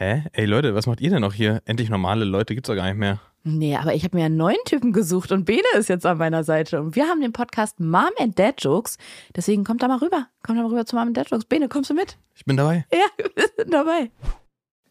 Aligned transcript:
Hä? 0.00 0.22
Ey 0.32 0.44
Leute, 0.44 0.76
was 0.76 0.86
macht 0.86 1.00
ihr 1.00 1.10
denn 1.10 1.22
noch 1.22 1.34
hier? 1.34 1.60
Endlich 1.64 1.90
normale 1.90 2.24
Leute 2.24 2.54
gibt's 2.54 2.68
doch 2.68 2.76
gar 2.76 2.86
nicht 2.86 2.98
mehr. 2.98 3.18
Nee, 3.42 3.74
aber 3.76 3.94
ich 3.94 4.04
habe 4.04 4.16
mir 4.16 4.26
einen 4.26 4.36
neuen 4.36 4.62
Typen 4.64 4.92
gesucht 4.92 5.32
und 5.32 5.44
Bene 5.44 5.66
ist 5.76 5.88
jetzt 5.88 6.06
an 6.06 6.18
meiner 6.18 6.44
Seite. 6.44 6.80
Und 6.80 6.94
wir 6.94 7.06
haben 7.08 7.20
den 7.20 7.32
Podcast 7.32 7.80
Mom 7.80 8.10
and 8.20 8.38
Dad 8.38 8.62
Jokes. 8.62 8.96
Deswegen 9.34 9.64
kommt 9.64 9.82
da 9.82 9.88
mal 9.88 9.98
rüber. 9.98 10.28
Kommt 10.44 10.56
da 10.56 10.62
mal 10.62 10.68
rüber 10.68 10.86
zu 10.86 10.94
Mom 10.94 11.08
and 11.08 11.16
Dad 11.16 11.28
Jokes. 11.28 11.46
Bene, 11.46 11.68
kommst 11.68 11.90
du 11.90 11.94
mit? 11.94 12.16
Ich 12.36 12.44
bin 12.44 12.56
dabei. 12.56 12.86
Ja, 12.92 13.24
wir 13.34 13.48
sind 13.56 13.74
dabei. 13.74 14.12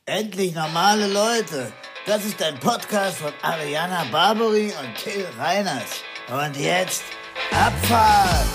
Endlich 0.06 0.54
normale 0.54 1.08
Leute. 1.08 1.72
Das 2.06 2.26
ist 2.26 2.44
ein 2.44 2.60
Podcast 2.60 3.20
von 3.20 3.32
Ariana 3.44 4.04
Barbary 4.12 4.74
und 4.82 4.94
Till 5.02 5.26
Reiners. 5.40 6.04
Und 6.30 6.58
jetzt 6.58 7.06
Abfahrt. 7.54 8.46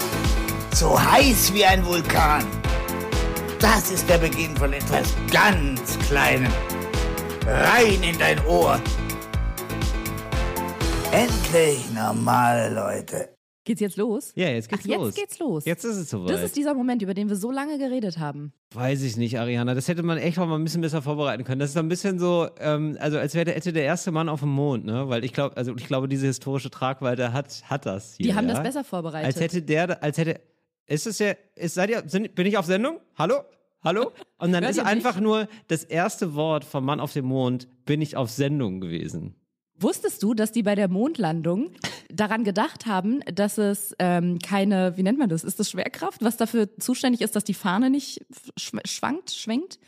So 0.74 1.02
heiß 1.02 1.54
wie 1.54 1.64
ein 1.64 1.82
Vulkan. 1.86 2.44
Das 3.62 3.92
ist 3.92 4.10
der 4.10 4.18
Beginn 4.18 4.56
von 4.56 4.72
etwas 4.72 5.14
ganz 5.30 5.96
Kleinem. 6.00 6.50
Rein 7.46 8.02
in 8.02 8.18
dein 8.18 8.44
Ohr. 8.44 8.80
Endlich 11.12 11.88
normale 11.94 12.74
Leute. 12.74 13.28
Geht's 13.62 13.80
jetzt 13.80 13.96
los? 13.96 14.32
Ja, 14.34 14.48
jetzt 14.48 14.68
geht's 14.68 14.82
Ach, 14.90 14.96
los. 14.96 15.06
jetzt 15.06 15.16
geht's 15.16 15.38
los. 15.38 15.64
Jetzt 15.64 15.84
ist 15.84 15.96
es 15.96 16.10
soweit. 16.10 16.30
das 16.30 16.42
ist 16.42 16.56
dieser 16.56 16.74
Moment, 16.74 17.02
über 17.02 17.14
den 17.14 17.28
wir 17.28 17.36
so 17.36 17.52
lange 17.52 17.78
geredet 17.78 18.18
haben. 18.18 18.52
Weiß 18.74 19.00
ich 19.02 19.16
nicht, 19.16 19.38
Ariana. 19.38 19.74
Das 19.74 19.86
hätte 19.86 20.02
man 20.02 20.18
echt 20.18 20.40
auch 20.40 20.48
mal 20.48 20.56
ein 20.56 20.64
bisschen 20.64 20.80
besser 20.80 21.00
vorbereiten 21.00 21.44
können. 21.44 21.60
Das 21.60 21.68
ist 21.68 21.74
so 21.74 21.80
ein 21.80 21.88
bisschen 21.88 22.18
so, 22.18 22.48
ähm, 22.58 22.96
also 22.98 23.16
als 23.18 23.34
wäre 23.34 23.44
der, 23.44 23.54
hätte 23.54 23.72
der 23.72 23.84
erste 23.84 24.10
Mann 24.10 24.28
auf 24.28 24.40
dem 24.40 24.48
Mond, 24.48 24.86
ne? 24.86 25.08
Weil 25.08 25.24
ich 25.24 25.32
glaube, 25.32 25.56
also 25.56 25.72
ich 25.76 25.86
glaube, 25.86 26.08
diese 26.08 26.26
historische 26.26 26.70
Tragweite 26.70 27.32
hat, 27.32 27.62
hat 27.66 27.86
das 27.86 28.16
hier. 28.16 28.26
Die 28.26 28.34
haben 28.34 28.48
ja? 28.48 28.54
das 28.54 28.64
besser 28.64 28.82
vorbereitet. 28.82 29.24
Als 29.26 29.40
hätte 29.40 29.62
der, 29.62 30.02
als 30.02 30.18
hätte, 30.18 30.40
ist 30.88 31.06
es 31.06 31.20
ja, 31.20 31.34
ist, 31.54 31.74
seid 31.74 31.90
ihr, 31.90 32.02
sind, 32.06 32.34
bin 32.34 32.44
ich 32.46 32.58
auf 32.58 32.66
Sendung? 32.66 32.98
Hallo? 33.16 33.36
Hallo? 33.84 34.12
Und 34.38 34.52
dann 34.52 34.62
Hört 34.62 34.72
ist 34.72 34.78
einfach 34.78 35.16
mich? 35.16 35.24
nur 35.24 35.48
das 35.68 35.82
erste 35.82 36.34
Wort 36.34 36.64
vom 36.64 36.84
Mann 36.84 37.00
auf 37.00 37.12
dem 37.12 37.26
Mond, 37.26 37.66
bin 37.84 38.00
ich 38.00 38.16
auf 38.16 38.30
Sendung 38.30 38.80
gewesen. 38.80 39.34
Wusstest 39.78 40.22
du, 40.22 40.34
dass 40.34 40.52
die 40.52 40.62
bei 40.62 40.76
der 40.76 40.88
Mondlandung 40.88 41.72
daran 42.08 42.44
gedacht 42.44 42.86
haben, 42.86 43.20
dass 43.34 43.58
es 43.58 43.94
ähm, 43.98 44.38
keine, 44.38 44.96
wie 44.96 45.02
nennt 45.02 45.18
man 45.18 45.28
das? 45.28 45.42
Ist 45.42 45.58
das 45.58 45.70
Schwerkraft, 45.70 46.22
was 46.22 46.36
dafür 46.36 46.76
zuständig 46.78 47.22
ist, 47.22 47.34
dass 47.34 47.42
die 47.42 47.54
Fahne 47.54 47.90
nicht 47.90 48.24
schw 48.56 48.78
schwankt, 48.84 49.32
schwenkt? 49.32 49.80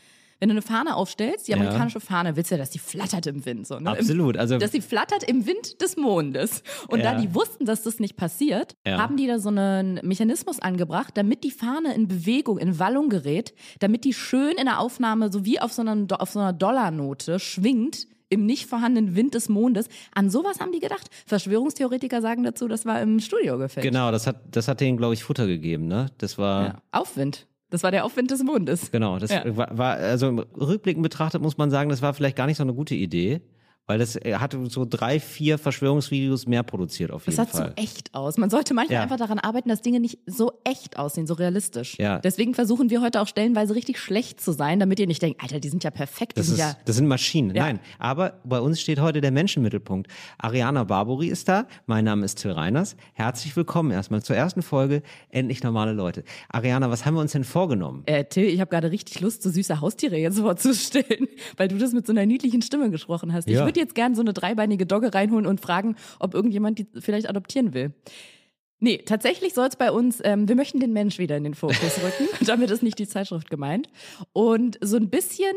Wenn 0.45 0.49
du 0.49 0.53
eine 0.53 0.61
Fahne 0.61 0.95
aufstellst, 0.95 1.47
die 1.47 1.53
Ja. 1.53 1.57
amerikanische 1.57 1.99
Fahne, 1.99 2.35
willst 2.35 2.51
du 2.51 2.55
ja, 2.55 2.59
dass 2.59 2.69
die 2.69 2.77
flattert 2.77 3.25
im 3.25 3.43
Wind. 3.47 3.65
So, 3.65 3.79
ne? 3.79 3.89
Absolut, 3.89 4.37
also- 4.37 4.59
Dass 4.59 4.71
sie 4.73 4.81
flattert 4.81 5.23
im 5.23 5.47
Wind 5.47 5.81
des 5.81 5.97
Mondes. 5.97 6.61
Und 6.87 6.99
Ja. 6.99 7.13
da 7.15 7.19
die 7.19 7.33
wussten, 7.33 7.65
dass 7.65 7.81
das 7.81 7.99
nicht 7.99 8.15
passiert, 8.15 8.75
haben 8.87 9.17
die 9.17 9.25
da 9.25 9.39
so 9.39 9.49
einen 9.49 9.99
Mechanismus 10.03 10.59
angebracht, 10.59 11.17
damit 11.17 11.43
die 11.43 11.49
Fahne 11.49 11.95
in 11.95 12.07
Bewegung, 12.07 12.59
in 12.59 12.77
Wallung 12.77 13.09
gerät, 13.09 13.55
damit 13.79 14.03
die 14.05 14.13
schön 14.13 14.51
in 14.57 14.65
der 14.65 14.79
Aufnahme, 14.81 15.31
so 15.31 15.45
wie 15.45 15.59
auf 15.59 15.73
so 15.73 15.81
einer, 15.81 16.05
auf 16.21 16.29
so 16.29 16.37
einer 16.39 16.53
Dollarnote, 16.53 17.39
schwingt 17.39 18.05
im 18.29 18.45
nicht 18.45 18.67
vorhandenen 18.67 19.15
Wind 19.15 19.33
des 19.33 19.49
Mondes. 19.49 19.87
An 20.13 20.29
sowas 20.29 20.59
haben 20.59 20.71
die 20.71 20.79
gedacht. 20.79 21.09
Verschwörungstheoretiker 21.25 22.21
sagen 22.21 22.43
dazu, 22.43 22.67
das 22.67 22.85
war 22.85 23.01
im 23.01 23.19
Studio 23.19 23.57
gefällt. 23.57 23.83
Genau, 23.83 24.11
das 24.11 24.27
hat, 24.27 24.41
das 24.51 24.67
hat 24.67 24.79
denen, 24.79 24.97
glaube 24.97 25.15
ich, 25.15 25.23
Futter 25.23 25.47
gegeben, 25.47 25.87
ne? 25.87 26.11
Das 26.19 26.37
war, 26.37 26.63
Ja. 26.65 26.75
Aufwind. 26.91 27.47
Das 27.69 27.83
war 27.83 27.91
der 27.91 28.05
Aufwind 28.05 28.31
des 28.31 28.43
Mondes. 28.43 28.91
Genau, 28.91 29.17
das 29.19 29.31
Ja. 29.31 29.43
war, 29.57 29.77
war, 29.77 29.95
also 29.95 30.27
im 30.29 30.39
Rückblicken 30.39 31.01
betrachtet 31.01 31.41
muss 31.41 31.57
man 31.57 31.71
sagen, 31.71 31.89
das 31.89 32.01
war 32.01 32.13
vielleicht 32.13 32.35
gar 32.37 32.45
nicht 32.47 32.57
so 32.57 32.63
eine 32.63 32.73
gute 32.73 32.95
Idee, 32.95 33.41
weil 33.87 33.99
das 33.99 34.15
äh, 34.15 34.35
hatte 34.35 34.59
so 34.69 34.85
drei, 34.89 35.19
vier 35.19 35.57
Verschwörungsvideos 35.57 36.47
mehr 36.47 36.63
produziert 36.63 37.11
auf 37.11 37.25
Das 37.25 37.35
jeden 37.37 37.47
sah 37.51 37.57
Fall. 37.57 37.73
so 37.77 37.83
echt 37.83 38.13
aus. 38.15 38.37
Man 38.37 38.49
sollte 38.49 38.73
manchmal 38.73 38.95
Ja. 38.95 39.03
einfach 39.03 39.17
daran 39.17 39.37
arbeiten, 39.39 39.69
dass 39.69 39.81
Dinge 39.81 39.99
nicht 39.99 40.19
so 40.25 40.53
echt 40.63 40.97
aussehen, 40.97 41.27
so 41.27 41.35
realistisch. 41.35 41.97
Ja. 41.99 42.19
Deswegen 42.19 42.53
versuchen 42.55 42.89
wir 42.89 43.01
heute 43.01 43.21
auch 43.21 43.27
stellenweise 43.27 43.75
richtig 43.75 43.99
schlecht 43.99 44.41
zu 44.41 44.53
sein, 44.53 44.79
damit 44.79 44.99
ihr 44.99 45.07
nicht 45.07 45.21
denkt, 45.21 45.41
Alter, 45.41 45.59
die 45.59 45.69
sind 45.69 45.83
ja 45.83 45.91
perfekt, 45.91 46.37
Das, 46.37 46.47
sind 46.47 46.55
ist, 46.55 46.59
ja. 46.61 46.75
das 46.85 46.95
sind 46.95 47.07
Maschinen. 47.07 47.55
Ja. 47.55 47.63
Nein, 47.63 47.79
aber 47.99 48.39
bei 48.43 48.59
uns 48.59 48.81
steht 48.81 48.99
heute 48.99 49.21
der 49.21 49.31
Mensch 49.31 49.55
im 49.55 49.63
Mittelpunkt. 49.63 50.09
Ariana 50.39 50.83
Barbori 50.83 51.27
ist 51.27 51.47
da. 51.47 51.67
Mein 51.85 52.05
Name 52.05 52.25
ist 52.25 52.35
Till 52.41 52.51
Reiners. 52.51 52.95
Herzlich 53.13 53.55
willkommen 53.55 53.91
erstmal 53.91 54.23
zur 54.23 54.35
ersten 54.35 54.61
Folge 54.63 55.03
Endlich 55.29 55.61
normale 55.63 55.93
Leute. 55.93 56.23
Ariana, 56.49 56.89
was 56.89 57.05
haben 57.05 57.13
wir 57.15 57.21
uns 57.21 57.33
denn 57.33 57.43
vorgenommen? 57.43 58.03
Äh, 58.07 58.25
Till, 58.25 58.45
ich 58.45 58.59
habe 58.59 58.69
gerade 58.71 58.89
richtig 58.91 59.19
Lust, 59.21 59.43
so 59.43 59.49
süße 59.51 59.79
Haustiere 59.81 60.17
jetzt 60.17 60.39
vorzustellen, 60.39 61.27
weil 61.57 61.67
du 61.67 61.77
das 61.77 61.93
mit 61.93 62.07
so 62.07 62.13
einer 62.13 62.25
niedlichen 62.25 62.61
Stimme 62.63 62.89
gesprochen 62.89 63.31
hast. 63.33 63.47
Ja. 63.47 63.59
Würde 63.75 63.81
jetzt 63.81 63.95
gern 63.95 64.15
so 64.15 64.21
eine 64.21 64.33
dreibeinige 64.33 64.85
Dogge 64.85 65.13
reinholen 65.13 65.45
und 65.45 65.61
fragen, 65.61 65.95
ob 66.19 66.33
irgendjemand 66.33 66.79
die 66.79 66.87
vielleicht 66.99 67.29
adoptieren 67.29 67.73
will. 67.73 67.93
Nee, 68.79 68.97
tatsächlich 68.97 69.53
soll 69.53 69.67
es 69.67 69.75
bei 69.75 69.91
uns, 69.91 70.19
ähm, 70.23 70.47
wir 70.47 70.55
möchten 70.55 70.79
den 70.79 70.93
Mensch 70.93 71.17
wieder 71.17 71.37
in 71.37 71.43
den 71.43 71.53
Fokus 71.53 71.99
rücken. 72.03 72.27
Damit 72.45 72.71
ist 72.71 72.83
nicht 72.83 72.99
die 72.99 73.07
Zeitschrift 73.07 73.49
gemeint. 73.49 73.89
Und 74.33 74.77
so 74.81 74.97
ein 74.97 75.09
bisschen 75.09 75.53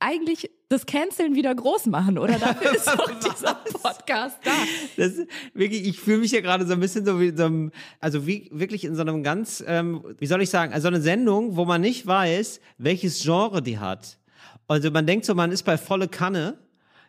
eigentlich 0.00 0.50
das 0.68 0.84
Canceln 0.86 1.34
wieder 1.34 1.54
groß 1.54 1.86
machen, 1.86 2.18
oder? 2.18 2.38
Dafür 2.38 2.74
ist 2.74 2.88
doch 2.88 3.10
dieser 3.20 3.54
Podcast 3.54 4.38
da. 4.42 4.50
Das, 4.96 5.12
wirklich, 5.54 5.86
ich 5.86 6.00
fühle 6.00 6.18
mich 6.18 6.32
ja 6.32 6.40
gerade 6.40 6.66
so 6.66 6.72
ein 6.72 6.80
bisschen 6.80 7.06
so 7.06 7.20
wie 7.20 7.28
in 7.28 7.36
so 7.36 7.44
einem, 7.44 7.72
also 8.00 8.26
wie 8.26 8.50
wirklich 8.52 8.84
in 8.84 8.96
so 8.96 9.02
einem 9.02 9.22
ganz, 9.22 9.62
ähm, 9.66 10.04
wie 10.18 10.26
soll 10.26 10.42
ich 10.42 10.50
sagen, 10.50 10.72
also 10.74 10.88
eine 10.88 11.00
Sendung, 11.00 11.56
wo 11.56 11.64
man 11.64 11.80
nicht 11.80 12.06
weiß, 12.06 12.60
welches 12.76 13.22
Genre 13.22 13.62
die 13.62 13.78
hat. 13.78 14.18
Also 14.66 14.90
man 14.90 15.06
denkt 15.06 15.26
so, 15.26 15.34
man 15.34 15.52
ist 15.52 15.62
bei 15.62 15.78
volle 15.78 16.08
Kanne, 16.08 16.58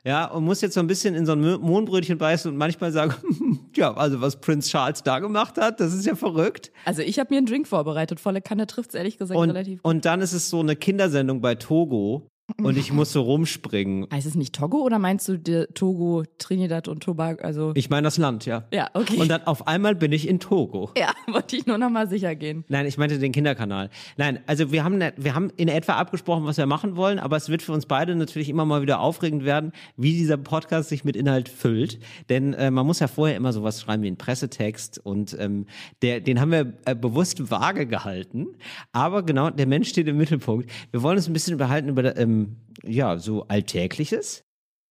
ja, 0.05 0.25
und 0.25 0.43
muss 0.45 0.61
jetzt 0.61 0.75
so 0.75 0.79
ein 0.79 0.88
bisschen 0.88 1.16
in 1.16 1.25
so 1.25 1.31
ein 1.33 1.41
Mo- 1.41 1.57
Mohnbrötchen 1.57 2.17
beißen 2.17 2.51
und 2.51 2.57
manchmal 2.57 2.91
sagen, 2.91 3.16
ja, 3.75 3.93
also 3.95 4.21
was 4.21 4.39
Prince 4.39 4.69
Charles 4.69 5.03
da 5.03 5.19
gemacht 5.19 5.57
hat, 5.57 5.79
das 5.79 5.93
ist 5.93 6.05
ja 6.05 6.16
verrückt. 6.16 6.71
Also 6.85 7.01
ich 7.01 7.19
habe 7.19 7.33
mir 7.33 7.38
einen 7.39 7.47
Drink 7.47 7.67
vorbereitet. 7.67 8.19
Volle 8.19 8.41
Kanne 8.41 8.67
trifft's 8.67 8.93
ehrlich 8.95 9.17
gesagt 9.17 9.38
Und, 9.39 9.49
relativ 9.49 9.81
gut. 9.81 9.91
und 9.91 10.05
dann 10.05 10.21
ist 10.21 10.33
es 10.33 10.49
so 10.49 10.59
eine 10.59 10.75
Kindersendung 10.75 11.41
bei 11.41 11.55
Togo 11.55 12.27
und 12.61 12.78
ich 12.78 12.91
muss 12.94 13.11
so 13.11 13.22
rumspringen. 13.22 14.07
Heißt 14.11 14.28
es 14.28 14.35
nicht 14.35 14.53
Togo 14.56 14.78
oder 14.83 15.00
meinst 15.00 15.28
du 15.28 15.41
Togo, 15.73 16.23
Trinidad 16.38 16.88
und 16.88 17.01
Tobago? 17.03 17.41
Also 17.44 17.72
Ich 17.75 17.89
meine 17.89 18.03
das 18.06 18.17
Land, 18.17 18.45
ja. 18.45 18.66
ja, 18.72 18.89
okay. 18.94 19.17
Und 19.17 19.29
dann 19.29 19.44
auf 19.47 19.67
einmal 19.67 19.95
bin 19.95 20.11
ich 20.11 20.28
in 20.28 20.39
Togo. 20.39 20.91
ja, 20.97 21.11
wollte 21.34 21.55
ich 21.55 21.66
nur 21.66 21.78
noch 21.79 21.89
mal 21.89 22.07
sicher 22.07 22.35
gehen. 22.35 22.63
Nein, 22.67 22.85
ich 22.85 22.97
meinte 22.97 23.17
den 23.17 23.31
Kinderkanal. 23.31 23.89
Nein, 24.17 24.39
also 24.45 24.72
wir 24.72 24.84
haben, 24.84 24.97
ne- 25.00 25.13
wir 25.17 25.34
haben 25.34 25.50
in 25.57 25.67
etwa 25.69 25.94
abgesprochen, 25.94 26.45
was 26.45 26.57
wir 26.57 26.67
machen 26.67 26.95
wollen, 26.95 27.17
aber 27.17 27.35
es 27.35 27.50
wird 27.50 27.63
für 27.63 27.72
uns 27.72 27.88
beide 27.88 28.16
natürlich 28.16 28.50
immer 28.50 28.66
mal 28.66 28.81
wieder 28.84 29.00
aufregend 29.00 29.44
werden, 29.44 29.72
wie 29.97 30.11
dieser 30.11 30.38
Podcast 30.38 30.89
sich 30.89 31.03
mit 31.03 31.16
Inhalt 31.16 31.50
füllt. 31.50 32.00
Denn 32.29 32.53
äh, 32.53 32.69
man 32.69 32.85
muss 32.85 33.00
ja 33.00 33.07
vorher 33.07 33.35
immer 33.38 33.53
sowas 33.53 33.81
schreiben 33.81 34.03
wie 34.03 34.07
einen 34.07 34.17
Pressetext 34.17 35.00
und 35.03 35.35
ähm, 35.39 35.66
der, 36.03 36.22
den 36.22 36.39
haben 36.39 36.51
wir 36.51 36.73
äh, 36.85 36.94
bewusst 36.95 37.50
vage 37.50 37.88
gehalten. 37.88 38.47
Aber 38.91 39.23
genau, 39.23 39.50
der 39.50 39.66
Mensch 39.66 39.89
steht 39.89 40.07
im 40.07 40.17
Mittelpunkt. 40.17 40.69
Wir 40.91 41.01
wollen 41.01 41.17
uns 41.17 41.28
ein 41.28 41.34
bisschen 41.34 41.53
überhalten 41.55 41.89
über 41.89 42.16
ähm, 42.17 42.34
ja, 42.84 43.18
so 43.18 43.47
Alltägliches 43.47 44.44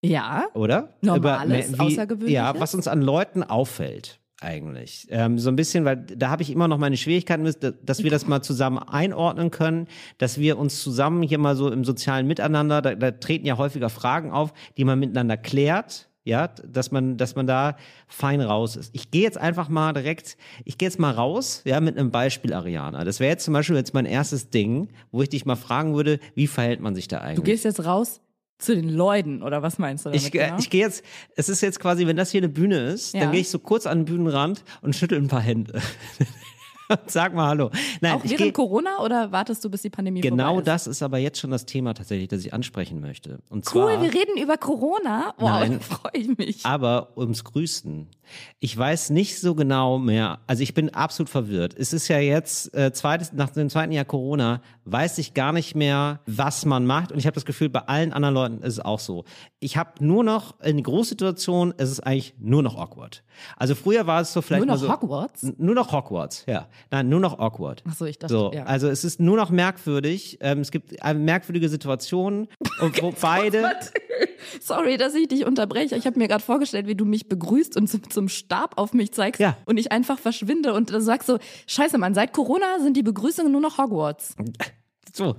Ja, 0.02 0.46
oder? 0.54 0.94
Normales, 1.00 1.70
Über, 1.70 1.84
Außergewöhnliches? 1.84 2.34
Ja, 2.34 2.58
was 2.58 2.74
uns 2.74 2.88
an 2.88 3.02
Leuten 3.02 3.42
auffällt 3.42 4.20
eigentlich. 4.44 5.06
Ähm, 5.10 5.38
so 5.38 5.48
ein 5.48 5.56
bisschen, 5.56 5.84
weil 5.84 5.96
da 5.96 6.28
habe 6.28 6.42
ich 6.42 6.50
immer 6.50 6.68
noch 6.68 6.78
meine 6.78 6.96
Schwierigkeiten, 6.96 7.50
dass 7.82 8.02
wir 8.02 8.10
das 8.10 8.26
mal 8.26 8.42
zusammen 8.42 8.78
einordnen 8.78 9.50
können, 9.50 9.88
dass 10.18 10.38
wir 10.38 10.58
uns 10.58 10.82
zusammen 10.82 11.22
hier 11.22 11.38
mal 11.38 11.56
so 11.56 11.70
im 11.70 11.84
sozialen 11.84 12.26
Miteinander, 12.26 12.82
da, 12.82 12.94
da 12.94 13.10
treten 13.10 13.46
ja 13.46 13.56
häufiger 13.56 13.88
Fragen 13.88 14.30
auf, 14.30 14.52
die 14.76 14.84
man 14.84 14.98
miteinander 14.98 15.36
klärt. 15.36 16.10
Ja, 16.26 16.48
dass 16.48 16.90
man, 16.90 17.18
dass 17.18 17.34
man 17.36 17.46
da 17.46 17.76
fein 18.08 18.40
raus 18.40 18.76
ist. 18.76 18.90
Ich 18.94 19.10
gehe 19.10 19.22
jetzt 19.22 19.36
einfach 19.36 19.68
mal 19.68 19.92
direkt, 19.92 20.38
ich 20.64 20.78
gehe 20.78 20.88
jetzt 20.88 20.98
mal 20.98 21.10
raus, 21.10 21.60
ja, 21.66 21.78
mit 21.80 21.98
einem 21.98 22.10
Beispiel, 22.10 22.54
Ariana. 22.54 23.04
Das 23.04 23.20
wäre 23.20 23.30
jetzt 23.30 23.44
zum 23.44 23.52
Beispiel 23.52 23.76
jetzt 23.76 23.92
mein 23.92 24.06
erstes 24.06 24.48
Ding, 24.48 24.88
wo 25.12 25.20
ich 25.20 25.28
dich 25.28 25.44
mal 25.44 25.56
fragen 25.56 25.94
würde, 25.94 26.18
wie 26.34 26.46
verhält 26.46 26.80
man 26.80 26.94
sich 26.94 27.08
da 27.08 27.18
eigentlich? 27.18 27.36
du 27.36 27.42
gehst 27.42 27.64
jetzt 27.66 27.84
raus 27.84 28.22
zu 28.56 28.74
den 28.74 28.88
Leuten 28.88 29.42
oder 29.42 29.62
was 29.62 29.78
meinst 29.78 30.06
du 30.06 30.10
damit 30.10 30.22
Ich, 30.24 30.30
genau? 30.32 30.56
äh, 30.56 30.60
ich 30.60 30.70
gehe 30.70 30.80
jetzt, 30.80 31.04
es 31.36 31.50
ist 31.50 31.60
jetzt 31.60 31.78
quasi, 31.78 32.06
wenn 32.06 32.16
das 32.16 32.30
hier 32.30 32.40
eine 32.40 32.48
Bühne 32.48 32.78
ist, 32.86 33.12
Ja. 33.12 33.20
dann 33.20 33.32
gehe 33.32 33.40
ich 33.42 33.50
so 33.50 33.58
kurz 33.58 33.84
an 33.86 33.98
den 33.98 34.04
Bühnenrand 34.06 34.64
und 34.80 34.96
schüttel 34.96 35.18
ein 35.18 35.28
paar 35.28 35.42
Hände. 35.42 35.78
Sag 37.06 37.34
mal 37.34 37.48
Hallo. 37.48 37.70
Nein, 38.00 38.14
Auch 38.14 38.20
während 38.24 38.54
Corona 38.54 38.98
oder 39.02 39.32
wartest 39.32 39.64
du, 39.64 39.70
bis 39.70 39.82
die 39.82 39.90
Pandemie 39.90 40.20
genau 40.20 40.46
vorbei 40.54 40.60
ist? 40.60 40.66
das 40.66 40.86
ist 40.86 41.02
aber 41.02 41.18
jetzt 41.18 41.38
schon 41.40 41.50
das 41.50 41.66
Thema 41.66 41.94
tatsächlich, 41.94 42.28
das 42.28 42.40
ich 42.44 42.52
ansprechen 42.54 43.00
möchte. 43.00 43.38
Und 43.50 43.66
Cool, 43.74 43.92
zwar, 43.94 44.02
wir 44.02 44.12
reden 44.12 44.36
über 44.42 44.56
Corona. 44.56 45.34
Wow, 45.38 45.48
Nein. 45.60 45.80
freue 45.80 46.12
ich 46.14 46.36
mich. 46.38 46.66
aber 46.66 47.16
ums 47.16 47.44
Grüßen. 47.44 48.08
Ich 48.60 48.76
weiß 48.76 49.10
nicht 49.10 49.38
so 49.40 49.54
genau 49.54 49.98
mehr, 49.98 50.40
also 50.46 50.62
ich 50.62 50.74
bin 50.74 50.90
absolut 50.94 51.28
verwirrt. 51.28 51.74
Es 51.76 51.92
ist 51.92 52.08
ja 52.08 52.18
jetzt, 52.18 52.74
äh, 52.74 52.92
zweites, 52.92 53.32
nach 53.32 53.50
dem 53.50 53.68
zweiten 53.68 53.92
Jahr 53.92 54.04
Corona, 54.06 54.60
weiß 54.84 55.18
ich 55.18 55.34
gar 55.34 55.52
nicht 55.52 55.74
mehr, 55.74 56.20
was 56.26 56.64
man 56.64 56.86
macht. 56.86 57.12
Und 57.12 57.18
ich 57.18 57.26
habe 57.26 57.34
das 57.34 57.44
Gefühl, 57.44 57.68
bei 57.68 57.80
allen 57.80 58.12
anderen 58.12 58.34
Leuten 58.34 58.58
ist 58.58 58.74
es 58.74 58.80
auch 58.80 59.00
so. 59.00 59.24
Ich 59.60 59.76
habe 59.76 60.04
nur 60.04 60.24
noch, 60.24 60.60
in 60.60 60.82
Großsituationen 60.82 61.74
ist 61.78 61.90
es 61.90 62.00
eigentlich 62.00 62.34
nur 62.38 62.62
noch 62.62 62.76
awkward. 62.76 63.24
Also 63.56 63.74
früher 63.74 64.06
war 64.06 64.20
es 64.20 64.32
so 64.32 64.42
vielleicht 64.42 64.66
Nur 64.66 64.74
noch 64.74 64.80
so, 64.80 64.92
Hogwarts? 64.92 65.52
Nur 65.58 65.74
noch 65.74 65.92
Hogwarts, 65.92 66.44
ja. 66.46 66.68
Nein, 66.90 67.08
nur 67.08 67.20
noch 67.20 67.38
awkward. 67.38 67.82
Ach 67.88 67.94
so, 67.94 68.04
ich 68.04 68.18
dachte, 68.18 68.34
So, 68.34 68.52
ja. 68.52 68.64
also 68.64 68.88
es 68.88 69.04
ist 69.04 69.20
nur 69.20 69.36
noch 69.36 69.50
merkwürdig. 69.50 70.38
Ähm, 70.40 70.60
es 70.60 70.70
gibt 70.70 70.94
äh, 71.02 71.14
merkwürdige 71.14 71.68
Situationen, 71.68 72.48
wo 73.00 73.12
beide. 73.20 73.72
Sorry, 74.60 74.96
dass 74.96 75.14
ich 75.14 75.28
dich 75.28 75.46
unterbreche. 75.46 75.96
Ich 75.96 76.06
habe 76.06 76.18
mir 76.18 76.28
gerade 76.28 76.42
vorgestellt, 76.42 76.86
wie 76.86 76.94
du 76.94 77.04
mich 77.04 77.28
begrüßt 77.28 77.76
und 77.76 77.88
zum, 77.88 78.08
zum 78.10 78.28
Stab 78.28 78.78
auf 78.78 78.92
mich 78.92 79.12
zeigst 79.12 79.40
Ja. 79.40 79.56
und 79.66 79.76
ich 79.78 79.92
einfach 79.92 80.18
verschwinde 80.18 80.74
und 80.74 80.90
sagst 81.02 81.26
so, 81.26 81.38
scheiße 81.66 81.98
Mann, 81.98 82.14
seit 82.14 82.32
Corona 82.32 82.78
sind 82.80 82.96
die 82.96 83.02
Begrüßungen 83.02 83.50
nur 83.52 83.60
noch 83.60 83.78
Hogwarts. 83.78 84.36
So. 85.16 85.36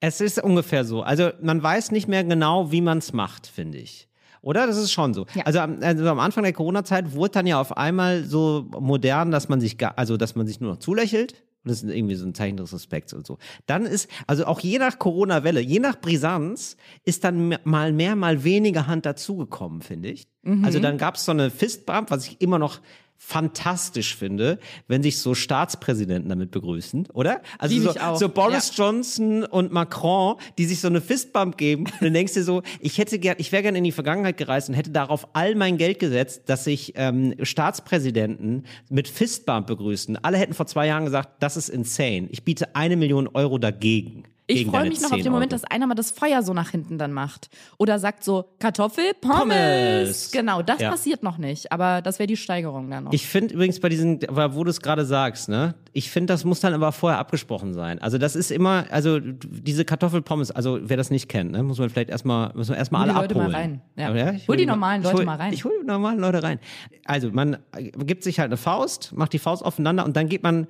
Es 0.00 0.20
ist 0.20 0.42
ungefähr 0.42 0.84
so. 0.84 1.02
Also 1.02 1.30
man 1.40 1.62
weiß 1.62 1.92
nicht 1.92 2.08
mehr 2.08 2.24
genau, 2.24 2.72
wie 2.72 2.80
man 2.80 2.98
es 2.98 3.12
macht, 3.12 3.46
finde 3.46 3.78
ich. 3.78 4.08
Oder? 4.42 4.66
Das 4.66 4.76
ist 4.78 4.90
schon 4.90 5.14
so. 5.14 5.26
Ja. 5.34 5.44
Also, 5.44 5.60
am, 5.60 5.78
also 5.82 6.08
am 6.08 6.18
Anfang 6.18 6.42
der 6.44 6.52
Corona-Zeit 6.54 7.12
wurde 7.12 7.32
dann 7.32 7.46
ja 7.46 7.60
auf 7.60 7.76
einmal 7.76 8.24
so 8.24 8.66
modern, 8.80 9.30
dass 9.30 9.48
man 9.48 9.60
sich, 9.60 9.76
also 9.96 10.16
dass 10.16 10.34
man 10.34 10.46
sich 10.46 10.60
nur 10.60 10.70
noch 10.72 10.78
zulächelt. 10.78 11.34
Und 11.62 11.70
das 11.70 11.82
ist 11.82 11.90
irgendwie 11.90 12.14
so 12.14 12.26
ein 12.26 12.34
Zeichen 12.34 12.56
des 12.56 12.72
Respekts 12.72 13.12
und 13.12 13.26
so. 13.26 13.38
Dann 13.66 13.84
ist, 13.84 14.08
also 14.26 14.46
auch 14.46 14.60
je 14.60 14.78
nach 14.78 14.98
Corona-Welle, 14.98 15.60
je 15.60 15.78
nach 15.78 16.00
Brisanz, 16.00 16.76
ist 17.04 17.24
dann 17.24 17.58
mal 17.64 17.92
mehr, 17.92 18.16
mal 18.16 18.44
weniger 18.44 18.86
Hand 18.86 19.04
dazugekommen, 19.06 19.82
finde 19.82 20.08
ich. 20.10 20.26
Also 20.64 20.78
dann 20.80 20.96
gab 20.96 21.16
es 21.16 21.26
so 21.26 21.32
eine 21.32 21.50
Fistbump, 21.50 22.10
was 22.10 22.26
ich 22.26 22.40
immer 22.40 22.58
noch 22.58 22.80
fantastisch 23.22 24.16
finde, 24.16 24.58
wenn 24.88 25.02
sich 25.02 25.18
so 25.18 25.34
Staatspräsidenten 25.34 26.30
damit 26.30 26.50
begrüßen, 26.50 27.06
oder? 27.12 27.42
Also 27.58 27.74
Lieb 27.74 27.92
so, 27.92 28.14
so 28.16 28.28
Boris 28.30 28.72
Johnson 28.74 29.44
und 29.44 29.70
Macron, 29.72 30.36
die 30.56 30.64
sich 30.64 30.80
so 30.80 30.88
eine 30.88 31.02
Fistbump 31.02 31.58
geben. 31.58 31.84
Und 31.84 32.00
dann 32.00 32.14
denkst 32.14 32.32
du 32.32 32.42
so, 32.42 32.62
ich 32.80 32.96
hätte 32.96 33.18
gern, 33.18 33.36
ich 33.38 33.52
wäre 33.52 33.62
gern 33.62 33.76
in 33.76 33.84
die 33.84 33.92
Vergangenheit 33.92 34.38
gereist 34.38 34.70
und 34.70 34.74
hätte 34.74 34.90
darauf 34.90 35.28
all 35.34 35.54
mein 35.54 35.76
Geld 35.76 35.98
gesetzt, 35.98 36.44
dass 36.46 36.64
sich 36.64 36.94
ähm, 36.96 37.34
Staatspräsidenten 37.42 38.64
mit 38.88 39.06
Fistbump 39.06 39.66
begrüßen. 39.66 40.16
Alle 40.24 40.38
hätten 40.38 40.54
vor 40.54 40.66
zwei 40.66 40.86
Jahren 40.86 41.04
gesagt, 41.04 41.42
das 41.42 41.58
ist 41.58 41.68
insane. 41.68 42.26
Ich 42.30 42.42
biete 42.42 42.74
eine 42.74 42.96
Million 42.96 43.28
Euro 43.28 43.58
dagegen. 43.58 44.24
Ich 44.52 44.66
freue 44.66 44.88
mich 44.88 45.00
noch 45.00 45.10
auf 45.10 45.16
10 45.16 45.22
den 45.24 45.32
Moment, 45.32 45.52
Euro. 45.52 45.62
dass 45.62 45.70
einer 45.70 45.86
mal 45.86 45.94
das 45.94 46.10
Feuer 46.10 46.42
so 46.42 46.52
nach 46.52 46.70
hinten 46.70 46.98
dann 46.98 47.12
macht. 47.12 47.48
Oder 47.78 47.98
sagt 47.98 48.24
so, 48.24 48.46
Kartoffel, 48.58 49.12
Pommes. 49.20 49.38
Pommes. 49.40 50.30
Genau, 50.32 50.62
das 50.62 50.80
Ja. 50.80 50.90
passiert 50.90 51.22
noch 51.22 51.38
nicht. 51.38 51.72
Aber 51.72 52.02
das 52.02 52.18
wäre 52.18 52.26
die 52.26 52.36
Steigerung 52.36 52.90
dann 52.90 53.04
noch. 53.04 53.12
Ich 53.12 53.26
finde 53.26 53.54
übrigens 53.54 53.80
bei 53.80 53.88
diesen, 53.88 54.20
wo 54.28 54.64
du 54.64 54.70
es 54.70 54.80
gerade 54.80 55.04
sagst, 55.04 55.48
ne, 55.48 55.74
ich 55.92 56.10
finde, 56.10 56.32
das 56.32 56.44
muss 56.44 56.60
dann 56.60 56.74
aber 56.74 56.92
vorher 56.92 57.18
abgesprochen 57.18 57.74
sein. 57.74 58.00
Also 58.00 58.18
das 58.18 58.36
ist 58.36 58.50
immer, 58.50 58.84
also 58.90 59.18
diese 59.20 59.84
Kartoffelpommes, 59.84 60.50
also 60.50 60.78
wer 60.82 60.96
das 60.96 61.10
nicht 61.10 61.28
kennt, 61.28 61.52
ne, 61.52 61.62
muss 61.62 61.78
man 61.78 61.90
vielleicht 61.90 62.10
erstmal, 62.10 62.52
müssen 62.54 62.70
wir 62.70 62.76
erstmal 62.78 63.02
Hol 63.02 63.10
alle 63.10 63.20
Leute 63.22 63.34
mal 63.34 63.40
abholen. 63.46 63.56
rein. 63.56 63.82
Ja. 63.96 64.08
Aber 64.08 64.32
ich 64.34 64.48
Hol 64.48 64.56
die 64.56 64.66
mal- 64.66 64.72
normalen 64.72 65.02
Leute 65.02 65.16
hol, 65.16 65.24
mal 65.24 65.36
rein. 65.36 65.52
Ich 65.52 65.64
hole 65.64 65.74
die 65.82 65.86
normalen 65.86 66.18
Leute 66.18 66.42
rein. 66.42 66.58
Also 67.04 67.30
man 67.32 67.58
gibt 67.96 68.22
sich 68.24 68.38
halt 68.38 68.48
eine 68.48 68.56
Faust, 68.56 69.12
macht 69.14 69.32
die 69.32 69.38
Faust 69.38 69.64
aufeinander 69.64 70.04
und 70.04 70.16
dann 70.16 70.28
geht 70.28 70.42
man 70.42 70.66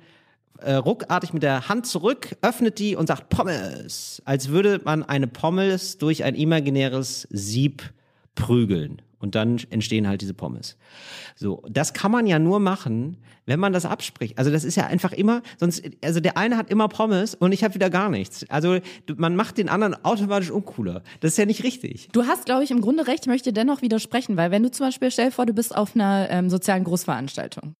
äh, 0.59 0.73
ruckartig 0.73 1.33
mit 1.33 1.43
der 1.43 1.69
Hand 1.69 1.85
zurück, 1.85 2.35
öffnet 2.41 2.79
die 2.79 2.95
und 2.95 3.07
sagt 3.07 3.29
Pommes, 3.29 4.21
als 4.25 4.49
würde 4.49 4.81
man 4.83 5.03
eine 5.03 5.27
Pommes 5.27 5.97
durch 5.97 6.23
ein 6.23 6.35
imaginäres 6.35 7.27
Sieb 7.31 7.93
prügeln. 8.35 9.01
Und 9.19 9.35
dann 9.35 9.59
entstehen 9.69 10.07
halt 10.07 10.21
diese 10.21 10.33
Pommes. 10.33 10.77
So, 11.35 11.61
das 11.69 11.93
kann 11.93 12.11
man 12.11 12.25
ja 12.25 12.39
nur 12.39 12.59
machen, 12.59 13.17
wenn 13.45 13.59
man 13.59 13.71
das 13.71 13.85
abspricht. 13.85 14.37
Also 14.37 14.49
das 14.49 14.63
ist 14.63 14.75
ja 14.75 14.87
einfach 14.87 15.11
immer, 15.11 15.43
sonst, 15.59 15.83
also 16.03 16.19
der 16.19 16.37
eine 16.37 16.57
hat 16.57 16.71
immer 16.71 16.87
Pommes 16.87 17.35
und 17.35 17.51
ich 17.51 17.63
habe 17.63 17.75
wieder 17.75 17.91
gar 17.91 18.09
nichts. 18.09 18.45
Also 18.49 18.79
man 19.15 19.35
macht 19.35 19.59
den 19.59 19.69
anderen 19.69 20.03
automatisch 20.03 20.49
uncooler. 20.49 21.03
Das 21.19 21.33
ist 21.33 21.37
ja 21.37 21.45
nicht 21.45 21.63
richtig. 21.63 22.09
Du 22.11 22.23
hast, 22.23 22.45
glaube 22.45 22.63
ich, 22.63 22.71
im 22.71 22.81
Grunde 22.81 23.07
recht, 23.07 23.21
ich 23.21 23.27
möchte 23.27 23.53
dennoch 23.53 23.83
widersprechen, 23.83 24.37
weil 24.37 24.49
wenn 24.49 24.63
du 24.63 24.71
zum 24.71 24.87
Beispiel, 24.87 25.11
stell 25.11 25.31
vor, 25.31 25.45
du 25.45 25.53
bist 25.53 25.75
auf 25.75 25.95
einer 25.95 26.27
ähm, 26.31 26.49
sozialen 26.49 26.83
Großveranstaltung. 26.83 27.75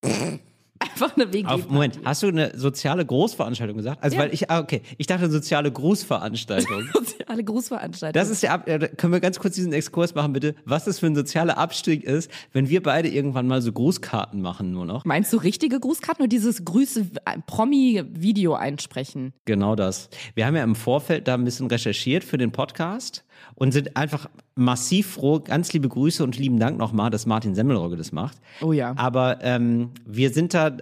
Einfach 0.82 1.16
eine 1.16 1.32
WG. 1.32 1.46
Auf, 1.46 1.68
Moment, 1.68 2.00
hast 2.04 2.22
du 2.22 2.28
eine 2.28 2.58
soziale 2.58 3.06
Großveranstaltung 3.06 3.76
gesagt? 3.76 4.02
Also 4.02 4.16
Ja. 4.16 4.22
weil 4.22 4.34
ich, 4.34 4.50
ah, 4.50 4.58
okay, 4.60 4.82
ich 4.98 5.06
dachte 5.06 5.24
eine 5.24 5.32
soziale 5.32 5.70
Grußveranstaltung. 5.70 6.82
Soziale 6.92 7.44
Großveranstaltung. 7.44 8.20
Das 8.20 8.28
ist 8.28 8.42
äh, 8.42 8.88
können 8.96 9.12
wir 9.12 9.20
ganz 9.20 9.38
kurz 9.38 9.54
diesen 9.54 9.72
Exkurs 9.72 10.14
machen, 10.14 10.32
bitte? 10.32 10.54
Was 10.64 10.84
das 10.84 10.98
für 10.98 11.06
ein 11.06 11.14
sozialer 11.14 11.56
Abstieg 11.58 12.04
ist, 12.04 12.30
wenn 12.52 12.68
wir 12.68 12.82
beide 12.82 13.08
irgendwann 13.08 13.46
mal 13.46 13.62
so 13.62 13.72
Grußkarten 13.72 14.40
machen 14.42 14.72
nur 14.72 14.84
noch. 14.86 15.04
Meinst 15.04 15.32
du 15.32 15.36
richtige 15.36 15.78
Grußkarten 15.78 16.22
oder 16.22 16.28
dieses 16.28 16.64
Grüße 16.64 17.06
äh, 17.24 17.38
Promi-Video 17.46 18.54
einsprechen? 18.54 19.32
Genau 19.44 19.76
das. 19.76 20.08
Wir 20.34 20.46
haben 20.46 20.56
ja 20.56 20.64
im 20.64 20.74
Vorfeld 20.74 21.28
da 21.28 21.34
ein 21.34 21.44
bisschen 21.44 21.68
recherchiert 21.68 22.24
für 22.24 22.38
den 22.38 22.52
Podcast 22.52 23.24
und 23.62 23.70
sind 23.70 23.96
einfach 23.96 24.28
massiv 24.56 25.12
froh. 25.12 25.38
Ganz 25.38 25.72
liebe 25.72 25.88
Grüße 25.88 26.24
und 26.24 26.36
lieben 26.36 26.58
Dank 26.58 26.78
nochmal, 26.78 27.10
dass 27.10 27.26
Martin 27.26 27.54
Semmelrogge 27.54 27.96
das 27.96 28.10
macht. 28.10 28.36
Oh 28.60 28.72
ja. 28.72 28.92
Aber 28.96 29.38
ähm, 29.40 29.90
wir 30.04 30.30
sind 30.30 30.52
da, 30.52 30.78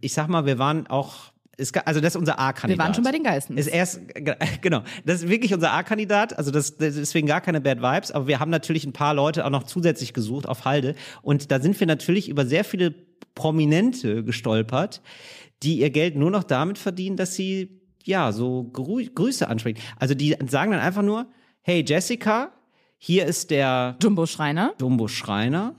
ich 0.00 0.14
sag 0.14 0.26
mal, 0.26 0.44
wir 0.44 0.58
waren 0.58 0.88
auch, 0.88 1.30
es, 1.56 1.72
also 1.72 2.00
das 2.00 2.16
ist 2.16 2.18
unser 2.18 2.40
A-Kandidat. 2.40 2.76
Wir 2.76 2.84
waren 2.84 2.92
schon 2.92 3.04
bei 3.04 3.12
den 3.12 3.22
Geistens. 3.22 3.60
Ist 3.60 3.68
erst, 3.68 4.00
genau, 4.62 4.82
das 5.06 5.22
ist 5.22 5.28
wirklich 5.28 5.54
unser 5.54 5.72
A-Kandidat, 5.74 6.36
also 6.36 6.50
das, 6.50 6.76
das 6.76 6.96
deswegen 6.96 7.28
gar 7.28 7.40
keine 7.40 7.60
Bad 7.60 7.80
Vibes, 7.80 8.10
aber 8.10 8.26
wir 8.26 8.40
haben 8.40 8.50
natürlich 8.50 8.84
ein 8.84 8.92
paar 8.92 9.14
Leute 9.14 9.46
auch 9.46 9.50
noch 9.50 9.62
zusätzlich 9.62 10.12
gesucht 10.12 10.48
auf 10.48 10.64
Halde 10.64 10.96
und 11.22 11.52
da 11.52 11.60
sind 11.60 11.78
wir 11.78 11.86
natürlich 11.86 12.28
über 12.28 12.44
sehr 12.46 12.64
viele 12.64 12.96
Prominente 13.36 14.24
gestolpert, 14.24 15.02
die 15.62 15.78
ihr 15.78 15.90
Geld 15.90 16.16
nur 16.16 16.32
noch 16.32 16.42
damit 16.42 16.78
verdienen, 16.78 17.16
dass 17.16 17.36
sie 17.36 17.80
ja 18.02 18.32
so 18.32 18.64
Grü 18.64 19.04
Grüße 19.04 19.46
ansprechen. 19.46 19.78
Also 20.00 20.16
die 20.16 20.36
sagen 20.48 20.72
dann 20.72 20.80
einfach 20.80 21.02
nur, 21.02 21.28
hey 21.66 21.82
Jessica, 21.86 22.50
hier 22.98 23.24
ist 23.24 23.50
der 23.50 23.96
Jumbo 24.02 24.26
Schreiner. 24.26 24.74
Dumbo 24.78 25.08
Schreiner, 25.08 25.74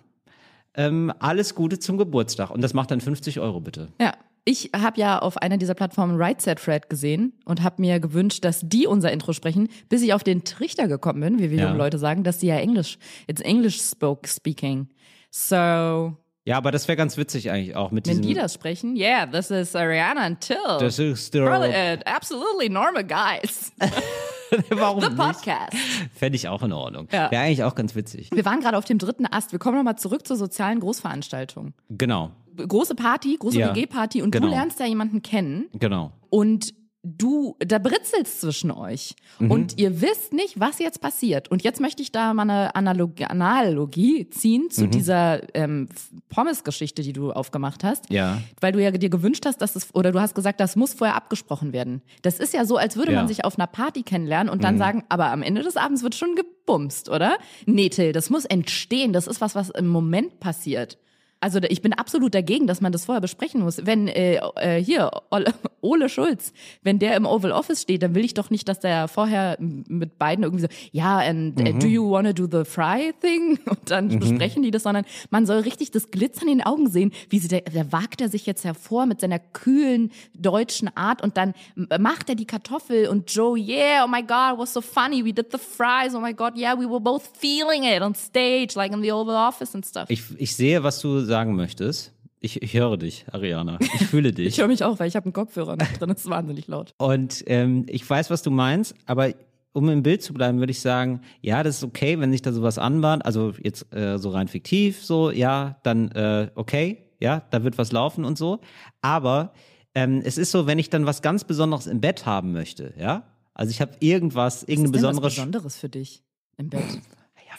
ähm, 0.74 1.14
alles 1.20 1.54
Gute 1.54 1.78
zum 1.80 1.98
Geburtstag 1.98 2.50
und 2.50 2.62
das 2.62 2.74
macht 2.74 2.90
dann 2.92 3.02
50 3.02 3.40
Euro 3.40 3.62
bitte. 3.62 3.90
Ja. 4.02 4.14
Ich 4.48 4.70
habe 4.76 5.00
ja 5.00 5.18
auf 5.18 5.38
einer 5.38 5.58
dieser 5.58 5.74
Plattformen 5.74 6.18
Right 6.22 6.40
Set 6.40 6.60
Fred 6.60 6.88
gesehen 6.88 7.34
und 7.46 7.64
habe 7.64 7.82
mir 7.82 8.00
gewünscht, 8.00 8.46
dass 8.46 8.60
die 8.64 8.86
unser 8.86 9.12
Intro 9.12 9.34
sprechen, 9.34 9.70
bis 9.90 10.04
ich 10.04 10.14
auf 10.14 10.24
den 10.24 10.44
Trichter 10.44 10.88
gekommen 10.88 11.20
bin, 11.20 11.40
wie 11.40 11.50
wir 11.50 11.58
Ja. 11.58 11.74
Leute 11.74 11.98
sagen, 11.98 12.24
dass 12.24 12.38
die 12.38 12.46
ja 12.48 12.58
Englisch, 12.58 13.00
it's 13.28 13.42
English 13.42 13.82
spoke 13.82 14.28
speaking. 14.30 14.88
So, 15.32 15.56
Ja, 15.56 16.58
aber 16.58 16.72
das 16.72 16.88
wäre 16.88 16.96
ganz 16.96 17.18
witzig 17.18 17.50
eigentlich 17.50 17.76
auch 17.76 17.90
mit 17.90 18.08
wenn 18.08 18.22
die 18.22 18.36
das 18.36 18.54
sprechen, 18.54 18.96
yeah, 18.96 19.26
this 19.26 19.50
is 19.50 19.76
Ariana 19.76 20.22
and 20.22 20.40
Till. 20.42 20.58
das 20.80 21.00
ist 21.00 21.34
der, 21.34 22.00
absolutely 22.06 22.70
normal 22.70 23.04
guys. 23.04 23.72
Warum 24.70 25.02
The 25.02 25.10
nicht? 25.10 25.18
Podcast. 25.18 25.74
Fände 26.14 26.36
ich 26.36 26.48
auch 26.48 26.64
in 26.64 26.74
Ordnung. 26.74 27.08
Ja. 27.12 27.32
Wäre 27.32 27.44
eigentlich 27.44 27.64
auch 27.64 27.76
ganz 27.76 27.96
witzig. 27.96 28.30
Wir 28.32 28.46
waren 28.46 28.60
gerade 28.60 28.78
auf 28.78 28.86
dem 28.86 28.98
dritten 28.98 29.26
Ast. 29.26 29.52
Wir 29.52 29.60
kommen 29.60 29.78
nochmal 29.78 29.98
zurück 29.98 30.28
zur 30.28 30.38
sozialen 30.38 30.80
Großveranstaltung. 30.80 31.74
Genau, 31.90 32.32
Große 32.56 32.96
Party, 32.96 33.38
große 33.38 33.60
Ja, 33.60 33.76
WG-Party 33.76 34.22
und 34.22 34.32
genau. 34.32 34.48
du 34.48 34.54
lernst 34.54 34.80
da 34.80 34.86
jemanden 34.86 35.22
kennen 35.22 35.66
genau. 35.74 36.12
und 36.30 36.74
du, 37.06 37.56
da 37.60 37.78
britzelt's 37.80 38.42
zwischen 38.42 38.72
euch 38.72 39.16
Mhm. 39.40 39.52
und 39.52 39.78
ihr 39.80 40.02
wisst 40.02 40.34
nicht, 40.34 40.60
was 40.60 40.80
jetzt 40.80 41.02
passiert. 41.02 41.50
Und 41.52 41.64
jetzt 41.64 41.80
möchte 41.80 42.02
ich 42.02 42.12
da 42.12 42.34
mal 42.34 42.44
eine 42.44 42.76
Analogie, 42.76 43.26
Analogie 43.26 44.30
ziehen 44.30 44.64
Mhm. 44.64 44.70
zu 44.72 44.88
dieser 44.88 45.56
ähm, 45.56 45.88
Pommes-Geschichte, 46.30 47.02
die 47.02 47.14
du 47.14 47.32
aufgemacht 47.32 47.84
hast. 47.84 48.10
Ja. 48.10 48.42
Weil 48.62 48.72
du 48.72 48.82
ja 48.82 48.92
dir 48.92 49.10
gewünscht 49.10 49.46
hast, 49.46 49.58
dass 49.62 49.76
es, 49.76 49.94
oder 49.94 50.12
du 50.12 50.20
hast 50.20 50.36
gesagt, 50.36 50.60
das 50.60 50.76
muss 50.76 50.94
vorher 50.94 51.16
abgesprochen 51.16 51.74
werden. 51.74 52.02
Das 52.22 52.40
ist 52.40 52.54
ja 52.54 52.66
so, 52.66 52.78
als 52.78 52.96
würde 52.96 53.12
Ja. 53.12 53.18
Mhm. 53.20 53.24
man 53.24 53.28
sich 53.28 53.46
auf 53.46 53.58
einer 53.60 53.68
Party 53.68 54.04
kennenlernen 54.04 54.52
und 54.52 54.64
dann 54.64 54.78
sagen, 54.78 55.04
aber 55.10 55.32
am 55.32 55.42
Ende 55.44 55.62
des 55.64 55.78
Abends 55.78 56.04
wird 56.04 56.16
schon 56.16 56.36
gebumst, 56.36 57.10
oder? 57.10 57.38
Nee, 57.66 57.90
Till, 57.90 58.12
das 58.12 58.30
muss 58.30 58.46
entstehen. 58.46 59.14
Das 59.14 59.28
ist 59.28 59.42
was, 59.42 59.56
was 59.56 59.70
im 59.70 59.88
Moment 59.88 60.40
passiert. 60.40 60.98
Also 61.46 61.60
ich 61.62 61.84
bin 61.84 61.94
absolut 61.94 62.34
dagegen, 62.34 62.66
dass 62.66 62.82
man 62.82 62.92
das 62.92 63.06
vorher 63.06 63.22
besprechen 63.22 63.62
muss. 63.62 63.86
Wenn 63.86 64.08
äh, 64.08 64.40
äh, 64.56 64.84
hier 64.84 65.12
Ole, 65.82 66.10
Schulz, 66.10 66.54
wenn 66.82 66.98
der 66.98 67.16
im 67.16 67.28
Oval 67.28 67.52
Office 67.52 67.84
steht, 67.84 68.02
dann 68.02 68.16
will 68.16 68.26
ich 68.26 68.34
doch 68.34 68.50
nicht, 68.50 68.68
dass 68.68 68.80
der 68.80 69.08
vorher 69.08 69.56
mit 69.60 70.18
beiden 70.18 70.44
irgendwie 70.44 70.64
so, 70.64 70.68
ja, 70.92 71.20
and 71.20 71.60
äh, 71.60 71.74
do 71.74 71.86
you 71.86 72.10
wanna 72.10 72.34
do 72.34 72.48
the 72.52 72.66
fry 72.68 73.14
thing? 73.22 73.60
Und 73.70 73.92
dann 73.92 74.18
besprechen 74.18 74.64
die 74.64 74.72
das, 74.72 74.82
sondern 74.82 75.06
man 75.30 75.46
soll 75.46 75.60
richtig 75.60 75.92
das 75.92 76.10
Glitzern 76.10 76.48
in 76.48 76.58
den 76.58 76.66
Augen 76.66 76.90
sehen, 76.90 77.12
wie 77.30 77.38
sie 77.38 77.48
der, 77.48 77.62
der 77.62 77.92
wagt 77.92 78.22
er 78.22 78.30
sich 78.30 78.48
jetzt 78.48 78.64
hervor 78.64 79.06
mit 79.06 79.22
seiner 79.22 79.38
kühlen 79.38 80.12
deutschen 80.34 80.98
Art 80.98 81.22
und 81.22 81.38
dann 81.38 81.54
macht 82.00 82.28
er 82.30 82.34
die 82.34 82.46
Kartoffel 82.46 83.08
und 83.08 83.32
Joe, 83.32 83.56
yeah, 83.56 84.04
oh 84.04 84.08
my 84.08 84.24
God, 84.24 84.54
it 84.54 84.58
was 84.58 84.74
so 84.74 84.82
funny, 84.82 85.24
we 85.24 85.32
did 85.32 85.52
the 85.52 85.60
fries, 85.60 86.16
oh 86.16 86.20
my 86.20 86.34
God, 86.34 86.58
yeah, 86.58 86.74
we 86.76 86.90
were 86.90 87.00
both 87.00 87.22
feeling 87.38 87.84
it 87.84 88.02
on 88.02 88.16
stage, 88.16 88.76
like 88.76 88.92
in 88.92 89.04
the 89.04 89.12
Oval 89.12 89.36
Office 89.36 89.76
and 89.76 89.86
stuff. 89.86 90.10
Ich, 90.10 90.24
ich 90.38 90.56
sehe, 90.56 90.82
was 90.82 91.00
du 91.02 91.24
sagen 91.36 91.58
möchtest. 91.58 92.14
Ich, 92.40 92.62
ich 92.62 92.74
höre 92.76 92.96
dich, 92.96 93.26
Ariana. 93.30 93.78
Ich 93.82 94.08
fühle 94.08 94.32
dich. 94.40 94.48
Ich 94.48 94.58
höre 94.60 94.70
mich 94.70 94.86
auch, 94.86 95.00
weil 95.00 95.10
ich 95.10 95.18
habe 95.18 95.26
einen 95.26 95.34
Kopfhörer 95.34 95.76
noch 95.76 95.88
drin, 95.88 96.08
das 96.08 96.20
ist 96.22 96.30
wahnsinnig 96.30 96.68
laut. 96.68 96.94
Und 96.98 97.44
ähm, 97.48 97.86
ich 97.90 98.10
weiß, 98.10 98.30
was 98.30 98.42
du 98.42 98.52
meinst, 98.52 98.96
aber 99.06 99.34
um 99.74 99.90
im 99.90 100.02
Bild 100.02 100.24
zu 100.24 100.34
bleiben, 100.34 100.60
würde 100.60 100.72
ich 100.72 100.80
sagen, 100.80 101.20
ja, 101.42 101.62
das 101.62 101.78
ist 101.78 101.84
okay, 101.84 102.18
wenn 102.22 102.32
sich 102.32 102.42
da 102.42 102.54
sowas 102.54 102.78
anbahnt, 102.78 103.26
also 103.26 103.52
jetzt 103.62 103.94
äh, 103.94 104.18
so 104.18 104.30
rein 104.30 104.48
fiktiv, 104.48 105.04
so, 105.04 105.30
ja, 105.30 105.78
dann 105.84 106.10
äh, 106.12 106.50
okay, 106.56 107.00
ja, 107.20 107.44
da 107.50 107.66
wird 107.66 107.78
was 107.78 107.92
laufen 107.92 108.24
und 108.24 108.38
so. 108.38 108.62
Aber 109.02 109.52
ähm, 109.94 110.22
es 110.24 110.38
ist 110.38 110.52
so, 110.52 110.68
wenn 110.68 110.80
ich 110.80 110.90
dann 110.90 111.06
was 111.06 111.22
ganz 111.22 111.44
Besonderes 111.44 111.86
im 111.86 112.00
Bett 112.00 112.26
haben 112.26 112.54
möchte, 112.54 112.94
ja, 112.98 113.24
also 113.54 113.72
ich 113.72 113.82
habe 113.82 113.92
irgendwas, 114.00 114.62
Was 114.62 114.70
irgendeine 114.70 114.86
ist 114.86 114.94
denn 114.94 115.02
besondere 115.02 115.26
was 115.26 115.36
Besonderes 115.36 115.76
für 115.76 115.90
dich 115.90 116.24
im 116.56 116.70
Bett? 116.70 117.02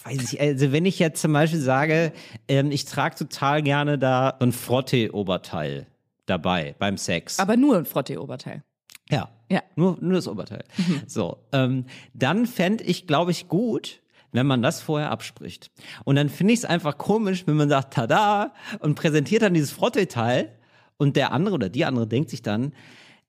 Weiß 0.07 0.33
ich. 0.33 0.41
Also 0.41 0.73
wenn 0.73 0.87
ich 0.87 0.99
jetzt 0.99 1.21
zum 1.21 1.33
Beispiel 1.33 1.61
sage, 1.61 2.13
ähm, 2.49 2.71
ich 2.71 2.85
trage 2.85 3.17
total 3.17 3.63
gerne 3.63 3.99
da 3.99 4.31
ein 4.41 4.53
Frottee-Oberteil 4.53 5.87
dabei 6.27 6.75
beim 6.79 6.97
Sex. 6.97 7.39
Aber 7.39 7.57
nur 7.57 7.77
ein 7.77 7.85
Frottee-Oberteil. 7.87 8.63
ja. 9.11 9.29
Ja. 9.49 9.63
Nur, 9.77 9.97
nur 10.01 10.15
das 10.15 10.27
Oberteil. 10.27 10.65
So, 11.07 11.37
ähm, 11.53 11.85
dann 12.15 12.47
fände 12.47 12.83
ich, 12.83 13.07
glaube 13.07 13.31
ich, 13.31 13.47
gut, 13.47 14.01
wenn 14.33 14.45
man 14.45 14.61
das 14.61 14.83
vorher 14.83 15.13
abspricht. 15.13 15.71
Und 16.05 16.17
dann 16.17 16.29
finde 16.31 16.53
ich 16.53 16.59
es 16.61 16.65
einfach 16.65 16.99
komisch, 16.99 17.47
wenn 17.47 17.55
man 17.55 17.69
sagt, 17.69 17.95
tada, 17.95 18.55
und 18.81 18.97
präsentiert 18.97 19.43
dann 19.43 19.55
dieses 19.55 19.71
Frottee-Teil 19.71 20.51
und 20.97 21.15
der 21.15 21.31
andere 21.31 21.55
oder 21.55 21.69
die 21.69 21.85
andere 21.85 22.09
denkt 22.09 22.31
sich 22.31 22.43
dann, 22.43 22.73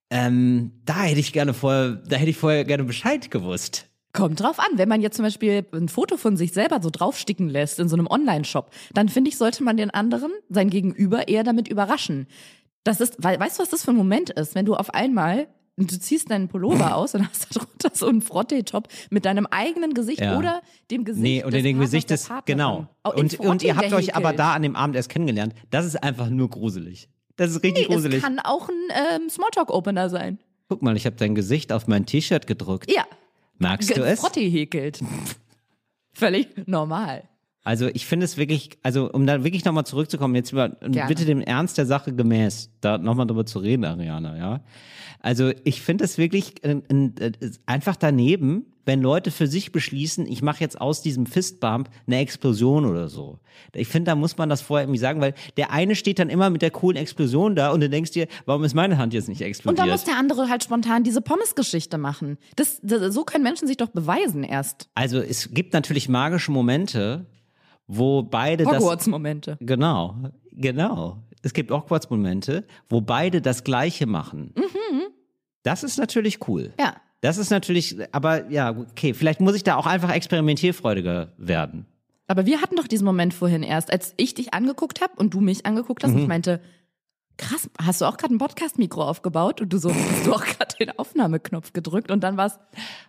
Ähm, 0.10 0.72
da 0.86 1.04
hätte 1.04 1.20
ich 1.20 1.34
gerne 1.34 1.54
vorher, 1.54 2.02
da 2.08 2.16
hätte 2.16 2.30
ich 2.30 2.38
vorher 2.38 2.64
gerne 2.64 2.86
Bescheid 2.86 3.30
gewusst. 3.30 3.88
Kommt 4.18 4.40
drauf 4.42 4.60
an, 4.60 4.66
wenn 4.78 4.90
man 4.90 5.02
jetzt 5.02 5.16
zum 5.16 5.24
Beispiel 5.24 5.66
ein 5.74 5.90
Foto 5.90 6.18
von 6.18 6.36
sich 6.38 6.52
selber 6.54 6.82
so 6.82 6.90
draufsticken 6.92 7.50
lässt 7.50 7.80
in 7.80 7.88
so 7.88 7.96
einem 7.96 8.08
Online-Shop, 8.08 8.72
dann 8.94 9.10
finde 9.10 9.30
ich, 9.30 9.38
sollte 9.38 9.64
man 9.64 9.78
den 9.78 9.92
anderen, 9.92 10.32
sein 10.50 10.70
Gegenüber, 10.70 11.28
eher 11.28 11.44
damit 11.44 11.68
überraschen. 11.68 12.28
Das 12.84 13.00
ist, 13.02 13.16
weil, 13.20 13.40
weißt 13.40 13.58
du, 13.60 13.64
was 13.64 13.70
das 13.70 13.84
für 13.84 13.92
ein 13.92 13.98
Moment 13.98 14.30
ist, 14.32 14.56
wenn 14.56 14.66
du 14.66 14.76
auf 14.76 14.94
einmal 14.94 15.48
und 15.78 15.92
du 15.92 16.00
ziehst 16.00 16.32
deinen 16.32 16.48
Pullover 16.48 16.96
aus 16.96 17.14
und 17.14 17.28
hast 17.30 17.56
darunter 17.56 17.92
so 17.94 18.08
einen 18.08 18.22
Frotte-Top 18.22 18.88
mit 19.12 19.26
deinem 19.26 19.46
eigenen 19.46 19.94
Gesicht 19.94 20.22
Ja. 20.22 20.38
oder 20.40 20.62
dem 20.90 21.04
Gesicht 21.06 21.22
Nee, 21.24 21.44
oder 21.44 21.52
des 21.52 21.64
dem 21.64 21.78
Partners, 21.78 21.92
Gesicht 21.92 22.10
des, 22.10 22.30
genau. 22.46 22.88
Oh, 23.04 23.12
Und, 23.16 23.40
und 23.40 23.62
ihr 23.64 23.76
habt 23.78 23.94
euch 23.94 24.16
aber 24.16 24.34
da 24.34 24.54
an 24.54 24.64
dem 24.64 24.76
Abend 24.76 24.96
erst 24.96 25.10
kennengelernt. 25.10 25.54
Das 25.70 25.86
ist 25.86 26.02
einfach 26.02 26.30
nur 26.30 26.50
gruselig. 26.50 27.10
Das 27.36 27.52
ist 27.52 27.62
richtig 27.64 27.88
Nee, 27.88 27.94
gruselig. 27.94 28.18
es 28.18 28.24
kann 28.24 28.40
auch 28.40 28.68
ein 28.70 29.22
ähm, 29.22 29.30
Smalltalk-Opener 29.30 30.10
sein. 30.10 30.40
Guck 30.70 30.82
mal, 30.82 30.98
ich 30.98 31.06
habe 31.06 31.16
dein 31.16 31.36
Gesicht 31.36 31.72
auf 31.72 31.86
mein 31.88 32.08
T-Shirt 32.08 32.48
gedruckt. 32.48 32.92
Ja, 32.92 33.06
Magst 33.60 33.96
du 33.96 34.04
es? 34.04 34.20
Frotte 34.20 34.40
häkelt. 34.40 35.00
Völlig 36.14 36.68
normal. 36.68 37.24
Also 37.64 37.88
ich 37.88 38.06
finde 38.06 38.24
es 38.24 38.38
wirklich, 38.38 38.78
also 38.82 39.12
um 39.12 39.28
da 39.28 39.44
wirklich 39.44 39.66
nochmal 39.66 39.86
zurückzukommen, 39.86 40.36
jetzt 40.36 40.54
über, 40.54 40.70
Gerne. 40.70 41.08
bitte 41.10 41.26
dem 41.26 41.42
Ernst 41.42 41.78
der 41.78 41.86
Sache 41.86 42.14
gemäß, 42.14 42.72
da 42.80 42.98
nochmal 42.98 43.28
drüber 43.28 43.46
zu 43.46 43.60
reden, 43.60 43.84
Ariana, 43.84 44.38
ja. 44.38 44.62
Also 45.20 45.52
ich 45.66 45.82
finde 45.82 46.06
es 46.06 46.18
wirklich 46.18 46.64
äh, 46.64 46.78
äh, 46.90 47.32
einfach 47.66 47.98
daneben, 47.98 48.66
wenn 48.88 49.02
Leute 49.02 49.32
für 49.32 49.48
sich 49.48 49.74
beschließen, 49.74 50.26
ich 50.26 50.42
mache 50.42 50.62
jetzt 50.62 50.80
aus 50.80 51.02
diesem 51.02 51.26
Fistbump 51.26 51.90
eine 52.08 52.20
Explosion 52.20 52.86
oder 52.86 53.10
so. 53.10 53.38
Ich 53.74 53.90
finde, 53.90 54.12
da 54.12 54.16
muss 54.16 54.38
man 54.38 54.48
das 54.48 54.62
vorher 54.62 54.86
irgendwie 54.86 55.00
sagen, 55.00 55.20
weil 55.20 55.34
der 55.58 55.72
eine 55.72 55.94
steht 55.94 56.20
dann 56.20 56.30
immer 56.30 56.50
mit 56.50 56.62
der 56.62 56.72
coolen 56.72 56.96
Explosion 56.96 57.56
da 57.56 57.72
und 57.72 57.82
du 57.82 57.90
denkst 57.90 58.12
dir, 58.12 58.28
warum 58.46 58.64
ist 58.64 58.74
meine 58.74 58.98
Hand 58.98 59.14
jetzt 59.14 59.28
nicht 59.28 59.42
Und 59.42 59.48
explodiert? 59.48 59.80
dann 59.80 59.90
muss 59.90 60.06
der 60.06 60.18
andere 60.18 60.50
halt 60.50 60.64
spontan 60.64 61.04
diese 61.04 61.22
Pommes-Geschichte 61.22 61.98
machen. 61.98 62.38
Das, 62.56 62.80
das, 62.82 63.14
so 63.14 63.26
können 63.26 63.44
Menschen 63.44 63.68
sich 63.68 63.76
doch 63.76 63.90
beweisen 63.90 64.44
erst. 64.44 64.90
also 64.96 65.20
es 65.20 65.54
gibt 65.54 65.74
natürlich 65.74 66.08
magische 66.08 66.52
Momente, 66.52 67.26
wo 67.88 68.24
beide 68.24 68.64
das 68.64 68.78
Hogwarts-Momente. 68.78 69.58
Genau, 69.60 70.16
genau. 70.54 71.24
Es 71.42 71.54
gibt 71.54 71.72
Awkward-Momente, 71.72 72.66
wo 72.88 73.02
beide 73.02 73.42
das 73.42 73.66
Gleiche 73.66 74.06
machen. 74.06 74.54
Das 75.64 75.84
ist 75.84 75.98
natürlich 75.98 76.48
cool. 76.48 76.74
Ja. 76.80 76.96
Das 77.22 77.38
ist 77.38 77.50
natürlich, 77.50 77.98
aber 78.12 78.50
ja, 78.52 78.72
okay, 78.78 79.14
vielleicht 79.14 79.40
muss 79.42 79.56
ich 79.56 79.64
da 79.64 79.76
auch 79.76 79.88
einfach 79.88 80.12
experimentierfreudiger 80.14 81.34
werden. 81.38 81.86
Aber 82.28 82.46
wir 82.46 82.62
hatten 82.62 82.76
doch 82.76 82.88
diesen 82.88 83.06
Moment 83.06 83.34
vorhin 83.34 83.64
erst, 83.64 83.92
als 83.92 84.14
ich 84.18 84.34
dich 84.34 84.54
angeguckt 84.54 85.02
habe 85.02 85.14
und 85.18 85.34
du 85.34 85.40
mich 85.40 85.66
angeguckt 85.66 86.04
hast. 86.04 86.12
Und 86.12 86.18
Mhm. 86.18 86.22
ich 86.24 86.28
meinte, 86.28 86.62
krass, 87.38 87.70
hast 87.82 88.02
du 88.02 88.06
auch 88.06 88.18
gerade 88.18 88.34
ein 88.34 88.38
Podcast-Mikro 88.38 89.02
aufgebaut? 89.04 89.62
Und 89.62 89.72
du 89.72 89.78
so, 89.78 89.94
hast 89.94 90.26
du 90.28 90.34
auch 90.34 90.44
gerade 90.44 90.76
den 90.80 90.90
Aufnahmeknopf 91.00 91.72
gedrückt? 91.72 92.12
Und 92.12 92.22
dann 92.24 92.36
war's, 92.36 92.60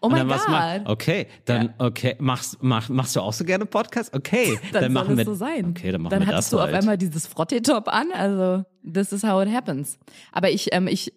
oh 0.01 0.07
Und 0.07 0.13
mein 0.13 0.29
Gott. 0.29 0.83
okay, 0.93 1.27
dann, 1.47 1.75
okay, 1.79 2.15
machst, 2.21 2.59
mach, 2.63 2.89
machst 2.91 3.17
du 3.17 3.21
auch 3.21 3.33
so 3.33 3.45
gerne 3.45 3.67
Podcast? 3.67 4.15
Okay, 4.15 4.59
dann, 4.73 4.83
dann, 4.85 4.93
machen 4.93 5.17
wir, 5.17 5.23
es 5.23 5.27
so 5.27 5.35
sein. 5.35 5.67
okay, 5.71 5.91
dann 5.93 6.03
machen 6.03 6.11
dann 6.11 6.21
wir 6.21 6.27
hattest 6.29 6.53
das 6.53 6.57
du 6.59 6.61
halt. 6.61 6.73
auf 6.75 6.79
einmal 6.81 6.97
dieses 6.97 7.27
Frotte-Top 7.27 7.89
an. 7.89 8.09
Also, 8.15 8.65
this 8.91 9.13
is 9.13 9.25
how 9.25 9.43
it 9.45 9.53
happens. 9.53 9.99
Aber 10.33 10.51
ich, 10.51 10.73
ähm, 10.73 10.87
ich, 10.87 11.13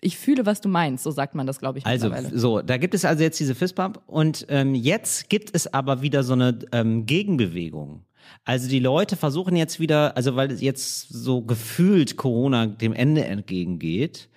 ich 0.00 0.18
fühle, 0.18 0.46
was 0.46 0.60
du 0.60 0.68
meinst. 0.68 1.04
So 1.04 1.10
sagt 1.10 1.34
man 1.34 1.46
das, 1.46 1.58
glaube 1.58 1.78
ich, 1.78 1.86
Also 1.86 2.10
so, 2.34 2.60
da 2.62 2.76
gibt 2.76 2.94
es 2.94 3.04
also 3.04 3.22
jetzt 3.22 3.40
diese 3.40 3.54
Fistbump 3.54 4.00
und 4.06 4.46
ähm, 4.48 4.74
jetzt 4.74 5.28
gibt 5.28 5.54
es 5.54 5.72
aber 5.72 6.02
wieder 6.02 6.22
so 6.22 6.34
eine 6.34 6.58
ähm, 6.72 7.06
Gegenbewegung. 7.06 8.04
Also 8.44 8.68
die 8.68 8.80
Leute 8.80 9.16
versuchen 9.16 9.56
jetzt 9.56 9.80
wieder, 9.80 10.16
also 10.16 10.36
weil 10.36 10.52
jetzt 10.52 11.08
so 11.08 11.42
gefühlt 11.42 12.16
Corona 12.16 12.66
dem 12.66 12.92
Ende 12.92 13.24
entgegengeht, 13.24 14.28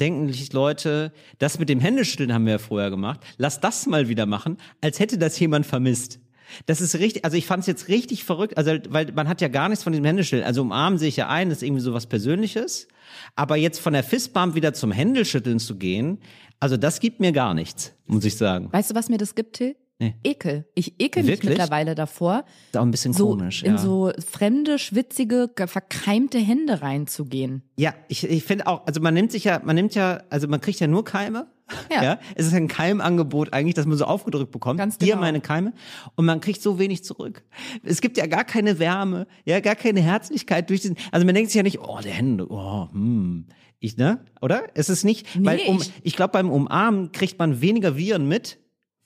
denken 0.00 0.32
sich 0.32 0.52
Leute, 0.52 1.12
das 1.38 1.58
mit 1.58 1.68
dem 1.68 1.80
Händeschütteln 1.80 2.32
haben 2.32 2.46
wir 2.46 2.52
ja 2.52 2.58
vorher 2.58 2.90
gemacht, 2.90 3.20
lass 3.36 3.60
das 3.60 3.86
mal 3.86 4.08
wieder 4.08 4.26
machen, 4.26 4.58
als 4.80 5.00
hätte 5.00 5.18
das 5.18 5.38
jemand 5.38 5.66
vermisst. 5.66 6.20
Das 6.66 6.80
ist 6.80 6.98
richtig, 6.98 7.24
also 7.24 7.36
ich 7.36 7.46
fand 7.46 7.60
es 7.60 7.66
jetzt 7.66 7.88
richtig 7.88 8.24
verrückt, 8.24 8.56
also 8.56 8.72
weil 8.88 9.12
man 9.12 9.28
hat 9.28 9.40
ja 9.40 9.48
gar 9.48 9.68
nichts 9.68 9.84
von 9.84 9.92
diesem 9.92 10.04
Händeschütteln. 10.04 10.46
Also 10.46 10.62
umarmen 10.62 10.98
sehe 10.98 11.08
ich 11.08 11.16
ja 11.16 11.28
ein, 11.28 11.48
das 11.48 11.58
ist 11.58 11.62
irgendwie 11.62 11.82
so 11.82 11.94
was 11.94 12.06
Persönliches. 12.06 12.88
Aber 13.36 13.56
jetzt 13.56 13.80
von 13.80 13.92
der 13.92 14.02
Fistbump 14.02 14.54
wieder 14.54 14.74
zum 14.74 14.92
Händeschütteln 14.92 15.58
zu 15.58 15.76
gehen, 15.76 16.18
also 16.60 16.76
das 16.76 17.00
gibt 17.00 17.20
mir 17.20 17.32
gar 17.32 17.54
nichts, 17.54 17.94
muss 18.06 18.24
ich 18.24 18.36
sagen. 18.36 18.68
Weißt 18.72 18.90
du, 18.90 18.94
was 18.94 19.08
mir 19.08 19.18
das 19.18 19.34
gibt, 19.34 19.56
Till? 19.56 19.76
Nee. 20.00 20.14
Ekel. 20.22 20.64
Ich 20.76 21.00
ekel 21.00 21.24
mich 21.24 21.32
Wirklich? 21.32 21.48
mittlerweile 21.50 21.96
davor, 21.96 22.44
Ist 22.70 22.76
auch 22.76 22.82
ein 22.82 22.92
bisschen 22.92 23.12
so 23.12 23.30
komisch, 23.30 23.64
in 23.64 23.72
ja. 23.72 23.78
so 23.78 24.12
fremde, 24.30 24.78
schwitzige, 24.78 25.50
ge- 25.56 25.66
verkeimte 25.66 26.38
Hände 26.38 26.82
reinzugehen. 26.82 27.62
ja, 27.76 27.94
ich, 28.06 28.22
ich 28.22 28.44
finde 28.44 28.68
auch, 28.68 28.86
also 28.86 29.00
man 29.00 29.12
nimmt 29.14 29.32
sich 29.32 29.42
ja, 29.44 29.60
man 29.64 29.74
nimmt 29.74 29.96
ja, 29.96 30.22
also 30.30 30.46
man 30.46 30.60
kriegt 30.60 30.78
ja 30.78 30.86
nur 30.86 31.04
Keime. 31.04 31.48
Ja. 31.92 32.18
Es 32.34 32.46
ist 32.46 32.54
ein 32.54 32.66
Keimangebot 32.68 33.52
eigentlich, 33.52 33.74
dass 33.74 33.84
man 33.84 33.98
so 33.98 34.06
aufgedrückt 34.06 34.52
bekommt. 34.52 34.78
Ganz 34.78 34.96
Hier 35.00 35.08
genau. 35.08 35.20
meine 35.20 35.40
Keime. 35.42 35.74
Und 36.14 36.24
man 36.24 36.40
kriegt 36.40 36.62
so 36.62 36.78
wenig 36.78 37.04
zurück. 37.04 37.44
Es 37.82 38.00
gibt 38.00 38.16
ja 38.16 38.26
gar 38.26 38.44
keine 38.44 38.78
Wärme, 38.78 39.26
ja, 39.44 39.60
gar 39.60 39.74
keine 39.74 40.00
Herzlichkeit 40.00 40.70
durch 40.70 40.80
diesen, 40.80 40.96
also 41.12 41.26
man 41.26 41.34
denkt 41.34 41.50
sich 41.50 41.56
ja 41.56 41.62
nicht, 41.62 41.80
oh, 41.80 41.98
der 42.02 42.12
Hände, 42.12 42.46
oh, 42.50 42.88
hm. 42.92 43.46
Ich, 43.80 43.96
ne? 43.98 44.24
Oder? 44.40 44.62
Es 44.74 44.88
ist 44.88 45.04
nicht, 45.04 45.26
Nee, 45.36 45.44
weil 45.46 45.60
um, 45.66 45.78
ich- 45.82 45.92
ich 46.02 46.16
glaube, 46.16 46.32
beim 46.32 46.50
Umarmen 46.50 47.12
kriegt 47.12 47.38
man 47.38 47.60
weniger 47.60 47.96
Viren 47.98 48.26
mit, 48.28 48.58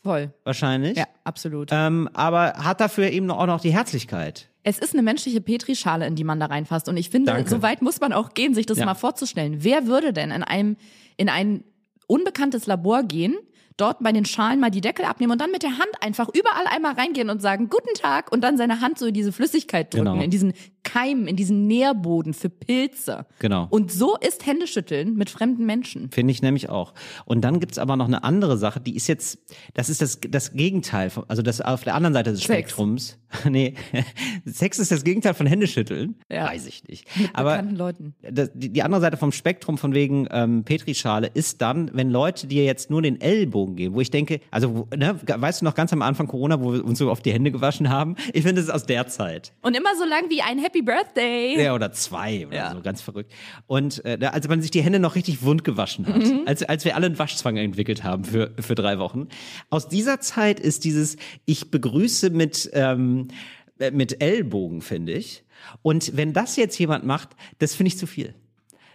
Voll. 0.02 0.32
wahrscheinlich. 0.44 0.96
Ja, 0.98 1.04
absolut. 1.24 1.68
Ähm, 1.72 2.08
aber 2.12 2.54
hat 2.54 2.80
dafür 2.80 3.10
eben 3.10 3.30
auch 3.30 3.46
noch 3.46 3.60
die 3.60 3.72
Herzlichkeit. 3.72 4.48
Es 4.64 4.78
ist 4.78 4.94
eine 4.94 5.02
menschliche 5.02 5.40
Petrischale, 5.40 6.06
in 6.06 6.14
die 6.16 6.24
man 6.24 6.38
da 6.40 6.46
reinfasst. 6.46 6.88
Und 6.88 6.96
ich 6.96 7.10
finde, 7.10 7.32
Danke. 7.32 7.48
so 7.50 7.62
weit 7.62 7.82
muss 7.82 8.00
man 8.00 8.12
auch 8.12 8.34
gehen, 8.34 8.54
sich 8.54 8.66
das 8.66 8.78
Ja. 8.78 8.84
mal 8.86 8.94
vorzustellen. 8.94 9.58
Wer 9.64 9.86
würde 9.86 10.12
denn 10.12 10.30
in 10.30 10.42
einem, 10.42 10.76
in 11.16 11.28
ein 11.28 11.64
unbekanntes 12.06 12.66
Labor 12.66 13.02
gehen, 13.04 13.36
dort 13.76 14.00
bei 14.00 14.12
den 14.12 14.24
Schalen 14.24 14.60
mal 14.60 14.70
die 14.70 14.80
Deckel 14.80 15.04
abnehmen 15.04 15.32
und 15.32 15.40
dann 15.40 15.50
mit 15.50 15.62
der 15.62 15.70
Hand 15.78 15.88
einfach 16.00 16.28
überall 16.28 16.66
einmal 16.68 16.92
reingehen 16.94 17.30
und 17.30 17.40
sagen, 17.40 17.68
guten 17.70 17.94
Tag, 17.94 18.30
und 18.30 18.42
dann 18.42 18.56
seine 18.56 18.80
Hand 18.80 18.98
so 18.98 19.06
in 19.06 19.14
diese 19.14 19.32
Flüssigkeit 19.32 19.92
drücken, 19.94 20.06
Genau. 20.06 20.22
in 20.22 20.30
diesen 20.30 20.52
Keim, 20.84 21.26
in 21.26 21.36
diesen 21.36 21.66
Nährboden 21.66 22.34
für 22.34 22.48
Pilze. 22.48 23.26
Genau. 23.38 23.66
Und 23.70 23.92
so 23.92 24.16
ist 24.16 24.46
Händeschütteln 24.46 25.14
mit 25.14 25.30
fremden 25.30 25.64
Menschen. 25.64 26.10
Finde 26.10 26.32
ich 26.32 26.42
nämlich 26.42 26.68
auch. 26.68 26.94
Und 27.24 27.42
dann 27.42 27.60
gibt's 27.60 27.78
aber 27.78 27.96
noch 27.96 28.06
eine 28.06 28.24
andere 28.24 28.58
Sache, 28.58 28.80
die 28.80 28.96
ist 28.96 29.06
jetzt, 29.06 29.38
das 29.74 29.88
ist 29.88 30.02
das, 30.02 30.18
das 30.20 30.52
Gegenteil, 30.52 31.10
von, 31.10 31.24
also 31.28 31.42
das 31.42 31.60
auf 31.60 31.84
der 31.84 31.94
anderen 31.94 32.14
Seite 32.14 32.30
des 32.30 32.40
Sex. 32.40 32.70
Spektrums. 32.70 33.18
nee, 33.48 33.74
Sex 34.44 34.78
ist 34.78 34.90
das 34.90 35.04
Gegenteil 35.04 35.34
von 35.34 35.46
Händeschütteln. 35.46 36.16
Ja. 36.30 36.46
Weiß 36.46 36.66
ich 36.66 36.84
nicht. 36.88 37.06
Mit 37.16 37.30
aber 37.34 37.52
bekannten 37.52 37.76
Leuten. 37.76 38.14
das, 38.22 38.50
die, 38.54 38.70
die 38.70 38.82
andere 38.82 39.00
Seite 39.00 39.16
vom 39.16 39.32
Spektrum 39.32 39.78
von 39.78 39.94
wegen 39.94 40.26
ähm, 40.30 40.64
Petrischale 40.64 41.30
ist 41.32 41.62
dann, 41.62 41.90
wenn 41.94 42.10
Leute 42.10 42.46
dir 42.46 42.64
jetzt 42.64 42.90
nur 42.90 43.02
den 43.02 43.20
Ellbogen 43.20 43.76
geben, 43.76 43.94
wo 43.94 44.00
ich 44.00 44.10
denke, 44.10 44.40
also 44.50 44.88
ne, 44.96 45.18
weißt 45.24 45.60
du 45.60 45.64
noch 45.64 45.74
ganz 45.74 45.92
am 45.92 46.02
Anfang 46.02 46.26
Corona, 46.26 46.60
wo 46.60 46.72
wir 46.72 46.84
uns 46.84 46.98
so 46.98 47.10
oft 47.10 47.24
die 47.24 47.32
Hände 47.32 47.50
gewaschen 47.50 47.88
haben? 47.88 48.16
Ich 48.32 48.42
finde, 48.42 48.56
das 48.56 48.64
ist 48.64 48.74
aus 48.74 48.86
der 48.86 49.06
Zeit. 49.06 49.52
Und 49.62 49.76
immer 49.76 49.94
so 49.96 50.04
lang 50.04 50.28
wie 50.28 50.42
ein 50.42 50.58
Happy 50.58 50.71
Birthday. 50.80 51.62
Ja, 51.62 51.74
oder 51.74 51.92
zwei 51.92 52.46
oder 52.46 52.56
Ja. 52.56 52.72
so, 52.72 52.80
ganz 52.80 53.02
verrückt. 53.02 53.30
Und 53.66 54.02
äh, 54.06 54.18
als 54.24 54.48
man 54.48 54.62
sich 54.62 54.70
die 54.70 54.80
Hände 54.82 54.98
noch 54.98 55.14
richtig 55.16 55.42
wund 55.42 55.64
gewaschen 55.64 56.06
hat, 56.06 56.16
Mhm. 56.16 56.42
als, 56.46 56.62
als 56.62 56.86
wir 56.86 56.96
alle 56.96 57.06
einen 57.06 57.18
Waschzwang 57.18 57.58
entwickelt 57.58 58.02
haben 58.04 58.24
für, 58.24 58.52
für 58.58 58.74
drei 58.74 58.98
Wochen. 58.98 59.28
Aus 59.68 59.88
dieser 59.88 60.20
Zeit 60.20 60.58
ist 60.60 60.84
dieses, 60.84 61.16
ich 61.44 61.70
begrüße 61.70 62.30
mit, 62.30 62.70
ähm, 62.72 63.28
äh, 63.78 63.90
mit 63.90 64.22
Ellbogen, 64.22 64.80
finde 64.80 65.12
ich. 65.12 65.44
Und 65.82 66.16
wenn 66.16 66.32
das 66.32 66.56
jetzt 66.56 66.78
jemand 66.78 67.04
macht, 67.04 67.30
das 67.58 67.74
finde 67.74 67.88
ich 67.88 67.98
zu 67.98 68.06
viel. 68.06 68.34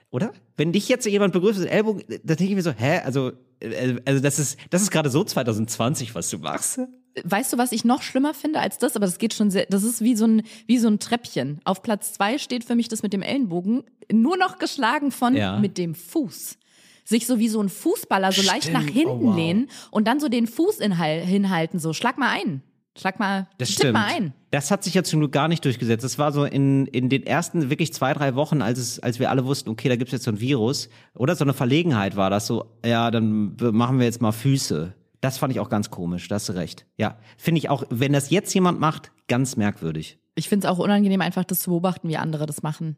Oder? 0.09 0.31
Wenn 0.55 0.71
dich 0.71 0.87
jetzt 0.89 1.05
jemand 1.05 1.33
begrüßt 1.33 1.59
mit 1.59 1.69
Ellbogen, 1.69 2.01
da 2.23 2.35
denke 2.35 2.45
ich 2.45 2.55
mir 2.55 2.61
so, 2.63 2.71
hä, 2.71 2.99
also, 3.03 3.33
äh, 3.59 3.97
also 4.05 4.21
das 4.21 4.39
ist, 4.39 4.57
das 4.69 4.81
ist 4.81 4.89
gerade 4.91 5.09
so 5.09 5.23
2020, 5.23 6.15
was 6.15 6.29
du 6.29 6.37
machst. 6.39 6.79
Weißt 7.23 7.53
du, 7.53 7.57
was 7.57 7.71
ich 7.71 7.83
noch 7.85 8.01
schlimmer 8.01 8.33
finde 8.33 8.59
als 8.59 8.77
das? 8.77 8.95
Aber 8.95 9.05
das 9.05 9.17
geht 9.17 9.33
schon 9.33 9.49
sehr, 9.51 9.65
das 9.69 9.83
ist 9.83 10.01
wie 10.01 10.15
so 10.15 10.25
ein, 10.25 10.43
wie 10.67 10.77
so 10.77 10.87
ein 10.87 10.99
Treppchen. 10.99 11.59
Auf 11.65 11.81
Platz 11.81 12.13
zwei 12.13 12.37
steht 12.37 12.63
für 12.63 12.75
mich 12.75 12.87
das 12.87 13.03
mit 13.03 13.13
dem 13.13 13.21
Ellenbogen, 13.21 13.83
nur 14.11 14.37
noch 14.37 14.57
geschlagen 14.59 15.11
von 15.11 15.35
Ja. 15.35 15.57
mit 15.59 15.77
dem 15.77 15.95
Fuß. 15.95 16.57
Sich 17.05 17.25
so 17.25 17.39
wie 17.39 17.47
so 17.49 17.61
ein 17.61 17.69
Fußballer 17.69 18.31
so 18.31 18.41
leicht 18.41 18.63
Stimmt. 18.65 18.73
nach 18.85 18.93
hinten 18.93 19.09
Oh, 19.25 19.29
wow. 19.29 19.35
lehnen 19.35 19.69
und 19.91 20.07
dann 20.07 20.19
so 20.19 20.27
den 20.27 20.45
Fuß 20.47 20.79
inhal- 20.81 21.21
hinhalten, 21.21 21.79
so, 21.79 21.93
schlag 21.93 22.17
mal 22.17 22.29
ein. 22.29 22.61
Schlag 22.99 23.19
mal, 23.19 23.47
Das 23.59 23.69
tipp 23.69 23.77
stimmt. 23.77 23.93
mal 23.93 24.05
ein. 24.07 24.33
Das 24.49 24.71
hat 24.71 24.83
sich 24.83 24.95
ja 24.95 25.03
zum 25.03 25.19
Glück 25.19 25.31
gar 25.31 25.47
nicht 25.47 25.63
durchgesetzt. 25.63 26.03
Das 26.03 26.17
war 26.17 26.31
so 26.31 26.45
in, 26.45 26.87
in 26.87 27.09
den 27.09 27.23
ersten 27.27 27.69
wirklich 27.69 27.93
zwei, 27.93 28.11
drei 28.13 28.33
Wochen, 28.33 28.61
als 28.63 28.79
es, 28.79 28.99
als 28.99 29.19
wir 29.19 29.29
alle 29.29 29.45
wussten, 29.45 29.69
okay, 29.69 29.87
da 29.87 29.95
gibt's 29.95 30.11
jetzt 30.13 30.23
so 30.23 30.31
ein 30.31 30.39
Virus. 30.39 30.89
Oder 31.13 31.35
so 31.35 31.45
eine 31.45 31.53
Verlegenheit 31.53 32.15
war 32.15 32.29
das 32.31 32.47
so, 32.47 32.65
ja, 32.83 33.11
dann 33.11 33.55
machen 33.59 33.99
wir 33.99 34.05
jetzt 34.05 34.19
mal 34.21 34.31
Füße. 34.31 34.93
Das 35.27 35.39
fand 35.39 35.51
ich 35.51 35.59
auch 35.59 35.67
ganz 35.67 35.91
komisch, 35.91 36.29
da 36.29 36.35
hast 36.35 36.47
du 36.47 36.53
recht. 36.53 36.85
Ja, 36.95 37.17
finde 37.35 37.59
ich 37.59 37.67
auch, 37.69 37.83
wenn 37.89 38.13
das 38.13 38.29
jetzt 38.29 38.53
jemand 38.53 38.79
macht, 38.79 39.11
ganz 39.27 39.57
merkwürdig. 39.57 40.19
Ich 40.35 40.47
finde 40.47 40.65
es 40.65 40.71
auch 40.71 40.79
unangenehm, 40.79 41.19
einfach 41.19 41.43
das 41.43 41.59
zu 41.59 41.71
beobachten, 41.71 42.07
wie 42.07 42.15
andere 42.15 42.45
das 42.45 42.63
machen. 42.63 42.95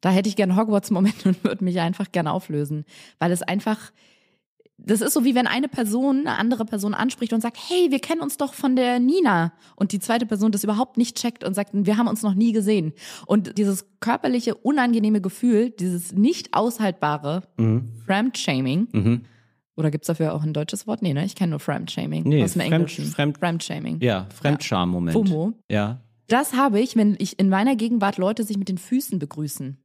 Da 0.00 0.08
hätte 0.08 0.30
ich 0.30 0.36
gerne 0.36 0.56
Hogwarts-Moment 0.56 1.26
und 1.26 1.44
würde 1.44 1.62
mich 1.62 1.78
einfach 1.78 2.10
gerne 2.10 2.32
auflösen. 2.32 2.86
Weil 3.18 3.32
es 3.32 3.42
einfach, 3.42 3.92
das 4.78 5.02
ist 5.02 5.12
so 5.12 5.26
wie 5.26 5.34
wenn 5.34 5.46
eine 5.46 5.68
Person 5.68 6.20
eine 6.20 6.38
andere 6.38 6.64
Person 6.64 6.94
anspricht 6.94 7.34
und 7.34 7.42
sagt, 7.42 7.58
hey, 7.68 7.90
wir 7.90 8.00
kennen 8.00 8.22
uns 8.22 8.38
doch 8.38 8.54
von 8.54 8.74
der 8.74 8.98
Nina. 8.98 9.52
Und 9.74 9.92
die 9.92 10.00
zweite 10.00 10.24
Person 10.24 10.52
das 10.52 10.64
überhaupt 10.64 10.96
nicht 10.96 11.18
checkt 11.18 11.44
und 11.44 11.52
sagt, 11.52 11.72
wir 11.74 11.98
haben 11.98 12.08
uns 12.08 12.22
noch 12.22 12.32
nie 12.32 12.52
gesehen. 12.52 12.94
Und 13.26 13.58
dieses 13.58 13.84
körperliche, 14.00 14.54
unangenehme 14.54 15.20
Gefühl, 15.20 15.68
dieses 15.68 16.12
nicht 16.12 16.54
aushaltbare 16.54 17.42
Fremdshaming, 18.06 18.88
oder 19.76 19.90
gibt's 19.90 20.06
dafür 20.06 20.34
auch 20.34 20.42
ein 20.42 20.52
deutsches 20.52 20.86
Wort? 20.86 21.02
Nee, 21.02 21.12
ne? 21.14 21.24
Ich 21.24 21.34
kenne 21.34 21.50
nur 21.50 21.60
Fremdshaming 21.60 22.24
Nee, 22.24 22.42
aus 22.42 22.52
dem 22.54 22.62
Fremd- 22.62 22.72
Englischen. 22.74 23.04
Fremd- 23.06 23.38
Fremdshaming. 23.38 24.00
Ja, 24.00 24.26
Fremdscham-Moment. 24.34 25.12
FOMO. 25.14 25.52
Ja. 25.70 26.00
Das 26.28 26.54
habe 26.54 26.80
ich, 26.80 26.96
wenn 26.96 27.14
ich 27.18 27.38
in 27.38 27.48
meiner 27.48 27.76
Gegenwart 27.76 28.18
Leute 28.18 28.42
sich 28.42 28.58
mit 28.58 28.68
den 28.68 28.78
Füßen 28.78 29.18
begrüßen. 29.18 29.78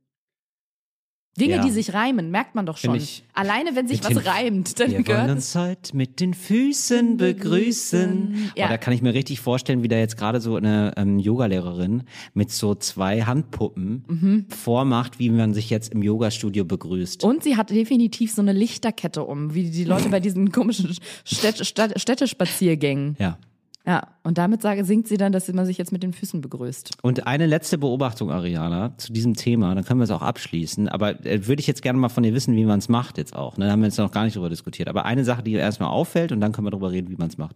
Dinge, 1.40 1.56
Ja. 1.56 1.64
die 1.64 1.72
sich 1.72 1.94
reimen, 1.94 2.30
merkt 2.30 2.56
man 2.56 2.66
doch 2.66 2.78
schon. 2.78 2.94
Ich- 2.96 3.24
Alleine 3.34 3.74
wenn 3.76 3.88
sich 3.88 4.02
was 4.04 4.10
den- 4.10 4.18
reimt, 4.18 4.80
dann 4.80 4.88
Wir 4.90 4.96
wollen 4.96 5.04
gehört 5.06 5.30
es. 5.30 5.36
uns 5.36 5.56
heute 5.56 5.96
mit 5.96 6.20
den 6.20 6.34
Füßen 6.34 7.16
begrüßen. 7.18 8.52
Ja. 8.58 8.66
Oh, 8.66 8.70
da 8.70 8.78
kann 8.78 8.94
ich 8.94 9.02
mir 9.02 9.14
richtig 9.14 9.40
vorstellen, 9.40 9.82
wie 9.82 9.88
da 9.88 9.98
jetzt 9.98 10.18
gerade 10.18 10.42
so 10.42 10.58
eine 10.58 10.92
ähm, 10.98 11.20
Yogalehrerin 11.20 12.04
mit 12.34 12.52
so 12.52 12.76
zwei 12.76 13.22
Handpuppen 13.22 14.04
Mhm. 14.08 14.46
vormacht, 14.50 15.20
wie 15.20 15.30
man 15.30 15.54
sich 15.54 15.70
jetzt 15.70 15.94
im 15.94 16.04
Yogastudio 16.04 16.66
begrüßt. 16.66 17.24
Und 17.24 17.44
sie 17.44 17.56
hat 17.56 17.70
definitiv 17.70 18.34
so 18.34 18.42
eine 18.42 18.52
Lichterkette 18.54 19.24
um, 19.24 19.54
wie 19.54 19.70
die 19.70 19.86
Leute 19.86 20.10
bei 20.10 20.20
diesen 20.20 20.52
komischen 20.52 20.94
Städt 21.24 21.66
Stadt 21.66 22.00
Städtespaziergängen. 22.00 23.16
Ja. 23.20 23.38
Ja, 23.86 24.16
und 24.24 24.38
damit 24.38 24.62
sage, 24.62 24.86
singt 24.86 25.08
sie 25.08 25.18
dann, 25.18 25.32
dass 25.32 25.52
man 25.52 25.66
sich 25.66 25.78
jetzt 25.78 25.92
mit 25.92 26.04
den 26.04 26.14
Füßen 26.14 26.42
begrüßt. 26.42 26.92
Und 27.02 27.26
eine 27.26 27.48
letzte 27.48 27.80
Beobachtung, 27.80 28.32
Ariana, 28.32 28.96
zu 28.98 29.12
diesem 29.12 29.34
Thema, 29.34 29.74
dann 29.74 29.84
können 29.84 30.00
wir 30.00 30.04
es 30.04 30.12
auch 30.12 30.22
abschließen. 30.22 30.88
Aber 30.88 31.26
äh, 31.26 31.48
würde 31.48 31.62
ich 31.62 31.68
jetzt 31.68 31.82
gerne 31.82 31.98
mal 31.98 32.10
von 32.10 32.22
dir 32.22 32.34
wissen, 32.34 32.56
wie 32.56 32.66
man 32.66 32.80
es 32.80 32.90
macht 32.90 33.18
jetzt 33.18 33.36
auch. 33.36 33.58
Ne? 33.58 33.66
Da 33.66 33.72
haben 33.72 33.82
wir 33.82 33.88
jetzt 33.88 33.98
noch 33.98 34.12
gar 34.12 34.24
nicht 34.24 34.36
drüber 34.36 34.50
diskutiert. 34.50 34.88
Aber 34.88 35.06
eine 35.06 35.26
Sache, 35.26 35.42
die 35.42 35.54
erstmal 35.54 35.90
auffällt, 35.90 36.32
und 36.32 36.42
dann 36.42 36.52
können 36.52 36.68
wir 36.68 36.72
darüber 36.72 36.92
reden, 36.92 37.10
wie 37.10 37.16
man 37.16 37.30
es 37.30 37.40
macht, 37.40 37.56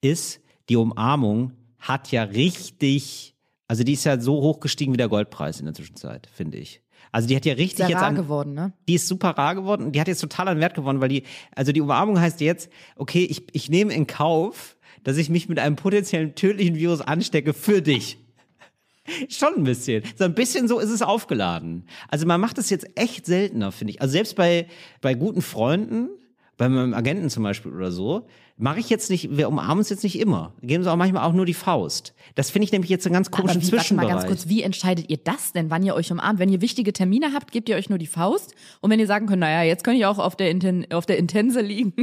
ist, 0.00 0.40
die 0.70 0.76
Umarmung 0.76 1.52
hat 1.78 2.10
ja 2.10 2.22
richtig, 2.22 3.34
also 3.68 3.84
die 3.84 3.92
ist 3.92 4.04
ja 4.04 4.18
so 4.18 4.40
hoch 4.40 4.60
gestiegen 4.60 4.94
wie 4.94 4.98
der 4.98 5.08
Goldpreis 5.08 5.60
in 5.60 5.66
der 5.66 5.74
Zwischenzeit, 5.74 6.28
finde 6.32 6.56
ich. 6.56 6.82
Also 7.12 7.28
die 7.28 7.36
hat 7.36 7.44
ja 7.44 7.54
richtig 7.54 7.78
Sehr 7.78 7.88
jetzt 7.88 8.00
rar 8.00 8.08
an, 8.08 8.14
geworden, 8.14 8.54
ne? 8.54 8.72
die 8.88 8.94
ist 8.94 9.08
super 9.08 9.30
rar 9.30 9.54
geworden 9.54 9.84
und 9.84 9.92
die 9.92 10.00
hat 10.00 10.06
jetzt 10.06 10.20
total 10.20 10.48
an 10.48 10.60
Wert 10.60 10.74
gewonnen, 10.74 11.00
weil 11.00 11.08
die, 11.08 11.24
also 11.54 11.72
die 11.72 11.80
Umarmung 11.80 12.20
heißt 12.20 12.40
jetzt, 12.40 12.70
okay, 12.96 13.24
ich, 13.24 13.46
ich 13.52 13.68
nehme 13.68 13.92
in 13.92 14.06
Kauf, 14.06 14.76
dass 15.04 15.16
ich 15.16 15.30
mich 15.30 15.48
mit 15.48 15.58
einem 15.58 15.76
potenziellen 15.76 16.34
tödlichen 16.34 16.76
Virus 16.76 17.00
anstecke 17.00 17.54
für 17.54 17.82
dich. 17.82 18.18
Schon 19.28 19.54
ein 19.56 19.64
bisschen. 19.64 20.02
So 20.16 20.24
ein 20.24 20.34
bisschen 20.34 20.68
so 20.68 20.78
ist 20.78 20.90
es 20.90 21.02
aufgeladen. 21.02 21.84
Also 22.08 22.26
man 22.26 22.40
macht 22.40 22.58
es 22.58 22.70
jetzt 22.70 22.86
echt 22.94 23.26
seltener, 23.26 23.72
finde 23.72 23.92
ich. 23.92 24.00
Also 24.00 24.12
selbst 24.12 24.36
bei, 24.36 24.66
bei 25.00 25.14
guten 25.14 25.42
Freunden, 25.42 26.08
bei 26.56 26.68
meinem 26.68 26.94
Agenten 26.94 27.30
zum 27.30 27.42
Beispiel 27.42 27.72
oder 27.72 27.90
so, 27.90 28.26
mache 28.60 28.78
ich 28.78 28.90
jetzt 28.90 29.08
nicht, 29.08 29.36
wir 29.36 29.48
umarmen 29.48 29.78
uns 29.78 29.88
jetzt 29.88 30.04
nicht 30.04 30.18
immer. 30.18 30.52
Geben 30.60 30.84
sie 30.84 30.92
auch 30.92 30.96
manchmal 30.96 31.24
auch 31.24 31.32
nur 31.32 31.46
die 31.46 31.54
Faust. 31.54 32.14
Das 32.34 32.50
finde 32.50 32.66
ich 32.66 32.72
nämlich 32.72 32.90
jetzt 32.90 33.06
einen 33.06 33.14
ganz 33.14 33.28
Aber 33.28 33.38
komischen 33.38 33.62
wie, 33.62 33.64
warte 33.64 33.76
mal 33.76 33.80
Zwischenbereich. 33.80 34.10
ganz 34.10 34.26
kurz, 34.26 34.48
wie 34.48 34.62
entscheidet 34.62 35.08
ihr 35.08 35.16
das 35.16 35.52
denn, 35.52 35.70
wann 35.70 35.82
ihr 35.82 35.94
euch 35.94 36.12
umarmt? 36.12 36.38
Wenn 36.38 36.50
ihr 36.50 36.60
wichtige 36.60 36.92
Termine 36.92 37.32
habt, 37.32 37.52
gebt 37.52 37.68
ihr 37.70 37.76
euch 37.76 37.88
nur 37.88 37.98
die 37.98 38.06
Faust? 38.06 38.54
Und 38.80 38.90
wenn 38.90 39.00
ihr 39.00 39.06
sagen 39.06 39.26
könnt, 39.26 39.40
naja, 39.40 39.62
jetzt 39.62 39.82
kann 39.82 39.96
ich 39.96 40.04
auch 40.04 40.18
auf 40.18 40.36
der, 40.36 40.50
Inten 40.50 40.86
auf 40.92 41.06
der 41.06 41.16
Intense 41.16 41.62
liegen. 41.62 41.94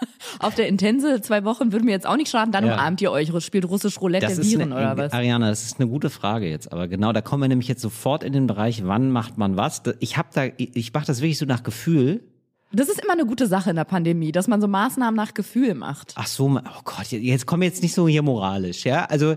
auf 0.38 0.54
der 0.54 0.68
Intense 0.68 1.20
zwei 1.22 1.44
Wochen 1.44 1.72
würde 1.72 1.84
mir 1.84 1.92
jetzt 1.92 2.06
auch 2.06 2.16
nicht 2.16 2.30
schaden, 2.30 2.52
dann 2.52 2.66
Ja. 2.66 2.74
umarmt 2.74 3.00
ihr 3.00 3.10
euch, 3.10 3.30
spielt 3.44 3.64
russisch 3.68 4.00
Roulette 4.00 4.26
der 4.26 4.36
Viren 4.38 4.72
eine, 4.72 4.74
oder 4.94 4.96
was? 4.96 5.12
Ariana, 5.12 5.48
das 5.48 5.64
ist 5.64 5.80
eine 5.80 5.88
gute 5.88 6.10
Frage 6.10 6.48
jetzt, 6.48 6.72
aber 6.72 6.88
genau, 6.88 7.12
da 7.12 7.20
kommen 7.20 7.42
wir 7.42 7.48
nämlich 7.48 7.68
jetzt 7.68 7.82
sofort 7.82 8.22
in 8.24 8.32
den 8.32 8.46
Bereich, 8.46 8.86
wann 8.86 9.10
macht 9.10 9.38
man 9.38 9.56
was? 9.56 9.82
Ich 10.00 10.16
habe 10.16 10.28
da, 10.32 10.44
ich 10.56 10.76
ich 10.76 10.92
mache 10.92 11.06
das 11.06 11.20
wirklich 11.20 11.38
so 11.38 11.46
nach 11.46 11.62
Gefühl. 11.62 12.22
Das 12.70 12.88
ist 12.90 13.02
immer 13.02 13.14
eine 13.14 13.24
gute 13.24 13.46
Sache 13.46 13.70
in 13.70 13.76
der 13.76 13.84
Pandemie, 13.84 14.30
dass 14.30 14.46
man 14.46 14.60
so 14.60 14.68
Maßnahmen 14.68 15.14
nach 15.16 15.32
Gefühl 15.32 15.74
macht. 15.74 16.12
Ach 16.16 16.26
so, 16.26 16.46
oh 16.48 16.80
Gott, 16.84 17.06
jetzt 17.10 17.46
komm 17.46 17.62
jetzt 17.62 17.82
nicht 17.82 17.94
so 17.94 18.06
hier 18.06 18.22
moralisch, 18.22 18.84
ja? 18.84 19.06
Also 19.06 19.36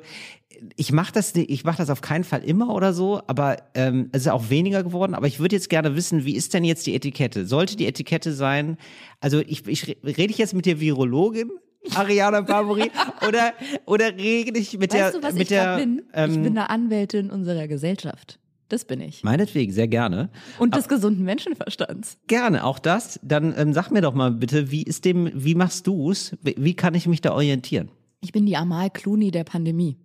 ich 0.75 0.91
mache 0.91 1.11
das, 1.13 1.33
ich 1.35 1.63
mache 1.63 1.77
das 1.77 1.89
auf 1.89 2.01
keinen 2.01 2.23
Fall 2.23 2.43
immer 2.43 2.73
oder 2.73 2.93
so, 2.93 3.21
aber 3.27 3.57
ähm, 3.73 4.09
es 4.11 4.23
ist 4.23 4.27
auch 4.29 4.49
weniger 4.49 4.83
geworden. 4.83 5.15
Aber 5.15 5.27
ich 5.27 5.39
würde 5.39 5.55
jetzt 5.55 5.69
gerne 5.69 5.95
wissen, 5.95 6.25
wie 6.25 6.35
ist 6.35 6.53
denn 6.53 6.63
jetzt 6.63 6.85
die 6.87 6.93
Etikette? 6.95 7.45
Sollte 7.45 7.75
die 7.75 7.87
Etikette 7.87 8.33
sein? 8.33 8.77
Also 9.19 9.39
ich, 9.39 9.67
ich 9.67 9.87
re- 9.87 9.95
rede 10.05 10.31
ich 10.31 10.37
jetzt 10.37 10.53
mit 10.53 10.65
der 10.65 10.79
Virologin? 10.79 11.49
Ariana 11.95 12.41
Barbary 12.41 12.91
oder 13.27 13.53
oder 13.87 14.15
rede 14.15 14.59
ich 14.59 14.77
mit 14.77 14.93
Weißt 14.93 15.13
der 15.15 15.19
du, 15.19 15.25
was 15.25 15.33
mit 15.33 15.43
ich 15.43 15.47
der 15.49 15.77
bin? 15.77 16.03
ich 16.09 16.13
ähm, 16.13 16.43
bin 16.43 16.57
eine 16.57 16.69
Anwältin 16.69 17.31
unserer 17.31 17.67
Gesellschaft. 17.67 18.37
Das 18.69 18.85
bin 18.85 19.01
ich. 19.01 19.23
meinetwegen 19.23 19.73
sehr 19.73 19.87
gerne 19.89 20.29
Und 20.59 20.75
des 20.75 20.87
gesunden 20.87 21.25
Menschenverstands. 21.25 22.19
Gerne, 22.27 22.63
auch 22.63 22.79
das. 22.79 23.19
Dann 23.23 23.53
ähm, 23.57 23.73
sag 23.73 23.89
mir 23.91 24.01
doch 24.01 24.13
mal 24.13 24.31
bitte, 24.31 24.71
wie 24.71 24.83
ist 24.83 25.03
dem, 25.05 25.29
wie 25.33 25.55
machst 25.55 25.87
du's? 25.87 26.37
Wie, 26.41 26.55
wie 26.57 26.73
kann 26.75 26.93
ich 26.93 27.05
mich 27.07 27.19
da 27.19 27.33
orientieren? 27.33 27.89
Ich 28.21 28.31
bin 28.31 28.45
die 28.45 28.55
Amal 28.55 28.89
Clooney 28.91 29.31
der 29.31 29.43
Pandemie. 29.43 29.97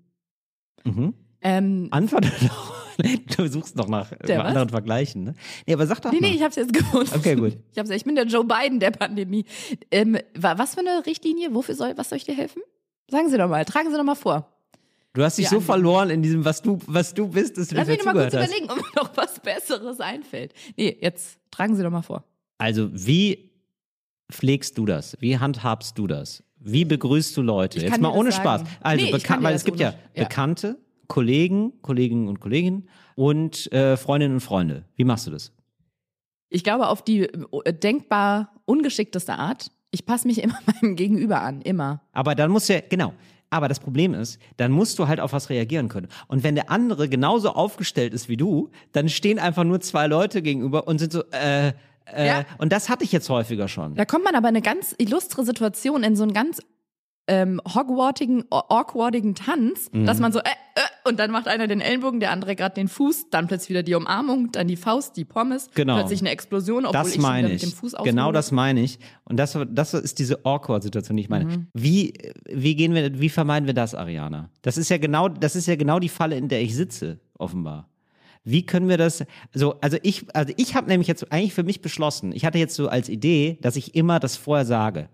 Mhm. 0.86 1.14
Ähm, 1.42 1.90
doch. 1.90 2.74
Du 3.36 3.46
suchst 3.46 3.76
noch 3.76 3.88
nach 3.88 4.10
Der 4.26 4.38
was? 4.38 4.46
anderen 4.46 4.70
Vergleichen, 4.70 5.24
ne? 5.24 5.34
Nee, 5.66 5.74
aber 5.74 5.86
sag 5.86 6.00
doch 6.00 6.10
Nee, 6.12 6.20
mal. 6.20 6.30
nee, 6.30 6.36
ich 6.36 6.42
hab's 6.42 6.56
jetzt 6.56 6.72
gefunden. 6.72 7.10
Okay, 7.14 7.34
gut. 7.34 7.58
Ich, 7.72 7.78
hab's, 7.78 7.90
ich 7.90 8.04
bin 8.04 8.14
der 8.14 8.24
Joe 8.24 8.42
Biden 8.44 8.80
der 8.80 8.90
Pandemie. 8.90 9.44
Ähm, 9.90 10.16
wa- 10.34 10.56
was 10.56 10.74
für 10.74 10.80
eine 10.80 11.04
Richtlinie? 11.04 11.54
Wofür 11.54 11.74
soll, 11.74 11.92
was 11.98 12.08
soll 12.08 12.16
ich 12.16 12.24
dir 12.24 12.34
helfen? 12.34 12.62
Sagen 13.10 13.28
Sie 13.28 13.36
doch 13.36 13.48
mal, 13.50 13.66
tragen 13.66 13.90
Sie 13.90 13.96
doch 13.98 14.02
mal 14.02 14.14
vor. 14.14 14.50
du 15.12 15.22
hast 15.22 15.36
dich 15.36 15.46
die 15.48 15.54
so 15.54 15.60
verloren 15.60 16.08
in 16.08 16.22
diesem, 16.22 16.42
was 16.46 16.62
du, 16.62 16.78
was 16.86 17.12
du 17.12 17.28
bist, 17.28 17.58
dass 17.58 17.68
du 17.68 17.74
Lass 17.76 17.86
mich 17.86 17.98
noch 17.98 18.06
mal 18.06 18.12
kurz 18.14 18.34
hast. 18.34 18.48
überlegen, 18.48 18.70
ob 18.70 18.76
mir 18.78 19.02
noch 19.02 19.14
was 19.14 19.40
Besseres 19.40 20.00
einfällt. 20.00 20.54
Nee, 20.78 20.96
jetzt 20.98 21.36
tragen 21.50 21.76
Sie 21.76 21.82
doch 21.82 21.90
mal 21.90 22.00
vor. 22.02 22.24
Also, 22.56 22.88
wie 22.92 23.50
pflegst 24.32 24.78
du 24.78 24.86
das? 24.86 25.16
Wie 25.20 25.38
handhabst 25.38 25.98
du 25.98 26.06
das? 26.06 26.42
Wie 26.68 26.84
begrüßt 26.84 27.36
du 27.36 27.42
Leute? 27.42 27.80
Jetzt 27.80 28.00
mal 28.00 28.08
ohne 28.10 28.32
sagen. 28.32 28.42
Spaß. 28.42 28.64
Also, 28.80 29.04
Nee, 29.04 29.16
ich 29.16 29.22
kann 29.22 29.38
bekan- 29.38 29.40
dir 29.40 29.44
weil 29.46 29.54
es 29.54 29.64
gibt 29.64 29.78
ja, 29.80 29.94
ja. 30.14 30.24
Bekannte, 30.24 30.78
Kollegen, 31.06 31.72
Kolleginnen 31.82 32.26
und 32.28 32.40
Kollegen 32.40 32.88
und 33.14 33.70
äh, 33.72 33.96
Freundinnen 33.96 34.34
und 34.34 34.40
Freunde. 34.40 34.84
Wie 34.96 35.04
machst 35.04 35.26
du 35.26 35.30
das? 35.30 35.52
Ich 36.48 36.64
glaube, 36.64 36.88
auf 36.88 37.02
die 37.02 37.22
äh, 37.22 37.72
denkbar 37.72 38.52
ungeschickteste 38.64 39.34
Art. 39.34 39.70
Ich 39.92 40.04
passe 40.06 40.26
mich 40.26 40.42
immer 40.42 40.58
meinem 40.80 40.96
Gegenüber 40.96 41.40
an, 41.42 41.62
immer. 41.62 42.02
Aber 42.12 42.34
dann 42.34 42.50
muss 42.50 42.66
ja, 42.68 42.80
genau. 42.88 43.12
Aber 43.48 43.68
das 43.68 43.78
Problem 43.78 44.12
ist, 44.12 44.40
dann 44.56 44.72
musst 44.72 44.98
du 44.98 45.06
halt 45.06 45.20
auf 45.20 45.32
was 45.32 45.50
reagieren 45.50 45.88
können. 45.88 46.08
Und 46.26 46.42
wenn 46.42 46.56
der 46.56 46.68
andere 46.68 47.08
genauso 47.08 47.50
aufgestellt 47.50 48.12
ist 48.12 48.28
wie 48.28 48.36
du, 48.36 48.70
dann 48.90 49.08
stehen 49.08 49.38
einfach 49.38 49.62
nur 49.62 49.80
zwei 49.80 50.08
Leute 50.08 50.42
gegenüber 50.42 50.88
und 50.88 50.98
sind 50.98 51.12
so, 51.12 51.22
äh, 51.30 51.72
äh, 52.12 52.26
Ja. 52.26 52.44
und 52.58 52.72
das 52.72 52.88
hatte 52.88 53.04
ich 53.04 53.12
jetzt 53.12 53.28
häufiger 53.28 53.68
schon. 53.68 53.94
Da 53.94 54.04
kommt 54.04 54.24
man 54.24 54.34
aber 54.34 54.48
in 54.48 54.56
eine 54.56 54.62
ganz 54.62 54.94
illustre 54.98 55.44
Situation, 55.44 56.02
in 56.02 56.16
so 56.16 56.22
einen 56.22 56.32
ganz 56.34 56.60
ähm, 57.28 57.60
hogwartigen, 57.74 58.44
awkwardigen 58.50 59.34
Tanz, 59.34 59.90
Mhm. 59.92 60.06
dass 60.06 60.20
man 60.20 60.30
so, 60.32 60.38
äh, 60.38 60.42
äh, 60.44 61.08
und 61.08 61.18
dann 61.18 61.32
macht 61.32 61.48
einer 61.48 61.66
den 61.66 61.80
Ellenbogen, 61.80 62.20
der 62.20 62.30
andere 62.30 62.54
gerade 62.54 62.76
den 62.76 62.86
Fuß, 62.86 63.30
dann 63.30 63.48
plötzlich 63.48 63.70
wieder 63.70 63.82
die 63.82 63.96
Umarmung, 63.96 64.52
dann 64.52 64.68
die 64.68 64.76
Faust, 64.76 65.16
die 65.16 65.24
Pommes, 65.24 65.68
Genau. 65.74 65.96
plötzlich 65.96 66.20
eine 66.20 66.30
Explosion, 66.30 66.86
obwohl 66.86 67.02
Das 67.02 67.12
ich 67.16 67.20
meine 67.20 67.48
mit 67.48 67.56
ich. 67.56 67.62
dem 67.68 67.72
Fuß 67.76 67.96
Genau 68.04 68.22
aushole. 68.22 68.32
das 68.32 68.52
meine 68.52 68.80
ich. 68.80 69.00
Und 69.24 69.38
das, 69.38 69.58
das 69.70 69.94
ist 69.94 70.20
diese 70.20 70.44
Awkward-Situation, 70.46 71.16
die 71.16 71.24
ich 71.24 71.28
meine. 71.28 71.46
Mhm. 71.46 71.66
Wie, 71.74 72.14
wie 72.48 72.76
gehen 72.76 72.94
wir, 72.94 73.18
wie 73.18 73.28
vermeiden 73.28 73.66
wir 73.66 73.74
das, 73.74 73.96
Ariana? 73.96 74.50
Das 74.62 74.76
ist 74.78 74.88
ja 74.88 74.98
genau, 74.98 75.28
das 75.28 75.56
ist 75.56 75.66
ja 75.66 75.74
genau 75.74 75.98
die 75.98 76.08
Falle, 76.08 76.36
in 76.36 76.46
der 76.46 76.62
ich 76.62 76.76
sitze, 76.76 77.18
offenbar. 77.36 77.88
Wie 78.48 78.64
können 78.64 78.88
wir 78.88 78.96
das, 78.96 79.24
also, 79.52 79.74
also 79.80 79.98
ich, 80.04 80.24
also 80.34 80.54
ich 80.56 80.76
habe 80.76 80.86
nämlich 80.86 81.08
jetzt 81.08 81.32
eigentlich 81.32 81.52
für 81.52 81.64
mich 81.64 81.82
beschlossen, 81.82 82.30
ich 82.30 82.44
hatte 82.44 82.58
jetzt 82.58 82.76
so 82.76 82.88
als 82.88 83.08
Idee, 83.08 83.58
dass 83.60 83.74
ich 83.74 83.96
immer 83.96 84.20
das 84.20 84.36
vorher 84.36 84.64
sage. 84.64 85.08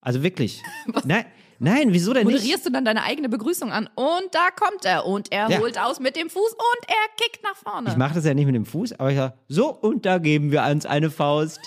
Also 0.00 0.24
wirklich. 0.24 0.60
Nein, 1.04 1.26
nein, 1.60 1.92
wieso 1.92 2.12
denn 2.12 2.26
nicht? 2.26 2.34
Moderierst 2.38 2.66
du 2.66 2.70
dann 2.72 2.84
deine 2.84 3.04
eigene 3.04 3.28
Begrüßung 3.28 3.70
an 3.70 3.86
und 3.94 4.24
da 4.32 4.48
kommt 4.56 4.84
er 4.84 5.06
und 5.06 5.30
er 5.30 5.48
Ja. 5.48 5.58
holt 5.60 5.78
aus 5.78 6.00
mit 6.00 6.16
dem 6.16 6.28
Fuß 6.28 6.50
und 6.52 6.88
er 6.88 7.24
kickt 7.24 7.44
nach 7.44 7.54
vorne. 7.54 7.90
Ich 7.90 7.96
mache 7.96 8.14
das 8.14 8.24
ja 8.24 8.34
nicht 8.34 8.46
mit 8.46 8.54
dem 8.56 8.66
Fuß, 8.66 8.94
aber 8.98 9.10
ich 9.12 9.16
sage, 9.16 9.34
so, 9.46 9.70
und 9.72 10.04
da 10.04 10.18
geben 10.18 10.50
wir 10.50 10.64
uns 10.64 10.86
eine 10.86 11.10
Faust. 11.10 11.60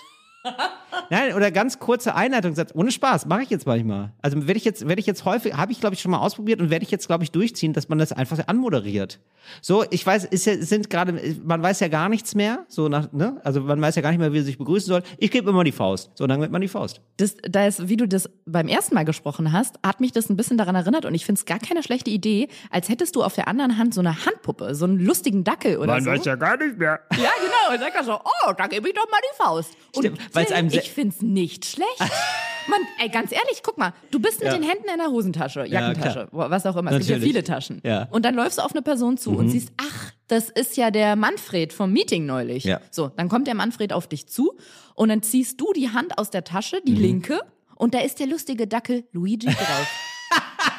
Nein, 1.10 1.34
oder 1.34 1.51
ganz 1.51 1.79
kurze 1.79 2.15
Einleitungssatz. 2.15 2.71
Ohne 2.73 2.91
Spaß, 2.91 3.25
mache 3.25 3.43
ich 3.43 3.49
jetzt 3.49 3.65
manchmal. 3.65 4.12
Also 4.21 4.47
werde 4.47 4.58
ich 4.58 4.65
jetzt, 4.65 4.88
werde 4.88 4.99
ich 4.99 5.06
jetzt 5.06 5.25
häufig, 5.25 5.53
habe 5.56 5.71
ich 5.71 5.79
glaube 5.79 5.95
ich 5.95 6.01
schon 6.01 6.12
mal 6.12 6.19
ausprobiert 6.19 6.62
und 6.62 6.69
werde 6.69 6.84
ich 6.84 6.91
jetzt 6.91 7.08
glaube 7.08 7.23
ich 7.23 7.32
durchziehen, 7.32 7.73
dass 7.73 7.89
man 7.89 7.97
das 7.97 8.12
einfach 8.12 8.39
anmoderiert. 8.47 9.19
So, 9.62 9.84
ich 9.89 10.06
weiß, 10.06 10.25
ist 10.25 10.45
ja, 10.45 10.53
es 10.53 10.69
sind 10.69 10.89
gerade, 10.89 11.19
man 11.43 11.62
weiß 11.62 11.82
ja 11.82 11.88
gar 11.88 12.10
nichts 12.10 12.36
mehr, 12.36 12.65
so 12.67 12.88
nach, 12.88 13.12
ne? 13.12 13.39
Also 13.43 13.62
man 13.62 13.82
weiß 13.82 13.95
ja 13.95 14.01
gar 14.01 14.10
nicht 14.12 14.19
mehr, 14.19 14.32
wie 14.34 14.39
er 14.39 14.43
sich 14.43 14.58
begrüßen 14.58 14.88
soll. 14.88 15.03
Ich 15.17 15.32
gebe 15.32 15.49
immer 15.49 15.63
die 15.63 15.71
Faust. 15.71 16.12
So, 16.15 16.27
dann 16.27 16.39
gibt 16.39 16.51
man 16.51 16.62
die 16.62 16.67
Faust. 16.67 17.01
das, 17.17 17.36
da 17.41 17.67
ist, 17.67 17.89
wie 17.89 17.97
du 17.97 18.08
das 18.08 18.29
beim 18.45 18.67
ersten 18.67 18.95
Mal 18.95 19.06
gesprochen 19.06 19.51
hast, 19.51 19.79
hat 19.86 19.99
mich 19.99 20.12
das 20.12 20.29
ein 20.29 20.38
bisschen 20.38 20.58
daran 20.58 20.75
erinnert 20.75 21.06
und 21.06 21.13
ich 21.13 21.25
finde 21.25 21.39
es 21.39 21.45
gar 21.45 21.60
keine 21.60 21.84
schlechte 21.84 22.10
Idee, 22.10 22.47
als 22.69 22.89
hättest 22.89 23.15
du 23.15 23.23
auf 23.23 23.36
der 23.36 23.47
anderen 23.47 23.77
Hand 23.77 23.93
so 23.93 24.01
eine 24.01 24.25
Handpuppe, 24.25 24.75
so 24.75 24.86
einen 24.86 24.99
lustigen 24.99 25.43
Dackel 25.43 25.77
oder 25.77 26.01
so. 26.01 26.10
ja 26.12 26.36
gar 26.36 26.58
nicht 26.58 26.77
mehr. 26.77 26.99
Ja, 27.12 27.29
genau. 27.41 27.52
Und 27.71 27.80
sagt 27.80 27.95
er 27.95 28.04
so, 28.04 28.13
oh, 28.13 28.54
da 28.58 28.67
gebe 28.67 28.89
ich 28.89 28.95
doch 28.95 29.10
mal 29.10 29.19
die 29.21 29.36
Faust. 29.38 29.71
Und 29.95 30.04
Stimmt, 30.04 30.19
weil's 30.36 30.47
Till, 30.47 30.58
einem 30.58 30.69
ich 30.69 30.91
find's 30.91 31.21
nicht 31.21 31.65
schlecht. 31.65 31.99
Man, 32.67 32.80
ey, 32.99 33.10
ganz 33.10 33.32
ehrlich, 33.34 33.62
guck 33.62 33.78
mal, 33.78 33.93
du 34.12 34.19
bist 34.21 34.39
mit 34.39 34.47
Ja. 34.47 34.54
den 34.58 34.63
Händen 34.63 34.88
in 34.89 34.97
der 34.97 35.08
Hosentasche, 35.10 35.65
Jackentasche, 35.65 36.30
was 36.32 36.65
auch 36.65 36.78
immer. 36.78 36.91
Es 36.91 36.99
gibt 36.99 37.10
ja 37.10 37.19
viele 37.19 37.43
Taschen. 37.43 37.82
Ja. 37.84 38.06
Mhm. 38.06 38.12
Und 38.12 38.23
dann 38.26 38.36
läufst 38.36 38.58
du 38.58 38.62
auf 38.62 38.71
eine 38.71 38.82
Person 38.82 39.17
zu 39.17 39.32
und 39.32 39.49
siehst, 39.49 39.69
ach, 39.78 40.12
das 40.28 40.49
ist 40.49 40.78
ja 40.78 40.89
der 40.89 41.17
Manfred 41.17 41.73
vom 41.73 41.91
Meeting 41.91 42.26
neulich. 42.26 42.63
Ja. 42.63 42.80
So, 42.89 43.10
dann 43.10 43.28
kommt 43.28 43.47
der 43.47 43.56
Manfred 43.56 43.91
auf 43.91 44.08
dich 44.08 44.28
zu 44.28 44.58
und 44.95 45.10
dann 45.10 45.21
ziehst 45.21 45.60
du 45.60 45.73
die 45.73 45.89
Hand 45.89 46.17
aus 46.17 46.30
der 46.30 46.45
Tasche, 46.45 46.78
Mhm. 46.78 46.86
die 46.86 46.95
linke, 46.95 47.41
und 47.76 47.93
da 47.93 47.99
ist 47.99 48.19
der 48.21 48.28
lustige 48.28 48.65
Dackel 48.65 49.04
Luigi 49.12 49.47
drauf. 49.47 49.56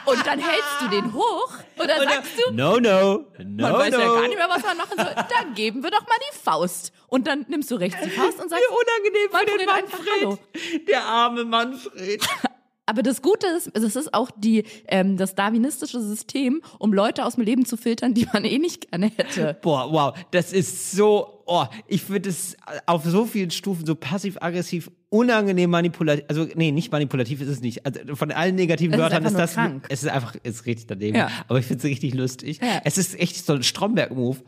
und 0.06 0.26
dann 0.26 0.38
hältst 0.38 0.80
du 0.80 0.88
den 0.88 1.12
hoch 1.12 1.52
und 1.76 1.88
dann 1.88 2.00
sagst 2.08 2.32
du, 2.38 2.52
No, 2.52 2.78
no, 2.78 3.24
no, 3.38 3.62
man 3.68 3.72
weiß 3.74 3.92
no. 3.92 3.98
ja 4.00 4.06
gar 4.06 4.28
nicht 4.28 4.36
mehr, 4.36 4.48
was 4.48 4.62
man 4.62 4.76
machen 4.76 4.96
soll. 4.96 5.14
Dann 5.14 5.54
geben 5.54 5.82
wir 5.82 5.90
doch 5.90 6.02
mal 6.02 6.16
die 6.32 6.38
Faust. 6.38 6.92
Und 7.08 7.26
dann 7.26 7.44
nimmst 7.48 7.70
du 7.70 7.76
rechts 7.76 7.98
die 8.02 8.10
Faust 8.10 8.40
und 8.40 8.48
sagst, 8.48 8.64
Wie 8.64 8.74
unangenehm 8.74 9.30
für 9.30 9.58
den 9.58 9.66
Manfred, 9.66 10.08
Hallo. 10.20 10.30
Manfred. 10.30 10.88
Der 10.88 11.04
arme 11.04 11.44
Manfred. 11.44 12.22
Aber 12.86 13.02
das 13.02 13.22
Gute 13.22 13.46
ist, 13.46 13.70
es 13.74 13.96
ist 13.96 14.12
auch 14.12 14.30
die, 14.36 14.64
ähm, 14.88 15.16
das 15.16 15.34
darwinistische 15.34 16.00
System, 16.02 16.60
um 16.78 16.92
Leute 16.92 17.24
aus 17.24 17.36
dem 17.36 17.44
Leben 17.44 17.64
zu 17.64 17.76
filtern, 17.78 18.12
die 18.12 18.26
man 18.32 18.44
eh 18.44 18.58
nicht 18.58 18.90
gerne 18.90 19.10
hätte. 19.16 19.56
Boah, 19.62 19.90
wow, 19.90 20.14
das 20.32 20.52
ist 20.52 20.92
so, 20.92 21.42
oh, 21.46 21.64
ich 21.86 22.02
finde 22.02 22.28
es 22.28 22.56
auf 22.84 23.04
so 23.04 23.24
vielen 23.24 23.50
Stufen 23.50 23.86
so 23.86 23.94
passiv-aggressiv, 23.94 24.90
unangenehm 25.08 25.70
manipulativ, 25.70 26.24
also 26.28 26.46
nee, 26.56 26.72
nicht 26.72 26.92
manipulativ 26.92 27.40
ist 27.40 27.48
es 27.48 27.60
nicht. 27.62 27.86
Also 27.86 28.16
von 28.16 28.30
allen 28.32 28.54
negativen 28.54 28.92
Es 28.92 28.98
ist 28.98 29.02
Wörtern 29.02 29.24
ist 29.24 29.32
nur 29.32 29.40
das, 29.40 29.54
krank. 29.54 29.86
es 29.88 30.02
ist 30.02 30.08
einfach, 30.10 30.34
es 30.42 30.56
ist 30.56 30.66
richtig 30.66 30.86
daneben, 30.88 31.16
Ja. 31.16 31.30
aber 31.48 31.58
ich 31.60 31.64
finde 31.66 31.78
es 31.78 31.84
richtig 31.84 32.12
lustig. 32.14 32.60
Ja. 32.60 32.82
Es 32.84 32.98
ist 32.98 33.18
echt 33.18 33.46
so 33.46 33.54
ein 33.54 33.62
Stromberg-Move. 33.62 34.38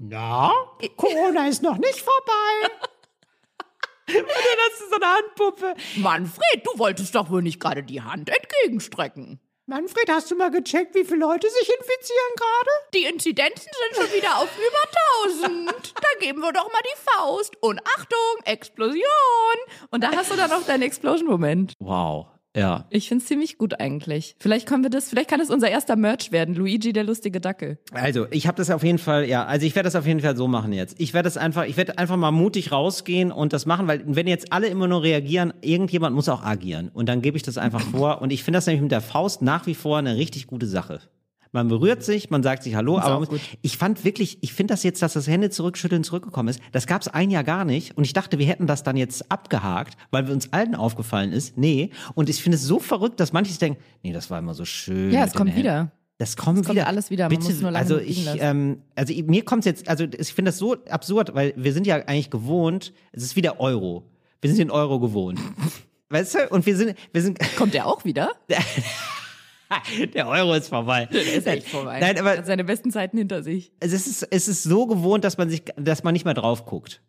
Na, 0.00 0.50
Corona 0.96 1.48
ist 1.48 1.62
noch 1.62 1.76
nicht 1.78 1.98
vorbei. 2.00 2.74
Und 4.06 4.14
dann 4.14 4.58
hast 4.70 4.80
du 4.80 4.88
so 4.88 4.96
eine 4.96 5.06
Handpuppe. 5.06 5.74
Manfred, 5.96 6.64
du 6.64 6.78
wolltest 6.78 7.14
doch 7.14 7.30
wohl 7.30 7.42
nicht 7.42 7.60
gerade 7.60 7.82
die 7.82 8.02
Hand 8.02 8.30
entgegenstrecken. 8.30 9.40
Manfred, 9.66 10.10
hast 10.10 10.30
du 10.30 10.36
mal 10.36 10.50
gecheckt, 10.50 10.94
wie 10.94 11.06
viele 11.06 11.20
Leute 11.20 11.48
sich 11.48 11.70
infizieren 11.70 12.34
gerade? 12.36 12.70
Die 12.92 13.04
Inzidenzen 13.04 13.70
sind 13.72 14.04
schon 14.04 14.14
wieder 14.14 14.36
auf 14.36 14.50
über 14.58 15.48
1000. 15.48 15.94
Da 15.94 16.08
geben 16.20 16.40
wir 16.40 16.52
doch 16.52 16.70
mal 16.70 16.82
die 16.82 17.10
Faust. 17.10 17.56
Und 17.62 17.80
Achtung, 17.96 18.44
Explosion. 18.44 19.00
Und 19.90 20.04
da 20.04 20.10
hast 20.14 20.30
du 20.30 20.36
dann 20.36 20.52
auch 20.52 20.66
deinen 20.66 20.82
Explosion-Moment. 20.82 21.72
Wow, 21.78 22.26
ja. 22.56 22.86
Ich 22.90 23.08
find's 23.08 23.26
ziemlich 23.26 23.58
gut 23.58 23.80
eigentlich. 23.80 24.36
Vielleicht 24.38 24.68
können 24.68 24.82
wir 24.82 24.90
das, 24.90 25.08
vielleicht 25.08 25.28
kann 25.28 25.40
das 25.40 25.50
unser 25.50 25.68
erster 25.68 25.96
Merch 25.96 26.30
werden. 26.30 26.54
Luigi, 26.54 26.92
der 26.92 27.04
lustige 27.04 27.40
Dackel. 27.40 27.78
Also, 27.92 28.26
ich 28.30 28.46
habe 28.46 28.56
das 28.56 28.70
auf 28.70 28.84
jeden 28.84 28.98
Fall, 28.98 29.28
ja, 29.28 29.44
also 29.44 29.66
ich 29.66 29.74
werde 29.74 29.86
das 29.88 29.96
auf 29.96 30.06
jeden 30.06 30.20
Fall 30.20 30.36
so 30.36 30.46
machen 30.46 30.72
jetzt. 30.72 30.94
Ich 30.98 31.14
werde 31.14 31.26
das 31.26 31.36
einfach, 31.36 31.64
ich 31.64 31.76
werde 31.76 31.98
einfach 31.98 32.16
mal 32.16 32.30
mutig 32.30 32.70
rausgehen 32.70 33.32
und 33.32 33.52
das 33.52 33.66
machen, 33.66 33.88
weil 33.88 34.02
wenn 34.06 34.28
jetzt 34.28 34.52
alle 34.52 34.68
immer 34.68 34.86
nur 34.86 35.02
reagieren, 35.02 35.52
irgendjemand 35.62 36.14
muss 36.14 36.28
auch 36.28 36.44
agieren. 36.44 36.90
Und 36.92 37.08
dann 37.08 37.22
gebe 37.22 37.36
ich 37.36 37.42
das 37.42 37.58
einfach 37.58 37.80
vor. 37.90 38.22
Und 38.22 38.32
ich 38.32 38.44
finde 38.44 38.58
das 38.58 38.66
nämlich 38.66 38.82
mit 38.82 38.92
der 38.92 39.00
Faust 39.00 39.42
nach 39.42 39.66
wie 39.66 39.74
vor 39.74 39.98
eine 39.98 40.16
richtig 40.16 40.46
gute 40.46 40.66
Sache. 40.66 41.00
Man 41.54 41.68
berührt 41.68 42.02
sich, 42.02 42.30
man 42.30 42.42
sagt 42.42 42.64
sich 42.64 42.74
Hallo, 42.74 42.98
aber 42.98 43.20
muss, 43.20 43.28
ich 43.62 43.78
fand 43.78 44.04
wirklich, 44.04 44.38
ich 44.40 44.52
finde 44.52 44.74
das 44.74 44.82
jetzt, 44.82 45.00
dass 45.02 45.12
das 45.12 45.28
Hände 45.28 45.50
zurückschütteln 45.50 46.02
zurückgekommen 46.02 46.48
ist, 46.48 46.60
das 46.72 46.88
gab 46.88 47.00
es 47.00 47.06
ein 47.06 47.30
Jahr 47.30 47.44
gar 47.44 47.64
nicht. 47.64 47.96
Und 47.96 48.02
ich 48.02 48.12
dachte, 48.12 48.40
wir 48.40 48.46
hätten 48.46 48.66
das 48.66 48.82
dann 48.82 48.96
jetzt 48.96 49.30
abgehakt, 49.30 49.96
weil 50.10 50.28
uns 50.32 50.52
allen 50.52 50.74
aufgefallen 50.74 51.30
ist. 51.30 51.56
Nee. 51.56 51.90
Und 52.14 52.28
ich 52.28 52.42
finde 52.42 52.56
es 52.56 52.64
so 52.64 52.80
verrückt, 52.80 53.20
dass 53.20 53.32
manche 53.32 53.56
denken, 53.56 53.80
nee, 54.02 54.12
das 54.12 54.30
war 54.30 54.40
immer 54.40 54.52
so 54.54 54.64
schön. 54.64 55.12
Ja, 55.12 55.24
es 55.24 55.32
kommt 55.32 55.50
Händen. 55.50 55.62
wieder. 55.62 55.92
Das 56.18 56.36
kommt, 56.36 56.58
Es 56.58 56.66
kommt 56.66 56.76
wieder. 56.76 56.88
alles 56.88 57.10
wieder, 57.10 57.24
man 57.28 57.38
Bitte, 57.38 57.44
muss 57.52 57.60
nur 57.60 57.70
lange 57.70 57.78
also 57.84 57.98
liegen 57.98 58.10
ich, 58.10 58.28
ähm, 58.40 58.82
also 58.96 59.12
ich- 59.12 59.24
mir 59.24 59.44
kommt's 59.44 59.66
jetzt, 59.66 59.88
also 59.88 60.04
ich 60.04 60.34
finde 60.34 60.48
das 60.50 60.58
so 60.58 60.74
absurd, 60.90 61.36
weil 61.36 61.54
wir 61.56 61.72
sind 61.72 61.86
ja 61.86 61.96
eigentlich 61.96 62.30
gewohnt, 62.30 62.92
es 63.12 63.22
ist 63.22 63.36
wie 63.36 63.42
der 63.42 63.60
Euro. 63.60 64.10
Wir 64.40 64.50
sind 64.50 64.58
den 64.58 64.70
Euro 64.72 64.98
gewohnt. 64.98 65.38
Weißt 66.10 66.34
du? 66.34 66.48
Und 66.50 66.66
wir 66.66 66.76
sind, 66.76 66.94
wir 67.12 67.22
sind, 67.22 67.38
Kommt 67.56 67.74
der 67.74 67.86
auch 67.86 68.04
wieder? 68.04 68.32
der 70.14 70.28
Euro 70.28 70.54
ist 70.54 70.68
vorbei. 70.68 71.06
Der 71.06 71.34
ist 71.34 71.46
echt 71.46 71.68
vorbei. 71.68 72.00
Nein, 72.00 72.18
aber 72.18 72.38
Hat 72.38 72.46
seine 72.46 72.64
besten 72.64 72.90
Zeiten 72.90 73.18
hinter 73.18 73.42
sich. 73.42 73.72
es 73.80 73.92
ist, 73.92 74.22
es 74.30 74.48
ist 74.48 74.62
so 74.62 74.86
gewohnt, 74.86 75.24
dass 75.24 75.38
man 75.38 75.50
sich, 75.50 75.64
dass 75.76 76.04
man 76.04 76.12
nicht 76.12 76.24
mehr 76.24 76.34
drauf 76.34 76.66
guckt. 76.66 77.02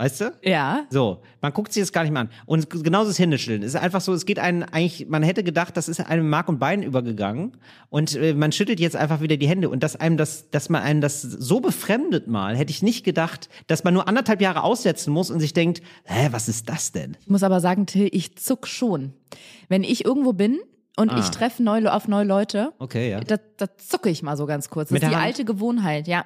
Weißt 0.00 0.22
du? 0.22 0.32
Ja. 0.42 0.86
So, 0.88 1.20
man 1.42 1.52
guckt 1.52 1.74
sich 1.74 1.82
das 1.82 1.92
gar 1.92 2.04
nicht 2.04 2.12
mehr 2.12 2.22
an. 2.22 2.30
Und 2.46 2.70
genauso 2.70 3.10
das 3.10 3.18
Händeschütteln. 3.18 3.62
Es 3.62 3.74
ist 3.74 3.80
einfach 3.82 4.00
so, 4.00 4.14
es 4.14 4.24
geht 4.24 4.38
einen 4.38 4.62
eigentlich, 4.62 5.08
man 5.10 5.22
hätte 5.22 5.44
gedacht, 5.44 5.76
das 5.76 5.90
ist 5.90 6.00
einem 6.00 6.30
Mark 6.30 6.48
und 6.48 6.58
Bein 6.58 6.82
übergegangen. 6.82 7.58
Und 7.90 8.16
äh, 8.16 8.32
man 8.32 8.50
schüttelt 8.50 8.80
jetzt 8.80 8.96
einfach 8.96 9.20
wieder 9.20 9.36
die 9.36 9.46
Hände. 9.46 9.68
Und 9.68 9.82
dass 9.82 9.96
einem 9.96 10.16
das, 10.16 10.48
dass 10.48 10.70
man 10.70 10.80
einem 10.80 11.02
das 11.02 11.20
so 11.20 11.60
befremdet 11.60 12.28
mal, 12.28 12.56
hätte 12.56 12.70
ich 12.70 12.82
nicht 12.82 13.04
gedacht, 13.04 13.50
dass 13.66 13.84
man 13.84 13.92
nur 13.92 14.08
anderthalb 14.08 14.40
Jahre 14.40 14.62
aussetzen 14.62 15.12
muss 15.12 15.30
und 15.30 15.38
sich 15.40 15.52
denkt, 15.52 15.82
hä, 16.04 16.28
was 16.30 16.48
ist 16.48 16.70
das 16.70 16.92
denn? 16.92 17.18
Ich 17.20 17.28
muss 17.28 17.42
aber 17.42 17.60
sagen, 17.60 17.84
Till, 17.84 18.08
ich 18.10 18.38
zuck 18.38 18.68
schon. 18.68 19.12
Wenn 19.68 19.84
ich 19.84 20.06
irgendwo 20.06 20.32
bin 20.32 20.60
und 20.96 21.12
ich 21.18 21.28
treffe 21.30 21.62
neu, 21.62 21.86
auf 21.88 22.08
neue 22.08 22.24
Leute, 22.24 22.72
Okay, 22.78 23.10
ja. 23.10 23.20
da, 23.20 23.36
da 23.56 23.66
zucke 23.78 24.10
ich 24.10 24.22
mal 24.22 24.36
so 24.36 24.46
ganz 24.46 24.68
kurz. 24.70 24.88
Das 24.88 24.94
Mit 24.94 25.02
ist 25.02 25.08
die 25.10 25.14
Hand? 25.14 25.24
alte 25.24 25.44
Gewohnheit, 25.44 26.08
ja. 26.08 26.24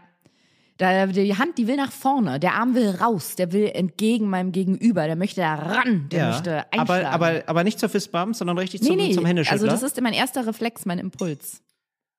Da, 0.77 1.07
die 1.07 1.39
Hand, 1.39 1.57
die 1.57 1.69
will 1.69 1.77
nach 1.77 1.93
vorne, 1.93 2.41
der 2.41 2.55
Arm 2.55 2.75
will 2.75 2.91
raus, 2.91 3.37
der 3.37 3.53
will 3.53 3.71
entgegen 3.73 4.29
meinem 4.29 4.51
Gegenüber, 4.51 5.07
der 5.07 5.15
möchte 5.15 5.41
da 5.41 5.55
ran, 5.55 6.09
der 6.11 6.19
ja. 6.19 6.31
möchte 6.31 6.59
aber, 6.73 6.95
einschlagen. 6.95 7.07
aber, 7.07 7.43
aber 7.47 7.63
nicht 7.63 7.79
zur 7.79 7.89
Fistbump, 7.89 8.35
sondern 8.35 8.59
richtig 8.59 8.81
nee, 8.81 8.89
zum, 8.89 8.97
nee, 8.97 9.13
zum 9.13 9.25
Händeschüttler. 9.25 9.53
also 9.53 9.67
das 9.67 9.85
ist 9.85 10.01
mein 10.01 10.15
erster 10.15 10.45
Reflex, 10.47 10.85
mein 10.85 10.99
Impuls. 10.99 11.63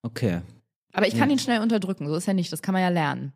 okay. 0.04 0.42
Aber 0.94 1.08
ich 1.08 1.18
kann 1.18 1.30
ihn 1.30 1.40
schnell 1.40 1.60
unterdrücken, 1.60 2.08
so 2.08 2.16
ist 2.16 2.26
ja 2.28 2.34
nicht, 2.34 2.54
das 2.54 2.62
kann 2.62 2.72
man 2.72 2.82
ja 2.82 2.88
lernen. 2.88 3.34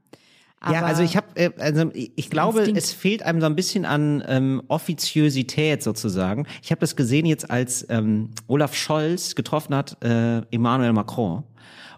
Aber 0.61 0.73
ja, 0.73 0.83
also 0.83 1.03
ich 1.03 1.15
habe, 1.15 1.27
äh, 1.35 1.51
also 1.57 1.89
ich, 1.93 2.29
glaube, 2.29 2.59
Instinkt. 2.59 2.81
es 2.81 2.91
fehlt 2.91 3.23
einem 3.23 3.39
so 3.39 3.45
ein 3.45 3.55
bisschen 3.55 3.85
an 3.85 4.23
ähm, 4.27 4.61
Offiziosität 4.67 5.81
sozusagen. 5.81 6.45
Ich 6.61 6.71
habe 6.71 6.81
das 6.81 6.95
gesehen 6.95 7.25
jetzt, 7.25 7.49
als 7.49 7.85
ähm, 7.89 8.31
Olaf 8.47 8.75
Scholz 8.75 9.35
getroffen 9.35 9.73
hat, 9.73 10.03
äh, 10.03 10.41
Emmanuel 10.51 10.93
Macron. 10.93 11.43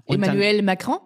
Und 0.06 0.16
Emmanuel 0.16 0.62
Macron? 0.62 1.00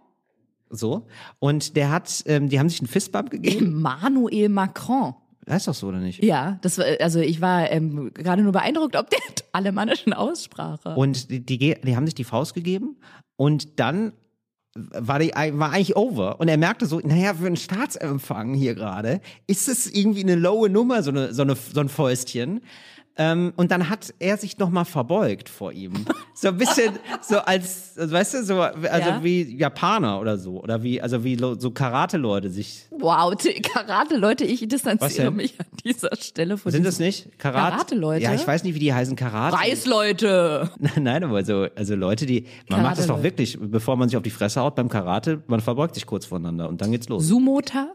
Dann, 0.70 0.78
so. 0.78 1.08
Und 1.40 1.78
der 1.78 1.92
hat, 1.92 2.24
ähm, 2.26 2.50
die 2.50 2.60
haben 2.60 2.68
sich 2.68 2.82
einen 2.82 2.88
Fistbump 2.88 3.30
gegeben. 3.30 3.68
Emmanuel 3.68 4.50
Macron. 4.50 5.16
Heißt 5.48 5.68
doch 5.68 5.76
so, 5.76 5.88
oder 5.88 6.00
nicht? 6.00 6.24
Ja, 6.24 6.58
das 6.62 6.80
war, 6.80 6.86
also 7.00 7.20
ich 7.20 7.40
war 7.40 7.72
ähm, 7.72 8.12
gerade 8.14 8.42
nur 8.42 8.52
beeindruckt, 8.52 8.96
ob 8.96 9.10
der 9.10 9.20
alemannischen 9.52 10.12
Aussprache. 10.12 10.96
Und 10.96 11.30
die, 11.30 11.46
die, 11.46 11.76
die 11.82 11.96
haben 11.96 12.06
sich 12.06 12.16
die 12.16 12.24
Faust 12.24 12.54
gegeben 12.54 12.98
und 13.36 13.80
dann 13.80 14.14
war, 14.76 15.20
die, 15.20 15.32
war 15.32 15.72
eigentlich 15.72 15.96
over. 15.96 16.40
Und 16.40 16.48
er 16.50 16.58
merkte 16.58 16.86
so, 16.86 17.00
naja, 17.00 17.34
für 17.34 17.48
einen 17.48 17.56
Staatsempfang 17.56 18.54
hier 18.54 18.76
gerade 18.76 19.22
ist 19.48 19.70
es 19.70 19.90
irgendwie 19.92 20.24
eine 20.24 20.36
lowe 20.36 20.70
Nummer, 20.70 21.02
so, 21.02 21.12
eine, 21.12 21.34
so, 21.34 21.44
eine, 21.44 21.56
so 21.56 21.80
ein 21.80 21.90
Fäustchen. 21.90 22.62
Ähm, 23.18 23.54
und 23.56 23.72
dann 23.72 23.90
hat 23.90 24.14
er 24.20 24.36
sich 24.36 24.58
nochmal 24.58 24.84
verbeugt 24.86 25.48
vor 25.50 25.72
ihm. 25.72 25.94
So 26.38 26.50
ein 26.50 26.58
bisschen 26.58 27.00
so 27.22 27.38
als, 27.38 27.98
also 27.98 28.14
weißt 28.14 28.34
du, 28.34 28.44
so 28.44 28.60
also 28.60 28.82
Ja. 28.84 29.24
wie 29.24 29.56
Japaner 29.58 30.20
oder 30.20 30.38
so. 30.38 30.62
Oder 30.62 30.84
wie, 30.84 31.02
also 31.02 31.24
wie 31.24 31.38
so 31.40 31.72
Karate-Leute 31.72 32.50
sich. 32.50 32.88
wow, 32.92 33.34
Till, 33.36 33.54
Karate, 33.62 34.18
Leute, 34.18 34.44
ich 34.44 34.68
distanziere 34.68 35.32
mich 35.32 35.58
an 35.58 35.66
dieser 35.86 36.14
Stelle 36.18 36.58
von 36.58 36.74
Sind 36.74 36.86
das 36.86 37.00
nicht? 37.00 37.40
Karate? 37.40 37.78
Karate-Leute? 37.78 38.22
Ja, 38.22 38.34
ich 38.34 38.46
weiß 38.46 38.66
nicht, 38.66 38.76
wie 38.76 38.80
die 38.80 38.94
heißen. 38.94 39.16
Karate. 39.16 39.56
Reisleute. 39.58 40.70
Nein, 41.00 41.24
aber 41.24 41.46
so, 41.46 41.68
also 41.74 41.96
Leute, 41.96 42.26
die, 42.26 42.48
man 42.68 42.82
macht 42.84 42.98
das 42.98 43.08
doch 43.08 43.16
Karate-Leute. 43.16 43.24
wirklich, 43.24 43.58
bevor 43.62 43.96
man 43.96 44.10
sich 44.10 44.18
auf 44.18 44.24
die 44.24 44.30
Fresse 44.32 44.60
haut 44.60 44.76
beim 44.76 44.90
Karate, 44.90 45.42
man 45.48 45.62
verbeugt 45.62 45.96
sich 45.96 46.06
kurz 46.06 46.26
voneinander 46.26 46.68
und 46.68 46.82
dann 46.82 46.92
geht's 46.92 47.08
los. 47.08 47.26
Sumota? 47.26 47.94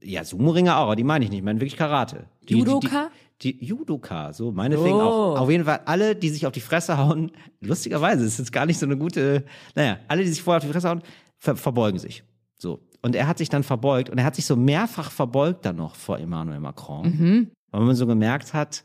Ja, 0.00 0.24
Sumo-Ringer 0.24 0.76
auch, 0.78 0.84
aber 0.84 0.96
die 0.96 1.04
meine 1.04 1.24
ich 1.24 1.30
nicht, 1.30 1.38
ich 1.40 1.44
meine 1.44 1.60
wirklich 1.60 1.76
Karate. 1.76 2.26
Die, 2.48 2.54
Judoka? 2.58 2.80
Die, 2.86 2.88
die, 2.88 3.25
die 3.42 3.62
Judoka, 3.64 4.32
so 4.32 4.50
meinetwegen 4.52 4.94
Oh. 4.96 5.00
auch. 5.34 5.40
Auf 5.40 5.50
jeden 5.50 5.64
Fall 5.66 5.80
alle, 5.84 6.14
die 6.16 6.30
sich 6.30 6.46
auf 6.46 6.52
die 6.52 6.60
Fresse 6.60 6.96
hauen, 6.98 7.32
lustigerweise, 7.60 8.24
ist 8.24 8.38
jetzt 8.38 8.52
gar 8.52 8.64
nicht 8.66 8.78
so 8.78 8.86
eine 8.86 8.96
gute, 8.96 9.44
naja, 9.74 9.98
alle, 10.08 10.22
die 10.22 10.28
sich 10.30 10.42
vorher 10.42 10.58
auf 10.58 10.64
die 10.66 10.72
Fresse 10.72 10.88
hauen, 10.88 11.02
ver 11.36 11.56
verbeugen 11.56 11.98
sich. 11.98 12.24
So. 12.58 12.80
Und 13.02 13.14
er 13.14 13.26
hat 13.28 13.38
sich 13.38 13.48
dann 13.50 13.62
verbeugt 13.62 14.08
und 14.10 14.18
er 14.18 14.24
hat 14.24 14.34
sich 14.34 14.46
so 14.46 14.56
mehrfach 14.56 15.10
verbeugt 15.10 15.64
dann 15.66 15.76
noch 15.76 15.94
vor 15.96 16.18
Emmanuel 16.18 16.60
Macron. 16.60 17.06
Mhm. 17.06 17.50
Weil 17.70 17.80
man 17.82 17.94
so 17.94 18.06
gemerkt 18.06 18.54
hat, 18.54 18.84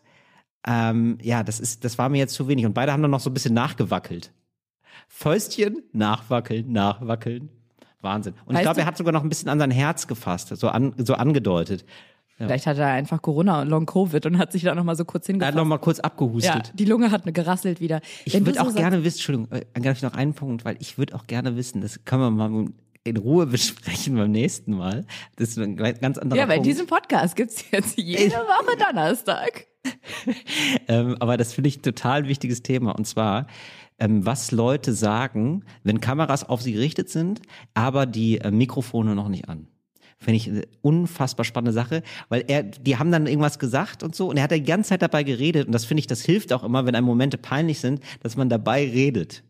ähm, 0.68 1.18
ja, 1.22 1.44
das 1.44 1.60
ist, 1.60 1.86
das 1.86 1.98
war 1.98 2.10
mir 2.10 2.18
jetzt 2.20 2.34
zu 2.36 2.48
wenig. 2.48 2.66
Und 2.66 2.74
beide 2.74 2.92
haben 2.92 3.02
dann 3.02 3.10
noch 3.12 3.20
so 3.22 3.30
ein 3.30 3.34
bisschen 3.34 3.54
nachgewackelt. 3.54 4.32
Fäustchen, 5.08 5.82
nachwackeln, 5.94 6.72
nachwackeln. 6.72 7.50
Wahnsinn. 8.02 8.34
Und 8.46 8.52
ich 8.52 8.56
Weißt 8.58 8.64
glaube, 8.64 8.76
du- 8.76 8.82
er 8.82 8.86
hat 8.88 8.98
sogar 8.98 9.14
noch 9.14 9.24
ein 9.24 9.30
bisschen 9.30 9.50
an 9.50 9.60
sein 9.60 9.72
Herz 9.72 10.08
gefasst, 10.08 10.50
so, 10.56 10.68
an, 10.70 10.94
so 10.98 11.14
angedeutet. 11.14 11.86
Vielleicht 12.38 12.66
hat 12.66 12.78
er 12.80 12.88
einfach 12.88 13.22
Corona 13.22 13.62
und 13.62 13.70
Long 13.70 13.86
Covid 13.86 14.26
und 14.26 14.38
hat 14.40 14.52
sich 14.52 14.64
da 14.64 14.74
noch 14.74 14.84
mal 14.84 14.96
so 14.96 15.06
kurz 15.06 15.26
Er 15.26 15.28
hat 15.28 15.34
hingefasst. 15.34 15.56
noch 15.58 15.66
mal 15.66 15.78
kurz 15.78 15.98
Ja, 15.98 16.04
abgehustet. 16.06 16.72
die 16.74 16.86
Lunge 16.86 17.12
hat 17.12 17.24
gerasselt 17.34 17.80
wieder. 17.82 18.02
Ich 18.26 18.34
würde 18.34 18.54
so 18.54 18.60
auch 18.62 18.64
sagst- 18.66 18.78
gerne 18.78 19.04
wissen, 19.04 19.18
Entschuldigung, 19.18 19.52
äh, 19.52 19.80
darf 19.82 19.98
ich 19.98 20.04
noch 20.04 20.14
einen 20.16 20.34
Punkt, 20.34 20.66
weil 20.66 20.76
ich 20.80 20.98
würde 20.98 21.14
auch 21.16 21.28
gerne 21.28 21.56
wissen, 21.56 21.82
das 21.82 22.04
können 22.04 22.22
wir 22.24 22.32
mal 22.32 22.66
in 23.04 23.18
Ruhe 23.18 23.46
besprechen 23.48 24.16
beim 24.16 24.32
nächsten 24.32 24.74
Mal. 24.76 25.06
Das 25.36 25.50
ist 25.50 25.60
ein 25.60 25.76
ganz 25.76 26.18
anderer 26.18 26.40
Ja, 26.40 26.46
bei 26.48 26.56
Punkt. 26.56 26.66
diesem 26.68 26.88
Podcast 26.88 27.36
gibt's 27.36 27.64
jetzt 27.72 27.98
jede 27.98 28.36
Woche 28.36 28.78
Donnerstag. 28.78 29.68
Ähm, 30.88 31.16
aber 31.20 31.38
das 31.38 31.54
finde 31.54 31.68
ich 31.70 31.78
ein 31.80 31.82
total 31.82 32.28
wichtiges 32.28 32.62
Thema. 32.62 32.92
Und 32.92 33.06
zwar, 33.08 33.48
ähm, 34.00 34.26
was 34.26 34.52
Leute 34.52 34.94
sagen, 34.94 35.64
wenn 35.84 36.02
Kameras 36.02 36.48
auf 36.48 36.62
sie 36.62 36.74
gerichtet 36.74 37.10
sind, 37.10 37.42
aber 37.74 38.06
die 38.06 38.40
äh, 38.40 38.52
Mikrofone 38.52 39.16
noch 39.16 39.28
nicht 39.30 39.50
an. 39.50 39.68
Finde 40.24 40.38
ich 40.38 40.48
eine 40.48 40.62
unfassbar 40.82 41.44
spannende 41.44 41.74
Sache, 41.74 42.04
weil 42.30 42.44
er, 42.48 42.62
die 42.62 42.98
haben 42.98 43.12
dann 43.12 43.26
irgendwas 43.26 43.58
gesagt 43.58 44.04
und 44.04 44.16
so 44.16 44.30
und 44.30 44.38
er 44.38 44.44
hat 44.44 44.52
die 44.52 44.62
ganze 44.62 44.90
Zeit 44.90 45.02
dabei 45.02 45.24
geredet 45.24 45.66
und 45.66 45.72
das 45.74 45.84
finde 45.84 46.00
ich, 46.02 46.08
das 46.08 46.22
hilft 46.22 46.54
auch 46.54 46.64
immer, 46.64 46.86
wenn 46.86 46.94
einem 46.94 47.08
Momente 47.08 47.40
peinlich 47.40 47.80
sind, 47.80 48.02
dass 48.22 48.38
man 48.38 48.48
dabei 48.48 48.84
redet. 48.84 49.44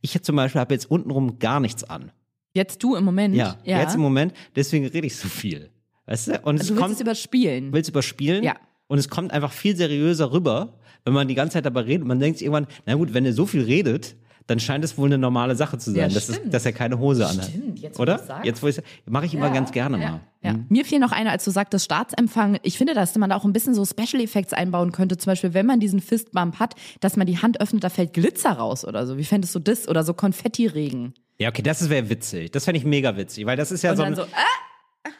Ich 0.00 0.20
zum 0.22 0.36
Beispiel 0.36 0.62
habe 0.62 0.72
jetzt 0.72 0.90
untenrum 0.90 1.38
gar 1.38 1.60
nichts 1.60 1.84
an. 1.84 2.10
Jetzt 2.54 2.82
du 2.82 2.96
im 2.96 3.04
Moment? 3.04 3.34
Ja, 3.34 3.58
jetzt 3.64 3.96
im 3.96 4.00
Moment. 4.00 4.32
Deswegen 4.56 4.86
rede 4.86 5.06
ich 5.06 5.16
so 5.16 5.28
viel. 5.28 5.68
Weißt 6.06 6.28
du? 6.28 6.32
Und 6.42 6.58
Also 6.58 6.62
es 6.62 6.66
du 6.68 6.74
willst 6.74 6.82
kommt, 6.82 6.94
es 6.94 7.00
überspielen. 7.02 7.72
willst 7.72 7.90
überspielen. 7.90 8.44
Ja. 8.44 8.54
Und 8.86 8.98
es 8.98 9.08
kommt 9.08 9.30
einfach 9.32 9.52
viel 9.52 9.76
seriöser 9.76 10.32
rüber, 10.32 10.78
wenn 11.04 11.12
man 11.12 11.28
die 11.28 11.34
ganze 11.34 11.54
Zeit 11.54 11.66
dabei 11.66 11.82
redet. 11.82 12.02
Und 12.02 12.08
man 12.08 12.20
denkt 12.20 12.38
sich 12.38 12.46
irgendwann, 12.46 12.66
na 12.86 12.94
gut, 12.94 13.12
wenn 13.12 13.26
er 13.26 13.32
so 13.34 13.44
viel 13.44 13.62
redet, 13.62 14.16
dann 14.46 14.60
scheint 14.60 14.84
es 14.84 14.98
wohl 14.98 15.08
eine 15.08 15.18
normale 15.18 15.56
Sache 15.56 15.78
zu 15.78 15.90
sein, 15.90 16.00
Ja, 16.00 16.08
dass, 16.08 16.28
es, 16.28 16.40
dass 16.44 16.66
er 16.66 16.72
keine 16.72 16.98
Hose 16.98 17.26
anhat. 17.26 17.46
Stimmt, 17.46 17.78
jetzt, 17.78 17.98
wo 17.98 18.02
Oder? 18.02 18.40
Jetzt, 18.42 18.62
wo 18.62 18.68
ich 18.68 18.80
mache 19.06 19.26
ich 19.26 19.34
immer 19.34 19.50
ganz 19.50 19.72
gerne 19.72 19.98
ja, 19.98 20.10
mal. 20.10 20.20
Ja. 20.42 20.54
Mir 20.68 20.84
fiel 20.84 20.98
noch 20.98 21.12
einer, 21.12 21.30
als 21.30 21.44
du 21.44 21.50
sagtest 21.50 21.86
Staatsempfang. 21.86 22.58
Ich 22.62 22.76
finde, 22.76 22.92
dass 22.92 23.14
man 23.16 23.30
da 23.30 23.36
auch 23.36 23.44
ein 23.44 23.54
bisschen 23.54 23.74
so 23.74 23.84
Special 23.84 24.22
Effects 24.22 24.52
einbauen 24.52 24.92
könnte. 24.92 25.16
Zum 25.16 25.30
Beispiel, 25.30 25.54
wenn 25.54 25.64
man 25.64 25.80
diesen 25.80 26.00
Fistbump 26.00 26.58
hat, 26.58 26.74
dass 27.00 27.16
man 27.16 27.26
die 27.26 27.38
Hand 27.38 27.60
öffnet, 27.60 27.82
da 27.82 27.88
fällt 27.88 28.12
Glitzer 28.12 28.52
raus 28.52 28.84
oder 28.84 29.06
so. 29.06 29.16
Wie 29.16 29.24
fändest 29.24 29.54
du 29.54 29.60
das? 29.60 29.88
Oder 29.88 30.04
so 30.04 30.12
Konfettiregen. 30.12 31.14
Ja, 31.38 31.48
okay, 31.48 31.62
das 31.62 31.88
wäre 31.88 32.10
witzig. 32.10 32.52
Das 32.52 32.64
fände 32.64 32.78
ich 32.78 32.84
mega 32.84 33.16
witzig, 33.16 33.46
weil 33.46 33.56
das 33.56 33.72
ist 33.72 33.82
ja 33.82 33.92
Und 33.92 33.96
so, 33.96 34.02
dann 34.02 34.12
ein, 34.12 34.16
so, 34.16 34.22
äh, 34.22 35.10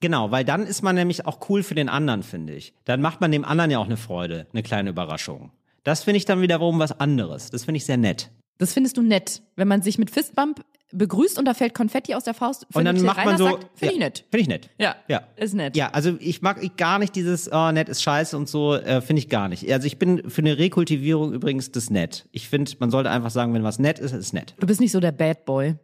Genau, 0.00 0.30
weil 0.30 0.44
dann 0.44 0.66
ist 0.66 0.82
man 0.82 0.96
nämlich 0.96 1.24
auch 1.24 1.48
cool 1.48 1.62
für 1.62 1.74
den 1.74 1.88
anderen, 1.88 2.22
finde 2.22 2.54
ich. 2.54 2.74
Dann 2.84 3.00
macht 3.00 3.22
man 3.22 3.32
dem 3.32 3.42
anderen 3.42 3.70
ja 3.70 3.78
auch 3.78 3.86
eine 3.86 3.96
Freude, 3.96 4.46
eine 4.52 4.62
kleine 4.62 4.90
Überraschung. 4.90 5.50
Das 5.82 6.02
finde 6.02 6.18
ich 6.18 6.26
dann 6.26 6.42
wiederum 6.42 6.78
was 6.78 7.00
anderes. 7.00 7.50
Das 7.50 7.64
finde 7.64 7.78
ich 7.78 7.86
sehr 7.86 7.96
nett. 7.96 8.30
Das 8.58 8.72
findest 8.72 8.96
du 8.96 9.02
nett, 9.02 9.42
wenn 9.56 9.68
man 9.68 9.82
sich 9.82 9.98
mit 9.98 10.10
Fistbump 10.10 10.64
begrüßt 10.92 11.38
und 11.38 11.44
da 11.44 11.54
fällt 11.54 11.74
Konfetti 11.74 12.14
aus 12.14 12.22
der 12.24 12.34
Faust. 12.34 12.66
Und 12.72 12.84
dann 12.84 13.00
macht 13.02 13.24
man 13.24 13.36
so. 13.36 13.46
Sagt, 13.46 13.66
Finde 13.74 13.94
ich 13.94 14.00
ja, 14.00 14.04
nett. 14.06 14.24
Finde 14.30 14.38
ich 14.42 14.48
nett. 14.48 14.70
Ja, 14.78 14.94
Ja. 15.08 15.22
ist 15.36 15.54
nett. 15.54 15.76
Ja, 15.76 15.90
also 15.90 16.16
ich 16.20 16.40
mag 16.40 16.62
ich 16.62 16.76
gar 16.76 16.98
nicht 17.00 17.16
dieses, 17.16 17.50
oh, 17.52 17.72
nett 17.72 17.88
ist 17.88 18.02
scheiße 18.02 18.36
und 18.36 18.48
so, 18.48 18.74
äh, 18.74 19.00
finde 19.00 19.18
ich 19.20 19.28
gar 19.28 19.48
nicht. 19.48 19.70
Also 19.72 19.86
ich 19.86 19.98
bin 19.98 20.30
für 20.30 20.42
eine 20.42 20.56
Rekultivierung 20.56 21.32
übrigens 21.32 21.72
des 21.72 21.90
nett. 21.90 22.28
Ich 22.30 22.48
finde, 22.48 22.70
man 22.78 22.90
sollte 22.92 23.10
einfach 23.10 23.30
sagen, 23.30 23.52
wenn 23.54 23.64
was 23.64 23.78
nett 23.80 23.98
ist, 23.98 24.12
ist 24.12 24.32
nett. 24.34 24.54
Du 24.60 24.66
bist 24.68 24.80
nicht 24.80 24.92
so 24.92 25.00
der 25.00 25.12
Bad 25.12 25.44
Boy. 25.44 25.74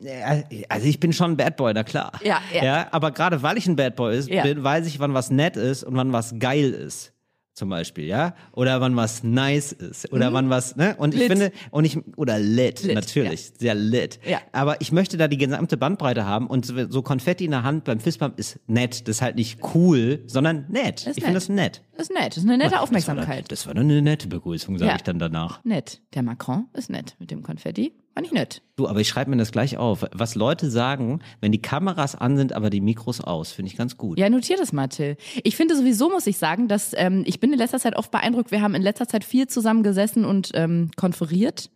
Ja, 0.00 0.42
Also 0.68 0.86
ich 0.86 1.00
bin 1.00 1.12
schon 1.12 1.32
ein 1.32 1.36
Bad 1.36 1.56
Boy, 1.56 1.72
na 1.74 1.82
klar. 1.82 2.12
Ja, 2.22 2.40
ja. 2.54 2.64
ja 2.64 2.88
aber 2.92 3.10
gerade 3.10 3.42
weil 3.42 3.56
ich 3.56 3.66
ein 3.66 3.76
Bad 3.76 3.96
Boy 3.96 4.16
ist, 4.16 4.28
Ja. 4.28 4.42
bin, 4.42 4.62
weiß 4.62 4.86
ich, 4.86 5.00
wann 5.00 5.14
was 5.14 5.30
nett 5.30 5.56
ist 5.56 5.84
und 5.84 5.96
wann 5.96 6.12
was 6.12 6.34
geil 6.38 6.70
ist. 6.70 7.12
Zum 7.58 7.70
Beispiel, 7.70 8.04
ja? 8.04 8.36
Oder 8.52 8.80
wann 8.80 8.94
was 8.94 9.24
nice 9.24 9.72
ist. 9.72 10.12
Oder 10.12 10.32
wann 10.32 10.48
was, 10.48 10.76
ne? 10.76 10.94
Und 10.96 11.12
ich 11.12 11.22
Mhm. 11.22 11.22
Lit. 11.28 11.32
finde, 11.32 11.52
und 11.72 11.84
ich, 11.84 11.98
oder 12.16 12.38
lit, 12.38 12.84
Lit, 12.84 12.94
natürlich. 12.94 13.50
Sehr 13.58 13.74
lit. 13.74 14.20
Ja. 14.24 14.38
Aber 14.52 14.80
ich 14.80 14.92
möchte 14.92 15.16
da 15.16 15.26
die 15.26 15.38
gesamte 15.38 15.76
Bandbreite 15.76 16.24
haben 16.24 16.46
und 16.46 16.64
so- 16.66 17.02
Konfetti 17.02 17.46
in 17.46 17.50
der 17.50 17.64
Hand 17.64 17.82
beim 17.82 17.98
Fistbump 17.98 18.38
ist 18.38 18.60
nett. 18.68 19.08
Das 19.08 19.16
ist 19.16 19.22
halt 19.22 19.34
nicht 19.34 19.58
cool, 19.74 20.22
sondern 20.28 20.66
nett. 20.68 21.00
Ist 21.04 21.18
ich 21.18 21.24
finde 21.24 21.30
nett. 21.32 21.36
das 21.36 21.48
nett. 21.48 21.82
Ist 21.96 22.12
nett. 22.12 22.36
Ist 22.36 22.44
eine 22.44 22.58
nette 22.58 22.70
Das 22.70 22.72
war, 22.78 22.82
Aufmerksamkeit. 22.84 23.38
dann, 23.38 23.44
das 23.48 23.66
war 23.66 23.74
dann 23.74 23.84
eine 23.90 24.02
nette 24.02 24.28
Begrüßung, 24.28 24.78
sage 24.78 24.90
Ja. 24.90 24.96
ich 24.96 25.02
dann 25.02 25.18
danach. 25.18 25.64
Nett. 25.64 26.00
Der 26.14 26.22
Macron 26.22 26.66
ist 26.74 26.90
nett 26.90 27.16
mit 27.18 27.32
dem 27.32 27.42
Konfetti. 27.42 27.92
Fand 28.18 28.26
ich 28.26 28.32
nett. 28.32 28.62
Du, 28.74 28.88
aber 28.88 28.98
ich 29.00 29.06
schreibe 29.06 29.30
mir 29.30 29.36
das 29.36 29.52
gleich 29.52 29.76
auf. 29.76 30.04
Was 30.10 30.34
Leute 30.34 30.68
sagen, 30.72 31.20
wenn 31.40 31.52
die 31.52 31.62
Kameras 31.62 32.16
an 32.16 32.36
sind, 32.36 32.52
aber 32.52 32.68
die 32.68 32.80
Mikros 32.80 33.20
aus, 33.20 33.52
finde 33.52 33.70
ich 33.70 33.78
ganz 33.78 33.96
gut. 33.96 34.18
Ja, 34.18 34.28
notier 34.28 34.56
das 34.56 34.72
mal, 34.72 34.88
Till. 34.88 35.16
Ich 35.44 35.54
finde 35.54 35.76
sowieso, 35.76 36.10
muss 36.10 36.26
ich 36.26 36.36
sagen, 36.36 36.66
dass 36.66 36.94
ähm, 36.96 37.22
ich 37.26 37.38
bin 37.38 37.52
in 37.52 37.58
letzter 37.60 37.78
Zeit 37.78 37.94
oft 37.94 38.10
beeindruckt. 38.10 38.50
Wir 38.50 38.60
haben 38.60 38.74
in 38.74 38.82
letzter 38.82 39.06
Zeit 39.06 39.22
viel 39.22 39.46
zusammen 39.46 39.84
gesessen 39.84 40.24
und 40.24 40.50
ähm, 40.54 40.90
konferiert. 40.96 41.70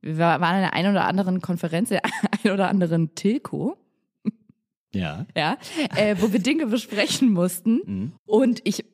Wir 0.00 0.16
waren 0.16 0.42
an 0.42 0.60
der 0.62 0.72
einen 0.72 0.92
oder 0.92 1.04
anderen 1.06 1.42
Konferenz, 1.42 1.90
der 1.90 2.00
einen 2.42 2.54
oder 2.54 2.68
anderen 2.70 3.14
Tilko, 3.14 3.76
Ja. 4.94 5.26
ja, 5.36 5.58
äh, 5.96 6.16
wo 6.18 6.32
wir 6.32 6.40
Dinge 6.40 6.64
besprechen 6.64 7.30
mussten. 7.30 7.80
Mhm. 7.84 8.12
Und 8.24 8.62
ich 8.64 8.86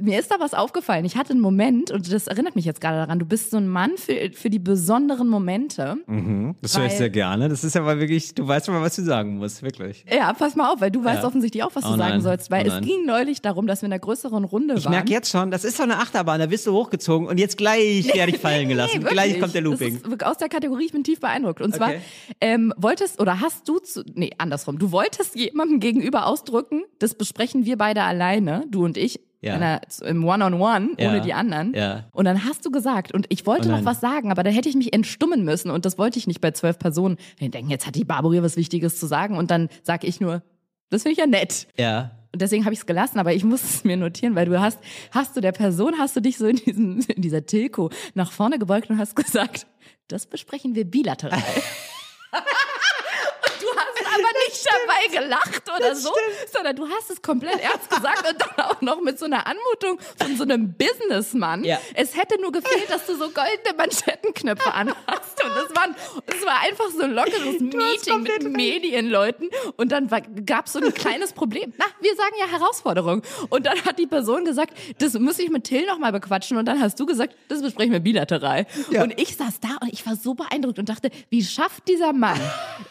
mir 0.00 0.18
ist 0.18 0.30
da 0.30 0.36
was 0.40 0.54
aufgefallen. 0.54 1.04
Ich 1.04 1.16
hatte 1.16 1.30
einen 1.32 1.40
Moment, 1.40 1.90
und 1.90 2.12
das 2.12 2.26
erinnert 2.26 2.56
mich 2.56 2.64
jetzt 2.64 2.80
gerade 2.80 2.96
daran, 2.96 3.18
du 3.18 3.26
bist 3.26 3.50
so 3.50 3.56
ein 3.56 3.68
Mann 3.68 3.92
für, 3.96 4.30
für 4.32 4.50
die 4.50 4.58
besonderen 4.58 5.28
Momente. 5.28 5.96
Mhm. 6.06 6.54
Das 6.62 6.76
höre 6.78 6.86
ich 6.86 6.92
sehr 6.94 7.10
gerne. 7.10 7.48
Das 7.48 7.64
ist 7.64 7.76
aber 7.76 7.98
wirklich, 8.00 8.34
du 8.34 8.46
weißt 8.46 8.68
mal, 8.68 8.80
was 8.82 8.96
du 8.96 9.02
sagen 9.02 9.38
musst, 9.38 9.62
wirklich. 9.62 10.04
Ja, 10.10 10.32
pass 10.32 10.56
mal 10.56 10.72
auf, 10.72 10.80
weil 10.80 10.90
du 10.90 11.04
weißt 11.04 11.22
Ja. 11.22 11.28
offensichtlich 11.28 11.62
auch, 11.62 11.70
was 11.74 11.84
Oh 11.84 11.92
du 11.92 11.96
sagen 11.98 12.10
nein. 12.14 12.20
sollst. 12.20 12.50
Weil 12.50 12.64
Oh 12.64 12.68
es 12.68 12.74
nein. 12.74 12.84
ging 12.84 13.06
neulich 13.06 13.42
darum, 13.42 13.66
dass 13.66 13.82
wir 13.82 13.86
in 13.86 13.92
einer 13.92 14.00
größeren 14.00 14.44
Runde 14.44 14.74
Ich 14.76 14.84
waren. 14.84 14.92
merke 14.92 15.12
jetzt 15.12 15.30
schon, 15.30 15.50
das 15.50 15.64
ist 15.64 15.76
so 15.76 15.82
eine 15.82 15.98
Achterbahn, 15.98 16.40
da 16.40 16.46
bist 16.46 16.66
du 16.66 16.72
hochgezogen 16.72 17.26
und 17.28 17.38
jetzt 17.38 17.56
gleich 17.58 18.12
werde 18.14 18.32
ich 18.32 18.38
fallen 18.38 18.68
gelassen. 18.68 19.00
Nee, 19.02 19.08
gleich 19.10 19.40
kommt 19.40 19.54
der 19.54 19.62
Looping. 19.62 20.00
Das 20.02 20.12
ist 20.12 20.24
aus 20.24 20.36
der 20.38 20.48
Kategorie, 20.48 20.86
ich 20.86 20.92
bin 20.92 21.04
tief 21.04 21.20
beeindruckt. 21.20 21.60
Und 21.60 21.74
zwar 21.74 21.88
Okay. 21.88 22.00
ähm, 22.40 22.72
wolltest 22.76 23.20
oder 23.20 23.40
hast 23.40 23.68
du 23.68 23.78
zu, 23.78 24.02
nee, 24.14 24.30
andersrum, 24.38 24.78
du 24.78 24.92
wolltest 24.92 25.34
jemandem 25.36 25.80
gegenüber 25.80 26.26
ausdrücken, 26.26 26.82
das 26.98 27.14
besprechen 27.14 27.64
wir 27.64 27.76
beide 27.78 28.02
alleine, 28.02 28.64
du 28.70 28.84
und 28.84 28.96
ich, 28.96 29.20
Ja. 29.40 29.54
in 29.54 29.62
einer, 29.62 29.80
im 30.04 30.24
One-on-One, 30.24 30.90
Ja. 30.98 31.10
ohne 31.10 31.20
die 31.20 31.32
anderen. 31.32 31.72
Ja. 31.74 32.04
Und 32.12 32.24
dann 32.24 32.44
hast 32.44 32.66
du 32.66 32.70
gesagt, 32.72 33.14
und 33.14 33.26
ich 33.28 33.46
wollte 33.46 33.68
Oh 33.68 33.72
noch 33.72 33.84
was 33.84 34.00
sagen, 34.00 34.32
aber 34.32 34.42
da 34.42 34.50
hätte 34.50 34.68
ich 34.68 34.74
mich 34.74 34.92
entstummen 34.92 35.44
müssen 35.44 35.70
und 35.70 35.84
das 35.84 35.96
wollte 35.96 36.18
ich 36.18 36.26
nicht 36.26 36.40
bei 36.40 36.50
zwölf 36.50 36.78
Personen. 36.78 37.18
Die 37.40 37.48
denken, 37.48 37.70
jetzt 37.70 37.86
hat 37.86 37.94
die 37.94 38.04
Barbara 38.04 38.42
was 38.42 38.56
Wichtiges 38.56 38.98
zu 38.98 39.06
sagen 39.06 39.36
und 39.36 39.50
dann 39.52 39.68
sag 39.84 40.02
ich 40.04 40.20
nur, 40.20 40.42
das 40.90 41.02
finde 41.02 41.12
ich 41.12 41.18
ja 41.18 41.26
nett. 41.26 41.68
Ja. 41.76 42.10
Und 42.32 42.42
deswegen 42.42 42.64
habe 42.64 42.74
ich 42.74 42.80
es 42.80 42.86
gelassen, 42.86 43.18
aber 43.18 43.32
ich 43.32 43.44
muss 43.44 43.62
es 43.62 43.84
mir 43.84 43.96
notieren, 43.96 44.34
weil 44.34 44.46
du 44.46 44.60
hast, 44.60 44.78
hast 45.12 45.36
du 45.36 45.40
der 45.40 45.52
Person, 45.52 45.94
hast 45.98 46.14
du 46.16 46.20
dich 46.20 46.36
so 46.36 46.46
in, 46.46 46.56
diesem, 46.56 46.98
in 47.08 47.22
dieser 47.22 47.46
Tilko 47.46 47.90
nach 48.14 48.32
vorne 48.32 48.58
gebeugt 48.58 48.90
und 48.90 48.98
hast 48.98 49.14
gesagt, 49.16 49.66
das 50.08 50.26
besprechen 50.26 50.74
wir 50.74 50.84
bilateral. 50.84 51.38
und 52.32 53.62
du 53.62 53.66
hast 53.76 54.06
aber 54.14 54.30
nicht 54.48 54.56
dabei 54.86 55.20
gelacht 55.20 55.62
oder 55.74 55.94
so, 55.94 56.10
sondern 56.52 56.76
du 56.76 56.88
hast 56.88 57.10
es 57.10 57.22
komplett 57.22 57.60
ernst 57.60 57.90
gesagt 57.90 58.28
und 58.28 58.40
dann 58.40 58.66
auch 58.66 58.80
noch 58.80 59.00
mit 59.00 59.18
so 59.18 59.26
einer 59.26 59.46
Anmutung 59.46 59.98
von 60.20 60.36
so 60.36 60.42
einem 60.44 60.74
Businessmann. 60.74 61.64
Ja. 61.64 61.78
Es 61.94 62.16
hätte 62.16 62.40
nur 62.40 62.52
gefehlt, 62.52 62.90
dass 62.90 63.06
du 63.06 63.14
so 63.16 63.30
goldene 63.30 63.76
Manschettenknöpfe 63.76 64.72
anhast. 64.72 65.44
Und 65.44 65.50
es 65.50 65.76
war, 65.76 65.88
es 66.26 66.46
war 66.46 66.60
einfach 66.60 66.90
so 66.90 67.02
ein 67.02 67.12
lockeres 67.12 67.60
Meeting 67.60 68.22
mit 68.22 68.56
Medienleuten. 68.56 69.48
Und 69.76 69.92
dann 69.92 70.08
gab 70.46 70.66
es 70.66 70.72
so 70.72 70.80
ein 70.80 70.92
kleines 70.94 71.32
Problem. 71.32 71.72
Na, 71.76 71.84
wir 72.00 72.14
sagen 72.14 72.34
ja 72.40 72.46
Herausforderung. 72.46 73.22
Und 73.48 73.66
dann 73.66 73.84
hat 73.84 73.98
die 73.98 74.06
Person 74.06 74.44
gesagt, 74.44 74.76
das 74.98 75.14
muss 75.14 75.38
ich 75.38 75.50
mit 75.50 75.64
Till 75.64 75.86
nochmal 75.86 76.12
bequatschen. 76.12 76.56
Und 76.56 76.66
dann 76.66 76.80
hast 76.80 76.98
du 77.00 77.06
gesagt, 77.06 77.34
das 77.48 77.62
besprechen 77.62 77.92
wir 77.92 78.00
bilateral. 78.00 78.66
Ja. 78.90 79.02
Und 79.02 79.18
ich 79.20 79.36
saß 79.36 79.60
da 79.60 79.68
und 79.80 79.92
ich 79.92 80.04
war 80.06 80.16
so 80.16 80.34
beeindruckt 80.34 80.78
und 80.78 80.88
dachte, 80.88 81.10
wie 81.30 81.42
schafft 81.42 81.88
dieser 81.88 82.12
Mann, 82.12 82.40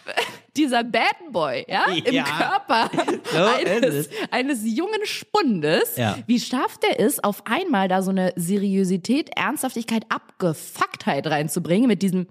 dieser 0.56 0.84
Bad 0.84 1.32
Boy, 1.32 1.66
ja, 1.68 1.77
im 2.06 2.14
Ja. 2.14 2.24
Körper 2.24 2.90
So 3.32 3.44
eines, 3.44 3.96
ist 3.96 4.12
es. 4.12 4.32
eines 4.32 4.60
jungen 4.66 5.06
Spundes, 5.06 5.96
Ja. 5.98 6.18
wie 6.28 6.40
schafft 6.40 6.84
er 6.84 7.00
es, 7.00 7.24
auf 7.24 7.44
einmal 7.46 7.88
da 7.88 8.02
so 8.02 8.12
eine 8.12 8.34
Seriosität, 8.36 9.30
Ernsthaftigkeit, 9.36 10.04
Abgefucktheit 10.10 11.28
reinzubringen 11.28 11.88
mit 11.88 12.02
diesem 12.02 12.28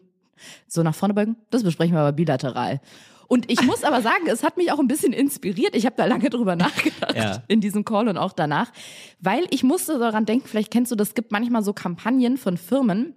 so 0.67 0.83
nach 0.83 0.95
vorne 0.95 1.15
beugen? 1.15 1.37
Das 1.51 1.63
besprechen 1.63 1.95
wir 1.95 2.01
aber 2.01 2.13
bilateral. 2.13 2.81
Und 3.29 3.51
ich 3.51 3.61
muss 3.63 3.83
aber 3.83 4.03
sagen, 4.03 4.27
es 4.29 4.45
hat 4.45 4.57
mich 4.57 4.71
auch 4.71 4.79
ein 4.79 4.87
bisschen 4.87 5.13
inspiriert. 5.13 5.75
Ich 5.75 5.85
habe 5.85 5.97
da 5.97 6.05
lange 6.07 6.31
drüber 6.31 6.55
nachgedacht 6.57 7.17
Ja. 7.17 7.43
in 7.49 7.61
diesem 7.61 7.85
Call 7.85 8.07
und 8.09 8.17
auch 8.19 8.33
danach, 8.33 8.71
weil 9.19 9.47
ich 9.51 9.65
musste 9.65 9.99
daran 9.99 10.27
denken, 10.27 10.47
vielleicht 10.47 10.71
kennst 10.71 10.93
du 10.93 10.97
das, 10.97 11.09
es 11.09 11.15
gibt 11.15 11.33
manchmal 11.33 11.63
so 11.65 11.73
Kampagnen 11.73 12.37
von 12.37 12.57
Firmen, 12.57 13.15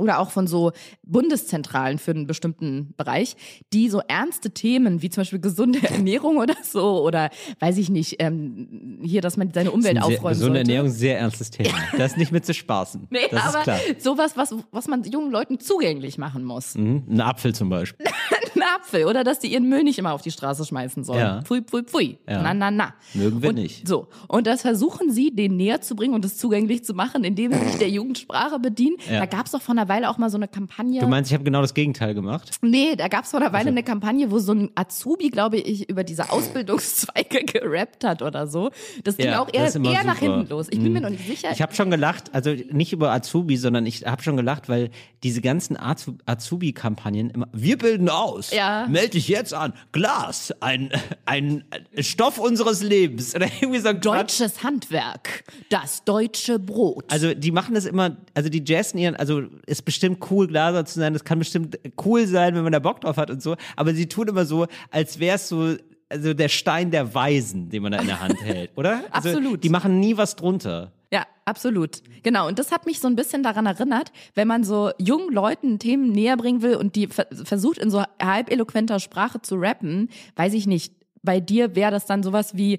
oder 0.00 0.18
auch 0.18 0.30
von 0.30 0.46
so 0.46 0.72
Bundeszentralen 1.02 1.98
für 1.98 2.12
einen 2.12 2.26
bestimmten 2.26 2.94
Bereich, 2.96 3.36
die 3.72 3.88
so 3.88 4.00
ernste 4.08 4.50
Themen 4.50 5.02
wie 5.02 5.10
zum 5.10 5.22
Beispiel 5.22 5.40
gesunde 5.40 5.82
Ernährung 5.88 6.38
oder 6.38 6.56
so 6.62 7.04
oder 7.04 7.30
weiß 7.60 7.78
ich 7.78 7.90
nicht, 7.90 8.16
ähm, 8.18 9.00
hier, 9.02 9.20
dass 9.20 9.36
man 9.36 9.52
seine 9.52 9.70
Umwelt 9.70 9.98
aufräumen 9.98 10.28
gesunde 10.30 10.38
sollte. 10.38 10.58
Ernährung 10.58 10.86
ist 10.86 10.94
ein 10.94 10.98
sehr 10.98 11.18
ernstes 11.18 11.50
Thema. 11.50 11.74
Das 11.96 12.12
ist 12.12 12.18
nicht 12.18 12.32
mit 12.32 12.44
zu 12.46 12.54
spaßen. 12.54 13.08
Nee, 13.10 13.20
das 13.30 13.42
aber 13.54 13.58
ist 13.58 13.64
klar. 13.64 13.78
sowas, 13.98 14.36
was, 14.36 14.54
was 14.70 14.88
man 14.88 15.04
jungen 15.04 15.30
Leuten 15.30 15.60
zugänglich 15.60 16.18
machen 16.18 16.44
muss. 16.44 16.74
Mhm. 16.74 17.04
Ein 17.08 17.20
Apfel 17.20 17.54
zum 17.54 17.68
Beispiel. 17.68 18.06
Ein 18.54 18.62
Apfel 18.62 19.04
oder 19.04 19.24
dass 19.24 19.38
die 19.38 19.52
ihren 19.52 19.68
Müll 19.68 19.84
nicht 19.84 19.98
immer 19.98 20.12
auf 20.12 20.22
die 20.22 20.30
Straße 20.30 20.64
schmeißen 20.64 21.04
sollen. 21.04 21.20
Ja. 21.20 21.42
Pfui, 21.42 21.62
pfui, 21.62 21.82
pfui. 21.82 22.18
Ja. 22.28 22.42
Na, 22.42 22.54
na, 22.54 22.70
na. 22.70 22.94
Mögen 23.14 23.42
wir 23.42 23.50
und, 23.50 23.54
nicht. 23.56 23.86
So. 23.86 24.08
Und 24.28 24.46
das 24.46 24.62
versuchen 24.62 25.12
sie, 25.12 25.30
den 25.30 25.56
näher 25.56 25.80
zu 25.80 25.94
bringen 25.94 26.14
und 26.14 26.24
es 26.24 26.36
zugänglich 26.36 26.84
zu 26.84 26.94
machen, 26.94 27.24
indem 27.24 27.52
sie 27.52 27.58
sich 27.60 27.78
der 27.78 27.88
Jugendsprache 27.88 28.58
bedienen. 28.58 28.96
Ja. 29.10 29.20
Da 29.20 29.26
gab 29.26 29.46
es 29.46 29.52
doch 29.52 29.62
vor 29.62 29.74
einer 29.74 29.88
Weile 29.90 30.08
auch 30.08 30.16
mal 30.16 30.30
so 30.30 30.38
eine 30.38 30.48
Kampagne. 30.48 31.00
Du 31.00 31.06
meinst, 31.06 31.30
ich 31.30 31.34
habe 31.34 31.44
genau 31.44 31.60
das 31.60 31.74
Gegenteil 31.74 32.14
gemacht? 32.14 32.52
Nee, 32.62 32.96
da 32.96 33.08
gab 33.08 33.24
es 33.24 33.30
vor 33.32 33.40
einer 33.40 33.52
Weile 33.52 33.68
eine 33.68 33.82
Kampagne, 33.82 34.30
wo 34.30 34.38
so 34.38 34.52
ein 34.52 34.70
Azubi, 34.74 35.28
glaube 35.28 35.58
ich, 35.58 35.90
über 35.90 36.02
diese 36.04 36.30
Ausbildungszweige 36.30 37.44
gerappt 37.44 38.04
hat 38.04 38.22
oder 38.22 38.46
so. 38.46 38.70
Das 39.04 39.16
ging 39.16 39.26
Ja, 39.26 39.42
auch 39.42 39.48
eher, 39.52 39.64
eher 39.74 40.04
nach 40.04 40.18
hinten 40.18 40.48
los. 40.48 40.68
Ich 40.70 40.78
bin 40.80 40.92
mir 40.94 41.00
noch 41.02 41.10
nicht 41.10 41.26
sicher. 41.26 41.50
Ich 41.52 41.60
habe 41.60 41.74
schon 41.74 41.90
gelacht, 41.90 42.30
also 42.32 42.50
nicht 42.70 42.92
über 42.92 43.12
Azubi, 43.12 43.56
sondern 43.56 43.84
ich 43.84 44.06
habe 44.06 44.22
schon 44.22 44.36
gelacht, 44.36 44.68
weil 44.68 44.90
diese 45.22 45.40
ganzen 45.40 45.76
Azu- 45.76 46.16
Azubi-Kampagnen 46.26 47.30
immer, 47.30 47.48
wir 47.52 47.76
bilden 47.78 48.08
aus, 48.08 48.50
Ja. 48.52 48.86
meld 48.88 49.14
dich 49.14 49.28
jetzt 49.28 49.52
an, 49.54 49.72
Glas, 49.92 50.54
ein, 50.60 50.90
ein 51.26 51.64
Stoff 51.98 52.38
unseres 52.38 52.82
Lebens 52.82 53.34
oder 53.34 53.46
irgendwie 53.60 53.80
so 53.80 53.88
ein 53.88 54.00
Quatsch. 54.00 54.40
Deutsches 54.40 54.62
Handwerk, 54.62 55.44
das 55.68 56.04
deutsche 56.04 56.58
Brot. 56.58 57.04
Also 57.08 57.34
die 57.34 57.50
machen 57.50 57.74
das 57.74 57.86
immer, 57.86 58.16
also 58.34 58.48
die 58.48 58.62
jazzen 58.64 58.98
ihren, 58.98 59.16
also 59.16 59.42
ist 59.70 59.84
bestimmt 59.84 60.30
cool, 60.30 60.48
Glaser 60.48 60.84
zu 60.84 60.98
sein, 60.98 61.12
das 61.12 61.24
kann 61.24 61.38
bestimmt 61.38 61.78
cool 62.04 62.26
sein, 62.26 62.54
wenn 62.54 62.64
man 62.64 62.72
da 62.72 62.80
Bock 62.80 63.00
drauf 63.00 63.16
hat 63.16 63.30
und 63.30 63.42
so, 63.42 63.56
aber 63.76 63.94
sie 63.94 64.08
tun 64.08 64.28
immer 64.28 64.44
so, 64.44 64.66
als 64.90 65.18
wäre 65.18 65.36
es 65.36 65.48
so, 65.48 65.76
also 66.08 66.34
der 66.34 66.48
Stein 66.48 66.90
der 66.90 67.14
Weisen, 67.14 67.68
den 67.70 67.82
man 67.82 67.92
da 67.92 67.98
in 67.98 68.06
der 68.08 68.20
Hand 68.20 68.40
hält, 68.42 68.72
oder? 68.76 69.04
Also 69.10 69.30
Absolut. 69.30 69.62
Die 69.62 69.68
machen 69.68 70.00
nie 70.00 70.16
was 70.16 70.36
drunter. 70.36 70.92
Ja, 71.12 71.26
absolut. 71.44 72.02
Genau. 72.22 72.46
Und 72.46 72.58
das 72.58 72.70
hat 72.70 72.86
mich 72.86 73.00
so 73.00 73.08
ein 73.08 73.16
bisschen 73.16 73.42
daran 73.42 73.66
erinnert, 73.66 74.12
wenn 74.34 74.46
man 74.46 74.62
so 74.62 74.90
jungen 74.98 75.32
Leuten 75.32 75.78
Themen 75.78 76.12
näher 76.12 76.36
bringen 76.36 76.62
will 76.62 76.76
und 76.76 76.94
die 76.94 77.08
ver 77.08 77.26
versucht 77.32 77.78
in 77.78 77.90
so 77.90 78.04
halb 78.22 78.50
eloquenter 78.50 79.00
Sprache 79.00 79.42
zu 79.42 79.56
rappen, 79.56 80.08
weiß 80.36 80.54
ich 80.54 80.66
nicht. 80.66 80.94
Bei 81.22 81.38
dir 81.40 81.74
wäre 81.74 81.90
das 81.90 82.06
dann 82.06 82.22
sowas 82.22 82.56
wie, 82.56 82.78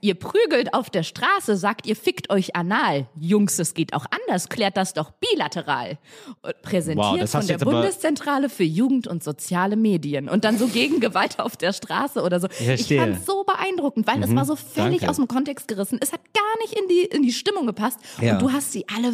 Ihr 0.00 0.14
prügelt 0.14 0.74
auf 0.74 0.90
der 0.90 1.02
Straße, 1.02 1.56
sagt 1.56 1.86
ihr 1.86 1.96
fickt 1.96 2.30
euch 2.30 2.56
anal. 2.56 3.06
Jungs, 3.18 3.58
es 3.58 3.74
geht 3.74 3.94
auch 3.94 4.06
anders, 4.10 4.48
klärt 4.48 4.76
das 4.76 4.94
doch 4.94 5.10
bilateral. 5.12 5.98
Und 6.42 6.60
Präsentiert 6.62 7.22
Wow, 7.22 7.30
von 7.30 7.46
der 7.46 7.58
Bundeszentrale 7.58 8.48
für 8.48 8.64
Jugend 8.64 9.06
und 9.06 9.22
soziale 9.22 9.76
Medien. 9.76 10.28
Und 10.28 10.44
dann 10.44 10.58
so 10.58 10.68
gegen 10.68 11.00
Gewalt 11.00 11.38
auf 11.38 11.56
der 11.56 11.72
Straße 11.72 12.22
oder 12.22 12.40
so. 12.40 12.48
Ich 12.48 12.66
verstehe. 12.66 13.00
fand 13.00 13.18
es 13.18 13.26
so 13.26 13.44
beeindruckend, 13.44 14.06
weil 14.06 14.22
es 14.22 14.34
war 14.34 14.44
so 14.44 14.56
völlig 14.56 15.00
danke. 15.00 15.10
aus 15.10 15.16
dem 15.16 15.28
Kontext 15.28 15.68
gerissen. 15.68 15.98
Es 16.00 16.12
hat 16.12 16.20
gar 16.34 16.62
nicht 16.62 16.78
in 16.78 16.88
die, 16.88 17.04
in 17.04 17.22
die 17.22 17.32
Stimmung 17.32 17.66
gepasst. 17.66 17.98
Ja. 18.20 18.34
Und 18.34 18.42
du 18.42 18.52
hast 18.52 18.72
sie 18.72 18.86
alle 18.94 19.12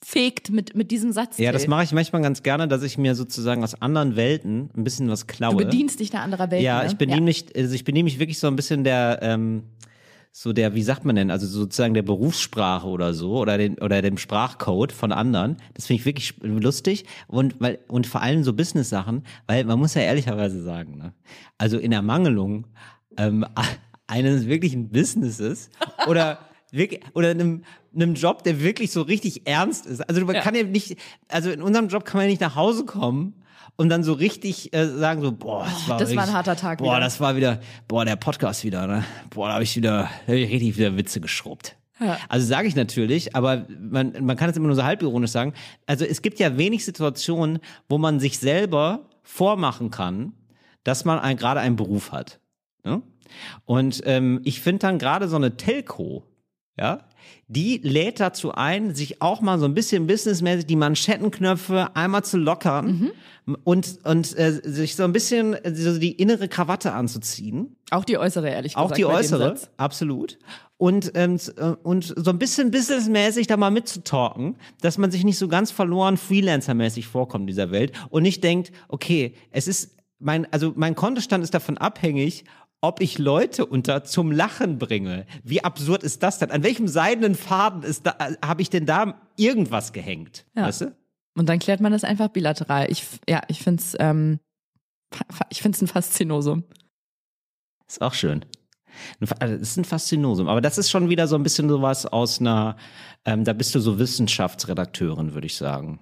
weggefegt 0.00 0.50
mit, 0.50 0.74
mit 0.74 0.90
diesem 0.90 1.12
Satz. 1.12 1.38
Ja, 1.38 1.52
das 1.52 1.66
mache 1.66 1.84
ich 1.84 1.92
manchmal 1.92 2.22
ganz 2.22 2.42
gerne, 2.42 2.68
dass 2.68 2.82
ich 2.82 2.98
mir 2.98 3.14
sozusagen 3.14 3.62
aus 3.62 3.80
anderen 3.80 4.16
Welten 4.16 4.70
ein 4.76 4.84
bisschen 4.84 5.08
was 5.08 5.26
klaue. 5.26 5.56
Du 5.56 5.64
bedienst 5.64 6.00
dich 6.00 6.12
einer 6.12 6.22
anderer 6.22 6.50
Welt. 6.50 6.62
Ja, 6.62 6.82
ne? 6.82 6.88
ich 6.88 6.96
bediene 6.96 7.20
mich, 7.20 7.46
also 7.56 7.74
ich 7.74 7.84
bediene 7.84 8.04
mich 8.04 8.18
wirklich 8.18 8.38
so 8.38 8.46
ein 8.46 8.56
bisschen 8.56 8.84
der, 8.84 9.18
ähm, 9.22 9.64
so 10.32 10.52
der, 10.52 10.74
wie 10.74 10.82
sagt 10.82 11.04
man 11.04 11.16
denn, 11.16 11.30
also 11.30 11.46
sozusagen 11.46 11.94
der 11.94 12.02
Berufssprache 12.02 12.86
oder 12.86 13.14
so 13.14 13.38
oder 13.38 13.58
den 13.58 13.78
oder 13.78 14.00
dem 14.00 14.16
Sprachcode 14.16 14.92
von 14.92 15.12
anderen. 15.12 15.56
Das 15.74 15.86
finde 15.86 16.00
ich 16.00 16.06
wirklich 16.06 16.34
lustig 16.40 17.04
und 17.26 17.60
weil 17.60 17.80
und 17.88 18.06
vor 18.06 18.22
allem 18.22 18.44
so 18.44 18.52
Business-Sachen, 18.52 19.24
weil 19.46 19.64
man 19.64 19.78
muss 19.78 19.94
ja 19.94 20.02
ehrlicherweise 20.02 20.62
sagen, 20.62 20.98
ne, 20.98 21.12
also 21.58 21.78
in 21.78 21.92
Ermangelung 21.92 22.66
ähm, 23.16 23.44
eines 24.06 24.46
wirklichen 24.46 24.88
Businesses 24.90 25.70
oder 26.06 26.38
wirklich 26.70 27.00
oder 27.14 27.30
einem 27.30 27.64
einem 27.94 28.14
Job, 28.14 28.42
der 28.44 28.60
wirklich 28.60 28.92
so 28.92 29.02
richtig 29.02 29.46
ernst 29.46 29.86
ist. 29.86 30.00
Also 30.08 30.24
man 30.24 30.36
Ja. 30.36 30.42
kann 30.42 30.54
ja 30.54 30.62
nicht, 30.62 30.96
also 31.28 31.50
in 31.50 31.62
unserem 31.62 31.88
Job 31.88 32.04
kann 32.04 32.18
man 32.18 32.26
ja 32.26 32.30
nicht 32.30 32.40
nach 32.40 32.54
Hause 32.56 32.84
kommen 32.84 33.34
und 33.76 33.88
dann 33.88 34.04
so 34.04 34.12
richtig 34.12 34.72
äh, 34.74 34.86
sagen 34.86 35.22
so, 35.22 35.32
boah, 35.32 35.64
das 35.64 35.88
war, 35.88 35.98
das 35.98 36.08
war 36.10 36.14
ein 36.14 36.18
richtig- 36.20 36.34
harter 36.34 36.56
Tag 36.56 36.78
Boah, 36.78 36.92
wieder. 36.96 37.00
das 37.00 37.20
war 37.20 37.36
wieder, 37.36 37.60
boah, 37.88 38.04
der 38.04 38.16
Podcast 38.16 38.64
wieder, 38.64 38.86
ne? 38.86 39.04
Boah, 39.30 39.48
da 39.48 39.54
habe 39.54 39.64
ich 39.64 39.74
wieder, 39.76 40.02
da 40.26 40.32
hab 40.32 40.38
ich 40.38 40.50
richtig 40.50 40.76
wieder 40.76 40.96
Witze 40.96 41.20
geschrubbt. 41.20 41.76
Ja. 41.98 42.16
Also 42.28 42.46
sage 42.46 42.66
ich 42.68 42.76
natürlich, 42.76 43.36
aber 43.36 43.66
man, 43.78 44.24
man 44.24 44.36
kann 44.36 44.48
es 44.48 44.56
immer 44.56 44.68
nur 44.68 44.76
so 44.76 44.84
halbironisch 44.84 45.30
sagen. 45.32 45.52
Also 45.86 46.04
es 46.06 46.22
gibt 46.22 46.38
ja 46.38 46.56
wenig 46.56 46.84
Situationen, 46.84 47.58
wo 47.88 47.98
man 47.98 48.20
sich 48.20 48.38
selber 48.38 49.06
vormachen 49.22 49.90
kann, 49.90 50.32
dass 50.82 51.04
man 51.04 51.18
ein, 51.18 51.36
gerade 51.36 51.60
einen 51.60 51.76
Beruf 51.76 52.10
hat. 52.12 52.40
Ne? 52.84 53.02
Und 53.66 54.02
ähm, 54.06 54.40
ich 54.44 54.60
finde 54.60 54.78
dann 54.80 54.98
gerade 54.98 55.28
so 55.28 55.36
eine 55.36 55.56
Telco, 55.58 56.24
ja, 56.78 57.04
die 57.48 57.80
lädt 57.82 58.20
dazu 58.20 58.52
ein, 58.52 58.94
sich 58.94 59.20
auch 59.22 59.40
mal 59.40 59.58
so 59.58 59.64
ein 59.64 59.74
bisschen 59.74 60.06
businessmäßig 60.06 60.66
die 60.66 60.76
Manschettenknöpfe 60.76 61.94
einmal 61.96 62.24
zu 62.24 62.38
lockern 62.38 63.10
und, 63.64 63.98
und 64.04 64.38
äh, 64.38 64.60
sich 64.62 64.96
so 64.96 65.04
ein 65.04 65.12
bisschen 65.12 65.56
so 65.72 65.98
die 65.98 66.12
innere 66.12 66.48
Krawatte 66.48 66.92
anzuziehen. 66.92 67.76
Auch 67.90 68.04
die 68.04 68.18
äußere, 68.18 68.48
ehrlich 68.48 68.74
gesagt. 68.74 68.92
Auch 68.92 68.94
die 68.94 69.04
äußere, 69.04 69.56
absolut. 69.76 70.38
Und, 70.76 71.12
ähm, 71.14 71.38
äh, 71.56 71.74
und 71.82 72.14
so 72.16 72.30
ein 72.30 72.38
bisschen 72.38 72.70
businessmäßig 72.70 73.46
da 73.46 73.56
mal 73.56 73.70
mitzutalken, 73.70 74.56
dass 74.80 74.98
man 74.98 75.10
sich 75.10 75.24
nicht 75.24 75.38
so 75.38 75.48
ganz 75.48 75.70
verloren 75.70 76.16
Freelancer-mäßig 76.16 77.06
vorkommt 77.06 77.42
in 77.42 77.48
dieser 77.48 77.70
Welt 77.70 77.92
und 78.10 78.22
nicht 78.22 78.42
denkt, 78.44 78.72
okay, 78.88 79.34
es 79.50 79.68
ist 79.68 79.96
mein, 80.18 80.50
also 80.52 80.72
mein 80.76 80.94
Kontostand 80.94 81.42
ist 81.42 81.54
davon 81.54 81.78
abhängig, 81.78 82.44
ob 82.82 83.00
ich 83.00 83.18
Leute 83.18 83.66
unter 83.66 84.04
zum 84.04 84.32
Lachen 84.32 84.78
bringe. 84.78 85.26
Wie 85.44 85.62
absurd 85.62 86.02
ist 86.02 86.22
das 86.22 86.38
denn? 86.38 86.50
An 86.50 86.62
welchem 86.62 86.88
seidenen 86.88 87.34
Faden 87.34 87.82
ist 87.82 88.06
da, 88.06 88.16
habe 88.44 88.62
ich 88.62 88.70
denn 88.70 88.86
da 88.86 89.20
irgendwas 89.36 89.92
gehängt? 89.92 90.46
Ja. 90.56 90.64
Weißt 90.66 90.82
du? 90.82 90.96
Und 91.36 91.48
dann 91.48 91.58
klärt 91.58 91.80
man 91.80 91.92
das 91.92 92.04
einfach 92.04 92.28
bilateral. 92.28 92.90
Ich, 92.90 93.04
ja, 93.28 93.42
ich 93.48 93.62
find's, 93.62 93.94
ähm, 94.00 94.40
fa- 95.12 95.24
fa- 95.30 95.46
ich 95.50 95.62
find's 95.62 95.80
ein 95.82 95.86
Faszinosum. 95.88 96.64
Ist 97.86 98.02
auch 98.02 98.14
schön. 98.14 98.44
Fa- 99.22 99.36
also, 99.38 99.54
Es 99.54 99.62
ist 99.70 99.76
ein 99.76 99.84
Faszinosum, 99.84 100.48
aber 100.48 100.60
das 100.60 100.78
ist 100.78 100.90
schon 100.90 101.08
wieder 101.08 101.28
so 101.28 101.36
ein 101.36 101.42
bisschen 101.42 101.68
sowas 101.68 102.06
aus 102.06 102.40
einer, 102.40 102.76
ähm, 103.24 103.44
da 103.44 103.52
bist 103.52 103.74
du 103.74 103.80
so 103.80 103.98
Wissenschaftsredakteurin, 103.98 105.34
würde 105.34 105.46
ich 105.46 105.56
sagen. 105.56 106.00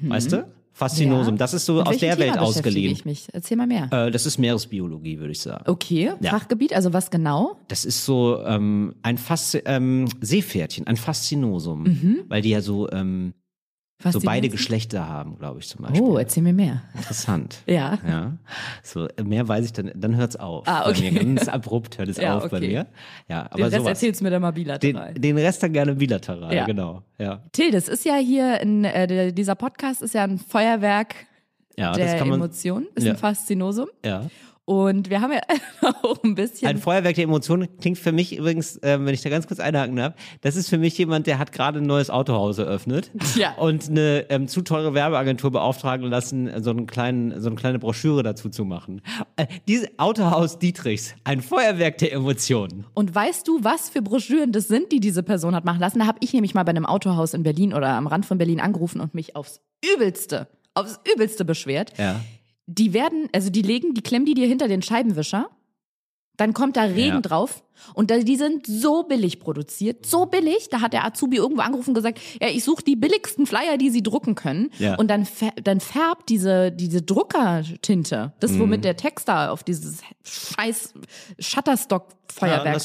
Weißt 0.00 0.32
du? 0.32 0.52
Faszinosum, 0.78 1.34
Ja. 1.34 1.38
das 1.38 1.54
ist 1.54 1.66
so 1.66 1.74
Mit 1.74 1.88
aus 1.88 1.98
der 1.98 2.14
Thema 2.16 2.30
Welt 2.30 2.38
ausgeliehen. 2.38 2.92
ich 2.92 3.04
mich? 3.04 3.26
Erzähl 3.32 3.56
mal 3.56 3.66
mehr. 3.66 3.88
Äh, 3.92 4.10
das 4.12 4.26
ist 4.26 4.38
Meeresbiologie, 4.38 5.18
würde 5.18 5.32
ich 5.32 5.40
sagen. 5.40 5.64
Okay, 5.66 6.12
Ja. 6.20 6.30
Fachgebiet, 6.30 6.72
also 6.72 6.92
was 6.92 7.10
genau? 7.10 7.56
Das 7.66 7.84
ist 7.84 8.04
so 8.04 8.40
ähm, 8.46 8.94
ein 9.02 9.18
Faszi 9.18 9.60
ähm, 9.64 10.06
Seepferdchen, 10.20 10.86
ein 10.86 10.96
Faszinosum, 10.96 11.82
Mhm. 11.82 12.18
weil 12.28 12.42
die 12.42 12.50
ja 12.50 12.60
so, 12.60 12.88
ähm, 12.90 13.34
so 14.10 14.20
beide 14.20 14.48
Geschlechter 14.48 15.08
haben, 15.08 15.38
glaube 15.38 15.58
ich 15.60 15.68
zum 15.68 15.82
Beispiel. 15.82 16.02
Oh, 16.02 16.16
erzähl 16.16 16.42
mir 16.42 16.52
mehr. 16.52 16.82
Interessant. 16.94 17.62
Ja. 17.66 17.98
Ja, 18.06 18.32
so 18.82 19.08
mehr 19.24 19.46
weiß 19.48 19.64
ich 19.66 19.72
dann, 19.72 19.90
dann 19.94 20.16
hört's 20.16 20.36
auf. 20.36 20.66
Ah, 20.68 20.84
Bei 20.84 20.90
okay. 20.90 21.10
mir 21.10 21.24
ganz 21.24 21.48
abrupt 21.48 21.98
hört 21.98 22.08
es 22.08 22.16
Ja, 22.20 22.36
auf 22.36 22.48
bei 22.50 22.58
okay. 22.58 22.68
mir. 22.68 22.86
Ja, 23.28 23.46
aber 23.46 23.56
Den 23.56 23.62
Rest 23.64 23.76
sowas. 23.76 23.88
erzählst 23.88 24.20
du 24.20 24.24
mir 24.24 24.30
dann 24.30 24.42
mal 24.42 24.52
bilateral. 24.52 25.12
Den, 25.14 25.22
den 25.22 25.38
Rest 25.38 25.62
dann 25.62 25.72
gerne 25.72 25.94
bilateral, 25.94 26.54
Ja. 26.54 26.64
genau. 26.64 27.02
Ja, 27.18 27.42
Till, 27.52 27.70
das 27.72 27.88
ist 27.88 28.04
ja 28.04 28.14
hier, 28.16 28.60
ein, 28.60 28.84
äh, 28.84 29.32
dieser 29.32 29.56
Podcast 29.56 30.02
ist 30.02 30.14
ja 30.14 30.22
ein 30.24 30.38
Feuerwerk 30.38 31.14
ja 31.76 31.92
der 31.92 32.06
das 32.06 32.18
kann 32.18 32.28
man. 32.28 32.40
Emotionen, 32.40 32.86
ist 32.94 33.04
Ja. 33.04 33.12
ein 33.12 33.18
Faszinosum. 33.18 33.88
Ja. 34.04 34.26
Und 34.68 35.08
wir 35.08 35.22
haben 35.22 35.32
ja 35.32 35.40
auch 36.02 36.22
ein 36.22 36.34
bisschen. 36.34 36.68
Ein 36.68 36.76
Feuerwerk 36.76 37.14
der 37.14 37.24
Emotionen 37.24 37.68
klingt 37.80 37.96
für 37.96 38.12
mich 38.12 38.36
übrigens, 38.36 38.76
äh, 38.82 38.98
wenn 39.00 39.14
ich 39.14 39.22
da 39.22 39.30
ganz 39.30 39.46
kurz 39.46 39.60
einhaken 39.60 39.96
darf, 39.96 40.12
das 40.42 40.56
ist 40.56 40.68
für 40.68 40.76
mich 40.76 40.98
jemand, 40.98 41.26
der 41.26 41.38
hat 41.38 41.52
gerade 41.52 41.78
ein 41.78 41.86
neues 41.86 42.10
Autohaus 42.10 42.58
eröffnet 42.58 43.10
Ja. 43.34 43.54
und 43.54 43.88
eine 43.88 44.26
ähm, 44.28 44.46
zu 44.46 44.60
teure 44.60 44.92
Werbeagentur 44.92 45.50
beauftragen 45.52 46.10
lassen, 46.10 46.50
so, 46.62 46.68
einen 46.68 46.86
kleinen, 46.86 47.40
so 47.40 47.46
eine 47.46 47.56
kleine 47.56 47.78
Broschüre 47.78 48.22
dazu 48.22 48.50
zu 48.50 48.66
machen. 48.66 49.00
Äh, 49.36 49.46
diese 49.66 49.88
Autohaus 49.96 50.58
Dietrichs, 50.58 51.14
ein 51.24 51.40
Feuerwerk 51.40 51.96
der 51.96 52.12
Emotionen. 52.12 52.84
Und 52.92 53.14
weißt 53.14 53.48
du, 53.48 53.64
was 53.64 53.88
für 53.88 54.02
Broschüren 54.02 54.52
das 54.52 54.68
sind, 54.68 54.92
die 54.92 55.00
diese 55.00 55.22
Person 55.22 55.54
hat 55.54 55.64
machen 55.64 55.80
lassen? 55.80 56.00
Da 56.00 56.06
habe 56.06 56.18
ich 56.20 56.34
nämlich 56.34 56.52
mal 56.52 56.64
bei 56.64 56.72
einem 56.72 56.84
Autohaus 56.84 57.32
in 57.32 57.42
Berlin 57.42 57.72
oder 57.72 57.88
am 57.88 58.06
Rand 58.06 58.26
von 58.26 58.36
Berlin 58.36 58.60
angerufen 58.60 59.00
und 59.00 59.14
mich 59.14 59.34
aufs 59.34 59.62
Übelste, 59.94 60.46
aufs 60.74 61.00
Übelste 61.10 61.46
beschwert. 61.46 61.94
Ja. 61.96 62.20
Die 62.70 62.92
werden, 62.92 63.28
also 63.32 63.48
die 63.50 63.62
legen, 63.62 63.94
die 63.94 64.02
klemmen 64.02 64.26
die 64.26 64.34
dir 64.34 64.46
hinter 64.46 64.68
den 64.68 64.82
Scheibenwischer. 64.82 65.48
Dann 66.36 66.52
kommt 66.54 66.76
da 66.76 66.82
Regen 66.82 67.16
Ja. 67.16 67.20
drauf 67.20 67.64
und 67.94 68.12
da, 68.12 68.18
die 68.18 68.36
sind 68.36 68.64
so 68.64 69.02
billig 69.02 69.40
produziert, 69.40 70.06
so 70.06 70.26
billig. 70.26 70.68
Da 70.70 70.80
hat 70.80 70.92
der 70.92 71.04
Azubi 71.04 71.36
irgendwo 71.38 71.62
angerufen 71.62 71.90
und 71.90 71.94
gesagt, 71.94 72.20
ja, 72.40 72.46
ich 72.48 72.62
suche 72.62 72.84
die 72.84 72.94
billigsten 72.94 73.44
Flyer, 73.44 73.76
die 73.76 73.90
sie 73.90 74.04
drucken 74.04 74.36
können. 74.36 74.70
Ja. 74.78 74.94
Und 74.96 75.08
dann, 75.08 75.26
dann 75.64 75.80
färbt 75.80 76.28
diese, 76.28 76.70
diese 76.70 77.02
Druckertinte, 77.02 78.34
das 78.38 78.52
Mhm. 78.52 78.60
womit 78.60 78.84
der 78.84 78.96
Text 78.96 79.28
da 79.28 79.50
auf 79.50 79.64
dieses 79.64 80.02
scheiß 80.22 80.94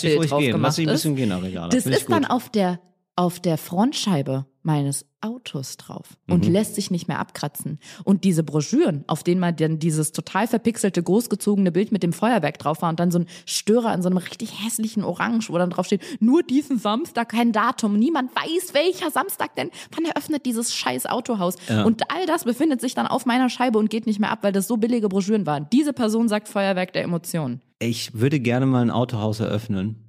Ja, 0.03 0.09
dich 0.09 0.17
ruhig 0.19 0.29
drauf 0.31 0.39
gehen, 0.39 0.51
gemacht 0.53 0.63
lass 0.69 0.75
dich 0.77 0.87
ein 0.87 0.89
ist. 0.95 1.01
bisschen 1.03 1.15
gehen, 1.15 1.31
Ariana. 1.31 1.67
Das 1.69 1.85
ich 1.85 1.93
ist 1.95 2.09
dann 2.09 2.23
gut. 2.23 2.31
auf 2.31 2.49
der, 2.49 2.79
auf 3.15 3.39
der 3.39 3.57
Frontscheibe 3.57 4.45
meines 4.65 5.05
Autos 5.19 5.75
drauf 5.77 6.17
und 6.29 6.45
Mhm. 6.47 6.53
lässt 6.53 6.75
sich 6.75 6.89
nicht 6.89 7.07
mehr 7.09 7.19
abkratzen. 7.19 7.79
Und 8.05 8.23
diese 8.23 8.43
Broschüren, 8.43 9.03
auf 9.07 9.21
denen 9.23 9.39
man 9.41 9.55
dann 9.57 9.77
dieses 9.77 10.13
total 10.13 10.47
verpixelte, 10.47 11.03
großgezogene 11.03 11.71
Bild 11.71 11.91
mit 11.91 12.01
dem 12.01 12.13
Feuerwerk 12.13 12.57
drauf 12.59 12.81
war 12.81 12.89
und 12.89 12.99
dann 12.99 13.11
so 13.11 13.19
ein 13.19 13.27
Störer 13.45 13.93
in 13.93 14.01
so 14.01 14.09
einem 14.09 14.17
richtig 14.17 14.63
hässlichen 14.63 15.03
Orange, 15.03 15.49
wo 15.49 15.57
dann 15.57 15.69
drauf 15.69 15.85
steht, 15.85 16.01
nur 16.21 16.43
diesen 16.43 16.79
Samstag 16.79 17.29
kein 17.29 17.51
Datum. 17.51 17.99
Niemand 17.99 18.31
weiß, 18.35 18.73
welcher 18.73 19.11
Samstag 19.11 19.53
denn. 19.55 19.69
Wann 19.95 20.05
eröffnet 20.05 20.45
dieses 20.45 20.73
scheiß 20.73 21.05
Autohaus? 21.07 21.55
Ja. 21.67 21.83
Und 21.83 22.09
all 22.09 22.25
das 22.25 22.45
befindet 22.45 22.79
sich 22.81 22.95
dann 22.95 23.05
auf 23.07 23.25
meiner 23.25 23.49
Scheibe 23.49 23.79
und 23.79 23.89
geht 23.89 24.07
nicht 24.07 24.19
mehr 24.19 24.31
ab, 24.31 24.39
weil 24.43 24.53
das 24.53 24.67
so 24.67 24.77
billige 24.77 25.09
Broschüren 25.09 25.45
waren. 25.45 25.67
Diese 25.73 25.91
Person 25.93 26.29
sagt 26.29 26.47
Feuerwerk 26.47 26.93
der 26.93 27.03
Emotionen. 27.03 27.61
Ich 27.79 28.13
würde 28.13 28.39
gerne 28.39 28.65
mal 28.65 28.81
ein 28.81 28.91
Autohaus 28.91 29.41
eröffnen. 29.41 30.02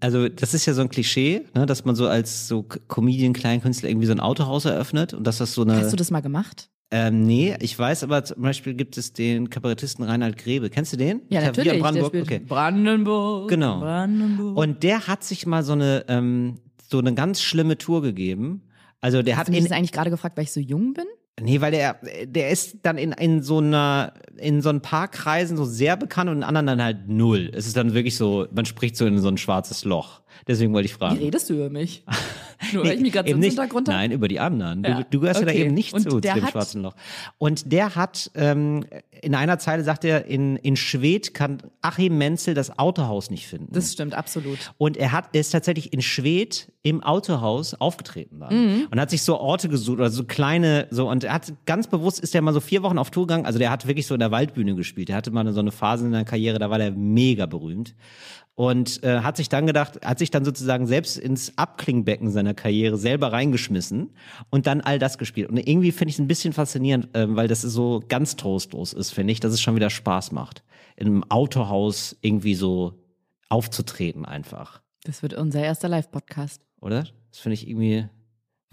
Also 0.00 0.28
das 0.28 0.54
ist 0.54 0.66
ja 0.66 0.74
so 0.74 0.82
ein 0.82 0.88
Klischee, 0.88 1.42
ne, 1.54 1.66
dass 1.66 1.84
man 1.84 1.94
so 1.94 2.06
als 2.06 2.48
so 2.48 2.62
Comedian, 2.62 3.32
Kleinkünstler 3.32 3.88
irgendwie 3.88 4.06
so 4.06 4.12
ein 4.12 4.20
Autohaus 4.20 4.64
eröffnet 4.64 5.14
und 5.14 5.26
dass 5.26 5.38
das 5.38 5.54
so 5.54 5.62
eine. 5.62 5.76
Hast 5.76 5.92
du 5.92 5.96
das 5.96 6.10
mal 6.10 6.20
gemacht? 6.20 6.70
ähm, 6.92 7.22
nee, 7.22 7.56
ich 7.60 7.78
weiß, 7.78 8.02
aber 8.02 8.24
zum 8.24 8.42
Beispiel 8.42 8.74
gibt 8.74 8.98
es 8.98 9.12
den 9.12 9.48
Kabarettisten 9.48 10.04
Reinhard 10.04 10.36
Grebe. 10.36 10.70
Kennst 10.70 10.92
du 10.92 10.96
den? 10.96 11.20
Ja, 11.28 11.38
Hier 11.38 11.40
in 11.40 11.46
natürlich. 11.46 11.72
Der 11.72 11.78
Brandenburg. 11.78 12.10
spielt 12.10 12.24
Okay. 12.24 12.38
Brandenburg. 12.40 13.48
Genau. 13.48 13.78
Brandenburg. 13.78 14.56
Und 14.56 14.82
der 14.82 15.06
hat 15.06 15.22
sich 15.22 15.46
mal 15.46 15.62
so 15.62 15.72
eine 15.72 16.04
ähm, 16.08 16.56
so 16.90 16.98
eine 16.98 17.14
ganz 17.14 17.40
schlimme 17.40 17.78
Tour 17.78 18.02
gegeben. 18.02 18.62
Also 19.00 19.22
der 19.22 19.34
Hast 19.36 19.40
hat 19.42 19.48
du 19.48 19.52
mich 19.52 19.60
in, 19.60 19.64
das 19.66 19.72
eigentlich 19.76 19.92
gerade 19.92 20.10
gefragt, 20.10 20.36
weil 20.36 20.44
ich 20.44 20.52
so 20.52 20.60
jung 20.60 20.92
bin? 20.92 21.06
Nee, 21.40 21.60
weil 21.60 21.70
der, 21.72 21.98
der 22.26 22.50
ist 22.50 22.78
dann 22.82 22.98
in, 22.98 23.12
in 23.12 23.42
so 23.42 23.58
einer, 23.58 24.14
in 24.36 24.62
so 24.62 24.68
ein 24.68 24.80
paar 24.80 25.08
Kreisen 25.08 25.56
so 25.56 25.64
sehr 25.64 25.96
bekannt 25.96 26.30
und 26.30 26.38
in 26.38 26.42
anderen 26.42 26.66
dann 26.66 26.82
halt 26.82 27.08
null. 27.08 27.50
Es 27.54 27.66
ist 27.66 27.76
dann 27.76 27.94
wirklich 27.94 28.16
so, 28.16 28.46
man 28.52 28.64
spricht 28.64 28.96
so 28.96 29.06
in 29.06 29.18
so 29.18 29.28
ein 29.28 29.38
schwarzes 29.38 29.84
Loch. 29.84 30.20
Deswegen 30.46 30.72
wollte 30.72 30.86
ich 30.86 30.94
Wie 30.94 30.98
fragen. 30.98 31.18
redest 31.18 31.50
du 31.50 31.54
über 31.54 31.70
mich? 31.70 32.04
Nur 32.72 32.84
weil 32.84 32.94
ich 32.96 33.00
Migrationshintergrund 33.00 33.88
habe? 33.88 33.96
Nein, 33.98 34.12
über 34.12 34.28
die 34.28 34.38
anderen. 34.40 34.84
Ja, 34.84 34.98
Du, 35.02 35.06
du 35.10 35.20
gehörst 35.20 35.40
ja 35.40 35.46
da 35.46 35.52
okay. 35.52 35.62
eben 35.64 35.74
nicht 35.74 35.92
Und 35.94 36.02
zu, 36.02 36.08
zu 36.10 36.20
der 36.20 36.34
dem 36.34 36.44
hat- 36.44 36.50
schwarzen 36.52 36.82
Loch. 36.82 36.94
Und 37.38 37.72
der 37.72 37.94
hat, 37.96 38.30
ähm, 38.34 38.84
in 39.22 39.34
einer 39.34 39.58
Zeile 39.58 39.82
sagt 39.84 40.04
er, 40.04 40.26
in, 40.26 40.56
in 40.56 40.76
Schwedt 40.76 41.32
kann 41.34 41.58
Achim 41.82 42.18
Menzel 42.18 42.54
das 42.54 42.78
Autohaus 42.78 43.30
nicht 43.30 43.46
finden. 43.46 43.72
Das 43.72 43.92
stimmt, 43.92 44.14
absolut. 44.14 44.72
Und 44.78 44.96
er 44.96 45.12
hat 45.12 45.30
er 45.32 45.40
ist 45.40 45.50
tatsächlich 45.50 45.92
in 45.92 46.02
Schwedt 46.02 46.70
im 46.82 47.02
Autohaus 47.02 47.74
aufgetreten 47.74 48.40
dann. 48.40 48.54
Mhm. 48.54 48.86
Und 48.90 49.00
hat 49.00 49.10
sich 49.10 49.22
so 49.22 49.38
Orte 49.38 49.68
gesucht 49.68 49.98
oder 49.98 50.10
so 50.10 50.24
kleine, 50.24 50.86
so 50.90 51.08
und 51.10 51.24
er 51.24 51.32
hat 51.34 51.52
ganz 51.66 51.86
bewusst 51.86 52.20
ist 52.20 52.34
er 52.34 52.42
mal 52.42 52.52
so 52.54 52.60
vier 52.60 52.82
Wochen 52.82 52.98
auf 52.98 53.10
Tour 53.10 53.26
gegangen. 53.26 53.46
Also 53.46 53.58
der 53.58 53.70
hat 53.70 53.86
wirklich 53.86 54.06
so 54.06 54.14
in 54.14 54.20
der 54.20 54.30
Waldbühne 54.30 54.74
gespielt. 54.74 55.10
Er 55.10 55.16
hatte 55.16 55.30
mal 55.30 55.50
so 55.52 55.60
eine 55.60 55.72
Phase 55.72 56.06
in 56.06 56.12
der 56.12 56.24
Karriere, 56.24 56.58
da 56.58 56.70
war 56.70 56.78
der 56.78 56.90
mega 56.92 57.46
berühmt. 57.46 57.94
Und 58.60 59.02
äh, 59.04 59.20
hat 59.20 59.38
sich 59.38 59.48
dann 59.48 59.66
gedacht, 59.66 60.04
hat 60.04 60.18
sich 60.18 60.30
dann 60.30 60.44
sozusagen 60.44 60.86
selbst 60.86 61.16
ins 61.16 61.56
Abklingbecken 61.56 62.30
seiner 62.30 62.52
Karriere 62.52 62.98
selber 62.98 63.32
reingeschmissen 63.32 64.10
und 64.50 64.66
dann 64.66 64.82
all 64.82 64.98
das 64.98 65.16
gespielt. 65.16 65.48
Und 65.48 65.56
irgendwie 65.56 65.92
finde 65.92 66.10
ich 66.10 66.16
es 66.16 66.20
ein 66.20 66.26
bisschen 66.26 66.52
faszinierend, 66.52 67.08
ähm, 67.14 67.36
weil 67.36 67.48
das 67.48 67.62
so 67.62 68.02
ganz 68.06 68.36
trostlos 68.36 68.92
ist, 68.92 69.12
finde 69.12 69.32
ich, 69.32 69.40
dass 69.40 69.54
es 69.54 69.62
schon 69.62 69.76
wieder 69.76 69.88
Spaß 69.88 70.32
macht, 70.32 70.62
in 70.96 71.06
einem 71.06 71.24
Autohaus 71.30 72.18
irgendwie 72.20 72.54
so 72.54 73.02
aufzutreten 73.48 74.26
einfach 74.26 74.82
Das 75.04 75.22
wird 75.22 75.32
unser 75.32 75.62
erster 75.62 75.88
Live-Podcast. 75.88 76.60
oder? 76.82 77.06
Das 77.30 77.40
finde 77.40 77.54
ich 77.54 77.66
irgendwie, 77.66 78.10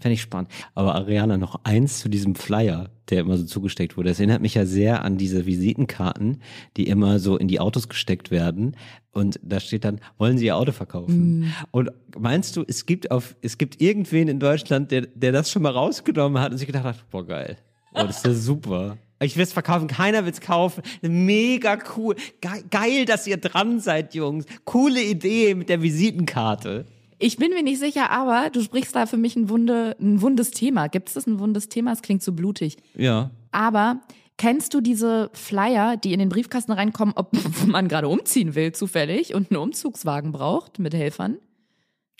fände 0.00 0.14
ich 0.14 0.22
spannend. 0.22 0.50
Aber 0.74 0.94
Ariana, 0.94 1.36
noch 1.36 1.60
eins 1.64 1.98
zu 1.98 2.08
diesem 2.08 2.34
Flyer, 2.34 2.90
der 3.10 3.20
immer 3.20 3.36
so 3.36 3.44
zugesteckt 3.44 3.96
wurde. 3.96 4.10
Das 4.10 4.20
erinnert 4.20 4.42
mich 4.42 4.54
ja 4.54 4.64
sehr 4.64 5.04
an 5.04 5.16
diese 5.16 5.44
Visitenkarten, 5.44 6.40
die 6.76 6.86
immer 6.86 7.18
so 7.18 7.36
in 7.36 7.48
die 7.48 7.58
Autos 7.58 7.88
gesteckt 7.88 8.30
werden. 8.30 8.76
Und 9.10 9.40
da 9.42 9.58
steht 9.58 9.84
dann, 9.84 10.00
wollen 10.16 10.38
Sie 10.38 10.46
Ihr 10.46 10.56
Auto 10.56 10.70
verkaufen? 10.72 11.52
Und 11.72 11.90
meinst 12.16 12.56
du, 12.56 12.64
es 12.66 12.86
gibt 12.86 13.10
auf, 13.10 13.34
es 13.42 13.58
gibt 13.58 13.80
irgendwen 13.80 14.28
in 14.28 14.38
Deutschland, 14.38 14.92
der, 14.92 15.02
der 15.02 15.32
das 15.32 15.50
schon 15.50 15.62
mal 15.62 15.72
rausgenommen 15.72 16.40
hat 16.40 16.52
und 16.52 16.58
sich 16.58 16.66
gedacht 16.66 16.84
hat, 16.84 17.10
boah, 17.10 17.26
geil. 17.26 17.56
Oh, 17.94 18.04
das 18.04 18.18
ist 18.18 18.26
ja 18.26 18.34
super. 18.34 18.98
Ich 19.20 19.36
will 19.36 19.42
es 19.42 19.52
verkaufen, 19.52 19.88
keiner 19.88 20.24
will 20.24 20.32
es 20.32 20.40
kaufen. 20.40 20.82
Mega 21.02 21.76
cool. 21.96 22.14
Ge 22.40 22.50
geil, 22.70 23.04
dass 23.04 23.26
ihr 23.26 23.38
dran 23.38 23.80
seid, 23.80 24.14
Jungs. 24.14 24.44
Coole 24.64 25.02
Idee 25.02 25.56
mit 25.56 25.68
der 25.68 25.82
Visitenkarte. 25.82 26.84
Ich 27.18 27.36
bin 27.36 27.52
mir 27.52 27.62
nicht 27.62 27.80
sicher, 27.80 28.10
aber 28.10 28.50
du 28.50 28.62
sprichst 28.62 28.94
da 28.94 29.06
für 29.06 29.16
mich 29.16 29.34
ein, 29.34 29.48
Wunde, 29.48 29.96
ein 30.00 30.22
wundes 30.22 30.52
Thema. 30.52 30.88
Gibt 30.88 31.08
es 31.08 31.14
das 31.14 31.26
ein 31.26 31.40
wundes 31.40 31.68
Thema? 31.68 31.92
Es 31.92 32.02
klingt 32.02 32.22
so 32.22 32.32
blutig. 32.32 32.76
Ja. 32.94 33.30
Aber 33.50 34.00
kennst 34.36 34.72
du 34.72 34.80
diese 34.80 35.30
Flyer, 35.32 35.96
die 35.96 36.12
in 36.12 36.20
den 36.20 36.28
Briefkasten 36.28 36.72
reinkommen, 36.72 37.14
ob 37.16 37.32
man 37.66 37.88
gerade 37.88 38.08
umziehen 38.08 38.54
will 38.54 38.72
zufällig 38.72 39.34
und 39.34 39.50
einen 39.50 39.60
Umzugswagen 39.60 40.30
braucht 40.30 40.78
mit 40.78 40.94
Helfern? 40.94 41.38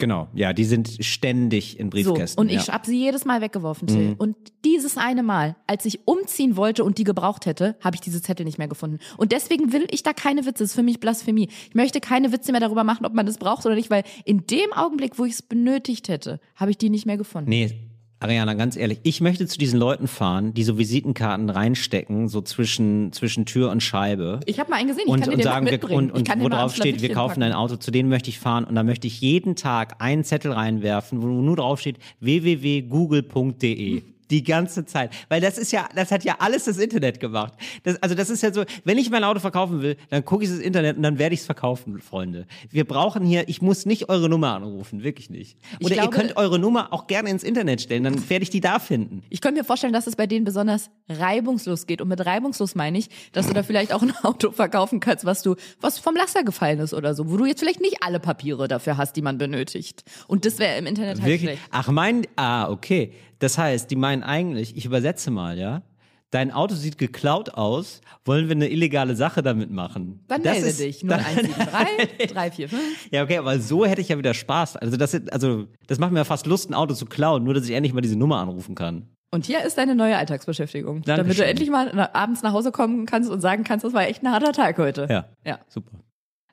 Genau, 0.01 0.29
ja, 0.33 0.53
die 0.53 0.65
sind 0.65 1.05
ständig 1.05 1.79
in 1.81 1.87
So, 1.87 1.91
Briefkästen. 1.91 2.41
und 2.41 2.49
ich 2.51 2.67
ja. 2.67 2.73
Mhm. 2.73 2.75
hab 2.75 2.87
sie 2.87 2.97
jedes 2.97 3.25
Mal 3.25 3.41
weggeworfen, 3.41 3.89
Till. 3.89 4.15
Und 4.17 4.37
dieses 4.65 4.97
eine 4.97 5.25
Mal, 5.25 5.57
als 5.67 5.85
ich 5.87 6.07
umziehen 6.07 6.57
wollte 6.57 6.85
und 6.85 6.99
die 6.99 7.05
gebraucht 7.05 7.47
hätte, 7.47 7.77
habe 7.81 7.97
ich 7.97 8.01
diese 8.01 8.23
Zettel 8.23 8.45
nicht 8.47 8.59
mehr 8.59 8.69
gefunden. 8.69 9.01
Und 9.17 9.33
deswegen 9.33 9.73
will 9.73 9.89
ich 9.91 10.05
da 10.05 10.13
keine 10.13 10.43
Witze. 10.47 10.63
Das 10.63 10.71
ist 10.71 10.75
für 10.77 10.85
mich 10.85 11.01
Blasphemie. 11.01 11.49
Ich 11.69 11.75
möchte 11.75 12.01
keine 12.01 12.31
Witze 12.31 12.53
mehr 12.53 12.61
darüber 12.61 12.85
machen, 12.85 13.07
ob 13.07 13.13
man 13.13 13.27
das 13.27 13.39
braucht 13.39 13.67
oder 13.67 13.75
nicht, 13.75 13.91
weil 13.91 14.05
in 14.25 14.47
dem 14.47 14.73
Augenblick, 14.73 15.19
wo 15.19 15.25
ich 15.25 15.33
es 15.33 15.43
benötigt 15.43 16.09
hätte, 16.09 16.39
habe 16.55 16.71
ich 16.71 16.79
die 16.79 16.91
nicht 16.91 17.05
mehr 17.05 17.17
gefunden. 17.17 17.51
Nee, 17.51 17.75
Ariana, 18.21 18.55
ganz 18.55 18.77
ehrlich, 18.77 18.99
ich 19.05 19.21
möchte 19.21 19.47
zu 19.47 19.59
diesen 19.59 19.79
Leuten 19.79 20.09
fahren, 20.09 20.53
die 20.53 20.65
so 20.65 20.77
Visitenkarten 20.77 21.51
reinstecken, 21.51 22.29
so 22.29 22.41
zwischen, 22.41 23.13
zwischen 23.13 23.47
Tür 23.47 23.71
und 23.71 23.81
Scheibe. 23.81 24.41
Ich 24.47 24.59
habe 24.59 24.71
mal 24.71 24.77
einen 24.79 24.89
gesehen, 24.89 25.05
ich 25.07 25.13
und, 25.13 25.21
kann 25.21 25.31
dir 25.31 25.37
und 25.37 25.45
mal 25.45 25.51
sagen, 25.53 25.67
wir, 25.67 25.91
und, 25.97 26.11
und 26.11 26.41
wo 26.41 26.49
drauf 26.49 26.75
steht, 26.75 27.01
wir 27.01 27.13
kaufen 27.13 27.43
ein 27.45 27.53
Auto, 27.53 27.77
zu 27.77 27.93
denen 27.93 28.09
möchte 28.09 28.31
ich 28.31 28.41
fahren 28.41 28.65
und 28.65 28.75
da 28.75 28.83
möchte 28.83 29.07
ich 29.07 29.21
jeden 29.21 29.55
Tag 29.55 29.97
einen 30.01 30.25
Zettel 30.25 30.51
reinwerfen, 30.51 31.23
wo 31.23 31.29
nur 31.29 31.57
drauf 31.57 31.79
steht 31.81 31.99
www.google.de. 32.21 34.03
Die 34.31 34.43
ganze 34.43 34.85
Zeit. 34.85 35.13
Weil 35.29 35.41
das 35.41 35.59
ist 35.59 35.73
ja, 35.73 35.89
das 35.95 36.11
hat 36.11 36.25
ja 36.25 36.37
alles 36.39 36.65
das 36.65 36.79
Internet 36.79 37.21
gemacht. 37.21 37.55
Das, 37.85 38.03
also 38.03 38.15
das 38.15 38.31
ist 38.31 38.43
ja 38.43 38.53
so, 38.53 38.65
wenn 38.85 38.99
ich 38.99 39.11
mein 39.11 39.25
Auto 39.25 39.41
verkaufen 39.41 39.83
will, 39.83 39.97
dann 40.11 40.25
gucke 40.25 40.45
ich 40.45 40.51
das 40.51 40.59
Internet 40.59 40.97
und 40.97 41.03
dann 41.03 41.19
werde 41.19 41.35
ich 41.35 41.41
es 41.41 41.47
verkaufen, 41.47 42.01
Freunde. 42.01 42.47
Wir 42.71 42.85
brauchen 42.85 43.25
hier, 43.25 43.49
ich 43.49 43.63
muss 43.63 43.87
nicht 43.87 44.09
eure 44.09 44.29
Nummer 44.29 44.55
anrufen, 44.55 45.03
wirklich 45.03 45.31
nicht. 45.31 45.57
Ich 45.79 45.87
Oder 45.87 45.95
glaube- 45.95 46.09
ihr 46.15 46.21
könnt 46.21 46.37
eure 46.37 46.59
Nummer 46.59 46.93
auch 46.93 47.07
gerne 47.07 47.31
ins 47.31 47.43
Internet 47.43 47.81
stellen, 47.81 48.05
dann 48.05 48.29
werde 48.29 48.43
ich 48.43 48.51
die 48.51 48.61
da 48.61 48.79
finden. 48.79 49.23
Ich 49.31 49.41
könnte 49.41 49.61
mir 49.61 49.65
vorstellen, 49.65 49.93
dass 49.93 50.07
es 50.07 50.17
bei 50.17 50.27
denen 50.27 50.45
besonders 50.45 50.91
reibungslos 51.09 51.87
geht. 51.87 52.01
Und 52.01 52.09
mit 52.09 52.25
reibungslos 52.25 52.75
meine 52.75 52.99
ich, 52.99 53.09
dass 53.33 53.47
du 53.47 53.55
da 53.55 53.63
vielleicht 53.63 53.93
auch 53.93 54.03
ein 54.03 54.13
Auto 54.23 54.51
verkaufen 54.51 55.01
kannst, 55.01 55.25
was 55.25 55.43
du, 55.43 55.57
was 55.81 55.99
vom 55.99 56.15
Laster 56.17 56.45
gefallen 56.45 56.79
ist 56.81 56.95
oder 56.95 57.15
so, 57.15 57.31
wo 57.31 57.37
du 57.37 57.47
jetzt 57.47 57.61
vielleicht 57.61 57.81
nicht 57.81 58.03
alle 58.03 58.21
Papiere 58.21 58.69
dafür 58.69 58.97
hast, 58.97 59.15
die 59.17 59.23
man 59.23 59.39
benötigt. 59.39 60.05
Und 60.27 60.45
das 60.45 60.59
wäre 60.59 60.79
im 60.79 60.87
Internet 60.87 61.17
halt 61.21 61.25
Wirklich? 61.27 61.43
schlecht. 61.43 61.63
Ach, 61.71 61.89
mein, 61.89 62.27
ah, 62.37 62.69
okay. 62.71 63.13
Das 63.39 63.59
heißt, 63.59 63.91
die 63.91 63.97
meinen 63.97 64.23
eigentlich, 64.23 64.77
ich 64.77 64.85
übersetze 64.85 65.31
mal, 65.31 65.59
ja? 65.59 65.83
Dein 66.31 66.53
Auto 66.53 66.75
sieht 66.75 66.99
geklaut 66.99 67.51
aus, 67.55 68.03
wollen 68.27 68.49
wir 68.49 68.55
eine 68.57 68.69
illegale 68.69 69.17
Sache 69.17 69.43
damit 69.43 69.71
machen? 69.71 70.25
Dann 70.29 70.43
das 70.43 70.55
melde 70.55 70.69
ist- 70.69 70.81
dich. 70.81 71.01
dann- 71.01 71.21
0173 71.21 72.27
345. 72.33 72.71
Ja, 73.11 73.23
okay, 73.23 73.39
aber 73.39 73.59
so 73.61 73.87
hätte 73.87 74.03
ich 74.03 74.09
ja 74.11 74.19
wieder 74.19 74.35
Spaß. 74.35 74.77
Also 74.77 74.99
das, 74.99 75.15
also 75.31 75.69
das 75.87 75.99
macht 75.99 76.13
mir 76.13 76.19
ja 76.19 76.25
fast 76.25 76.47
Lust, 76.47 76.69
ein 76.69 76.75
Auto 76.75 76.93
zu 76.95 77.07
klauen, 77.07 77.45
nur 77.45 77.55
dass 77.55 77.65
ich 77.67 77.75
endlich 77.75 77.95
mal 77.95 78.03
diese 78.03 78.19
Nummer 78.19 78.41
anrufen 78.41 78.75
kann. 78.75 79.09
Und 79.31 79.47
hier 79.47 79.63
ist 79.65 79.79
deine 79.79 79.95
neue 79.95 80.17
Alltagsbeschäftigung. 80.19 81.03
Damit 81.03 81.21
Dankeschön. 81.21 81.45
du 81.45 81.51
endlich 81.51 81.71
mal 81.71 82.11
abends 82.13 82.43
nach 82.43 82.53
Hause 82.53 82.73
kommen 82.73 83.07
kannst 83.07 83.31
und 83.31 83.41
sagen 83.41 83.65
kannst, 83.65 83.85
das 83.87 83.93
war 83.95 84.07
echt 84.07 84.23
ein 84.23 84.31
harter 84.31 84.53
Tag 84.53 84.77
heute. 84.79 85.07
Ja. 85.09 85.29
Ja. 85.47 85.61
Super. 85.69 85.99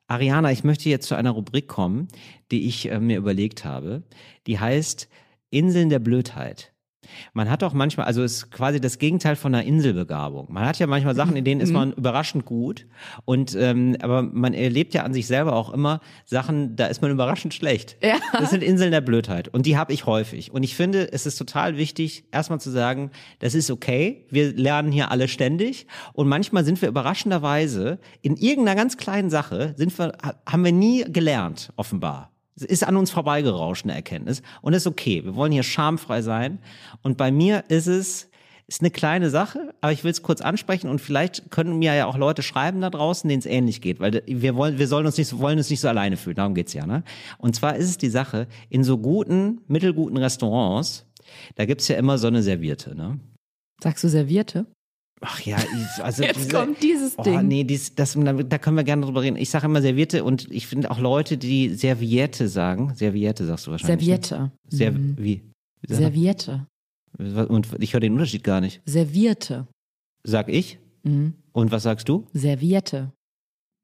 Ariana, 0.07 0.51
ich 0.51 0.63
möchte 0.63 0.87
jetzt 0.89 1.07
zu 1.07 1.15
einer 1.15 1.31
Rubrik 1.31 1.67
kommen, 1.67 2.07
die 2.51 2.67
ich 2.67 2.89
äh, 2.91 2.99
mir 2.99 3.17
überlegt 3.17 3.65
habe. 3.65 4.03
Die 4.47 4.59
heißt 4.59 5.09
Inseln 5.49 5.89
der 5.89 5.99
Blödheit. 5.99 6.71
Man 7.33 7.49
hat 7.49 7.63
auch 7.63 7.73
manchmal, 7.73 8.05
also 8.05 8.23
ist 8.23 8.51
quasi 8.51 8.79
das 8.81 8.97
Gegenteil 8.99 9.35
von 9.35 9.53
einer 9.53 9.63
Inselbegabung. 9.65 10.47
Man 10.51 10.65
hat 10.65 10.79
ja 10.79 10.87
manchmal 10.87 11.15
Sachen, 11.15 11.35
in 11.35 11.43
denen 11.45 11.61
ist 11.61 11.71
man 11.73 11.93
überraschend 11.93 12.45
gut 12.45 12.85
und 13.25 13.55
ähm, 13.55 13.95
aber 14.01 14.21
man 14.21 14.53
erlebt 14.53 14.93
ja 14.93 15.03
an 15.03 15.13
sich 15.13 15.27
selber 15.27 15.53
auch 15.55 15.73
immer 15.73 16.01
Sachen, 16.25 16.75
da 16.75 16.87
ist 16.87 17.01
man 17.01 17.11
überraschend 17.11 17.53
schlecht. 17.53 17.97
Ja. 18.01 18.15
Das 18.33 18.49
sind 18.49 18.63
Inseln 18.63 18.91
der 18.91 19.01
Blödheit 19.01 19.47
und 19.47 19.65
die 19.65 19.77
habe 19.77 19.93
ich 19.93 20.05
häufig. 20.05 20.51
Und 20.51 20.63
ich 20.63 20.75
finde, 20.75 21.11
es 21.11 21.25
ist 21.25 21.37
total 21.37 21.77
wichtig, 21.77 22.25
erstmal 22.31 22.59
zu 22.59 22.69
sagen, 22.71 23.11
das 23.39 23.55
ist 23.55 23.71
okay, 23.71 24.25
wir 24.29 24.53
lernen 24.53 24.91
hier 24.91 25.11
alle 25.11 25.27
ständig 25.27 25.87
und 26.13 26.27
manchmal 26.27 26.65
sind 26.65 26.81
wir 26.81 26.89
überraschenderweise 26.89 27.99
in 28.21 28.35
irgendeiner 28.37 28.75
ganz 28.75 28.97
kleinen 28.97 29.29
Sache, 29.29 29.73
sind 29.77 29.97
wir, 29.97 30.13
ha- 30.23 30.35
haben 30.47 30.63
wir 30.63 30.71
nie 30.71 31.03
gelernt, 31.07 31.71
offenbar. 31.75 32.31
Ist 32.61 32.87
an 32.87 32.95
uns 32.95 33.11
vorbeigerauscht, 33.11 33.83
eine 33.83 33.93
Erkenntnis. 33.95 34.41
Und 34.61 34.73
es 34.73 34.83
ist 34.83 34.87
okay. 34.87 35.23
Wir 35.25 35.35
wollen 35.35 35.51
hier 35.51 35.63
schamfrei 35.63 36.21
sein. 36.21 36.59
Und 37.03 37.17
bei 37.17 37.29
mir 37.31 37.65
ist 37.67 37.87
es, 37.87 38.29
ist 38.67 38.81
eine 38.81 38.91
kleine 38.91 39.29
Sache, 39.29 39.73
aber 39.81 39.91
ich 39.91 40.03
will 40.03 40.11
es 40.11 40.23
kurz 40.23 40.41
ansprechen 40.41 40.89
und 40.89 40.99
vielleicht 40.99 41.51
können 41.51 41.77
mir 41.77 41.93
ja 41.93 42.05
auch 42.07 42.17
Leute 42.17 42.41
schreiben 42.41 42.81
da 42.81 42.89
draußen, 42.89 43.27
denen 43.27 43.39
es 43.39 43.45
ähnlich 43.45 43.79
geht, 43.81 43.99
weil 43.99 44.23
wir 44.25 44.55
wollen, 44.55 44.79
wir 44.79 44.87
sollen 44.87 45.05
uns 45.05 45.17
nicht, 45.17 45.27
so- 45.27 45.37
wollen 45.39 45.57
uns 45.59 45.69
nicht 45.69 45.81
so 45.81 45.87
alleine 45.87 46.17
fühlen. 46.17 46.37
Darum 46.37 46.55
geht's 46.55 46.73
ja, 46.73 46.87
ne? 46.87 47.03
Und 47.37 47.55
zwar 47.55 47.75
ist 47.75 47.89
es 47.89 47.97
die 47.99 48.09
Sache, 48.09 48.47
in 48.69 48.83
so 48.83 48.97
guten, 48.97 49.61
mittelguten 49.67 50.17
Restaurants, 50.17 51.05
da 51.55 51.65
gibt's 51.65 51.87
ja 51.89 51.97
immer 51.97 52.17
so 52.17 52.25
eine 52.27 52.41
Serviette, 52.41 52.95
ne? 52.95 53.19
Sagst 53.83 54.03
du 54.03 54.07
Servierte? 54.07 54.65
Ach 55.21 55.39
ja, 55.41 55.57
ich- 55.57 56.03
also 56.03 56.23
Jetzt 56.23 56.37
diese- 56.37 56.49
kommt 56.49 56.83
dieses 56.83 57.17
oh, 57.17 57.23
Ding. 57.23 57.47
nee, 57.47 57.63
dies, 57.63 57.95
das, 57.95 58.13
da 58.15 58.57
können 58.57 58.75
wir 58.77 58.83
gerne 58.83 59.05
drüber 59.05 59.21
reden. 59.21 59.37
Ich 59.37 59.49
sage 59.49 59.65
immer 59.65 59.81
Serviette 59.81 60.23
und 60.23 60.51
ich 60.51 60.67
finde 60.67 60.91
auch 60.91 60.99
Leute, 60.99 61.37
die 61.37 61.73
Serviette 61.73 62.47
sagen. 62.49 62.93
Serviette 62.95 63.45
sagst 63.45 63.65
du 63.67 63.71
wahrscheinlich. 63.71 64.05
Serviette. 64.05 64.37
Ne? 64.39 64.51
Ser 64.69 64.91
Mhm. 64.91 65.15
Wie? 65.17 65.41
Serviette. 65.87 66.67
Und 67.17 67.67
ich 67.79 67.93
höre 67.93 68.01
den 68.01 68.13
Unterschied 68.13 68.43
gar 68.43 68.59
nicht. 68.61 68.81
Servierte. 68.85 69.67
Sag 70.23 70.49
ich? 70.49 70.79
Mhm. 71.03 71.33
Und 71.53 71.71
was 71.71 71.83
sagst 71.83 72.09
du? 72.09 72.25
Serviette. 72.33 73.11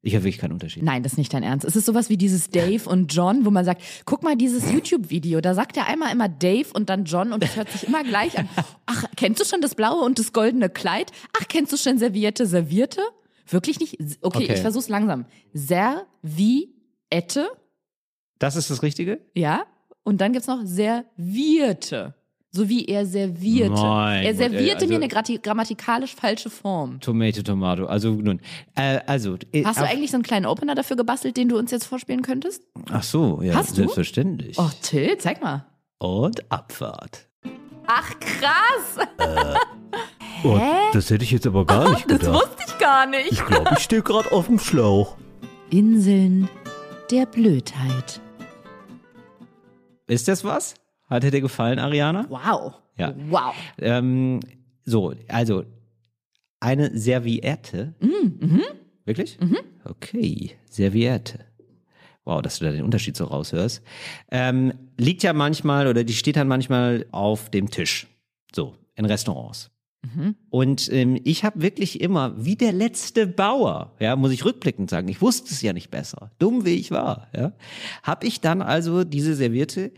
Ich 0.04 0.14
höre 0.14 0.24
wirklich 0.24 0.38
keinen 0.38 0.52
Unterschied. 0.52 0.82
Nein, 0.82 1.04
das 1.04 1.12
ist 1.12 1.18
nicht 1.18 1.32
dein 1.32 1.44
Ernst. 1.44 1.64
Es 1.64 1.76
ist 1.76 1.86
sowas 1.86 2.10
wie 2.10 2.16
dieses 2.16 2.50
Dave 2.50 2.88
und 2.90 3.14
John, 3.14 3.44
wo 3.44 3.50
man 3.52 3.64
sagt, 3.64 3.82
guck 4.04 4.24
mal 4.24 4.36
dieses 4.36 4.70
YouTube-Video, 4.72 5.40
da 5.40 5.54
sagt 5.54 5.76
er 5.76 5.86
einmal 5.86 6.12
immer 6.12 6.28
Dave 6.28 6.66
und 6.74 6.88
dann 6.90 7.04
John 7.04 7.32
und 7.32 7.44
es 7.44 7.54
hört 7.54 7.70
sich 7.70 7.86
immer 7.86 8.02
gleich 8.02 8.36
an. 8.36 8.48
Ach, 8.86 9.04
kennst 9.22 9.40
du 9.40 9.44
schon 9.44 9.60
das 9.60 9.74
blaue 9.74 10.02
und 10.04 10.18
das 10.18 10.32
goldene 10.32 10.68
Kleid? 10.68 11.12
Ach, 11.40 11.46
kennst 11.48 11.72
du 11.72 11.76
schon 11.76 11.98
Serviette, 11.98 12.46
Servierte? 12.46 13.00
Wirklich 13.48 13.78
nicht? 13.80 13.98
Okay, 14.22 14.44
Okay. 14.44 14.54
ich 14.54 14.60
versuch's 14.60 14.88
langsam. 14.88 15.26
Serviette, 15.52 17.48
Das 18.38 18.56
ist 18.56 18.70
das 18.70 18.82
Richtige? 18.82 19.20
ja? 19.34 19.64
Und 20.04 20.20
dann 20.20 20.32
gibt's 20.32 20.48
noch 20.48 20.58
Servierte. 20.64 22.14
So 22.54 22.68
wie 22.68 22.84
er 22.86 23.06
servierte. 23.06 23.70
Mein 23.70 24.24
er 24.24 24.32
Gott, 24.34 24.42
ey, 24.42 24.50
servierte 24.50 24.84
also- 24.84 24.86
mir 24.88 24.96
eine 24.96 25.38
grammatikalisch 25.38 26.14
falsche 26.14 26.50
Form. 26.50 27.00
Tomato, 27.00 27.42
Tomato. 27.42 27.86
Also 27.86 28.10
nun. 28.10 28.40
Äh, 28.74 28.98
also. 29.06 29.36
äh, 29.52 29.64
Hast 29.64 29.78
du 29.80 29.84
eigentlich 29.86 30.10
so 30.10 30.16
einen 30.18 30.22
kleinen 30.24 30.44
Opener 30.46 30.74
dafür 30.74 30.96
gebastelt, 30.96 31.36
den 31.38 31.48
du 31.48 31.56
uns 31.56 31.70
jetzt 31.70 31.84
vorspielen 31.86 32.20
könntest? 32.22 32.62
Ach 32.90 33.02
so, 33.04 33.40
ja. 33.42 33.54
Hast 33.54 33.70
du? 33.70 33.74
Selbstverständlich. 33.76 34.58
Oh, 34.58 34.68
Till, 34.82 35.16
zeig 35.18 35.40
mal. 35.40 35.64
Und 35.98 36.50
Abfahrt. 36.52 37.28
Ach, 37.86 38.10
krass. 38.20 39.06
Oh, 40.44 40.58
das 40.92 41.10
hätte 41.10 41.24
ich 41.24 41.30
jetzt 41.30 41.46
aber 41.46 41.64
gar 41.66 41.90
nicht 41.90 42.04
Das 42.10 42.18
gedacht. 42.20 42.34
wusste 42.34 42.64
ich 42.66 42.78
gar 42.78 43.06
nicht. 43.06 43.32
Ich 43.32 43.44
glaube, 43.44 43.70
ich 43.76 43.82
stehe 43.82 44.02
gerade 44.02 44.30
auf 44.32 44.46
dem 44.46 44.58
Schlauch. 44.58 45.16
Inseln 45.70 46.48
der 47.10 47.26
Blödheit. 47.26 48.20
Ist 50.06 50.28
das 50.28 50.44
was? 50.44 50.74
Hat 51.08 51.22
dir 51.22 51.40
gefallen, 51.40 51.78
Ariana? 51.78 52.26
Wow. 52.28 52.74
Ja. 52.96 53.14
Wow. 53.28 53.54
Ähm, 53.78 54.40
so, 54.84 55.14
also 55.28 55.64
eine 56.60 56.96
Serviette. 56.96 57.94
Mhm. 58.00 58.62
Wirklich? 59.04 59.38
Okay, 59.84 60.52
Serviette. 60.70 61.40
Wow, 62.24 62.40
dass 62.40 62.58
du 62.58 62.64
da 62.64 62.72
den 62.72 62.84
Unterschied 62.84 63.16
so 63.16 63.24
raushörst. 63.24 63.82
Ähm, 64.30 64.72
liegt 64.96 65.22
ja 65.22 65.32
manchmal 65.32 65.88
oder 65.88 66.04
die 66.04 66.14
steht 66.14 66.36
dann 66.36 66.48
manchmal 66.48 67.06
auf 67.10 67.50
dem 67.50 67.70
Tisch. 67.70 68.06
So, 68.54 68.76
in 68.94 69.04
Restaurants. 69.04 69.70
Und 70.50 70.92
ähm, 70.92 71.20
ich 71.22 71.44
habe 71.44 71.62
wirklich 71.62 72.00
immer, 72.00 72.34
wie 72.36 72.56
der 72.56 72.72
letzte 72.72 73.28
Bauer, 73.28 73.92
ja, 74.00 74.16
muss 74.16 74.32
ich 74.32 74.44
rückblickend 74.44 74.90
sagen, 74.90 75.06
ich 75.06 75.22
wusste 75.22 75.52
es 75.52 75.62
ja 75.62 75.72
nicht 75.72 75.92
besser, 75.92 76.32
dumm 76.40 76.64
wie 76.64 76.74
ich 76.74 76.90
war, 76.90 77.28
ja, 77.32 77.52
habe 78.02 78.26
ich 78.26 78.40
dann 78.40 78.62
also 78.62 79.04
diese 79.04 79.36
Serviette 79.36 79.92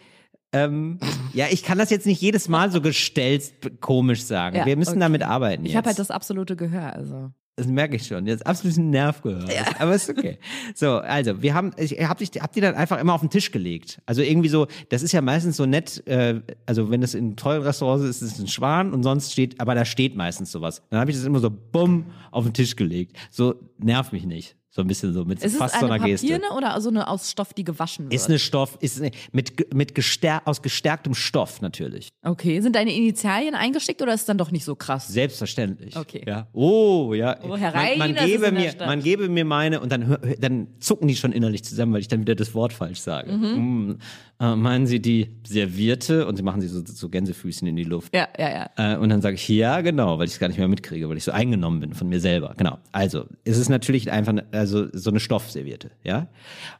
ähm, 0.55 0.99
ja, 1.35 1.47
ich 1.51 1.63
kann 1.65 1.79
das 1.79 1.91
jetzt 1.91 2.07
nicht 2.07 2.23
jedes 2.23 2.49
Mal 2.49 2.71
so 2.71 2.81
gestellt 2.81 3.81
komisch 3.81 4.23
sagen. 4.23 4.57
Ja, 4.57 4.67
Wir 4.67 4.77
müssen 4.77 4.93
okay. 4.93 5.01
damit 5.01 5.23
arbeiten. 5.23 5.65
Ich 5.65 5.73
jetzt. 5.73 5.79
habe 5.79 5.89
halt 5.89 5.99
das 5.99 6.11
absolute 6.11 6.57
Gehör, 6.57 6.95
also. 6.95 7.33
Das 7.57 7.69
merke 7.69 7.97
ich 7.97 8.07
schon. 8.07 8.27
Jetzt 8.27 8.45
absolut 8.47 8.77
einen 8.77 8.91
Nerv 8.91 9.23
gehört. 9.23 9.49
Aber 9.79 9.95
ist 9.95 10.11
okay. 10.11 10.39
So, 10.75 10.97
also, 10.97 11.41
wir 11.41 11.55
haben, 11.55 11.71
ich 11.77 11.93
hab, 12.01 12.19
dich, 12.19 12.31
hab 12.41 12.53
die 12.53 12.61
dann 12.61 12.75
einfach 12.75 12.99
immer 12.99 13.15
auf 13.15 13.21
den 13.21 13.31
Tisch 13.31 13.53
gelegt. 13.53 14.01
Also 14.07 14.23
irgendwie 14.23 14.49
so, 14.49 14.67
das 14.89 15.05
ist 15.05 15.13
ja 15.13 15.21
meistens 15.21 15.57
so 15.57 15.65
nett, 15.65 16.05
äh, 16.09 16.41
also 16.67 16.91
wenn 16.91 17.03
es 17.03 17.15
in 17.15 17.37
tollen 17.37 17.63
Restaurants 17.63 18.05
ist, 18.05 18.23
ist 18.23 18.33
es 18.33 18.39
ein 18.41 18.49
Schwan 18.49 18.93
und 18.93 19.05
sonst 19.05 19.31
steht, 19.31 19.61
aber 19.61 19.77
da 19.77 19.85
steht 19.85 20.17
meistens 20.17 20.51
sowas. 20.51 20.83
Dann 20.91 20.99
habe 20.99 21.13
ich 21.13 21.17
das 21.17 21.25
immer 21.25 21.39
so 21.39 21.51
bumm 21.51 22.07
auf 22.33 22.45
den 22.45 22.55
Tisch 22.55 22.75
gelegt. 22.75 23.17
So, 23.31 23.55
nerv 23.79 24.11
mich 24.11 24.27
nicht. 24.27 24.57
So 24.75 24.83
ein 24.83 24.89
bisschen 24.89 25.13
so 25.13 25.25
mit 25.25 25.41
Ist 25.41 25.57
fast 25.57 25.79
so 25.79 25.87
eine 25.87 25.95
einer 25.95 26.05
Geste. 26.05 26.27
Papierne 26.27 26.53
oder 26.57 26.81
so 26.81 26.89
eine 26.89 27.07
aus 27.07 27.31
Stoff, 27.31 27.55
die 27.55 27.63
gewaschen 27.63 28.07
wird? 28.07 28.15
Ist 28.15 28.29
eine 28.29 28.41
Stoff, 28.41 28.77
ist 28.81 29.01
eine, 29.01 29.13
mit, 29.31 29.73
mit 29.73 29.95
gestär, 29.95 30.43
aus 30.47 30.63
gestärktem 30.63 31.15
Stoff 31.15 31.61
natürlich. 31.61 32.09
okay, 32.25 32.61
sind 32.61 32.75
deine 32.75 32.93
Initialien 32.93 33.55
eingestickt 33.55 34.03
oder 34.03 34.13
ist 34.13 34.23
es 34.23 34.27
dann 34.27 34.37
doch 34.37 34.51
nicht 34.51 34.65
so 34.65 34.75
krass? 34.75 35.07
Selbstverständlich. 35.07 35.97
Okay. 35.97 36.25
Ja. 36.27 36.49
Oh, 36.53 37.15
ja. 37.15 37.39
Oh, 37.45 37.57
Herr 37.57 37.73
man, 37.73 37.99
man, 37.99 38.17
ist 38.17 38.25
gebe 38.25 38.51
mir, 38.51 38.75
man 38.81 39.01
gebe 39.01 39.29
mir 39.29 39.45
meine 39.45 39.79
und 39.79 39.93
dann, 39.93 40.19
dann 40.41 40.67
zucken 40.81 41.07
die 41.07 41.15
schon 41.15 41.31
innerlich 41.31 41.63
zusammen, 41.63 41.93
weil 41.93 42.01
ich 42.01 42.09
dann 42.09 42.23
wieder 42.23 42.35
das 42.35 42.53
Wort 42.53 42.73
falsch 42.73 42.99
sage. 42.99 43.31
Mhm. 43.31 43.91
Mm, 43.91 43.99
äh, 44.41 44.57
meinen 44.57 44.87
Sie 44.87 45.01
die 45.01 45.29
Servierte? 45.47 46.27
Und 46.27 46.37
sie 46.37 46.43
machen 46.43 46.61
sie 46.61 46.69
so, 46.69 46.83
so 46.85 47.09
Gänsefüßchen 47.09 47.67
in 47.69 47.77
die 47.77 47.85
Luft. 47.85 48.15
Ja, 48.15 48.29
ja, 48.39 48.71
ja. 48.77 48.95
Äh, 48.95 48.99
und 48.99 49.09
dann 49.09 49.23
sage 49.23 49.35
ich, 49.37 49.49
ja, 49.49 49.81
genau, 49.81 50.19
weil 50.19 50.27
ich 50.27 50.33
es 50.35 50.39
gar 50.39 50.49
nicht 50.49 50.59
mehr 50.59 50.69
mitkriege, 50.69 51.09
weil 51.09 51.17
ich 51.17 51.25
so 51.25 51.33
eingenommen 51.33 51.81
bin 51.81 51.95
von 51.95 52.09
mir 52.09 52.21
selber. 52.21 52.55
Genau. 52.57 52.79
Also, 52.93 53.27
es 53.45 53.59
ist 53.59 53.69
natürlich 53.69 54.11
einfach 54.11 54.33
ne- 54.33 54.47
also 54.53 54.87
so 54.93 55.11
eine 55.11 55.21
Stoffserviette, 55.21 55.91
ja. 56.03 56.29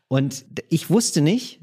Und 0.09 0.45
ich 0.69 0.91
wusste 0.91 1.21
nicht, 1.21 1.61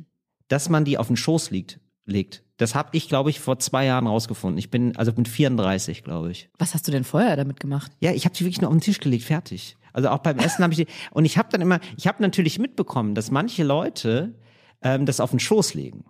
dass 0.48 0.70
man 0.70 0.86
die 0.86 0.98
auf 0.98 1.08
den 1.08 1.18
Schoß 1.18 1.52
liegt, 1.52 1.80
legt. 2.06 2.44
Das 2.58 2.76
habe 2.76 2.90
ich, 2.94 3.10
glaube 3.10 3.30
ich, 3.30 3.40
vor 3.40 3.58
zwei 3.60 3.86
Jahren 3.86 4.06
rausgefunden. 4.08 4.58
Ich 4.60 4.70
bin 4.70 4.96
also 4.98 5.12
mit 5.16 5.28
34, 5.28 6.04
glaube 6.04 6.32
ich. 6.32 6.50
Was 6.60 6.74
hast 6.74 6.88
du 6.88 6.92
denn 6.92 7.04
vorher 7.04 7.36
damit 7.36 7.60
gemacht? 7.60 7.92
Ja, 8.02 8.12
ich 8.12 8.26
habe 8.26 8.36
die 8.36 8.42
wirklich 8.44 8.62
nur 8.62 8.70
auf 8.70 8.76
den 8.76 8.82
Tisch 8.82 9.00
gelegt, 9.00 9.24
fertig. 9.24 9.78
Also 9.94 10.10
auch 10.10 10.20
beim 10.20 10.38
Essen 10.38 10.64
habe 10.64 10.74
ich 10.74 10.78
die. 10.78 10.88
Und 11.12 11.26
ich 11.26 11.38
habe 11.38 11.50
dann 11.52 11.62
immer, 11.62 11.80
ich 11.98 12.08
habe 12.08 12.22
natürlich 12.22 12.60
mitbekommen, 12.60 13.16
dass 13.16 13.32
manche 13.32 13.64
Leute 13.64 14.36
ähm, 14.82 15.06
das 15.06 15.20
auf 15.20 15.32
den 15.32 15.40
Schoß 15.40 15.74
legen. 15.74 16.06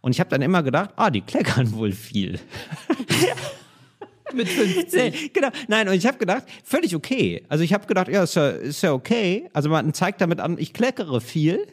Und 0.00 0.12
ich 0.12 0.20
habe 0.20 0.30
dann 0.30 0.42
immer 0.42 0.62
gedacht, 0.62 0.90
ah, 0.96 1.10
die 1.10 1.20
kleckern 1.20 1.72
wohl 1.76 1.92
viel. 1.92 2.38
Mit 4.34 4.48
50. 4.48 4.92
Nee, 4.92 5.30
genau. 5.32 5.48
Nein, 5.68 5.88
und 5.88 5.94
ich 5.94 6.06
habe 6.06 6.18
gedacht, 6.18 6.44
völlig 6.62 6.94
okay. 6.94 7.44
Also 7.48 7.64
ich 7.64 7.72
habe 7.72 7.86
gedacht, 7.86 8.08
ja, 8.08 8.24
ist 8.24 8.36
ja, 8.36 8.48
ist 8.48 8.82
ja 8.82 8.92
okay. 8.92 9.48
Also 9.54 9.70
man 9.70 9.94
zeigt 9.94 10.20
damit 10.20 10.40
an, 10.40 10.58
ich 10.58 10.74
kleckere 10.74 11.20
viel. 11.20 11.66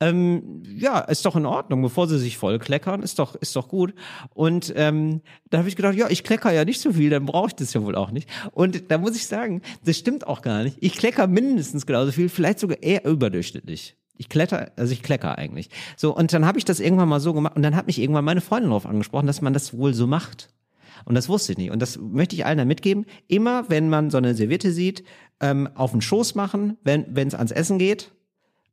Ähm, 0.00 0.62
ja, 0.78 1.00
ist 1.00 1.26
doch 1.26 1.36
in 1.36 1.46
Ordnung, 1.46 1.82
bevor 1.82 2.06
sie 2.06 2.18
sich 2.18 2.38
voll 2.38 2.58
kleckern, 2.58 3.02
ist 3.02 3.18
doch, 3.18 3.34
ist 3.34 3.56
doch 3.56 3.68
gut. 3.68 3.92
Und 4.32 4.72
ähm, 4.76 5.20
da 5.50 5.58
habe 5.58 5.68
ich 5.68 5.76
gedacht, 5.76 5.94
ja, 5.94 6.08
ich 6.08 6.24
klecker 6.24 6.52
ja 6.52 6.64
nicht 6.64 6.80
so 6.80 6.92
viel, 6.92 7.10
dann 7.10 7.26
brauche 7.26 7.48
ich 7.48 7.54
das 7.54 7.74
ja 7.74 7.82
wohl 7.82 7.96
auch 7.96 8.10
nicht. 8.10 8.28
Und 8.52 8.90
da 8.90 8.98
muss 8.98 9.16
ich 9.16 9.26
sagen, 9.26 9.62
das 9.84 9.98
stimmt 9.98 10.26
auch 10.26 10.42
gar 10.42 10.62
nicht. 10.62 10.78
Ich 10.80 10.94
klecker 10.94 11.26
mindestens 11.26 11.86
genauso 11.86 12.12
viel, 12.12 12.28
vielleicht 12.28 12.60
sogar 12.60 12.82
eher 12.82 13.04
überdurchschnittlich. 13.04 13.96
Ich 14.16 14.28
kletter, 14.28 14.70
also 14.76 14.92
ich 14.92 15.02
klecker 15.02 15.38
eigentlich. 15.38 15.70
So, 15.96 16.14
und 16.14 16.32
dann 16.32 16.46
habe 16.46 16.58
ich 16.58 16.64
das 16.64 16.80
irgendwann 16.80 17.08
mal 17.08 17.20
so 17.20 17.32
gemacht 17.34 17.56
und 17.56 17.62
dann 17.62 17.74
hat 17.74 17.86
mich 17.86 17.98
irgendwann 17.98 18.24
meine 18.24 18.40
Freundin 18.40 18.70
darauf 18.70 18.86
angesprochen, 18.86 19.26
dass 19.26 19.42
man 19.42 19.52
das 19.52 19.76
wohl 19.76 19.92
so 19.92 20.06
macht. 20.06 20.50
Und 21.04 21.16
das 21.16 21.28
wusste 21.28 21.52
ich 21.52 21.58
nicht. 21.58 21.70
Und 21.70 21.80
das 21.80 21.98
möchte 21.98 22.36
ich 22.36 22.46
allen 22.46 22.58
da 22.58 22.64
mitgeben. 22.64 23.06
Immer, 23.26 23.68
wenn 23.68 23.88
man 23.88 24.10
so 24.10 24.18
eine 24.18 24.34
Serviette 24.34 24.72
sieht, 24.72 25.04
ähm, 25.40 25.68
auf 25.74 25.90
den 25.90 26.00
Schoß 26.00 26.34
machen, 26.34 26.78
wenn 26.82 27.12
es 27.16 27.34
ans 27.34 27.50
Essen 27.50 27.78
geht, 27.78 28.12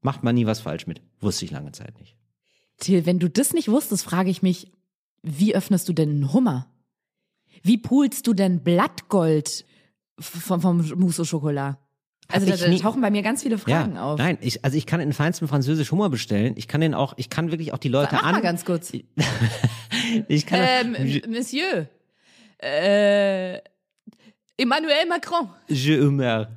macht 0.02 0.24
man 0.24 0.36
nie 0.36 0.46
was 0.46 0.62
falsch 0.62 0.88
mit. 0.88 1.02
Wusste 1.20 1.46
ich 1.46 1.52
lange 1.52 1.72
Zeit 1.72 2.00
nicht. 2.00 2.16
Till, 2.78 3.06
wenn 3.06 3.20
du 3.20 3.30
das 3.30 3.54
nicht 3.54 3.70
wusstest, 3.70 4.04
frage 4.04 4.30
ich 4.30 4.42
mich, 4.42 4.72
wie 5.24 5.56
öffnest 5.56 5.90
du 5.90 5.94
denn 5.94 6.10
einen 6.10 6.34
Hummer? 6.34 6.68
Wie 7.64 7.78
poolst 7.78 8.26
du 8.28 8.34
denn 8.34 8.64
Blattgold 8.64 9.66
vom, 10.20 10.62
vom 10.62 10.78
Mousse 10.96 11.22
au 11.22 11.26
Chocolat? 11.26 11.78
Also 12.34 12.46
da, 12.46 12.56
da 12.56 12.78
tauchen 12.78 13.02
bei 13.02 13.12
mir 13.12 13.22
ganz 13.22 13.44
viele 13.44 13.58
Fragen 13.58 13.96
ja, 13.96 14.04
auf. 14.04 14.20
nein, 14.20 14.38
ich, 14.42 14.64
also 14.64 14.78
ich 14.78 14.86
kann 14.86 15.00
in 15.00 15.14
feinstem 15.14 15.48
Französisch 15.48 15.92
Hummer 15.92 16.10
bestellen. 16.10 16.54
Ich 16.58 16.68
kann 16.68 16.82
den 16.82 16.94
auch, 16.94 17.14
ich 17.18 17.30
kann 17.30 17.52
wirklich 17.52 17.74
auch 17.74 17.78
die 17.78 17.90
Leute 17.90 18.16
Mach 18.16 18.24
an. 18.24 18.32
mal 18.34 18.42
ganz 18.42 18.66
kurz. 18.66 18.92
ich 20.28 20.46
kann, 20.46 20.60
Ähm, 20.60 21.22
Monsieur, 21.30 21.88
äh, 22.62 23.58
Emmanuel 24.58 25.08
Macron. 25.10 25.50
Je 25.68 26.00
humeur. 26.00 26.50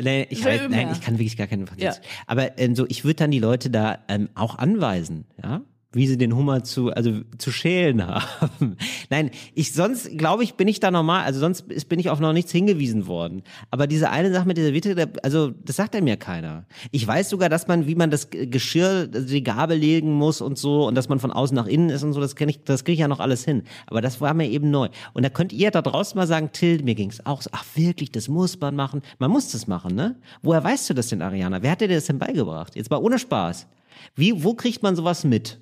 Nee, 0.00 0.26
ich, 0.30 0.42
weiß, 0.44 0.62
nein, 0.70 0.88
ich 0.92 1.02
kann 1.02 1.14
wirklich 1.18 1.36
gar 1.36 1.46
keinen 1.46 1.66
Französisch. 1.66 1.96
Ja. 2.02 2.10
Aber 2.26 2.58
ähm, 2.58 2.74
so, 2.74 2.86
ich 2.88 3.04
würde 3.04 3.16
dann 3.16 3.30
die 3.30 3.38
Leute 3.38 3.68
da 3.68 3.98
ähm, 4.08 4.30
auch 4.34 4.56
anweisen, 4.56 5.26
ja, 5.42 5.60
wie 5.92 6.06
sie 6.06 6.16
den 6.16 6.34
Hummer 6.34 6.64
zu, 6.64 6.90
also 6.90 7.20
zu 7.38 7.52
schälen 7.52 8.06
haben. 8.06 8.76
Nein, 9.10 9.30
ich 9.54 9.72
sonst 9.72 10.16
glaube 10.16 10.42
ich 10.42 10.54
bin 10.54 10.68
ich 10.68 10.80
da 10.80 10.90
normal, 10.90 11.24
also 11.24 11.40
sonst 11.40 11.70
ist, 11.70 11.88
bin 11.88 11.98
ich 11.98 12.08
auf 12.08 12.20
noch 12.20 12.32
nichts 12.32 12.52
hingewiesen 12.52 13.06
worden. 13.06 13.42
Aber 13.70 13.86
diese 13.86 14.10
eine 14.10 14.32
Sache 14.32 14.46
mit 14.46 14.56
dieser 14.56 14.72
Witte, 14.72 15.12
also 15.22 15.50
das 15.64 15.76
sagt 15.76 16.00
mir 16.02 16.16
keiner. 16.16 16.64
Ich 16.90 17.06
weiß 17.06 17.28
sogar, 17.28 17.48
dass 17.48 17.68
man, 17.68 17.86
wie 17.86 17.94
man 17.94 18.10
das 18.10 18.28
Geschirr, 18.30 19.08
also 19.12 19.26
die 19.26 19.42
Gabel 19.42 19.76
legen 19.76 20.12
muss 20.12 20.40
und 20.40 20.58
so 20.58 20.86
und 20.86 20.94
dass 20.94 21.08
man 21.08 21.18
von 21.18 21.30
außen 21.30 21.54
nach 21.54 21.66
innen 21.66 21.90
ist 21.90 22.02
und 22.02 22.14
so, 22.14 22.20
das 22.20 22.36
kenne 22.36 22.50
ich, 22.50 22.64
das 22.64 22.84
kriege 22.84 22.94
ich 22.94 23.00
ja 23.00 23.08
noch 23.08 23.20
alles 23.20 23.44
hin. 23.44 23.64
Aber 23.86 24.00
das 24.00 24.20
war 24.20 24.32
mir 24.34 24.48
eben 24.48 24.70
neu. 24.70 24.88
Und 25.12 25.24
da 25.24 25.28
könnt 25.28 25.52
ihr 25.52 25.70
da 25.70 25.82
draußen 25.82 26.16
mal 26.16 26.26
sagen, 26.26 26.50
Till, 26.52 26.82
mir 26.82 26.94
ging's 26.94 27.24
auch 27.26 27.42
so, 27.42 27.50
ach 27.52 27.64
wirklich, 27.74 28.10
das 28.10 28.28
muss 28.28 28.58
man 28.58 28.74
machen. 28.74 29.02
Man 29.18 29.30
muss 29.30 29.52
das 29.52 29.66
machen, 29.66 29.94
ne? 29.94 30.16
Woher 30.42 30.64
weißt 30.64 30.88
du 30.88 30.94
das 30.94 31.08
denn, 31.08 31.20
Ariana? 31.20 31.62
Wer 31.62 31.72
hat 31.72 31.80
dir 31.80 31.88
das 31.88 32.06
denn 32.06 32.18
beigebracht? 32.18 32.74
Jetzt 32.76 32.90
mal 32.90 32.98
ohne 32.98 33.18
Spaß. 33.18 33.66
Wie, 34.14 34.42
wo 34.42 34.54
kriegt 34.54 34.82
man 34.82 34.96
sowas 34.96 35.24
mit? 35.24 35.60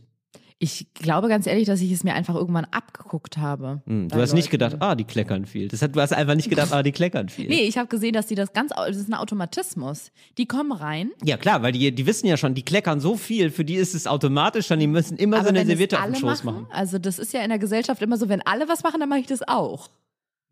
Ich 0.62 0.92
glaube 0.92 1.28
ganz 1.28 1.46
ehrlich, 1.46 1.64
dass 1.64 1.80
ich 1.80 1.90
es 1.90 2.04
mir 2.04 2.12
einfach 2.12 2.34
irgendwann 2.34 2.66
abgeguckt 2.66 3.38
habe. 3.38 3.80
Hm, 3.86 4.08
du 4.08 4.20
hast 4.20 4.34
nicht 4.34 4.52
Leuten. 4.52 4.72
gedacht, 4.72 4.76
ah, 4.80 4.94
die 4.94 5.04
kleckern 5.04 5.46
viel. 5.46 5.68
Das 5.68 5.80
hat, 5.80 5.96
du 5.96 6.00
hast 6.02 6.12
einfach 6.12 6.34
nicht 6.34 6.50
gedacht, 6.50 6.70
ah, 6.70 6.82
die 6.82 6.92
kleckern 6.92 7.30
viel. 7.30 7.48
Nee, 7.48 7.62
ich 7.62 7.78
habe 7.78 7.88
gesehen, 7.88 8.12
dass 8.12 8.26
die 8.26 8.34
das 8.34 8.52
ganz, 8.52 8.70
das 8.76 8.94
ist 8.98 9.08
ein 9.08 9.14
Automatismus. 9.14 10.12
Die 10.36 10.44
kommen 10.44 10.72
rein. 10.72 11.12
Ja 11.24 11.38
klar, 11.38 11.62
weil 11.62 11.72
die, 11.72 11.90
die 11.94 12.04
wissen 12.04 12.26
ja 12.26 12.36
schon, 12.36 12.52
die 12.54 12.62
kleckern 12.62 13.00
so 13.00 13.16
viel, 13.16 13.50
für 13.50 13.64
die 13.64 13.76
ist 13.76 13.94
es 13.94 14.06
automatisch 14.06 14.66
schon, 14.66 14.78
die 14.80 14.86
müssen 14.86 15.16
immer 15.16 15.38
so 15.38 15.40
aber 15.40 15.48
eine 15.48 15.60
wenn 15.60 15.66
Serviette 15.68 15.98
auf 15.98 16.04
den 16.04 16.14
Schoß 16.16 16.44
machen, 16.44 16.62
machen. 16.62 16.72
also 16.72 16.98
das 16.98 17.18
ist 17.18 17.32
ja 17.32 17.40
in 17.40 17.48
der 17.48 17.58
Gesellschaft 17.58 18.02
immer 18.02 18.18
so, 18.18 18.28
wenn 18.28 18.42
alle 18.42 18.68
was 18.68 18.82
machen, 18.82 19.00
dann 19.00 19.08
mache 19.08 19.20
ich 19.20 19.26
das 19.26 19.40
auch. 19.48 19.88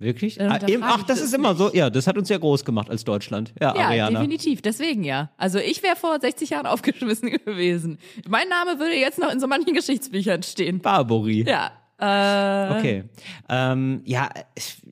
Wirklich? 0.01 0.37
Dann 0.37 0.53
Ah, 0.53 0.69
eben, 0.69 0.83
ach, 0.85 0.99
das 1.03 1.19
das 1.19 1.21
ist 1.23 1.35
immer 1.35 1.57
so, 1.57 1.73
ja, 1.75 1.91
das 1.91 2.07
hat 2.07 2.17
uns 2.17 2.29
ja 2.29 2.39
groß 2.39 2.65
gemacht 2.65 2.89
als 2.89 3.05
Deutschland. 3.05 3.53
Ja, 3.61 3.75
Ja, 3.75 3.87
Ariana. 3.89 4.21
definitiv. 4.21 4.63
Deswegen 4.63 5.03
ja. 5.03 5.31
Also 5.37 5.59
ich 5.59 5.83
wäre 5.83 5.97
vor 5.97 6.19
60 6.21 6.51
Jahren 6.51 6.67
aufgeschmissen 6.67 7.31
gewesen. 7.31 7.99
Mein 8.29 8.49
Name 8.49 8.79
würde 8.79 8.95
jetzt 8.95 9.19
noch 9.19 9.33
in 9.33 9.41
so 9.41 9.49
manchen 9.49 9.75
Geschichtsbüchern 9.75 10.43
stehen. 10.45 10.81
Barbary. 10.81 11.45
Ja. 11.49 11.73
Äh, 12.01 12.79
Okay. 12.79 13.05
Ähm, 13.49 14.03
ja, 14.05 14.29
ich, 14.55 14.83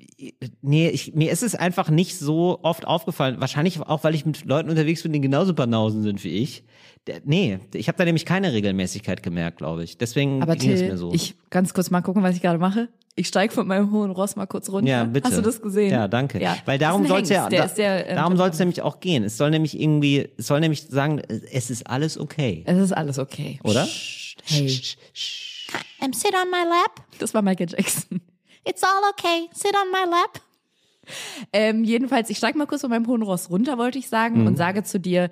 nee, 0.62 0.88
ich, 0.88 1.14
mir 1.14 1.30
ist 1.30 1.44
es 1.44 1.54
einfach 1.54 1.88
nicht 1.88 2.18
so 2.18 2.58
oft 2.62 2.84
aufgefallen. 2.84 3.36
Wahrscheinlich 3.40 3.80
auch, 3.80 4.02
weil 4.02 4.14
ich 4.16 4.26
mit 4.26 4.44
Leuten 4.44 4.70
unterwegs 4.70 5.04
bin, 5.04 5.12
die 5.12 5.20
genauso 5.20 5.54
Banausen 5.54 6.02
sind 6.02 6.24
wie 6.24 6.30
ich. 6.30 6.64
Der, 7.06 7.20
nee, 7.24 7.60
ich 7.74 7.86
habe 7.86 7.96
da 7.96 8.04
nämlich 8.04 8.24
keine 8.26 8.52
Regelmäßigkeit 8.52 9.22
gemerkt, 9.22 9.58
glaube 9.58 9.84
ich. 9.84 9.98
Deswegen 9.98 10.42
Aber 10.42 10.56
ging 10.56 10.72
es 10.72 10.80
Till, 10.80 10.88
mir 10.90 10.96
so. 10.96 11.12
ich 11.12 11.36
ganz 11.50 11.72
kurz 11.74 11.90
mal 11.90 12.00
gucken, 12.00 12.24
was 12.24 12.34
ich 12.34 12.42
gerade 12.42 12.58
mache. 12.58 12.88
Ich 13.18 13.28
steige 13.28 13.52
von 13.52 13.66
meinem 13.66 13.90
hohen 13.92 14.10
Ross 14.10 14.36
mal 14.36 14.44
kurz 14.46 14.68
runter. 14.68 14.90
ja, 14.90 15.04
bitte. 15.04 15.26
Hast 15.28 15.38
du 15.38 15.42
das 15.42 15.62
gesehen? 15.62 15.90
Ja, 15.90 16.06
danke. 16.06 16.38
Ja. 16.40 16.56
Weil 16.66 16.78
darum 16.78 17.06
soll 17.06 17.22
es 17.22 17.30
ja, 17.30 17.48
da, 17.48 17.66
sehr, 17.66 18.06
ähm, 18.10 18.16
darum 18.16 18.36
soll 18.36 18.50
es 18.50 18.58
nämlich 18.58 18.82
auch 18.82 19.00
gehen. 19.00 19.24
Es 19.24 19.38
soll 19.38 19.50
nämlich 19.50 19.80
irgendwie, 19.80 20.28
es 20.36 20.46
soll 20.46 20.60
nämlich 20.60 20.82
sagen, 20.82 21.20
es 21.50 21.70
ist 21.70 21.86
alles 21.86 22.18
okay. 22.18 22.62
Es 22.66 22.76
ist 22.78 22.92
alles 22.92 23.18
okay. 23.18 23.58
Oder? 23.64 23.88
Hey. 24.44 24.66
Um, 26.04 26.12
sit 26.12 26.34
on 26.34 26.50
my 26.50 26.62
lap. 26.68 27.06
Das 27.18 27.32
war 27.32 27.40
Michael 27.40 27.68
Jackson. 27.70 28.20
It's 28.64 28.82
all 28.82 29.00
okay. 29.12 29.48
Sit 29.54 29.72
on 29.74 29.90
my 29.90 30.10
lap. 30.10 30.42
Ähm, 31.52 31.84
jedenfalls, 31.84 32.28
ich 32.30 32.36
steige 32.36 32.58
mal 32.58 32.66
kurz 32.66 32.80
von 32.82 32.90
meinem 32.90 33.06
hohen 33.06 33.22
Ross 33.22 33.48
runter, 33.48 33.78
wollte 33.78 33.98
ich 33.98 34.08
sagen, 34.08 34.40
Mhm. 34.42 34.46
und 34.48 34.56
sage 34.56 34.82
zu 34.82 34.98
dir, 35.00 35.30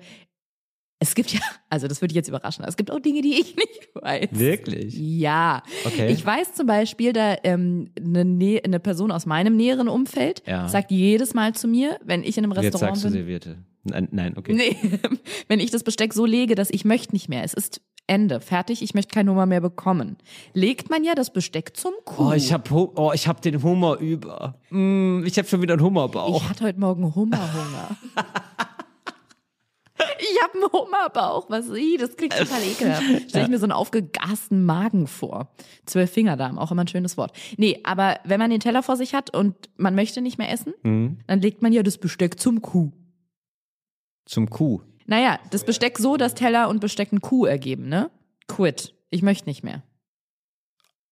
es 0.99 1.13
gibt 1.15 1.33
ja, 1.33 1.39
also 1.69 1.87
das 1.87 2.01
würde 2.01 2.09
dich 2.09 2.15
jetzt 2.15 2.29
überraschen, 2.29 2.63
es 2.65 2.77
gibt 2.77 2.91
auch 2.91 2.99
Dinge, 2.99 3.21
die 3.21 3.33
ich 3.39 3.55
nicht 3.55 3.89
weiß. 3.95 4.29
Wirklich? 4.31 4.95
Ja. 4.97 5.61
Okay. 5.85 6.11
Ich 6.11 6.25
weiß 6.25 6.53
zum 6.53 6.67
Beispiel, 6.67 7.13
da 7.13 7.35
ähm, 7.43 7.91
eine, 7.97 8.23
Nä- 8.23 8.63
eine 8.63 8.79
Person 8.79 9.11
aus 9.11 9.25
meinem 9.25 9.55
näheren 9.55 9.87
Umfeld 9.89 10.41
Ja. 10.47 10.67
sagt 10.69 10.91
jedes 10.91 11.33
Mal 11.33 11.53
zu 11.53 11.67
mir, 11.67 11.99
wenn 12.03 12.23
ich 12.23 12.37
in 12.37 12.43
einem 12.45 12.53
Jetzt 12.53 12.73
Restaurant 12.75 12.97
sagst 12.97 13.03
du 13.05 13.09
bin. 13.09 13.17
Serviette. 13.19 13.57
Nein, 13.83 14.07
nein, 14.11 14.33
okay. 14.37 14.53
Nee, 14.53 14.77
wenn 15.47 15.59
ich 15.59 15.69
das 15.69 15.83
Besteck 15.83 16.13
so 16.13 16.25
lege, 16.25 16.55
dass 16.55 16.69
ich 16.71 16.85
möchte 16.85 17.13
nicht 17.13 17.29
mehr. 17.29 17.43
Es 17.43 17.53
ist 17.53 17.81
Ende. 18.07 18.39
Fertig, 18.39 18.81
ich 18.83 18.93
möchte 18.93 19.13
keine 19.13 19.29
Nummer 19.31 19.45
mehr 19.47 19.61
bekommen. 19.61 20.17
Legt 20.53 20.89
man 20.91 21.03
ja 21.03 21.13
das 21.15 21.33
Besteck 21.33 21.75
zum 21.75 21.93
Kuh. 22.05 22.29
Oh, 22.29 22.33
ich 22.33 22.51
hab, 22.53 22.71
oh, 22.71 23.11
ich 23.13 23.27
hab 23.27 23.41
den 23.41 23.61
Hummer 23.63 23.97
über. 23.99 24.59
Mm, 24.69 25.23
ich 25.25 25.37
hab 25.39 25.47
schon 25.47 25.61
wieder 25.61 25.73
einen 25.73 25.83
Hummerbauch. 25.83 26.41
Ich 26.43 26.49
hatte 26.49 26.65
heute 26.65 26.79
Morgen 26.79 27.13
Hummerhunger. 27.15 27.95
Ich 30.19 30.41
habe 30.43 30.53
einen 30.55 30.71
Hummerbauch. 30.71 31.49
Was? 31.49 31.69
Ih, 31.69 31.97
das 31.97 32.15
klingt 32.17 32.33
total 32.37 32.61
ekelhaft. 32.71 33.03
Stell 33.29 33.43
ich 33.43 33.49
mir 33.49 33.59
so 33.59 33.65
einen 33.65 33.71
aufgegasten 33.71 34.65
Magen 34.65 35.07
vor. 35.07 35.49
Zwölf 35.85 36.11
Fingerdarm, 36.11 36.57
auch 36.59 36.71
immer 36.71 36.83
ein 36.83 36.87
schönes 36.87 37.17
Wort. 37.17 37.35
Nee, 37.57 37.79
aber 37.83 38.19
wenn 38.25 38.39
man 38.39 38.49
den 38.49 38.59
Teller 38.59 38.83
vor 38.83 38.97
sich 38.97 39.13
hat 39.13 39.35
und 39.35 39.55
man 39.77 39.95
möchte 39.95 40.21
nicht 40.21 40.37
mehr 40.37 40.51
essen, 40.51 40.73
Mhm. 40.83 41.19
dann 41.27 41.41
legt 41.41 41.61
man 41.61 41.71
ja 41.73 41.83
das 41.83 41.97
Besteck 41.97 42.39
zum 42.39 42.61
Kuh. 42.61 42.91
Zum 44.25 44.49
Kuh. 44.49 44.81
Naja, 45.05 45.39
das 45.51 45.63
Besteck 45.63 45.97
so, 45.99 46.17
dass 46.17 46.33
Teller 46.33 46.67
und 46.69 46.79
Besteck 46.81 47.11
ein 47.13 47.21
Kuh 47.21 47.45
ergeben, 47.45 47.87
ne? 47.87 48.09
Quit. 48.47 48.95
Ich 49.11 49.21
möchte 49.21 49.47
nicht 49.47 49.63
mehr. 49.63 49.83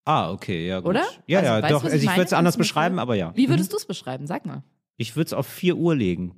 Ah, 0.04 0.30
okay, 0.32 0.66
ja 0.68 0.80
gut. 0.80 0.90
Oder? 0.90 1.04
Ja, 1.26 1.38
Also, 1.40 1.50
ja, 1.50 1.62
weißt 1.62 1.72
doch. 1.72 1.84
was 1.84 1.92
Also 1.92 1.96
ich 2.04 2.10
ich 2.10 2.16
würde 2.16 2.26
es 2.26 2.32
anders 2.32 2.56
beschreiben, 2.58 2.98
aber 2.98 3.14
ja. 3.14 3.32
Wie 3.36 3.48
würdest 3.48 3.72
du 3.72 3.76
es 3.76 3.86
beschreiben? 3.86 4.26
Sag 4.26 4.44
mal. 4.44 4.62
Ich 4.96 5.16
würde 5.16 5.28
es 5.28 5.32
auf 5.32 5.46
4 5.46 5.76
Uhr 5.76 5.94
legen. 5.94 6.36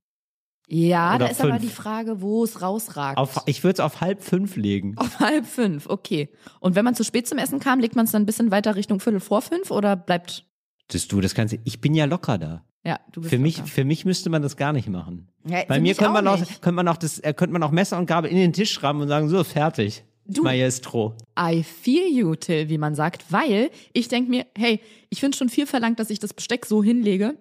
Ja, 0.69 1.11
Oder 1.15 1.27
da 1.27 1.31
ist 1.31 1.41
aber 1.41 1.51
fünf. 1.59 1.63
die 1.63 1.69
Frage, 1.69 2.21
wo 2.21 2.43
es 2.43 2.61
rausragt. 2.61 3.19
Auf, 3.19 3.43
ich 3.47 3.63
würde 3.63 3.75
es 3.75 3.81
auf 3.81 4.01
halb 4.01 4.23
fünf 4.25 4.57
legen. 4.57 4.95
Auf 4.97 5.21
halb 5.21 5.47
fünf, 5.47 5.87
okay. 5.89 6.29
Und 6.59 6.75
wenn 6.75 6.85
man 6.85 6.95
zu 6.97 7.05
spät 7.05 7.29
zum 7.29 7.39
Essen 7.39 7.61
kam, 7.61 7.79
legt 7.79 7.95
man 7.95 8.05
es 8.07 8.11
dann 8.13 8.23
ein 8.23 8.27
bisschen 8.27 8.51
weiter 8.51 8.75
Richtung 8.75 8.99
Viertel 8.99 9.21
vor 9.21 9.43
fünf 9.43 9.71
oder 9.71 9.95
bleibt. 9.95 10.45
Das, 10.89 11.07
du, 11.07 11.21
das 11.21 11.35
kannst 11.35 11.55
du, 11.55 11.59
ich 11.65 11.81
bin 11.81 11.95
ja 11.95 12.05
locker 12.05 12.37
da. 12.39 12.65
Ja, 12.85 12.99
du 13.13 13.21
bist 13.21 13.33
Für 13.33 13.39
mich, 13.39 13.59
locker. 13.59 13.69
für 13.69 13.85
mich 13.85 14.05
müsste 14.05 14.29
man 14.31 14.43
das 14.43 14.57
gar 14.57 14.73
nicht 14.73 14.89
machen. 14.89 15.29
Ja, 15.49 15.65
Bei 15.69 15.79
mir 15.81 15.91
mich 15.91 15.99
könnte 15.99 16.13
man 16.15 16.27
auch, 16.29 16.39
könnte 16.39 16.73
man 16.73 16.89
auch 16.89 16.97
das, 16.97 17.19
äh, 17.21 17.33
könnte 17.33 17.53
man 17.53 17.63
auch 17.63 17.71
Messer 17.73 17.99
und 17.99 18.07
Gabel 18.07 18.31
in 18.31 18.37
den 18.37 18.53
Tisch 18.53 18.73
schrammen 18.73 19.03
und 19.03 19.09
sagen, 19.09 19.29
so, 19.29 19.43
fertig. 19.45 20.05
Du- 20.29 20.43
Maestro. 20.43 21.15
I 21.39 21.63
feel 21.63 22.09
you, 22.13 22.35
Till, 22.35 22.69
wie 22.69 22.79
man 22.79 22.97
sagt, 22.97 23.25
weil 23.31 23.71
ich 23.93 24.09
denke 24.09 24.31
mir, 24.31 24.47
hey, 24.59 24.81
ich 25.11 25.21
finde 25.21 25.37
schon 25.37 25.49
viel 25.49 25.67
verlangt, 25.67 26.01
dass 26.01 26.11
ich 26.11 26.19
das 26.19 26.35
Besteck 26.35 26.67
so 26.67 26.83
hinlege, 26.83 27.39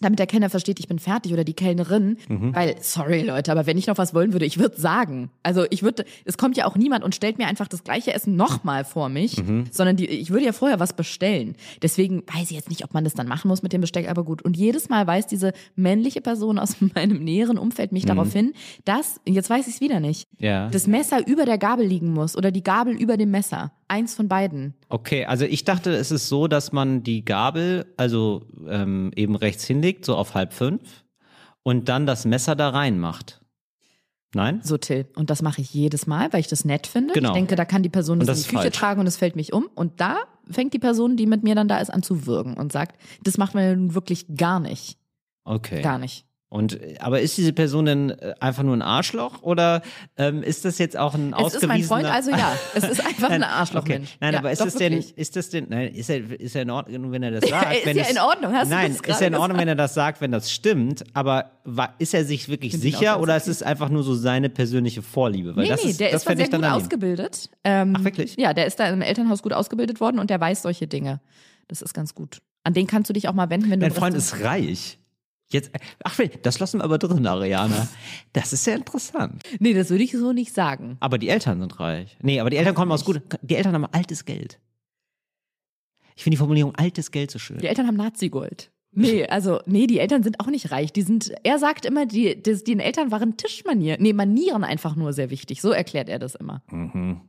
damit 0.00 0.18
der 0.18 0.26
Kellner 0.26 0.50
versteht, 0.50 0.78
ich 0.80 0.88
bin 0.88 0.98
fertig 0.98 1.32
oder 1.32 1.44
die 1.44 1.54
Kellnerin. 1.54 2.16
Mhm. 2.28 2.54
Weil, 2.54 2.76
sorry 2.80 3.22
Leute, 3.22 3.50
aber 3.52 3.66
wenn 3.66 3.78
ich 3.78 3.86
noch 3.86 3.98
was 3.98 4.14
wollen 4.14 4.32
würde, 4.32 4.44
ich 4.46 4.58
würde 4.58 4.80
sagen. 4.80 5.30
Also 5.42 5.64
ich 5.70 5.82
würde, 5.82 6.04
es 6.24 6.38
kommt 6.38 6.56
ja 6.56 6.66
auch 6.66 6.76
niemand 6.76 7.04
und 7.04 7.14
stellt 7.14 7.38
mir 7.38 7.46
einfach 7.46 7.68
das 7.68 7.84
gleiche 7.84 8.12
Essen 8.14 8.36
nochmal 8.36 8.84
vor 8.84 9.08
mich, 9.08 9.42
Mhm. 9.42 9.66
sondern 9.70 9.96
die, 9.96 10.06
ich 10.06 10.30
würde 10.30 10.44
ja 10.46 10.52
vorher 10.52 10.80
was 10.80 10.92
bestellen. 10.94 11.56
Deswegen 11.82 12.22
weiß 12.26 12.50
ich 12.50 12.56
jetzt 12.56 12.68
nicht, 12.68 12.84
ob 12.84 12.94
man 12.94 13.04
das 13.04 13.14
dann 13.14 13.28
machen 13.28 13.48
muss 13.48 13.62
mit 13.62 13.72
dem 13.72 13.80
Besteck, 13.80 14.08
aber 14.08 14.24
gut. 14.24 14.42
Und 14.42 14.56
jedes 14.56 14.88
Mal 14.88 15.06
weist 15.06 15.30
diese 15.30 15.52
männliche 15.76 16.20
Person 16.20 16.58
aus 16.58 16.76
meinem 16.94 17.22
näheren 17.24 17.58
Umfeld 17.58 17.92
mich 17.92 18.04
darauf 18.04 18.32
hin, 18.32 18.52
dass, 18.84 19.20
jetzt 19.26 19.50
weiß 19.50 19.66
ich 19.68 19.74
es 19.74 19.80
wieder 19.80 20.00
nicht, 20.00 20.26
Mhm. 20.38 20.44
Ja. 20.44 20.68
das 20.68 20.86
Messer 20.86 21.26
über 21.26 21.44
der 21.44 21.58
Gabel 21.58 21.86
liegen 21.86 22.12
muss 22.12 22.36
oder 22.36 22.50
die 22.50 22.62
Gabel 22.62 22.94
über 22.94 23.16
dem 23.16 23.30
Messer. 23.30 23.72
Eins 23.88 24.14
von 24.14 24.28
beiden. 24.28 24.74
Okay, 24.88 25.26
also 25.26 25.44
ich 25.44 25.64
dachte, 25.64 25.94
es 25.94 26.10
ist 26.10 26.28
so, 26.28 26.48
dass 26.48 26.72
man 26.72 27.02
die 27.02 27.24
Gabel 27.24 27.92
also 27.96 28.46
ähm, 28.66 29.10
eben 29.14 29.36
rechts 29.36 29.64
hinlegt, 29.64 30.04
so 30.04 30.16
auf 30.16 30.34
halb 30.34 30.52
fünf, 30.52 31.04
und 31.62 31.88
dann 31.88 32.06
das 32.06 32.24
Messer 32.24 32.56
da 32.56 32.70
reinmacht. 32.70 33.40
Nein? 34.34 34.60
So, 34.62 34.76
Till. 34.76 35.06
Und 35.16 35.30
das 35.30 35.42
mache 35.42 35.60
ich 35.60 35.72
jedes 35.72 36.06
Mal, 36.06 36.32
weil 36.32 36.40
ich 36.40 36.48
das 36.48 36.64
nett 36.64 36.86
finde. 36.86 37.14
Genau. 37.14 37.30
Ich 37.30 37.34
denke, 37.34 37.56
da 37.56 37.64
kann 37.64 37.82
die 37.82 37.88
Person 37.88 38.18
das, 38.18 38.28
das 38.28 38.38
in 38.38 38.42
die 38.44 38.48
Küche 38.50 38.62
falsch. 38.62 38.76
tragen 38.76 39.00
und 39.00 39.06
es 39.06 39.16
fällt 39.16 39.36
mich 39.36 39.52
um. 39.52 39.68
Und 39.74 40.00
da 40.00 40.18
fängt 40.50 40.74
die 40.74 40.78
Person, 40.78 41.16
die 41.16 41.26
mit 41.26 41.42
mir 41.44 41.54
dann 41.54 41.68
da 41.68 41.78
ist, 41.78 41.90
an 41.90 42.02
zu 42.02 42.26
würgen 42.26 42.54
und 42.54 42.72
sagt, 42.72 43.00
das 43.22 43.38
macht 43.38 43.54
man 43.54 43.78
nun 43.78 43.94
wirklich 43.94 44.26
gar 44.36 44.60
nicht. 44.60 44.98
Okay. 45.44 45.80
Gar 45.80 45.98
nicht. 45.98 46.26
Und 46.50 46.80
äh, 46.80 46.94
aber 47.00 47.20
ist 47.20 47.36
diese 47.36 47.52
Person 47.52 47.84
denn 47.84 48.10
äh, 48.10 48.34
einfach 48.40 48.62
nur 48.62 48.74
ein 48.74 48.80
Arschloch 48.80 49.42
oder 49.42 49.82
ähm, 50.16 50.42
ist 50.42 50.64
das 50.64 50.78
jetzt 50.78 50.96
auch 50.96 51.14
ein 51.14 51.34
Es 51.38 51.54
ist 51.54 51.66
mein 51.66 51.82
ausgewiesener? 51.82 51.86
Freund, 51.88 52.06
also 52.06 52.30
ja. 52.30 52.52
Es 52.74 52.84
ist 52.84 53.04
einfach 53.06 53.28
ein 53.30 53.40
Nein, 53.40 53.50
Arschlochmensch. 53.50 54.08
Okay. 54.08 54.16
Nein, 54.20 54.32
Ja, 54.32 54.38
aber 54.38 54.52
ist 54.52 54.60
das 54.64 54.74
denn, 54.76 54.92
wirklich. 54.94 55.18
ist 55.18 55.36
das 55.36 55.50
denn, 55.50 55.66
nein, 55.68 55.92
ist 55.92 56.08
er, 56.08 56.18
ist 56.40 56.56
er 56.56 56.62
in 56.62 56.70
Ordnung, 56.70 57.12
wenn 57.12 57.22
er 57.22 57.32
das 57.32 57.48
sagt? 57.50 57.74
ist 57.76 57.84
wenn 57.86 57.96
ja 57.98 58.02
es, 58.04 58.10
in 58.12 58.18
Ordnung. 58.18 58.54
Hast 58.54 58.70
du 58.70 58.74
nein, 58.74 58.86
das 58.88 58.96
ist 58.96 59.02
gerade 59.02 59.20
ja 59.20 59.26
in 59.26 59.34
Ordnung, 59.34 59.58
wenn 59.58 59.68
er 59.68 59.74
das 59.74 59.92
sagt, 59.92 60.22
wenn 60.22 60.32
das 60.32 60.50
stimmt, 60.50 61.04
aber 61.12 61.50
wa- 61.64 61.92
ist 61.98 62.14
er 62.14 62.24
sich 62.24 62.48
wirklich 62.48 62.72
ich 62.72 62.80
sicher 62.80 63.20
oder 63.20 63.36
ist 63.36 63.46
es 63.48 63.62
einfach 63.62 63.90
nur 63.90 64.02
so 64.02 64.14
seine 64.14 64.48
persönliche 64.48 65.02
Vorliebe? 65.02 65.54
Weil 65.54 65.64
Nee, 65.64 65.68
das 65.68 65.84
nee, 65.84 65.90
ist, 65.90 66.00
der 66.00 66.12
das 66.12 66.24
ist 66.24 66.34
sehr 66.38 66.48
gut 66.48 66.64
ausgebildet. 66.64 67.50
Ähm, 67.64 67.94
Ach, 67.98 68.04
wirklich? 68.04 68.36
Ja, 68.38 68.54
der 68.54 68.64
ist 68.66 68.80
da 68.80 68.88
im 68.88 69.02
Elternhaus 69.02 69.42
gut 69.42 69.52
ausgebildet 69.52 70.00
worden 70.00 70.18
und 70.18 70.30
der 70.30 70.40
weiß 70.40 70.62
solche 70.62 70.86
Dinge. 70.86 71.20
Das 71.68 71.82
ist 71.82 71.92
ganz 71.92 72.14
gut. 72.14 72.38
An 72.64 72.72
den 72.72 72.86
kannst 72.86 73.10
du 73.10 73.12
dich 73.12 73.28
auch 73.28 73.34
mal 73.34 73.50
wenden, 73.50 73.70
wenn 73.70 73.80
du 73.80 73.86
Dein 73.86 73.94
Freund 73.94 74.16
ist 74.16 74.42
reich. 74.42 74.98
Jetzt, 75.50 75.70
ach, 76.04 76.18
das 76.42 76.58
lassen 76.58 76.80
wir 76.80 76.84
aber 76.84 76.98
drin, 76.98 77.26
Ariana. 77.26 77.88
Das 78.34 78.52
ist 78.52 78.66
ja 78.66 78.74
interessant. 78.74 79.42
Nee, 79.58 79.72
das 79.72 79.88
würde 79.88 80.04
ich 80.04 80.12
so 80.12 80.32
nicht 80.32 80.54
sagen. 80.54 80.98
Aber 81.00 81.16
die 81.16 81.30
Eltern 81.30 81.60
sind 81.60 81.80
reich. 81.80 82.18
Nee, 82.20 82.40
aber 82.40 82.50
die 82.50 82.56
Eltern 82.58 82.74
kommen 82.74 82.92
aus 82.92 83.04
gut. 83.04 83.22
Die 83.40 83.56
Eltern 83.56 83.74
haben 83.74 83.86
altes 83.86 84.26
Geld. 84.26 84.60
Ich 86.16 86.22
finde 86.22 86.34
die 86.34 86.38
Formulierung 86.38 86.74
altes 86.74 87.10
Geld 87.10 87.30
so 87.30 87.38
schön. 87.38 87.58
Die 87.58 87.66
Eltern 87.66 87.86
haben 87.86 87.96
Nazi-Gold. 87.96 88.70
Nee, 88.92 89.26
also, 89.26 89.60
nee, 89.66 89.86
die 89.86 89.98
Eltern 90.00 90.22
sind 90.22 90.40
auch 90.40 90.48
nicht 90.48 90.70
reich. 90.70 90.92
Die 90.92 91.02
sind, 91.02 91.32
er 91.44 91.58
sagt 91.58 91.84
immer, 91.84 92.06
die, 92.06 92.42
die, 92.42 92.64
den 92.64 92.80
Eltern 92.80 93.10
waren 93.10 93.36
Tischmanieren, 93.36 94.02
nee, 94.02 94.12
Manieren 94.12 94.64
einfach 94.64 94.96
nur 94.96 95.12
sehr 95.12 95.30
wichtig. 95.30 95.60
So 95.60 95.70
erklärt 95.70 96.08
er 96.08 96.18
das 96.18 96.34
immer. 96.34 96.62
Mhm. 96.70 97.20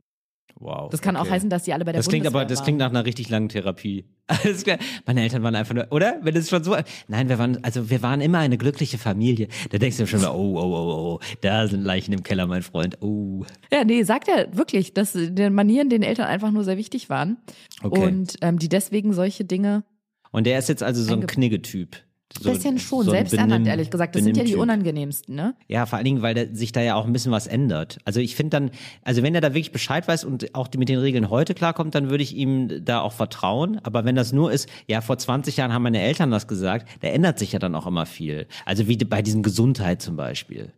Wow. 0.60 0.90
Das 0.90 1.00
kann 1.00 1.16
auch 1.16 1.22
okay. 1.22 1.30
heißen, 1.30 1.48
dass 1.48 1.62
die 1.62 1.72
alle 1.72 1.86
bei 1.86 1.92
der 1.92 2.00
Das 2.00 2.08
klingt 2.08 2.26
aber, 2.26 2.40
Bundeswehr 2.40 2.56
das 2.56 2.64
klingt 2.64 2.80
waren. 2.80 2.92
nach 2.92 2.98
einer 2.98 3.06
richtig 3.06 3.30
langen 3.30 3.48
Therapie. 3.48 4.04
Meine 5.06 5.22
Eltern 5.22 5.42
waren 5.42 5.54
einfach 5.54 5.74
nur, 5.74 5.86
oder? 5.90 6.18
Wenn 6.20 6.36
es 6.36 6.50
schon 6.50 6.62
so, 6.62 6.76
nein, 7.08 7.30
wir 7.30 7.38
waren, 7.38 7.64
also 7.64 7.88
wir 7.88 8.02
waren 8.02 8.20
immer 8.20 8.38
eine 8.40 8.58
glückliche 8.58 8.98
Familie. 8.98 9.48
Da 9.70 9.78
denkst 9.78 9.96
du 9.96 10.06
schon, 10.06 10.22
oh, 10.22 10.28
oh, 10.28 10.62
oh, 10.62 11.14
oh, 11.14 11.20
da 11.40 11.66
sind 11.66 11.82
Leichen 11.82 12.12
im 12.12 12.22
Keller, 12.22 12.46
mein 12.46 12.62
Freund. 12.62 12.98
Oh. 13.00 13.44
Ja, 13.72 13.84
nee, 13.84 14.02
sagt 14.02 14.28
er 14.28 14.54
wirklich, 14.54 14.92
dass 14.92 15.14
die 15.14 15.50
Manieren 15.50 15.88
den 15.88 16.02
Eltern 16.02 16.26
einfach 16.26 16.50
nur 16.50 16.64
sehr 16.64 16.76
wichtig 16.76 17.08
waren. 17.08 17.38
Okay. 17.82 17.98
Und 17.98 18.36
ähm, 18.42 18.58
die 18.58 18.68
deswegen 18.68 19.14
solche 19.14 19.46
Dinge 19.46 19.84
Und 20.30 20.46
der 20.46 20.58
ist 20.58 20.68
jetzt 20.68 20.82
also 20.82 21.02
so 21.02 21.14
ein 21.14 21.26
Kniggetyp. 21.26 21.96
So, 22.38 22.52
bisschen 22.52 22.78
schon, 22.78 23.04
so 23.04 23.10
ein 23.10 23.16
selbst 23.16 23.32
ernannt, 23.34 23.66
Benimm- 23.66 23.70
ehrlich 23.70 23.90
gesagt. 23.90 24.14
Das 24.14 24.22
sind 24.22 24.36
ja 24.36 24.44
die 24.44 24.54
unangenehmsten, 24.54 25.34
ne? 25.34 25.54
Ja, 25.66 25.84
vor 25.86 25.96
allen 25.96 26.04
Dingen, 26.04 26.22
weil 26.22 26.34
der, 26.34 26.54
sich 26.54 26.70
da 26.70 26.80
ja 26.80 26.94
auch 26.94 27.04
ein 27.04 27.12
bisschen 27.12 27.32
was 27.32 27.46
ändert. 27.48 27.98
Also 28.04 28.20
ich 28.20 28.36
finde 28.36 28.50
dann, 28.50 28.70
also 29.02 29.22
wenn 29.22 29.34
er 29.34 29.40
da 29.40 29.48
wirklich 29.48 29.72
Bescheid 29.72 30.06
weiß 30.06 30.24
und 30.24 30.54
auch 30.54 30.68
mit 30.76 30.88
den 30.88 30.98
Regeln 31.00 31.28
heute 31.28 31.54
klarkommt, 31.54 31.94
dann 31.94 32.08
würde 32.08 32.22
ich 32.22 32.36
ihm 32.36 32.84
da 32.84 33.00
auch 33.00 33.12
vertrauen. 33.12 33.80
Aber 33.82 34.04
wenn 34.04 34.14
das 34.14 34.32
nur 34.32 34.52
ist, 34.52 34.68
ja, 34.86 35.00
vor 35.00 35.18
20 35.18 35.56
Jahren 35.56 35.72
haben 35.72 35.82
meine 35.82 36.00
Eltern 36.00 36.30
das 36.30 36.46
gesagt, 36.46 36.88
da 37.00 37.08
ändert 37.08 37.38
sich 37.38 37.52
ja 37.52 37.58
dann 37.58 37.74
auch 37.74 37.86
immer 37.86 38.06
viel. 38.06 38.46
Also 38.64 38.86
wie 38.86 38.96
bei 38.96 39.22
diesem 39.22 39.42
Gesundheit 39.42 40.00
zum 40.00 40.16
Beispiel, 40.16 40.72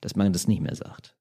dass 0.00 0.16
man 0.16 0.32
das 0.32 0.48
nicht 0.48 0.60
mehr 0.60 0.74
sagt. 0.74 1.14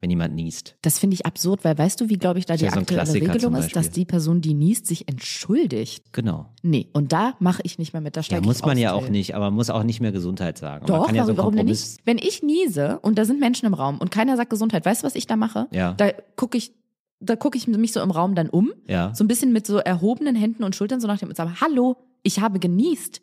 Wenn 0.00 0.10
jemand 0.10 0.34
niest. 0.34 0.76
Das 0.82 0.98
finde 0.98 1.14
ich 1.14 1.24
absurd, 1.24 1.64
weil 1.64 1.76
weißt 1.78 1.98
du, 2.00 2.10
wie, 2.10 2.18
glaube 2.18 2.38
ich, 2.38 2.44
da 2.44 2.54
die 2.56 2.64
ja 2.64 2.70
so 2.70 2.80
aktuelle 2.80 3.02
Klassiker 3.04 3.32
Regelung 3.34 3.54
ist, 3.56 3.74
dass 3.74 3.90
die 3.90 4.04
Person, 4.04 4.42
die 4.42 4.52
niest, 4.52 4.86
sich 4.86 5.08
entschuldigt. 5.08 6.12
Genau. 6.12 6.50
Nee, 6.62 6.88
und 6.92 7.12
da 7.12 7.34
mache 7.38 7.62
ich 7.64 7.78
nicht 7.78 7.94
mehr 7.94 8.02
mit. 8.02 8.14
Da 8.16 8.20
Ja, 8.20 8.40
muss 8.42 8.60
man 8.62 8.76
ja 8.76 8.92
auch 8.92 9.08
nicht, 9.08 9.34
aber 9.34 9.46
man 9.46 9.54
muss 9.54 9.70
auch 9.70 9.84
nicht 9.84 10.00
mehr 10.00 10.12
Gesundheit 10.12 10.58
sagen. 10.58 10.84
man 10.86 10.98
Doch, 11.00 11.06
kann 11.06 11.14
ja 11.14 11.24
so 11.24 11.36
warum, 11.38 11.54
einen 11.54 11.56
warum 11.56 11.56
denn 11.56 11.66
nicht? 11.66 11.98
Wenn 12.04 12.18
ich 12.18 12.42
niese 12.42 12.98
und 13.00 13.16
da 13.18 13.24
sind 13.24 13.40
Menschen 13.40 13.64
im 13.66 13.72
Raum 13.74 13.98
und 13.98 14.10
keiner 14.10 14.36
sagt 14.36 14.50
Gesundheit, 14.50 14.84
weißt 14.84 15.02
du, 15.02 15.06
was 15.06 15.14
ich 15.14 15.26
da 15.26 15.36
mache? 15.36 15.66
Ja. 15.70 15.94
Da 15.94 16.12
gucke 16.36 16.58
ich, 16.58 16.72
da 17.20 17.34
gucke 17.36 17.56
ich 17.56 17.66
mich 17.66 17.92
so 17.92 18.00
im 18.02 18.10
Raum 18.10 18.34
dann 18.34 18.50
um, 18.50 18.72
Ja. 18.86 19.14
so 19.14 19.24
ein 19.24 19.28
bisschen 19.28 19.52
mit 19.54 19.66
so 19.66 19.78
erhobenen 19.78 20.36
Händen 20.36 20.62
und 20.62 20.76
Schultern, 20.76 21.00
so 21.00 21.06
nach 21.06 21.18
dem, 21.18 21.34
sage, 21.34 21.52
hallo, 21.62 21.96
ich 22.22 22.40
habe 22.40 22.58
genießt. 22.58 23.22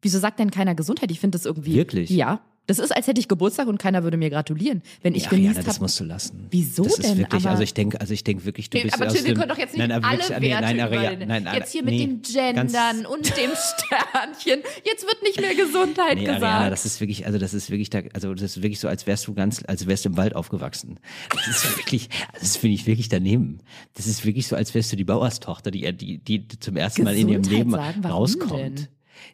Wieso 0.00 0.18
sagt 0.18 0.38
denn 0.38 0.50
keiner 0.50 0.74
Gesundheit? 0.74 1.10
Ich 1.10 1.20
finde 1.20 1.36
das 1.38 1.44
irgendwie. 1.44 1.74
Wirklich? 1.74 2.08
Ja. 2.10 2.40
Das 2.66 2.78
ist, 2.78 2.96
als 2.96 3.06
hätte 3.06 3.20
ich 3.20 3.28
Geburtstag 3.28 3.68
und 3.68 3.78
keiner 3.78 4.04
würde 4.04 4.16
mir 4.16 4.30
gratulieren, 4.30 4.82
wenn 5.02 5.14
ich 5.14 5.24
ja, 5.24 5.30
genießt 5.30 5.56
Jana, 5.56 5.66
das 5.66 5.80
musst 5.80 6.00
du 6.00 6.04
lassen. 6.04 6.46
Wieso 6.50 6.84
das 6.84 6.98
ist 6.98 7.02
denn? 7.10 7.18
wirklich, 7.18 7.42
Aber- 7.42 7.50
also 7.50 7.62
ich 7.62 7.74
denke, 7.74 8.00
also 8.00 8.14
ich 8.14 8.24
denke 8.24 8.44
wirklich, 8.46 8.70
du 8.70 8.78
Nee, 8.78 8.84
bist 8.84 8.94
aber 8.94 9.06
aus 9.08 9.14
wir 9.14 9.22
dem- 9.22 9.36
können 9.36 9.48
doch 9.50 9.58
jetzt 9.58 9.76
nicht 9.76 9.86
nein, 9.86 9.92
alle 10.02 10.18
wirklich, 10.18 10.38
nee, 10.40 10.48
Werte 10.50 10.76
nein, 10.76 11.18
nein, 11.28 11.42
nein, 11.44 11.54
Jetzt 11.56 11.72
hier 11.72 11.82
nee, 11.84 12.06
mit 12.06 12.32
dem 12.34 12.54
ganz- 12.54 12.72
Gendern 12.72 13.06
und 13.06 13.26
dem 13.36 13.50
Sternchen. 13.54 14.62
Jetzt 14.84 15.04
wird 15.06 15.22
nicht 15.22 15.40
mehr 15.40 15.54
Gesundheit 15.54 16.14
Nee, 16.16 16.24
gesagt. 16.24 16.42
Ariana, 16.42 16.70
das 16.70 16.86
ist 16.86 17.00
wirklich, 17.00 17.26
also 17.26 17.38
das 17.38 17.52
ist 17.52 17.70
wirklich, 17.70 17.90
da, 17.90 18.00
also 18.14 18.32
das 18.32 18.42
ist 18.56 18.62
wirklich 18.62 18.80
so, 18.80 18.88
als 18.88 19.06
wärst 19.06 19.26
du 19.26 19.34
ganz, 19.34 19.62
als 19.66 19.86
wärst 19.86 20.06
du 20.06 20.08
im 20.08 20.16
Wald 20.16 20.34
aufgewachsen. 20.34 20.98
Das 21.34 21.46
ist 21.48 21.76
wirklich, 21.76 22.08
das 22.40 22.56
finde 22.56 22.76
ich 22.76 22.86
wirklich 22.86 23.08
daneben. 23.10 23.58
Das 23.94 24.06
ist 24.06 24.24
wirklich 24.24 24.46
so, 24.48 24.56
als 24.56 24.74
wärst 24.74 24.90
du 24.90 24.96
die 24.96 25.04
Bauerstochter, 25.04 25.70
die, 25.70 25.92
die, 25.94 26.18
die 26.18 26.48
zum 26.60 26.76
ersten 26.76 27.04
Mal 27.04 27.14
in 27.16 27.28
ihrem 27.28 27.42
Leben 27.42 27.70
sagen? 27.72 28.04
Rauskommt. 28.06 28.52
denn? 28.78 28.88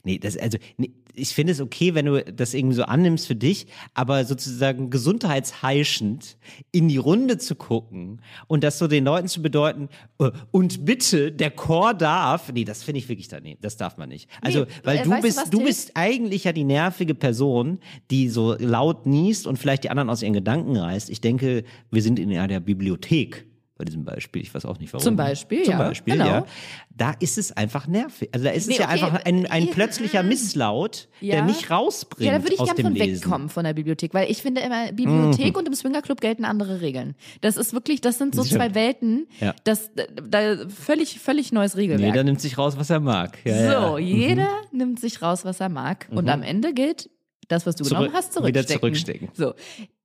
Nee, 0.04 0.18
das, 0.18 0.36
also, 0.36 0.58
nee, 0.76 0.90
ich 1.20 1.34
finde 1.34 1.52
es 1.52 1.60
okay, 1.60 1.94
wenn 1.94 2.06
du 2.06 2.24
das 2.24 2.54
irgendwie 2.54 2.76
so 2.76 2.84
annimmst 2.84 3.26
für 3.26 3.34
dich, 3.34 3.66
aber 3.94 4.24
sozusagen 4.24 4.90
gesundheitsheischend 4.90 6.36
in 6.72 6.88
die 6.88 6.96
Runde 6.96 7.38
zu 7.38 7.54
gucken 7.54 8.20
und 8.46 8.64
das 8.64 8.78
so 8.78 8.86
den 8.86 9.04
Leuten 9.04 9.28
zu 9.28 9.42
bedeuten, 9.42 9.88
äh, 10.18 10.30
und 10.50 10.84
bitte, 10.84 11.32
der 11.32 11.50
Chor 11.50 11.94
darf, 11.94 12.52
nee, 12.52 12.64
das 12.64 12.82
finde 12.82 12.98
ich 12.98 13.08
wirklich 13.08 13.28
daneben, 13.28 13.60
das 13.60 13.76
darf 13.76 13.96
man 13.96 14.08
nicht. 14.08 14.28
Also, 14.40 14.60
Nee, 14.60 14.66
weil 14.84 14.98
äh, 14.98 15.02
du 15.02 15.10
weißt 15.10 15.22
du 15.22 15.28
bist, 15.28 15.54
du 15.54 15.58
Till? 15.58 15.66
bist 15.66 15.90
eigentlich 15.94 16.44
ja 16.44 16.52
die 16.52 16.64
nervige 16.64 17.14
Person, 17.14 17.78
die 18.10 18.28
so 18.28 18.54
laut 18.54 19.06
niest 19.06 19.46
und 19.46 19.58
vielleicht 19.58 19.84
die 19.84 19.90
anderen 19.90 20.10
aus 20.10 20.22
ihren 20.22 20.32
Gedanken 20.32 20.76
reißt. 20.76 21.10
Ich 21.10 21.20
denke, 21.20 21.64
wir 21.90 22.02
sind 22.02 22.18
in 22.18 22.36
einer 22.36 22.60
Bibliothek 22.60 23.49
bei 23.80 23.84
diesem 23.86 24.04
Beispiel. 24.04 24.42
Ich 24.42 24.54
weiß 24.54 24.66
auch 24.66 24.78
nicht 24.78 24.92
warum. 24.92 25.02
Zum 25.02 25.16
Beispiel, 25.16 25.62
Zum 25.62 25.72
ja, 25.72 25.78
Beispiel, 25.78 26.12
genau. 26.12 26.26
ja. 26.26 26.46
Da 26.94 27.12
ist 27.18 27.38
es 27.38 27.50
einfach 27.56 27.86
nervig. 27.86 28.28
Also 28.32 28.44
da 28.44 28.50
ist 28.50 28.66
Nee, 28.66 28.74
es 28.74 28.78
ja 28.80 28.84
okay, 28.84 28.92
einfach 29.04 29.24
ein, 29.24 29.46
ein 29.46 29.64
ja. 29.64 29.72
plötzlich 29.72 30.12
Misslaut, 30.22 31.08
der 31.22 31.28
Ja. 31.38 31.44
mich 31.44 31.70
rausbringt 31.70 32.30
Ja, 32.30 32.36
da 32.36 32.44
würde 32.44 32.54
ich 32.54 32.60
aus 32.60 32.66
gern 32.66 32.76
dem 32.76 32.86
von 32.88 32.94
Lesen. 32.94 33.24
wegkommen 33.24 33.48
von 33.48 33.64
der 33.64 33.72
Bibliothek, 33.72 34.12
weil 34.12 34.30
ich 34.30 34.42
finde 34.42 34.60
immer, 34.60 34.92
Bibliothek 34.92 35.52
Mhm. 35.54 35.58
und 35.58 35.66
im 35.68 35.74
Swingerclub 35.74 36.20
gelten 36.20 36.44
andere 36.44 36.82
Regeln. 36.82 37.14
Das 37.40 37.56
ist 37.56 37.72
wirklich, 37.72 38.02
das 38.02 38.18
sind 38.18 38.34
so 38.34 38.44
Stimmt. 38.44 38.60
zwei 38.60 38.74
Welten, 38.74 39.26
Ja. 39.40 39.54
das, 39.64 39.90
da, 40.28 40.68
völlig, 40.68 41.18
völlig 41.20 41.52
neues 41.52 41.78
Regelwerk. 41.78 42.12
Jeder 42.12 42.22
nimmt 42.24 42.42
sich 42.42 42.58
raus, 42.58 42.76
was 42.76 42.90
er 42.90 43.00
mag. 43.00 43.38
So, 43.44 43.50
ja. 43.50 43.98
jeder 43.98 44.48
nimmt 44.70 45.00
sich 45.00 45.22
raus, 45.22 45.46
was 45.46 45.58
er 45.60 45.70
mag. 45.70 46.06
Und 46.10 46.28
am 46.28 46.42
Ende 46.42 46.74
gilt, 46.74 47.08
das, 47.48 47.64
was 47.64 47.76
du 47.76 47.84
Zurück- 47.84 47.98
genommen 48.00 48.14
hast, 48.14 48.34
wieder 48.44 48.66
zurückstecken. 48.66 48.80
zurückstecken. 48.80 49.28
So. 49.34 49.54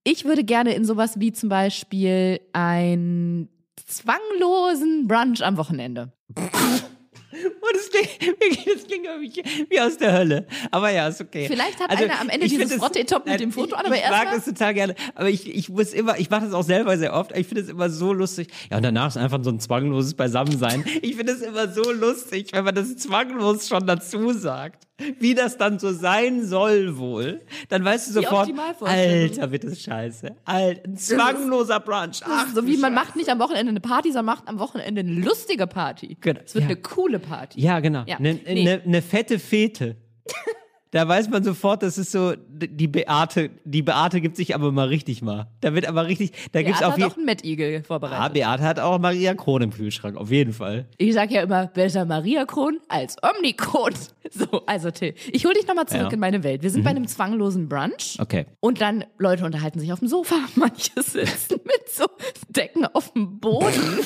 Ich 0.08 0.24
würde 0.24 0.44
gerne 0.44 0.74
in 0.76 0.86
sowas 0.86 1.20
wie 1.20 1.32
zum 1.34 1.50
Beispiel 1.50 2.40
einen 2.54 3.50
zwanglosen 3.86 5.08
Brunch 5.08 5.44
am 5.44 5.58
Wochenende. 5.58 6.12
Oh, 7.62 7.68
das 7.74 7.90
klingt, 7.90 8.38
das 8.68 8.84
klingt 8.88 9.06
irgendwie 9.06 9.44
wie 9.70 9.80
aus 9.80 9.98
der 9.98 10.14
Hölle. 10.14 10.48
Aber 10.72 10.92
ja, 10.92 11.08
ist 11.08 11.22
okay. 11.22 11.48
Vielleicht 11.48 11.80
hat 11.80 11.90
einer 11.90 12.20
am 12.22 12.30
Ende 12.30 12.48
dieses 12.48 12.60
find 12.60 12.72
es- 12.72 12.78
Frottee-Top 12.78 13.26
mit 13.26 13.40
dem 13.40 13.52
Foto 13.52 13.70
ich, 13.70 13.78
an, 13.78 13.86
aber 13.86 13.96
ich 13.96 14.10
mag 14.10 14.32
das 14.34 14.46
total 14.46 14.74
gerne. 14.74 14.96
Aber 15.16 15.30
ich, 15.30 15.48
ich 15.54 15.70
muss 15.70 15.94
immer, 15.94 16.18
ich 16.20 16.30
mache 16.30 16.46
das 16.46 16.54
auch 16.54 16.64
selber 16.64 16.98
sehr 16.98 17.14
oft. 17.14 17.36
Ich 17.38 17.48
finde 17.48 17.62
es 17.64 17.70
immer 17.70 17.90
so 17.90 18.14
lustig. 18.14 18.48
Ja, 18.72 18.78
und 18.78 18.84
danach 18.84 19.08
ist 19.08 19.18
einfach 19.18 19.40
so 19.44 19.50
ein 19.50 19.60
zwangloses 19.60 20.14
Beisammensein. 20.14 20.84
Ich 21.02 21.16
finde 21.16 21.34
es 21.34 21.42
immer 21.42 21.68
so 21.68 21.92
lustig, 21.92 22.50
wenn 22.54 22.64
man 22.64 22.76
das 22.76 22.96
zwanglos 22.98 23.68
schon 23.68 23.86
dazu 23.88 24.32
sagt. 24.34 24.86
Wie 25.20 25.34
das 25.36 25.58
dann 25.58 25.78
so 25.78 25.92
sein 25.92 26.46
soll 26.46 26.98
wohl. 26.98 27.42
Dann 27.68 27.84
weißt 27.84 28.08
du 28.08 28.14
sofort. 28.14 28.50
Alter, 28.82 29.52
wird 29.52 29.66
das 29.66 29.82
scheiße. 29.82 30.36
Alter, 30.46 30.82
ein 30.86 30.96
zwangloser 30.98 31.82
Brunch. 31.82 32.22
Ach, 32.24 32.48
so 32.56 32.66
wie 32.66 32.78
man 32.78 32.94
Scheiße. 32.94 33.06
macht 33.06 33.16
nicht 33.18 33.30
am 33.30 33.40
Wochenende 33.40 33.72
eine 33.72 33.82
Party, 33.82 34.10
sondern 34.14 34.26
macht 34.38 34.48
am 34.48 34.58
Wochenende 34.60 35.02
eine 35.02 35.12
lustige 35.12 35.68
Party. 35.68 36.16
Genau. 36.22 36.40
Es 36.46 36.54
wird 36.56 36.64
Ja. 36.64 36.70
eine 36.70 36.78
coole 36.80 37.20
Party. 37.28 37.60
Ja, 37.62 37.80
genau. 37.80 38.04
Ja. 38.08 38.18
Eine 38.18 38.34
Nee. 38.36 38.64
ne, 38.64 38.82
ne 38.86 39.02
fette 39.02 39.40
Fete. 39.40 39.96
da 40.92 41.06
weiß 41.06 41.28
man 41.30 41.44
sofort, 41.44 41.84
das 41.84 41.98
ist 41.98 42.14
so, 42.14 42.36
die 42.48 42.88
Beate, 42.88 43.50
die 43.66 43.82
Beate 43.82 44.22
gibt 44.22 44.38
sich 44.38 44.56
aber 44.56 44.72
mal 44.72 44.88
richtig 44.88 45.22
mal. 45.22 45.48
Da 45.60 45.74
wird 45.74 45.86
aber 45.90 46.06
richtig, 46.08 46.32
da 46.54 46.62
gibt's 46.62 46.80
Beate 46.80 46.88
auf 46.88 46.94
hat 46.94 47.00
jeden 47.00 47.12
auch 47.12 47.18
einen 47.18 47.26
Mettigel 47.26 47.80
Ah, 47.82 47.84
vorbereitet. 47.86 48.34
Beate 48.34 48.64
hat 48.64 48.80
auch 48.80 48.98
Maria 48.98 49.34
Kron 49.34 49.62
im 49.64 49.72
Kühlschrank, 49.72 50.16
auf 50.16 50.32
jeden 50.32 50.54
Fall. 50.54 50.86
ich 50.98 51.14
sag 51.14 51.32
ja 51.32 51.42
immer, 51.42 51.68
besser 51.68 52.06
Maria-Kron 52.06 52.80
als 52.88 53.18
Omnikron. 53.22 53.92
So, 54.32 54.64
also 54.66 54.90
Till, 54.90 55.14
ich 55.32 55.46
hol 55.46 55.54
dich 55.54 55.68
nochmal 55.68 55.86
zurück 55.86 56.02
Ja. 56.04 56.08
Mhm. 56.08 56.14
in 56.16 56.20
meine 56.20 56.44
Welt. 56.44 56.64
Wir 56.64 56.70
sind 56.72 56.84
bei 56.84 56.90
einem 56.90 57.08
zwanglosen 57.08 57.70
Brunch. 57.70 58.18
Okay. 58.20 58.46
Und 58.60 58.82
dann 58.82 59.06
Leute 59.20 59.46
unterhalten 59.46 59.80
sich 59.80 59.94
auf 59.94 60.00
dem 60.00 60.08
Sofa, 60.08 60.36
manche 60.56 60.92
sitzen 61.02 61.60
mit 61.64 61.90
so 61.90 62.06
Decken 62.50 62.86
auf 62.88 63.12
dem 63.14 63.40
Boden. 63.40 63.70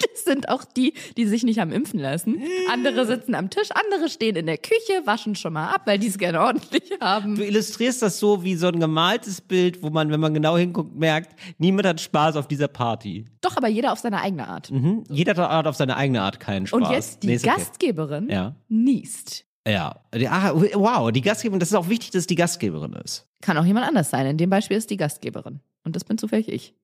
Das 0.20 0.24
sind 0.24 0.48
auch 0.50 0.64
die, 0.64 0.92
die 1.16 1.24
sich 1.26 1.44
nicht 1.44 1.58
haben 1.60 1.72
impfen 1.72 1.98
lassen. 1.98 2.42
Andere 2.70 3.06
sitzen 3.06 3.34
am 3.34 3.48
Tisch, 3.48 3.68
andere 3.72 4.08
stehen 4.10 4.36
in 4.36 4.46
der 4.46 4.58
Küche, 4.58 5.02
waschen 5.04 5.34
schon 5.34 5.54
mal 5.54 5.68
ab, 5.70 5.82
weil 5.86 5.98
die 5.98 6.08
es 6.08 6.18
gerne 6.18 6.40
ordentlich 6.40 6.82
haben. 7.00 7.36
Du 7.36 7.44
illustrierst 7.44 8.02
das 8.02 8.18
so 8.18 8.44
wie 8.44 8.54
so 8.54 8.66
ein 8.68 8.78
gemaltes 8.78 9.40
Bild, 9.40 9.82
wo 9.82 9.88
man, 9.90 10.10
wenn 10.10 10.20
man 10.20 10.34
genau 10.34 10.56
hinguckt, 10.58 10.94
merkt, 10.94 11.34
niemand 11.58 11.86
hat 11.86 12.00
Spaß 12.00 12.36
auf 12.36 12.48
dieser 12.48 12.68
Party. 12.68 13.24
Doch, 13.40 13.56
aber 13.56 13.68
jeder 13.68 13.92
auf 13.92 13.98
seine 13.98 14.20
eigene 14.20 14.46
Art. 14.46 14.70
Mhm. 14.70 15.04
Jeder 15.08 15.34
hat 15.36 15.66
auf 15.66 15.76
seine 15.76 15.96
eigene 15.96 16.20
Art 16.22 16.38
keinen 16.38 16.66
Spaß. 16.66 16.80
Und 16.80 16.90
jetzt 16.90 17.22
die 17.22 17.28
Nee, 17.28 17.34
ist 17.34 17.46
okay. 17.46 17.54
Gastgeberin 17.56 18.28
Ja. 18.28 18.54
niest. 18.68 19.46
Ja. 19.66 20.00
Ah, 20.28 20.52
wow, 20.54 21.10
die 21.10 21.22
Gastgeberin, 21.22 21.60
das 21.60 21.70
ist 21.70 21.74
auch 21.76 21.88
wichtig, 21.88 22.10
dass 22.10 22.26
die 22.26 22.34
Gastgeberin 22.36 22.92
ist. 22.94 23.26
Kann 23.42 23.56
auch 23.56 23.64
jemand 23.64 23.86
anders 23.88 24.10
sein. 24.10 24.26
In 24.26 24.36
dem 24.36 24.50
Beispiel 24.50 24.76
ist 24.76 24.90
die 24.90 24.96
Gastgeberin. 24.96 25.60
Und 25.84 25.96
das 25.96 26.04
bin 26.04 26.18
zufällig 26.18 26.48
ich. 26.48 26.74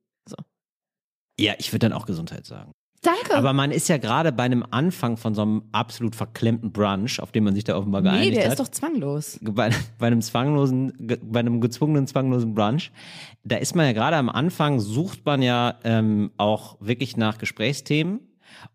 Ja, 1.39 1.53
ich 1.59 1.71
würde 1.73 1.81
dann 1.89 1.93
auch 1.93 2.07
Gesundheit 2.07 2.47
sagen. 2.47 2.73
Danke. 3.07 3.37
Aber 3.37 3.53
man 3.53 3.71
ist 3.71 3.89
ja 3.89 3.99
gerade 3.99 4.33
bei 4.33 4.43
einem 4.43 4.65
Anfang 4.71 5.17
von 5.17 5.35
so 5.35 5.43
einem 5.43 5.63
absolut 5.71 6.17
verklemmten 6.17 6.73
Brunch, 6.73 7.21
auf 7.21 7.31
den 7.31 7.45
man 7.45 7.55
sich 7.55 7.63
da 7.63 7.77
offenbar 7.77 8.01
nee, 8.01 8.09
geeinigt 8.09 8.37
der 8.37 8.45
hat. 8.45 8.53
ist 8.53 8.61
doch 8.61 8.69
zwanglos. 8.69 9.39
bei, 9.43 9.71
bei 9.99 10.09
einem 10.09 10.23
zwanglosen, 10.23 10.93
bei 11.23 11.41
einem 11.41 11.61
gezwungenen 11.61 12.07
zwanglosen 12.07 12.55
Brunch, 12.55 12.91
da 13.45 13.57
ist 13.57 13.77
man 13.77 13.87
ja 13.87 13.93
gerade 13.93 14.17
am 14.17 14.29
Anfang, 14.29 14.81
sucht 14.81 15.25
man 15.25 15.41
ja 15.41 15.77
ähm, 15.85 16.33
auch 16.37 16.77
wirklich 16.81 17.17
nach 17.17 17.39
Gesprächsthemen. 17.39 18.21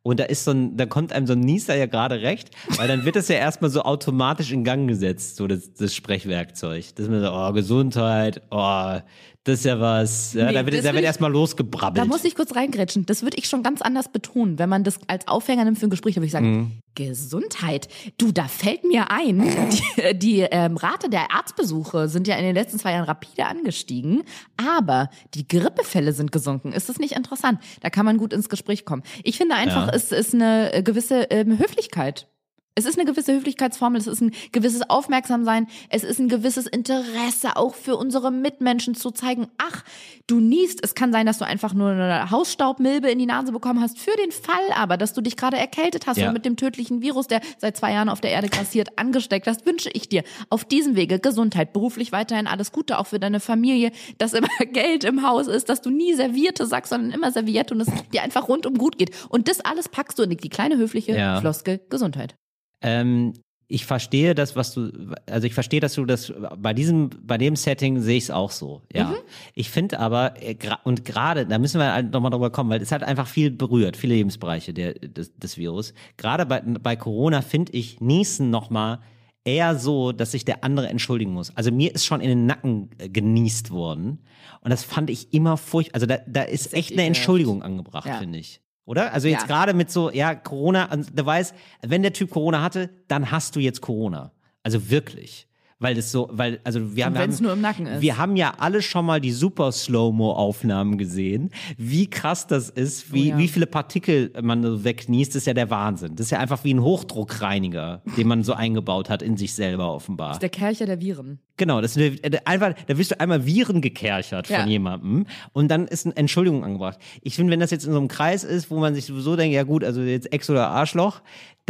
Und 0.04 0.20
da 0.20 0.26
ist 0.26 0.46
so 0.46 0.52
ein, 0.52 0.78
da 0.78 0.86
kommt 0.86 1.12
einem 1.12 1.28
so 1.28 1.34
ein 1.34 1.40
Nieser 1.40 1.76
ja 1.76 1.86
gerade 1.86 2.22
recht, 2.22 2.52
weil 2.78 2.88
dann 2.88 3.06
wird 3.06 3.16
das 3.16 3.28
ja 3.28 3.36
erstmal 3.36 3.70
so 3.70 3.82
automatisch 3.82 4.52
in 4.52 4.64
Gang 4.64 4.88
gesetzt, 4.88 5.36
so 5.36 5.48
das, 5.48 5.74
das 5.74 5.94
Sprechwerkzeug. 5.94 6.96
Das 6.96 7.08
ist 7.08 7.22
so, 7.22 7.32
oh, 7.32 7.52
Gesundheit, 7.52 8.42
oh, 8.52 9.00
das 9.44 9.60
ist 9.60 9.66
ja 9.66 9.80
was. 9.80 10.34
Ja, 10.34 10.46
Nee, 10.48 10.54
da 10.54 10.66
wird, 10.66 10.80
da 10.80 10.84
wird 10.86 10.98
ich- 10.98 11.04
erstmal 11.04 11.32
losgebrabbelt. 11.32 11.98
Da 11.98 12.06
muss 12.06 12.24
ich 12.24 12.36
kurz 12.36 12.56
reingrätschen. 12.56 13.06
Das 13.06 13.24
würde 13.24 13.38
ich 13.38 13.48
schon 13.48 13.64
ganz 13.64 13.82
anders 13.82 14.12
betonen, 14.12 14.60
wenn 14.60 14.70
man 14.70 14.84
das 14.84 15.00
als 15.08 15.28
Aufhänger 15.28 15.64
nimmt 15.66 15.80
für 15.80 15.88
ein 15.88 15.90
Gespräch. 15.90 16.14
Da 16.16 16.22
würde 16.22 16.28
ich 16.28 16.32
sagen, 16.32 16.52
Mhm. 16.52 16.72
Gesundheit. 16.94 17.88
Du, 18.18 18.32
da 18.32 18.48
fällt 18.48 18.84
mir 18.84 19.10
ein, 19.12 19.40
die, 19.72 20.18
die 20.20 20.40
ähm, 20.42 20.78
Rate 20.78 21.10
der 21.10 21.32
Arztbesuche 21.34 22.08
sind 22.10 22.28
ja 22.28 22.36
in 22.36 22.44
den 22.44 22.54
letzten 22.56 22.80
zwei 22.80 22.92
Jahren 22.92 23.06
rapide 23.06 23.46
angestiegen, 23.46 24.24
aber 24.58 25.10
die 25.34 25.48
Grippefälle 25.48 26.14
sind 26.14 26.32
gesunken. 26.32 26.72
Ist 26.74 26.90
das 26.90 27.00
nicht 27.00 27.14
interessant? 27.14 27.60
Da 27.82 27.90
kann 27.90 28.06
man 28.06 28.18
gut 28.18 28.34
ins 28.34 28.50
Gespräch 28.50 28.86
kommen. 28.86 29.04
Ich 29.24 29.38
finde 29.38 29.56
einfach, 29.56 29.88
Ja. 29.88 29.94
es 29.94 30.12
ist 30.12 30.34
eine 30.34 30.82
gewisse 30.84 31.24
ähm, 31.32 31.58
Höflichkeit. 31.60 32.28
Es 32.74 32.86
ist 32.86 32.98
eine 32.98 33.06
gewisse 33.10 33.34
Höflichkeitsformel, 33.34 34.00
es 34.00 34.08
ist 34.08 34.22
ein 34.22 34.32
gewisses 34.54 34.90
Aufmerksamsein, 34.90 35.68
es 35.90 36.06
ist 36.06 36.20
ein 36.20 36.30
gewisses 36.30 36.68
Interesse 36.68 37.58
auch 37.58 37.76
für 37.76 37.98
unsere 37.98 38.32
Mitmenschen 38.32 38.96
zu 38.96 39.12
zeigen, 39.12 39.48
ach, 39.58 39.84
du 40.28 40.40
niest, 40.40 40.80
es 40.82 40.96
kann 40.96 41.12
sein, 41.12 41.26
dass 41.26 41.38
du 41.38 41.46
einfach 41.46 41.74
nur 41.74 41.90
eine 41.90 42.32
Hausstaubmilbe 42.32 43.12
in 43.12 43.20
die 43.20 43.26
Nase 43.26 43.52
bekommen 43.52 43.82
hast, 43.82 44.00
für 44.00 44.16
den 44.24 44.32
Fall 44.32 44.64
aber, 44.74 44.96
dass 44.96 45.12
du 45.14 45.20
dich 45.20 45.36
gerade 45.36 45.58
erkältet 45.58 46.08
hast 46.08 46.16
Ja. 46.18 46.28
und 46.30 46.34
mit 46.34 46.46
dem 46.46 46.56
tödlichen 46.56 47.02
Virus, 47.02 47.28
der 47.28 47.42
seit 47.58 47.76
zwei 47.76 47.92
Jahren 47.92 48.08
auf 48.08 48.22
der 48.22 48.32
Erde 48.32 48.48
grassiert, 48.48 48.98
angesteckt 48.98 49.48
hast, 49.48 49.66
wünsche 49.66 49.90
ich 49.92 50.08
dir 50.08 50.24
auf 50.50 50.64
diesem 50.64 50.96
Wege 50.96 51.20
Gesundheit, 51.20 51.74
beruflich 51.74 52.14
weiterhin 52.14 52.48
alles 52.48 52.72
Gute, 52.72 53.00
auch 53.00 53.08
für 53.08 53.20
deine 53.20 53.42
Familie, 53.42 53.92
dass 54.18 54.32
immer 54.32 54.48
Geld 54.72 55.04
im 55.04 55.28
Haus 55.28 55.48
ist, 55.48 55.68
dass 55.68 55.82
du 55.82 55.90
nie 55.90 56.14
Servierte 56.14 56.66
sagst, 56.66 56.92
sondern 56.92 57.12
immer 57.12 57.32
Serviette 57.34 57.74
und 57.74 57.82
es 57.82 57.90
dir 58.14 58.22
einfach 58.24 58.48
rundum 58.48 58.78
gut 58.78 58.98
geht. 58.98 59.12
Und 59.28 59.50
das 59.50 59.60
alles 59.60 59.90
packst 59.90 60.18
du 60.20 60.24
in 60.24 60.30
die 60.30 60.48
kleine 60.50 60.78
höfliche 60.78 61.12
Ja. 61.18 61.42
Floskel 61.42 61.82
Gesundheit. 61.90 62.36
Ähm, 62.82 63.34
ich 63.68 63.86
verstehe 63.86 64.36
das, 64.36 64.58
was 64.58 64.74
du, 64.74 64.92
also 65.28 65.48
ich 65.48 65.54
verstehe, 65.54 65.80
dass 65.80 65.94
du 65.94 66.06
das 66.06 66.34
bei 66.58 66.74
diesem, 66.74 67.10
bei 67.24 67.38
dem 67.38 67.56
Setting 67.56 68.02
sehe 68.02 68.18
ich 68.18 68.26
es 68.26 68.32
auch 68.32 68.52
so. 68.52 68.82
Ja. 68.94 69.06
Mhm. 69.10 69.16
Ich 69.54 69.70
finde 69.70 70.00
aber 70.00 70.34
äh, 70.44 70.58
und 70.84 71.06
gerade, 71.06 71.46
da 71.46 71.58
müssen 71.58 71.80
wir 71.80 71.94
halt 71.94 72.12
nochmal 72.12 72.32
drüber 72.32 72.50
kommen, 72.50 72.70
weil 72.70 72.82
es 72.82 72.92
hat 72.92 73.04
einfach 73.04 73.28
viel 73.28 73.50
berührt, 73.50 73.96
viele 73.96 74.16
Lebensbereiche 74.16 74.74
der, 74.74 74.96
des, 74.96 75.34
des 75.38 75.58
Virus. 75.58 75.94
Gerade 76.18 76.46
bei, 76.46 76.60
bei 76.62 76.98
Corona 76.98 77.42
finde 77.42 77.72
ich 77.72 78.02
Niesen 78.02 78.50
nochmal 78.50 79.00
eher 79.46 79.76
so, 79.78 80.12
dass 80.12 80.32
sich 80.32 80.44
der 80.44 80.66
andere 80.66 80.90
entschuldigen 80.90 81.32
muss. 81.32 81.56
Also 81.56 81.72
mir 81.72 81.96
ist 81.96 82.06
schon 82.06 82.20
in 82.20 82.28
den 82.30 82.46
Nacken 82.46 82.90
äh, 82.98 83.08
genießt 83.08 83.72
worden 83.72 84.20
und 84.62 84.70
das 84.70 84.84
fand 84.84 85.10
ich 85.10 85.34
immer 85.34 85.56
furchtbar. 85.56 85.96
Also 85.96 86.08
da, 86.08 86.18
da 86.28 86.42
ist, 86.42 86.74
echt 86.74 86.92
eine 86.92 87.04
ekelhaft. 87.04 87.08
Entschuldigung 87.08 87.64
angebracht, 87.64 88.06
Ja. 88.06 88.18
finde 88.18 88.40
ich. 88.40 88.62
Oder? 88.92 89.14
Also 89.14 89.30
jetzt 89.30 89.44
Ja. 89.44 89.48
gerade 89.48 89.74
mit 89.74 89.90
so, 89.90 90.12
ja, 90.12 90.36
Corona, 90.36 90.90
also 90.90 91.10
du 91.14 91.26
weißt, 91.26 91.56
wenn 91.82 92.02
der 92.02 92.12
Typ 92.12 92.30
Corona 92.30 92.62
hatte, 92.62 92.90
dann 93.08 93.32
hast 93.32 93.56
du 93.56 93.62
jetzt 93.62 93.80
Corona. 93.80 94.34
Also 94.64 94.90
wirklich. 94.90 95.48
Weil 95.82 95.96
das 95.96 96.12
so, 96.12 96.30
weil, 96.32 96.60
also 96.64 96.96
wir 96.96 97.06
haben. 97.06 97.16
Wenn's 97.16 97.38
haben- 97.38 97.44
nur 97.44 97.54
im 97.54 97.62
Nacken 97.62 97.88
ist. 97.88 98.02
Wir 98.02 98.18
haben 98.18 98.36
ja 98.38 98.54
alle 98.60 98.82
schon 98.84 99.04
mal 99.06 99.20
die 99.20 99.32
super 99.32 99.72
Slow-Mo-Aufnahmen 99.72 100.98
gesehen. 100.98 101.50
Wie 101.78 102.08
krass 102.08 102.46
das 102.48 102.70
ist, 102.70 103.12
wie, 103.12 103.30
Oh 103.30 103.32
ja. 103.32 103.38
wie 103.40 103.48
viele 103.48 103.66
Partikel 103.66 104.32
man 104.42 104.62
so 104.64 104.84
wegniest, 104.84 105.36
ist 105.36 105.48
ja 105.48 105.54
der 105.56 105.70
Wahnsinn. 105.72 106.16
Das 106.16 106.28
ist 106.28 106.32
ja 106.32 106.40
einfach 106.40 106.64
wie 106.64 106.74
ein 106.74 106.82
Hochdruckreiniger, 106.84 108.02
den 108.18 108.28
man 108.28 108.44
so 108.44 108.54
eingebaut 108.54 109.10
hat 109.10 109.22
in 109.22 109.38
sich 109.38 109.54
selber 109.54 109.94
offenbar. 109.94 110.38
Der 110.40 110.50
Kercher 110.50 110.86
der 110.86 111.02
Viren. 111.02 111.40
Genau, 111.58 111.82
das 111.82 111.96
ist 111.96 112.24
eine, 112.24 112.46
einfach, 112.48 112.74
da 112.88 112.98
wirst 112.98 113.12
du 113.12 113.20
einmal 113.20 113.46
Viren 113.46 113.82
gekerchert 113.82 114.48
von 114.48 114.56
Ja. 114.56 114.66
jemandem 114.66 115.26
und 115.54 115.70
dann 115.70 115.88
ist 115.88 116.06
eine 116.06 116.16
Entschuldigung 116.18 116.64
angebracht. 116.64 116.98
Ich 117.22 117.36
finde, 117.36 117.52
wenn 117.52 117.60
das 117.60 117.70
jetzt 117.72 117.86
in 117.86 117.92
so 117.92 117.98
einem 118.00 118.08
Kreis 118.08 118.44
ist, 118.44 118.72
wo 118.72 118.80
man 118.80 118.96
sich 118.96 119.06
sowieso 119.06 119.36
denkt, 119.36 119.54
ja 119.54 119.64
gut, 119.64 119.84
also 119.84 120.02
jetzt 120.02 120.32
Ex 120.34 120.50
oder 120.50 120.70
Arschloch, 120.70 121.22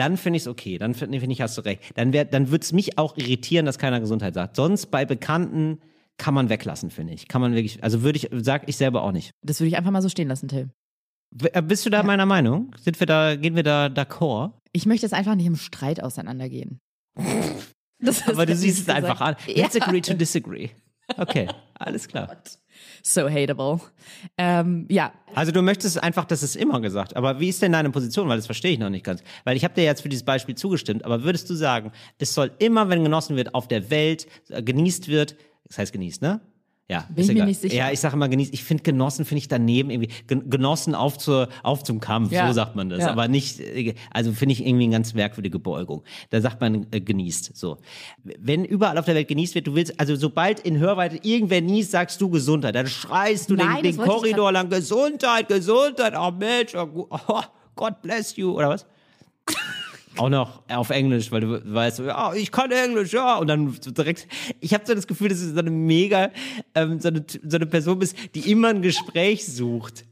dann 0.01 0.17
finde 0.17 0.37
ich 0.37 0.43
es 0.43 0.47
okay, 0.47 0.77
dann 0.77 0.93
finde 0.95 1.19
find 1.19 1.31
ich, 1.31 1.41
hast 1.41 1.57
du 1.57 1.61
recht. 1.61 1.81
Dann, 1.95 2.11
wär- 2.11 2.25
dann 2.25 2.49
würde 2.49 2.63
es 2.63 2.73
mich 2.73 2.97
auch 2.97 3.15
irritieren, 3.17 3.65
dass 3.65 3.77
keiner 3.77 3.99
Gesundheit 3.99 4.33
sagt. 4.33 4.55
Sonst 4.55 4.87
bei 4.87 5.05
Bekannten 5.05 5.79
kann 6.17 6.33
man 6.33 6.49
weglassen, 6.49 6.89
finde 6.89 7.13
ich. 7.13 7.27
Kann 7.27 7.41
man 7.41 7.53
wirklich, 7.53 7.83
also 7.83 8.01
würde 8.03 8.17
ich, 8.17 8.29
sag 8.31 8.67
ich 8.67 8.77
selber 8.77 9.03
auch 9.03 9.11
nicht. 9.11 9.31
Das 9.45 9.59
würde 9.59 9.69
ich 9.69 9.77
einfach 9.77 9.91
mal 9.91 10.01
so 10.01 10.09
stehen 10.09 10.27
lassen, 10.27 10.47
Till. 10.47 10.69
Äh, 11.53 11.61
Bist 11.61 11.85
du 11.85 11.89
da 11.89 12.03
meiner 12.03 12.25
Meinung? 12.25 12.75
Sind 12.81 12.99
wir 12.99 13.07
da, 13.07 13.35
gehen 13.35 13.55
wir 13.55 13.63
da 13.63 13.89
d'accord? 13.89 14.51
Ich 14.73 14.85
möchte 14.85 15.05
jetzt 15.05 15.13
einfach 15.13 15.35
nicht 15.35 15.45
im 15.45 15.55
Streit 15.55 16.01
auseinandergehen. 16.03 16.79
Aber 18.27 18.45
du 18.45 18.55
siehst 18.55 18.81
es 18.81 18.89
einfach 18.89 19.21
an. 19.21 19.35
Ja. 19.47 19.63
Let's 19.63 19.79
agree 19.79 20.01
to 20.01 20.13
disagree. 20.13 20.69
Okay, 21.17 21.47
alles 21.75 22.07
klar. 22.07 22.35
So 23.03 23.29
hateable. 23.29 23.79
Ähm, 24.37 24.85
ja, 24.89 25.13
Also 25.33 25.51
du 25.51 25.61
möchtest 25.61 26.01
einfach, 26.01 26.25
dass 26.25 26.41
es 26.43 26.55
immer 26.55 26.81
gesagt. 26.81 27.15
Aber 27.15 27.39
wie 27.39 27.49
ist 27.49 27.61
denn 27.61 27.71
deine 27.71 27.89
Position? 27.89 28.27
Weil 28.27 28.37
das 28.37 28.45
verstehe 28.45 28.71
ich 28.73 28.79
noch 28.79 28.89
nicht 28.89 29.05
ganz. 29.05 29.23
Weil 29.43 29.57
ich 29.57 29.63
habe 29.63 29.73
dir 29.73 29.83
jetzt 29.83 30.01
für 30.01 30.09
dieses 30.09 30.25
Beispiel 30.25 30.55
zugestimmt. 30.55 31.05
Aber 31.05 31.23
würdest 31.23 31.49
du 31.49 31.55
sagen, 31.55 31.91
es 32.17 32.33
soll 32.33 32.51
immer, 32.59 32.89
wenn 32.89 33.03
genossen 33.03 33.35
wird, 33.35 33.55
auf 33.55 33.67
der 33.67 33.89
Welt 33.89 34.27
äh, 34.49 34.61
genießt 34.61 35.07
wird, 35.07 35.35
das 35.65 35.77
heißt 35.77 35.93
genießt, 35.93 36.21
ne? 36.21 36.41
Ja, 36.91 37.05
Bin 37.07 37.17
ist 37.17 37.21
ich 37.21 37.27
mir 37.29 37.33
egal. 37.39 37.47
nicht 37.47 37.61
sicher. 37.61 37.75
Ja, 37.75 37.89
ich 37.89 38.01
sage 38.01 38.15
immer 38.15 38.27
genießt. 38.27 38.53
Ich 38.53 38.65
finde 38.65 38.83
Genossen 38.83 39.23
finde 39.23 39.37
ich 39.39 39.47
daneben 39.47 39.89
irgendwie 39.91 40.09
Gen- 40.27 40.49
Genossen 40.49 40.93
auf 40.93 41.17
zur 41.17 41.47
auf 41.63 41.83
zum 41.83 42.01
Kampf, 42.01 42.33
Ja. 42.33 42.47
so 42.47 42.53
sagt 42.53 42.75
man 42.75 42.89
das. 42.89 42.99
Ja. 42.99 43.11
Aber 43.11 43.29
nicht, 43.29 43.61
also 44.11 44.33
finde 44.33 44.51
ich 44.53 44.65
irgendwie 44.65 44.83
eine 44.83 44.91
ganz 44.93 45.13
merkwürdige 45.13 45.57
Beugung. 45.57 46.03
Da 46.31 46.41
sagt 46.41 46.59
man 46.59 46.85
äh, 46.91 46.99
genießt. 46.99 47.55
So, 47.55 47.77
wenn 48.23 48.65
überall 48.65 48.97
auf 48.97 49.05
der 49.05 49.15
Welt 49.15 49.29
genießt 49.29 49.55
wird, 49.55 49.67
du 49.67 49.75
willst, 49.75 49.97
also 50.01 50.17
sobald 50.17 50.59
in 50.59 50.79
Hörweite 50.79 51.17
irgendwer 51.23 51.61
niest, 51.61 51.91
sagst 51.91 52.19
du 52.19 52.29
Gesundheit. 52.29 52.75
Dann 52.75 52.87
schreist 52.87 53.49
du 53.49 53.55
Nein, 53.55 53.83
den, 53.83 53.95
den 53.95 54.05
Korridor 54.05 54.51
lang 54.51 54.69
Gesundheit, 54.69 55.47
Gesundheit. 55.47 56.13
Oh 56.17 56.31
Mensch, 56.31 56.75
oh, 56.75 57.07
oh, 57.09 57.41
God 57.75 58.01
bless 58.01 58.35
you 58.35 58.51
oder 58.51 58.67
was? 58.69 58.85
Auch 60.17 60.29
noch 60.29 60.63
auf 60.67 60.89
Englisch, 60.89 61.31
weil 61.31 61.41
du 61.41 61.73
weißt, 61.73 61.99
ja, 61.99 62.33
ich 62.33 62.51
kann 62.51 62.71
Englisch, 62.71 63.13
ja. 63.13 63.37
Und 63.37 63.47
dann 63.47 63.77
direkt, 63.81 64.27
ich 64.59 64.73
habe 64.73 64.85
so 64.85 64.93
das 64.93 65.07
Gefühl, 65.07 65.29
dass 65.29 65.39
du 65.39 65.53
so 65.53 65.59
eine 65.59 65.71
mega, 65.71 66.31
ähm, 66.75 66.99
so, 66.99 67.07
eine, 67.07 67.25
so 67.27 67.55
eine 67.55 67.65
Person 67.65 67.99
bist, 67.99 68.15
die 68.35 68.51
immer 68.51 68.69
ein 68.69 68.81
Gespräch 68.81 69.45
sucht. 69.45 70.05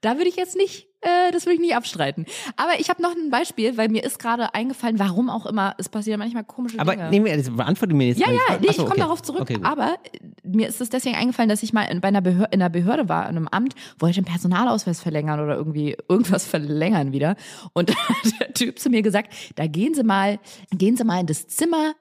Da 0.00 0.16
würde 0.16 0.28
ich 0.28 0.36
jetzt 0.36 0.56
nicht, 0.56 0.86
äh, 1.04 1.30
das 1.32 1.44
würde 1.46 1.54
ich 1.54 1.60
nicht 1.60 1.76
abstreiten. 1.76 2.26
Aber 2.56 2.78
ich 2.80 2.88
habe 2.90 3.02
noch 3.02 3.14
ein 3.14 3.30
Beispiel, 3.30 3.76
weil 3.76 3.88
mir 3.88 4.02
ist 4.04 4.18
gerade 4.18 4.54
eingefallen, 4.54 4.98
warum 4.98 5.30
auch 5.30 5.46
immer, 5.46 5.74
es 5.78 5.88
passieren 5.88 6.18
manchmal 6.18 6.44
komische 6.44 6.78
Aber 6.78 6.96
Dinge. 6.96 7.10
nehmen 7.10 7.26
wir, 7.26 7.36
das 7.36 7.50
beantworte 7.54 7.94
mir 7.94 8.08
jetzt 8.08 8.20
Ja, 8.20 8.30
ja, 8.30 8.58
nee, 8.60 8.68
ich 8.70 8.76
komme 8.76 8.90
okay. 8.90 9.00
darauf 9.00 9.22
zurück. 9.22 9.42
Okay, 9.42 9.58
aber 9.62 9.96
äh, 10.12 10.18
mir 10.42 10.68
ist 10.68 10.80
es 10.80 10.90
deswegen 10.90 11.16
eingefallen, 11.16 11.48
dass 11.48 11.62
ich 11.62 11.72
mal 11.72 11.84
in, 11.84 12.00
bei 12.00 12.08
einer 12.08 12.20
Behör 12.20 12.52
in 12.52 12.60
einer 12.60 12.70
Behörde 12.70 13.08
war, 13.08 13.22
in 13.28 13.36
einem 13.36 13.48
Amt, 13.48 13.74
wollte 13.98 14.18
einen 14.18 14.26
Personalausweis 14.26 15.00
verlängern 15.00 15.40
oder 15.40 15.54
irgendwie 15.56 15.96
irgendwas 16.08 16.44
verlängern 16.46 17.12
wieder. 17.12 17.36
Und 17.72 17.94
der 18.40 18.52
Typ 18.54 18.78
zu 18.78 18.90
mir 18.90 19.02
gesagt, 19.02 19.32
da 19.56 19.66
gehen 19.66 19.94
Sie 19.94 20.02
mal, 20.04 20.38
gehen 20.70 20.96
Sie 20.96 21.04
mal 21.04 21.20
in 21.20 21.26
das 21.26 21.46
Zimmer 21.48 21.94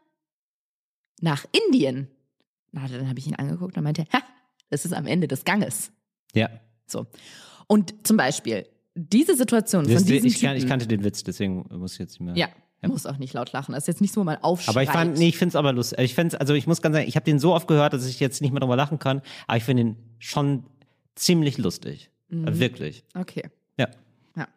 nach 1.21 1.45
Indien. 1.67 2.09
Na, 2.71 2.87
dann 2.87 3.07
habe 3.07 3.19
ich 3.19 3.27
ihn 3.27 3.35
angeguckt 3.35 3.77
und 3.77 3.83
meinte, 3.83 4.05
ha, 4.11 4.19
das 4.69 4.85
ist 4.85 4.93
am 4.93 5.05
Ende 5.07 5.27
des 5.27 5.45
Ganges. 5.45 5.91
ja. 6.33 6.49
So. 6.85 7.05
Und 7.67 8.05
zum 8.05 8.17
Beispiel, 8.17 8.67
diese 8.95 9.35
Situation 9.35 9.85
von 9.85 10.05
diesem 10.05 10.25
ich, 10.27 10.39
Typen, 10.39 10.55
ich 10.55 10.67
kannte 10.67 10.87
den 10.87 11.03
Witz, 11.03 11.23
deswegen 11.23 11.65
muss 11.77 11.93
ich 11.93 11.99
jetzt 11.99 12.19
nicht 12.19 12.21
mehr. 12.21 12.35
ja, 12.35 12.87
muss 12.87 13.05
auch 13.05 13.17
nicht 13.17 13.33
laut 13.33 13.51
lachen. 13.53 13.73
Das 13.73 13.83
ist 13.83 13.87
jetzt 13.87 14.01
nicht 14.01 14.13
so, 14.13 14.21
wo 14.21 14.25
man 14.25 14.37
aufschreit. 14.37 14.69
Aber 14.75 14.83
ich 14.83 14.89
fand, 14.89 15.17
nee, 15.17 15.29
ich 15.29 15.37
find's 15.37 15.55
aber 15.55 15.71
lustig. 15.73 15.99
Ich 15.99 16.13
find's, 16.15 16.35
also 16.35 16.53
ich 16.53 16.67
muss 16.67 16.81
ganz 16.81 16.95
sagen, 16.95 17.07
ich 17.07 17.15
habe 17.15 17.23
den 17.25 17.39
so 17.39 17.53
oft 17.53 17.67
gehört, 17.67 17.93
dass 17.93 18.05
ich 18.05 18.19
jetzt 18.19 18.41
nicht 18.41 18.51
mehr 18.51 18.59
drüber 18.59 18.75
lachen 18.75 18.99
kann, 18.99 19.21
aber 19.47 19.57
ich 19.57 19.63
finde 19.63 19.83
ihn 19.83 19.95
schon 20.19 20.65
ziemlich 21.15 21.57
lustig. 21.57 22.11
Mhm. 22.29 22.59
Wirklich. 22.59 23.03
Okay. 23.15 23.43
Ja. 23.77 23.87
Ja. 24.35 24.47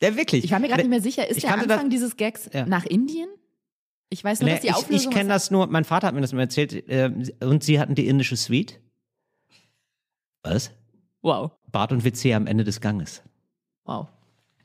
Ja, 0.00 0.16
wirklich. 0.16 0.44
Ich 0.44 0.50
war 0.50 0.58
mir 0.60 0.68
gerade 0.68 0.82
nicht 0.82 0.90
mehr 0.90 1.00
sicher, 1.02 1.28
ist 1.28 1.36
Ich 1.38 1.42
der 1.44 1.52
Anfang 1.54 1.68
das- 1.68 1.88
dieses 1.88 2.16
Gags 2.16 2.48
Ja. 2.52 2.66
nach 2.66 2.84
Indien? 2.84 3.28
Ich 4.10 4.24
weiß 4.24 4.40
nur, 4.40 4.48
Nee, 4.48 4.54
dass 4.54 4.62
die 4.62 4.68
ich 4.68 4.74
Auflösung 4.74 5.12
ich 5.12 5.16
kenne 5.18 5.30
was- 5.30 5.44
das 5.44 5.50
nur, 5.50 5.66
mein 5.66 5.84
Vater 5.84 6.06
hat 6.08 6.14
mir 6.14 6.20
das 6.22 6.32
mal 6.32 6.40
erzählt, 6.40 6.72
äh, 6.88 7.10
und 7.42 7.62
sie 7.62 7.78
hatten 7.78 7.94
die 7.94 8.06
indische 8.08 8.36
Suite. 8.36 8.80
Was? 10.42 10.70
Wow, 11.20 11.50
Bad 11.70 11.92
und 11.92 12.04
WC 12.04 12.32
am 12.34 12.46
Ende 12.46 12.64
des 12.64 12.80
Ganges. 12.80 13.22
Wow. 13.88 14.06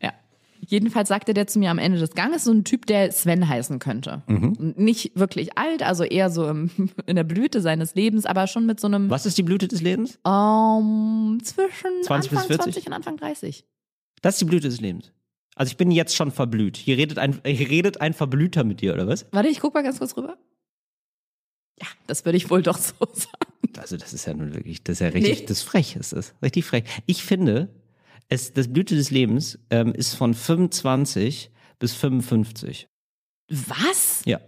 Ja. 0.02 0.14
Jedenfalls 0.60 1.10
sagte 1.10 1.34
der 1.34 1.48
zu 1.48 1.58
mir 1.60 1.72
am 1.72 1.80
Ende 1.80 1.98
des 1.98 2.12
Ganges, 2.12 2.44
so 2.44 2.52
ein 2.52 2.64
Typ, 2.64 2.86
der 2.86 3.12
Sven 3.12 3.48
heißen 3.50 3.80
könnte. 3.80 4.22
Mhm. 4.28 4.74
Nicht 4.78 5.18
wirklich 5.18 5.58
alt, 5.58 5.82
also 5.82 6.04
eher 6.04 6.30
so 6.30 6.48
im, 6.48 6.70
in 7.08 7.16
der 7.16 7.24
Blüte 7.24 7.60
seines 7.62 7.96
Lebens, 7.96 8.26
aber 8.26 8.46
schon 8.48 8.66
mit 8.66 8.80
so 8.80 8.88
einem 8.88 9.10
Was 9.10 9.26
ist 9.26 9.38
die 9.38 9.44
Blüte 9.44 9.68
des 9.68 9.82
Lebens? 9.82 10.20
ähm, 10.26 11.40
zwischen 11.44 12.04
20 12.04 12.30
bis 12.30 12.40
Anfang 12.40 12.48
40? 12.58 12.64
20 12.74 12.88
und 12.88 12.94
Anfang 12.94 13.18
30. 13.18 13.66
Das 14.22 14.36
ist 14.36 14.42
die 14.42 14.46
Blüte 14.46 14.70
des 14.70 14.80
Lebens. 14.80 15.12
Also 15.56 15.70
ich 15.72 15.78
bin 15.78 15.92
jetzt 15.92 16.16
schon 16.16 16.32
verblüht. 16.32 16.78
Hier 16.78 16.98
redet 16.98 17.20
ein, 17.20 17.40
hier 17.46 17.70
redet 17.70 18.02
ein 18.02 18.14
Verblüter 18.14 18.64
mit 18.64 18.82
dir, 18.82 18.94
oder 18.94 19.08
was? 19.08 19.26
Warte, 19.32 19.50
ich 19.50 19.60
guck 19.60 19.74
mal 19.74 19.84
ganz 19.84 20.00
kurz 20.00 20.16
rüber. 20.18 20.38
Ja, 21.82 21.88
das 22.08 22.24
würde 22.26 22.38
ich 22.38 22.50
wohl 22.50 22.62
doch 22.62 22.78
so 22.78 22.94
sagen. 23.14 23.74
Also 23.78 23.98
das 23.98 24.14
ist 24.14 24.26
ja 24.26 24.34
nun 24.34 24.54
wirklich, 24.54 24.84
das 24.84 24.94
ist 24.96 25.00
ja 25.02 25.08
richtig, 25.08 25.40
Nee. 25.42 25.46
das 25.46 25.58
ist 25.58 25.64
frech, 25.64 25.96
ist 25.96 26.14
das. 26.14 26.34
Richtig 26.42 26.66
frech. 26.66 26.84
Ich 27.06 27.24
finde, 27.24 27.70
es, 28.30 28.54
das 28.54 28.72
Blüte 28.72 28.96
des 28.96 29.12
Lebens 29.12 29.60
ähm, 29.70 29.94
ist 29.94 30.16
von 30.16 30.34
25 30.34 31.52
bis 31.80 31.94
55. 31.94 32.88
Was? 33.50 34.22
Ja. 34.26 34.40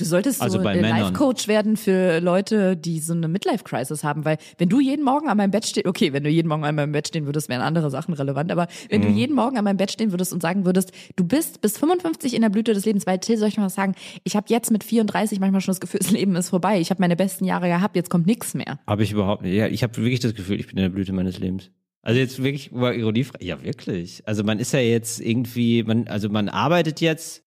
Du 0.00 0.04
solltest 0.04 0.40
Also 0.40 0.62
so 0.62 0.66
ein. 0.68 0.80
Life-Coach 0.80 1.48
werden 1.48 1.76
für 1.76 2.20
Leute, 2.20 2.76
die 2.76 3.00
so 3.00 3.12
eine 3.14 3.26
Midlife-Crisis 3.26 4.04
haben, 4.04 4.24
weil 4.24 4.38
wenn 4.56 4.68
du 4.68 4.78
jeden 4.78 5.04
Morgen 5.04 5.28
an 5.28 5.36
meinem 5.36 5.50
Bett 5.50 5.66
stehst, 5.66 5.86
okay, 5.88 6.12
wenn 6.12 6.22
du 6.22 6.30
jeden 6.30 6.46
Morgen 6.46 6.64
an 6.64 6.76
meinem 6.76 6.92
Bett 6.92 7.08
stehen 7.08 7.26
würdest, 7.26 7.48
wären 7.48 7.62
andere 7.62 7.90
Sachen 7.90 8.14
relevant, 8.14 8.52
aber 8.52 8.68
wenn 8.90 9.00
Mhm. 9.00 9.06
du 9.06 9.10
jeden 9.10 9.34
Morgen 9.34 9.58
an 9.58 9.64
meinem 9.64 9.76
Bett 9.76 9.90
stehen 9.90 10.12
würdest 10.12 10.32
und 10.32 10.40
sagen 10.40 10.64
würdest, 10.64 10.92
du 11.16 11.24
bist 11.24 11.60
bis 11.62 11.78
55 11.78 12.34
in 12.34 12.42
der 12.42 12.48
Blüte 12.48 12.74
des 12.74 12.84
Lebens, 12.84 13.08
weil 13.08 13.18
Till, 13.18 13.36
soll 13.38 13.48
ich 13.48 13.56
mal 13.56 13.64
was 13.66 13.74
sagen, 13.74 13.96
ich 14.22 14.36
habe 14.36 14.46
jetzt 14.50 14.70
mit 14.70 14.84
34 14.84 15.40
manchmal 15.40 15.60
schon 15.62 15.72
das 15.72 15.80
Gefühl, 15.80 15.98
das 16.02 16.12
Leben 16.12 16.36
ist 16.36 16.50
vorbei, 16.50 16.80
ich 16.80 16.90
habe 16.90 17.00
meine 17.02 17.16
besten 17.16 17.44
Jahre 17.44 17.66
gehabt, 17.66 17.96
jetzt 17.96 18.08
kommt 18.08 18.26
nichts 18.28 18.54
mehr. 18.54 18.78
Habe 18.86 19.02
ich 19.02 19.10
überhaupt 19.10 19.42
nicht. 19.42 19.54
Ja, 19.54 19.66
ich 19.66 19.82
habe 19.82 19.96
wirklich 19.96 20.20
das 20.20 20.34
Gefühl, 20.34 20.60
ich 20.60 20.68
bin 20.68 20.76
in 20.76 20.82
der 20.84 20.90
Blüte 20.90 21.12
meines 21.12 21.40
Lebens. 21.40 21.72
Also 22.08 22.20
jetzt 22.20 22.42
wirklich 22.42 22.72
über 22.72 22.94
Ironie. 22.94 23.26
Ja, 23.40 23.62
wirklich. 23.62 24.22
Also 24.26 24.42
man 24.42 24.58
ist 24.58 24.72
ja 24.72 24.78
jetzt 24.80 25.20
irgendwie, 25.20 25.82
man, 25.82 26.08
also 26.08 26.28
man 26.30 26.48
arbeitet 26.48 27.00
jetzt. 27.02 27.42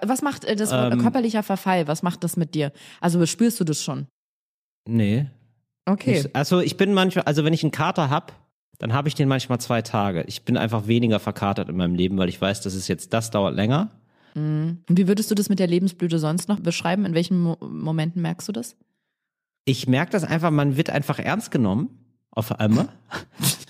Was 0.00 0.22
macht 0.22 0.44
äh, 0.44 0.56
das 0.56 0.70
Wort 0.70 0.94
Ähm. 0.94 1.00
körperlicher 1.00 1.42
Verfall, 1.42 1.86
was 1.88 2.02
macht 2.02 2.24
das 2.24 2.36
mit 2.38 2.54
dir? 2.54 2.72
Also 3.00 3.24
spürst 3.26 3.60
du 3.60 3.64
das 3.64 3.82
schon? 3.82 4.06
Nee. 4.88 5.26
Okay. 5.84 6.12
Nicht- 6.22 6.34
Also 6.34 6.60
ich 6.60 6.76
bin 6.76 6.94
manchmal, 6.94 7.24
also 7.26 7.44
wenn 7.44 7.52
ich 7.52 7.62
einen 7.64 7.72
Kater 7.72 8.08
hab, 8.08 8.32
dann 8.78 8.92
habe 8.94 9.08
ich 9.08 9.14
den 9.14 9.28
manchmal 9.28 9.60
zwei 9.60 9.82
Tage. 9.82 10.24
Ich 10.26 10.42
bin 10.44 10.56
einfach 10.56 10.86
weniger 10.86 11.20
verkatert 11.20 11.68
in 11.68 11.76
meinem 11.76 11.94
Leben, 11.94 12.16
weil 12.18 12.28
ich 12.30 12.40
weiß, 12.40 12.62
das 12.62 12.74
ist 12.74 12.88
jetzt, 12.88 13.12
das 13.12 13.30
dauert 13.30 13.54
länger. 13.54 13.90
Und 14.34 14.82
wie 14.88 15.06
würdest 15.06 15.30
du 15.30 15.34
das 15.34 15.50
mit 15.50 15.58
der 15.58 15.66
Lebensblüte 15.66 16.18
sonst 16.18 16.48
noch 16.48 16.60
beschreiben? 16.60 17.04
In 17.04 17.12
welchen 17.14 17.38
Mo 17.38 17.58
Momenten 17.60 18.22
merkst 18.22 18.48
du 18.48 18.52
das? 18.52 18.74
Ich 19.66 19.86
merke 19.86 20.12
das 20.12 20.24
einfach, 20.24 20.50
man 20.50 20.78
wird 20.78 20.88
einfach 20.88 21.18
ernst 21.18 21.50
genommen. 21.50 21.90
Auf 22.34 22.58
einmal. 22.58 22.88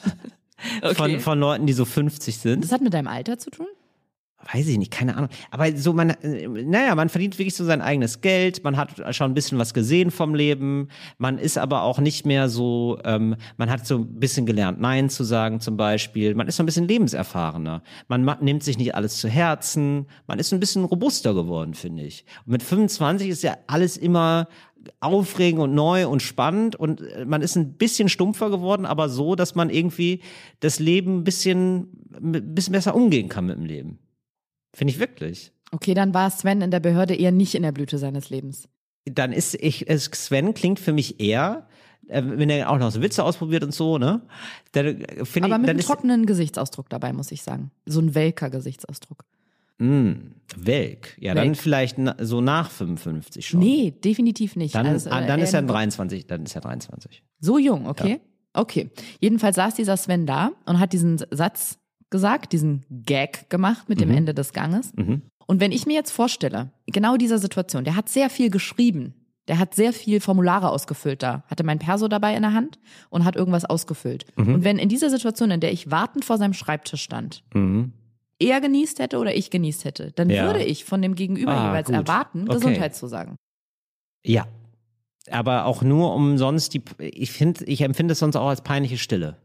Von, 0.95 1.21
von 1.21 1.39
Leuten, 1.41 1.67
die 1.67 1.73
so 1.73 1.85
50 1.85 2.39
sind. 2.39 2.65
Das 2.65 2.73
hat 2.73 2.81
mit 2.81 2.95
deinem 2.95 3.09
Alter 3.09 3.39
zu 3.39 3.51
tun? 3.51 3.67
Weiß 4.53 4.67
ich 4.67 4.77
nicht, 4.77 4.91
keine 4.91 5.17
Ahnung. 5.17 5.29
Aber 5.53 5.71
so 5.77 5.93
man, 5.93 6.11
äh, 6.11 6.49
naja, 6.49 6.97
man 6.97 7.09
verdient 7.09 7.39
wirklich 7.39 7.55
so 7.55 7.65
sein 7.65 7.81
eigenes 7.81 8.23
Geld. 8.23 8.65
Man 8.65 8.77
hat 8.77 8.91
schon 9.15 9.31
ein 9.31 9.35
bisschen 9.35 9.57
was 9.59 9.73
gesehen 9.73 10.11
vom 10.11 10.35
Leben. 10.35 10.89
Man 11.17 11.39
ist 11.39 11.57
aber 11.59 11.83
auch 11.83 12.01
nicht 12.01 12.27
mehr 12.27 12.49
so, 12.49 12.99
ähm, 13.05 13.37
man 13.57 13.71
hat 13.71 13.87
so 13.87 13.99
ein 13.99 14.19
bisschen 14.19 14.45
gelernt, 14.45 14.81
Nein 14.81 15.11
zu 15.11 15.23
sagen 15.23 15.61
zum 15.61 15.77
Beispiel. 15.77 16.35
Man 16.35 16.49
ist 16.49 16.57
so 16.57 16.65
ein 16.65 16.67
bisschen 16.67 16.89
lebenserfahrener. 16.89 17.85
Man 18.09 18.25
ma- 18.25 18.39
nimmt 18.41 18.65
sich 18.65 18.79
nicht 18.79 18.97
alles 18.97 19.19
zu 19.19 19.29
Herzen. 19.29 20.07
Man 20.27 20.41
ist 20.41 20.53
ein 20.53 20.59
bisschen 20.59 20.85
robuster 20.85 21.35
geworden, 21.35 21.75
finde 21.75 22.03
ich. 22.03 22.25
Und 22.45 22.51
mit 22.53 22.65
25 22.65 23.29
ist 23.29 23.43
ja 23.45 23.57
alles 23.69 23.97
immer 23.97 24.49
aufregend 25.01 25.61
und 25.61 25.75
neu 25.75 26.09
und 26.09 26.23
spannend 26.23 26.77
und 26.77 27.01
äh, 27.01 27.25
man 27.25 27.43
ist 27.43 27.57
ein 27.57 27.75
bisschen 27.75 28.09
stumpfer 28.09 28.51
geworden, 28.51 28.87
aber 28.87 29.09
so, 29.09 29.35
dass 29.35 29.55
man 29.55 29.71
irgendwie 29.71 30.23
das 30.61 30.79
Leben 30.79 31.19
ein 31.19 31.25
bisschen, 31.25 31.89
ein 32.15 32.55
bisschen 32.55 32.73
besser 32.73 32.95
umgehen 32.95 33.29
kann 33.29 33.47
mit 33.47 33.57
dem 33.57 33.65
Leben. 33.65 33.99
Finde 34.75 34.93
ich 34.93 35.01
wirklich. 35.01 35.53
Okay, 35.71 35.95
dann 35.95 36.15
war 36.15 36.31
Sven 36.31 36.61
in 36.61 36.71
der 36.71 36.81
Behörde 36.81 37.15
eher 37.15 37.33
nicht 37.33 37.55
in 37.55 37.63
der 37.63 37.73
Blüte 37.73 37.99
seines 37.99 38.31
Lebens. 38.31 38.69
Dann 39.05 39.33
ist 39.33 39.55
ich, 39.55 39.87
Sven 39.89 40.55
klingt 40.55 40.79
für 40.79 40.93
mich 40.93 41.21
eher, 41.21 41.67
äh, 42.09 42.23
wenn 42.25 42.51
er 42.51 42.71
auch 42.71 42.79
noch 42.79 42.91
so 42.91 43.03
Witze 43.03 43.25
ausprobiert 43.25 43.65
und 43.65 43.75
so, 43.75 43.99
ne? 43.99 44.23
Dann 44.73 44.87
äh, 44.87 45.05
Aber 45.19 45.23
ich, 45.23 45.41
mit 45.41 45.71
einem 45.71 45.79
trockenen 45.79 46.27
Gesichtsausdruck 46.27 46.89
dabei, 46.89 47.13
muss 47.13 47.33
ich 47.33 47.43
sagen. 47.43 47.71
So 47.87 48.01
ein 48.01 48.15
welker 48.15 48.51
Gesichtsausdruck. 48.51 49.25
Mh, 49.79 50.15
Welk. 50.57 51.17
Ja, 51.21 51.35
dann 51.35 51.49
Welk. 51.49 51.57
vielleicht 51.57 51.99
na, 51.99 52.15
so 52.21 52.41
nach 52.41 52.71
55 52.71 53.47
schon. 53.49 53.61
Nee, 53.61 53.91
definitiv 54.05 54.57
nicht. 54.57 54.75
Dann, 54.75 54.87
Also, 54.87 55.11
ah, 55.11 55.21
äh, 55.23 55.27
dann 55.27 55.41
ist 55.41 55.53
er 55.55 55.59
eine- 55.61 55.69
23, 55.69 56.27
dann 56.27 56.45
ist 56.45 56.55
er 56.55 56.61
23. 56.61 57.23
So 57.41 57.59
jung, 57.59 57.87
okay? 57.87 58.21
Okay. 58.55 58.91
Jedenfalls 59.21 59.57
saß 59.57 59.75
dieser 59.75 59.97
Sven 59.97 60.27
da 60.27 60.51
und 60.67 60.79
hat 60.79 60.93
diesen 60.93 61.19
Satz 61.31 61.79
gesagt, 62.11 62.53
diesen 62.53 62.85
Gag 62.91 63.49
gemacht 63.49 63.89
mit 63.89 64.01
dem 64.01 64.11
Ende 64.11 64.35
des 64.35 64.53
Ganges. 64.53 64.93
Mhm. 64.95 65.23
Und 65.47 65.61
wenn 65.61 65.73
ich 65.73 65.87
mir 65.87 65.95
jetzt 65.95 66.11
vorstelle, 66.11 66.71
genau 66.87 67.17
dieser 67.17 67.39
Situation, 67.39 67.85
der 67.85 67.97
hat 67.97 68.09
sehr 68.11 68.29
viel 68.29 68.51
geschrieben. 68.51 69.15
Der 69.49 69.59
hat 69.59 69.75
sehr 69.75 69.93
viel 69.93 70.21
Formulare 70.21 70.69
ausgefüllt 70.71 71.23
da. 71.23 71.43
Hatte 71.49 71.65
mein 71.65 71.79
Perso 71.79 72.07
dabei 72.09 72.37
in 72.37 72.43
der 72.43 72.53
Hand 72.53 72.79
und 73.11 73.25
hat 73.25 73.35
irgendwas 73.37 73.65
ausgefüllt. 73.65 74.27
Mhm. 74.37 74.55
Und 74.55 74.65
wenn 74.65 74.79
in 74.79 74.89
dieser 74.91 75.11
Situation, 75.11 75.51
in 75.51 75.61
der 75.61 75.73
ich 75.73 75.91
wartend 75.91 76.25
vor 76.25 76.37
seinem 76.39 76.53
Schreibtisch 76.53 77.03
stand, 77.03 77.43
Mhm. 77.55 77.93
Er 78.47 78.61
genießt 78.61 78.99
hätte 78.99 79.19
oder 79.19 79.35
ich 79.35 79.51
genießt 79.51 79.85
hätte, 79.85 80.13
dann 80.13 80.31
Ja. 80.31 80.47
würde 80.47 80.63
ich 80.65 80.85
von 80.85 81.03
dem 81.03 81.15
Gegenüber 81.15 81.53
Ah, 81.53 81.69
jeweils 81.69 81.87
gut. 81.87 81.97
erwarten, 81.97 82.43
Okay. 82.43 82.53
Gesundheit 82.55 82.95
zu 82.97 83.07
sagen. 83.07 83.37
Ja. 84.25 84.47
Aber 85.31 85.67
auch 85.67 85.83
nur 85.83 86.15
um 86.15 86.37
sonst 86.39 86.75
die, 86.75 86.83
ich 86.99 87.31
finde, 87.31 87.65
ich 87.67 87.81
empfinde 87.83 88.13
es 88.13 88.19
sonst 88.19 88.37
auch 88.37 88.49
als 88.49 88.63
peinliche 88.63 88.99
Stille. 88.99 89.37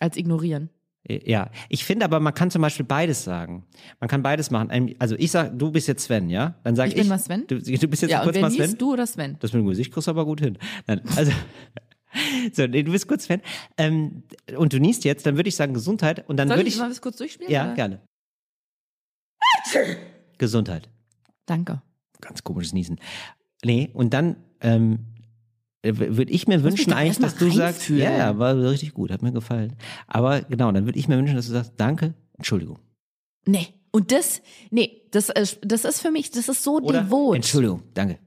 Als 0.00 0.16
ignorieren. 0.16 0.70
Ja, 1.08 1.50
ich 1.68 1.84
finde 1.84 2.04
aber, 2.04 2.18
man 2.18 2.34
kann 2.34 2.50
zum 2.50 2.62
Beispiel 2.62 2.84
beides 2.84 3.22
sagen. 3.22 3.64
Man 4.00 4.08
kann 4.08 4.24
beides 4.24 4.50
machen. 4.50 4.92
Also 4.98 5.14
ich 5.16 5.30
sag, 5.30 5.56
du 5.56 5.70
bist 5.70 5.86
jetzt 5.86 6.02
Sven, 6.02 6.28
ja? 6.30 6.56
Dann 6.64 6.74
sag 6.74 6.88
Ich 6.88 6.94
ich. 6.94 7.00
bin 7.00 7.08
mal 7.08 7.18
Sven? 7.20 7.44
Du, 7.46 7.60
du 7.60 7.86
bist 7.88 8.02
jetzt 8.02 8.10
Ja, 8.10 8.18
und 8.18 8.24
kurz 8.24 8.34
wer 8.34 8.42
mal 8.42 8.50
Sven. 8.50 8.76
du 8.76 8.92
oder 8.92 9.06
Sven? 9.06 9.36
Das 9.38 9.52
mit 9.52 9.62
dem 9.62 9.68
Gesicht 9.68 9.92
kriegst 9.92 10.08
du 10.08 10.10
aber 10.10 10.24
gut 10.24 10.40
hin. 10.40 10.58
Nein, 10.88 11.00
also, 11.14 11.30
so, 12.52 12.66
nee, 12.66 12.82
du 12.82 12.92
bist 12.92 13.08
kurz 13.08 13.24
Sven. 13.24 13.40
Ähm, 13.76 14.22
und 14.56 14.72
du 14.72 14.78
niest 14.80 15.04
jetzt, 15.04 15.26
dann 15.26 15.36
würde 15.36 15.48
ich 15.48 15.56
sagen 15.56 15.74
Gesundheit. 15.74 16.28
Und 16.28 16.36
dann 16.36 16.48
Soll 16.48 16.58
würde 16.58 16.68
ich 16.68 16.74
ich. 16.74 16.80
mal 16.80 16.88
das 16.88 17.00
kurz 17.00 17.16
durchspielen? 17.16 17.52
Ja, 17.52 17.66
oder? 17.66 17.74
gerne. 17.74 18.00
Gesundheit. 20.38 20.88
Danke. 21.46 21.82
Ganz 22.20 22.42
komisches 22.44 22.72
Niesen. 22.72 22.98
Nee, 23.64 23.90
und 23.92 24.14
dann 24.14 24.36
ähm, 24.60 24.98
würde 25.82 26.32
ich 26.32 26.46
mir 26.48 26.62
wünschen 26.62 26.92
eigentlich, 26.92 27.18
dass 27.18 27.36
du 27.36 27.50
sagst, 27.50 27.88
ja, 27.88 28.10
ja, 28.16 28.38
war 28.38 28.56
richtig 28.58 28.92
gut, 28.94 29.10
hat 29.10 29.22
mir 29.22 29.32
gefallen. 29.32 29.76
Aber 30.06 30.42
genau, 30.42 30.70
dann 30.72 30.84
würde 30.86 30.98
ich 30.98 31.08
mir 31.08 31.16
wünschen, 31.18 31.36
dass 31.36 31.46
du 31.46 31.52
sagst, 31.52 31.72
danke, 31.76 32.14
Entschuldigung. 32.36 32.78
Nee. 33.46 33.68
Und 33.92 34.12
das, 34.12 34.42
nee, 34.70 35.02
das, 35.10 35.30
ist- 35.30 35.58
das 35.62 35.84
ist 35.86 36.00
für 36.00 36.10
mich, 36.10 36.30
das 36.30 36.48
ist 36.48 36.62
so 36.62 36.76
Oder 36.80 37.02
devot. 37.02 37.36
Entschuldigung, 37.36 37.82
danke. 37.94 38.18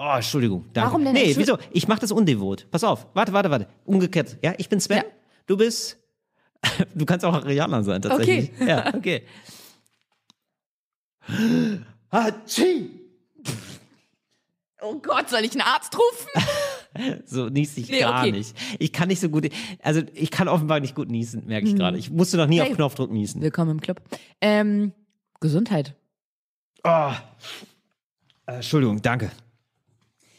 Oh, 0.00 0.12
Entschuldigung, 0.14 0.64
danke. 0.72 0.90
Warum 0.90 1.04
denn 1.04 1.12
Nee, 1.14 1.34
wieso? 1.36 1.58
Ich 1.72 1.88
mache 1.88 2.00
das 2.00 2.12
undevot. 2.12 2.70
Pass 2.70 2.84
auf, 2.84 3.08
warte, 3.14 3.32
warte, 3.32 3.50
warte. 3.50 3.66
Umgekehrt. 3.84 4.38
Ja, 4.42 4.54
ich 4.56 4.68
bin 4.68 4.80
Sven, 4.80 4.98
Ja. 4.98 5.04
du 5.46 5.56
bist, 5.56 5.98
du 6.94 7.04
kannst 7.04 7.24
auch 7.24 7.34
Ariana 7.34 7.82
sein, 7.82 8.00
tatsächlich. 8.02 8.52
Okay. 8.54 8.68
Ja, 8.68 8.94
okay. 8.94 9.22
Hatschi! 12.12 12.90
Oh 14.80 14.94
Gott, 15.00 15.28
soll 15.28 15.40
ich 15.44 15.50
einen 15.52 15.62
Arzt 15.62 15.94
rufen? 15.96 16.28
So 17.26 17.48
niese 17.48 17.80
ich 17.80 17.90
Nee, 17.90 18.00
gar 18.00 18.22
okay. 18.22 18.32
nicht. 18.32 18.56
Ich 18.80 18.92
kann 18.92 19.08
nicht 19.08 19.20
so 19.20 19.28
gut, 19.28 19.48
also 19.82 20.00
ich 20.14 20.30
kann 20.32 20.48
offenbar 20.48 20.80
nicht 20.80 20.94
gut 20.96 21.10
niesen, 21.10 21.46
merke 21.46 21.68
ich 21.68 21.76
gerade. 21.76 21.96
Ich 21.98 22.10
musste 22.10 22.36
noch 22.38 22.46
nie 22.46 22.60
auf 22.60 22.66
Hey. 22.68 22.74
Knopfdruck 22.74 23.10
niesen. 23.12 23.40
Willkommen 23.42 23.72
im 23.72 23.80
Club. 23.80 24.00
Ähm, 24.40 24.92
Gesundheit. 25.38 25.94
Oh. 26.82 27.12
Entschuldigung, 28.46 29.00
danke. 29.02 29.30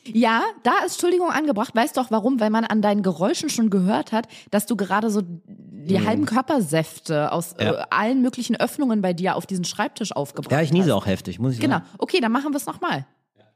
Ja, 0.05 0.43
da 0.63 0.79
ist 0.85 0.93
Entschuldigung 0.93 1.29
angebracht. 1.29 1.75
Weißt 1.75 1.95
doch 1.97 2.09
warum? 2.11 2.39
Weil 2.39 2.49
man 2.49 2.65
an 2.65 2.81
deinen 2.81 3.03
Geräuschen 3.03 3.49
schon 3.49 3.69
gehört 3.69 4.11
hat, 4.11 4.27
dass 4.51 4.65
du 4.65 4.75
gerade 4.75 5.09
so 5.09 5.21
die 5.25 6.05
halben 6.05 6.25
Körpersäfte 6.25 7.31
aus 7.31 7.53
Mhm. 7.55 7.61
Ja. 7.65 7.73
äh, 7.81 7.85
allen 7.89 8.21
möglichen 8.21 8.55
Öffnungen 8.55 9.01
bei 9.01 9.13
dir 9.13 9.35
auf 9.35 9.45
diesen 9.45 9.65
Schreibtisch 9.65 10.11
aufgebracht 10.15 10.51
Ja, 10.51 10.61
ich 10.61 10.71
niese 10.71 10.91
hast. 10.91 10.97
auch 10.97 11.05
heftig, 11.05 11.39
muss 11.39 11.53
ich 11.53 11.59
Genau. 11.59 11.75
sagen. 11.77 11.85
Okay, 11.97 12.19
dann 12.21 12.31
machen 12.31 12.51
wir 12.53 12.57
es 12.57 12.65
nochmal. 12.65 13.05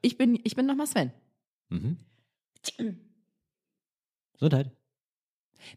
Ich 0.01 0.17
bin, 0.17 0.39
ich 0.43 0.55
bin 0.55 0.65
nochmal 0.65 0.87
Sven. 0.87 1.11
Mhm. 1.69 1.97
Gesundheit. 4.33 4.71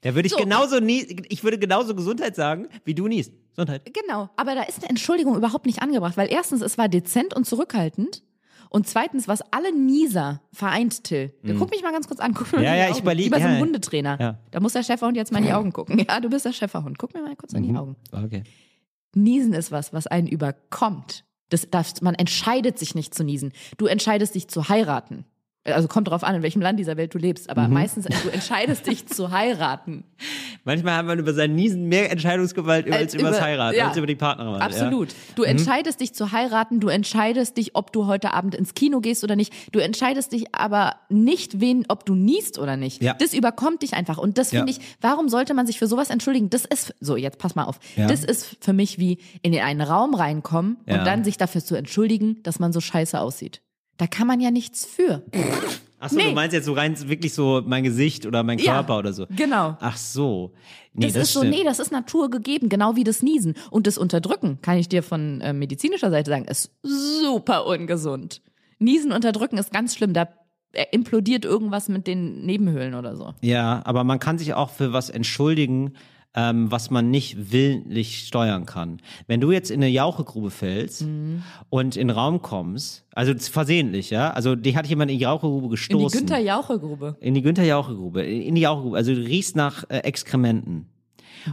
Da 0.01 0.15
würde 0.15 0.27
ich 0.27 0.33
So. 0.33 0.39
genauso 0.39 0.81
nie, 0.81 1.03
ich 1.29 1.45
würde 1.45 1.59
genauso 1.59 1.95
Gesundheit 1.95 2.35
sagen, 2.35 2.69
wie 2.85 2.95
du 2.95 3.07
niest. 3.07 3.33
Gesundheit. 3.51 3.89
Genau, 3.95 4.29
aber 4.37 4.55
da 4.57 4.63
ist 4.65 4.81
eine 4.81 4.89
Entschuldigung 4.91 5.37
überhaupt 5.37 5.65
nicht 5.67 5.81
angebracht, 5.81 6.17
weil 6.17 6.31
erstens, 6.31 6.61
es 6.61 6.77
war 6.77 6.89
dezent 6.89 7.35
und 7.35 7.47
zurückhaltend. 7.47 8.23
Und 8.71 8.87
zweitens, 8.87 9.29
was 9.29 9.43
alle 9.53 9.75
Nieser 9.75 10.43
vereint, 10.53 11.05
Till. 11.05 11.33
Guck 11.59 11.71
mich 11.71 11.83
mal 11.83 11.93
ganz 11.93 12.09
kurz 12.09 12.21
an. 12.21 12.35
Guck 12.35 12.53
mir 12.53 12.59
Mhm. 12.59 12.65
Ja, 12.65 12.75
ja, 12.75 12.85
ich 12.89 12.97
Augen. 12.97 13.01
überleg- 13.09 13.25
Wie 13.27 13.31
bei 13.31 13.37
so 13.39 13.43
ja, 13.43 13.47
einem 13.49 13.57
ja. 13.59 13.65
Hundetrainer. 13.65 14.21
Ja. 14.21 14.39
Da 14.51 14.61
muss 14.61 14.73
der 14.73 14.83
Schäferhund 14.83 15.17
jetzt 15.17 15.33
mal 15.33 15.39
in 15.39 15.45
die 15.47 15.53
Augen 15.53 15.73
gucken. 15.73 15.99
Ja, 16.09 16.21
du 16.21 16.29
bist 16.29 16.45
der 16.45 16.53
Schäferhund. 16.53 16.99
Guck 16.99 17.15
mir 17.15 17.23
mal 17.23 17.37
kurz 17.37 17.53
in 17.53 17.63
die 17.63 17.75
Augen. 17.77 17.97
Okay. 18.13 18.43
Niesen 19.15 19.53
ist 19.55 19.73
was, 19.73 19.93
was 19.93 20.07
einen 20.07 20.27
überkommt. 20.27 21.25
Das 21.49 21.71
darf, 21.71 22.01
man 22.03 22.15
entscheidet 22.15 22.79
sich 22.79 22.95
nicht 22.95 23.15
zu 23.15 23.23
niesen. 23.25 23.53
Du 23.79 23.87
entscheidest 23.87 24.35
dich 24.35 24.49
zu 24.49 24.69
heiraten. 24.69 25.25
Also 25.67 25.89
kommt 25.89 26.09
drauf 26.09 26.23
an, 26.25 26.35
in 26.37 26.43
welchem 26.43 26.63
Land 26.63 26.79
dieser 26.79 26.97
Welt 26.97 27.15
du 27.15 27.19
lebst. 27.19 27.47
Mhm. 27.47 27.51
Aber 27.51 27.69
meistens, 27.69 28.07
du 28.07 28.29
entscheidest 28.31 28.87
dich 28.87 29.07
zu 29.07 29.31
heiraten. 29.31 30.05
Manchmal 30.65 30.97
hat 30.97 31.07
man 31.07 31.19
über 31.19 31.33
sein 31.35 31.55
Niesen 31.55 31.87
mehr 31.89 32.11
Entscheidungsgewalt 32.11 32.87
als, 32.87 32.97
Als 32.97 33.15
über 33.15 33.31
das 33.31 33.41
Heiraten, 33.41 33.77
ja. 33.79 33.89
als 33.89 33.97
über 33.97 34.07
die 34.07 34.17
Partnerin. 34.17 34.61
Absolut. 34.61 35.09
Du 35.37 35.43
Mhm. 35.43 35.49
entscheidest 35.49 36.01
dich 36.01 36.13
zu 36.13 36.33
heiraten, 36.33 36.81
du 36.81 36.89
entscheidest 36.89 37.57
dich, 37.57 37.77
ob 37.77 37.93
du 37.93 38.07
heute 38.07 38.33
Abend 38.35 38.55
ins 38.55 38.75
Kino 38.75 39.01
gehst 39.01 39.23
oder 39.23 39.37
nicht. 39.37 39.53
Du 39.73 39.79
entscheidest 39.79 40.33
dich 40.33 40.55
aber 40.55 40.97
nicht, 41.09 41.61
wen, 41.61 41.85
ob 41.89 42.05
du 42.05 42.15
niest 42.15 42.59
oder 42.59 42.77
nicht. 42.77 43.03
Ja. 43.03 43.15
Das 43.15 43.33
überkommt 43.35 43.83
dich 43.83 43.95
einfach. 43.95 44.19
Und 44.19 44.39
das 44.39 44.51
Ja. 44.53 44.61
finde 44.61 44.73
ich, 44.73 44.81
warum 45.01 45.29
sollte 45.29 45.55
man 45.55 45.67
sich 45.67 45.79
für 45.79 45.87
sowas 45.87 46.11
entschuldigen? 46.11 46.51
Das 46.51 46.65
ist, 46.65 46.95
so, 47.01 47.17
jetzt 47.17 47.39
pass 47.39 47.55
mal 47.55 47.65
auf. 47.65 47.79
Ja. 47.97 48.07
Das 48.09 48.25
ist 48.25 48.57
für 48.61 48.73
mich 48.73 48.99
wie 48.99 49.19
in 49.43 49.57
einen 49.57 49.81
Raum 49.81 50.15
reinkommen 50.15 50.79
Ja. 50.87 50.99
und 50.99 51.05
dann 51.07 51.23
sich 51.25 51.37
dafür 51.39 51.63
zu 51.65 51.77
entschuldigen, 51.77 52.43
dass 52.43 52.59
man 52.59 52.73
so 52.73 52.81
scheiße 52.81 53.21
aussieht. 53.21 53.61
Da 53.99 54.07
kann 54.07 54.27
man 54.27 54.41
ja 54.41 54.51
nichts 54.51 54.85
für. 54.85 55.23
Achso, 55.99 56.17
Nee. 56.17 56.25
du 56.29 56.33
meinst 56.33 56.53
jetzt 56.53 56.67
so 56.67 56.75
rein 56.75 56.95
wirklich 57.09 57.33
so 57.33 57.63
mein 57.65 57.83
Gesicht 57.83 58.27
oder 58.27 58.43
mein 58.43 58.59
Ja, 58.59 58.75
Körper 58.75 58.99
oder 58.99 59.13
so. 59.15 59.27
genau. 59.35 59.77
Ach 59.81 59.97
so. 59.97 60.53
Nee, 60.93 61.07
Das, 61.07 61.15
das, 61.15 61.23
ist 61.25 61.33
so, 61.33 61.41
stimmt. 61.41 61.55
nee, 61.57 61.65
das 61.65 61.79
ist 61.79 61.91
Natur 61.93 62.29
gegeben, 62.31 62.69
genau 62.69 62.97
wie 62.97 63.05
das 63.05 63.23
Niesen. 63.23 63.55
Und 63.71 63.87
das 63.87 63.97
Unterdrücken, 63.97 64.59
kann 64.61 64.77
ich 64.77 64.89
dir 64.89 65.03
von 65.03 65.41
äh, 65.41 65.53
medizinischer 65.55 66.11
Seite 66.11 66.31
sagen, 66.31 66.45
ist 66.45 66.71
super 66.83 67.67
ungesund. 67.67 68.43
Niesen 68.79 69.13
unterdrücken 69.13 69.57
ist 69.57 69.73
ganz 69.73 69.95
schlimm, 69.95 70.13
da 70.13 70.29
äh, 70.73 70.85
implodiert 70.93 71.47
irgendwas 71.47 71.89
mit 71.89 72.07
den 72.07 72.45
Nebenhöhlen 72.45 72.95
oder 72.95 73.17
so. 73.17 73.33
Ja, 73.41 73.81
aber 73.87 74.05
man 74.05 74.19
kann 74.19 74.37
sich 74.37 74.53
auch 74.53 74.69
für 74.71 74.93
was 74.93 75.09
entschuldigen, 75.09 75.95
ähm, 76.37 76.71
was 76.71 76.91
man 76.91 77.11
nicht 77.11 77.51
willentlich 77.53 78.27
steuern 78.27 78.67
kann. 78.67 79.01
Wenn 79.27 79.41
du 79.41 79.51
jetzt 79.53 79.71
in 79.71 79.81
eine 79.83 79.89
Jauchegrube 79.91 80.51
fällst 80.51 81.03
Mhm. 81.03 81.43
und 81.71 81.97
in 81.97 82.09
den 82.09 82.17
Raum 82.17 82.43
kommst, 82.43 83.05
also 83.15 83.33
versehentlich, 83.39 84.11
ja, 84.11 84.31
also 84.33 84.55
dich 84.55 84.77
hat 84.77 84.87
jemand 84.87 85.11
in 85.11 85.17
die 85.19 85.23
Jauchegrube 85.25 85.65
In 85.65 85.71
die 85.71 85.77
gestoßen. 85.77 86.19
Günther 86.21 86.39
Jauche-Grube. 86.39 87.17
In 87.21 87.35
die 87.35 87.43
Günther 87.43 87.65
Jauchegrube, 87.65 88.23
in 88.23 88.55
die 88.55 88.61
Jauchegrube, 88.61 88.97
also 88.97 89.15
du 89.15 89.21
riechst 89.23 89.57
nach 89.57 89.85
äh, 89.89 89.99
Exkrementen. 90.01 90.89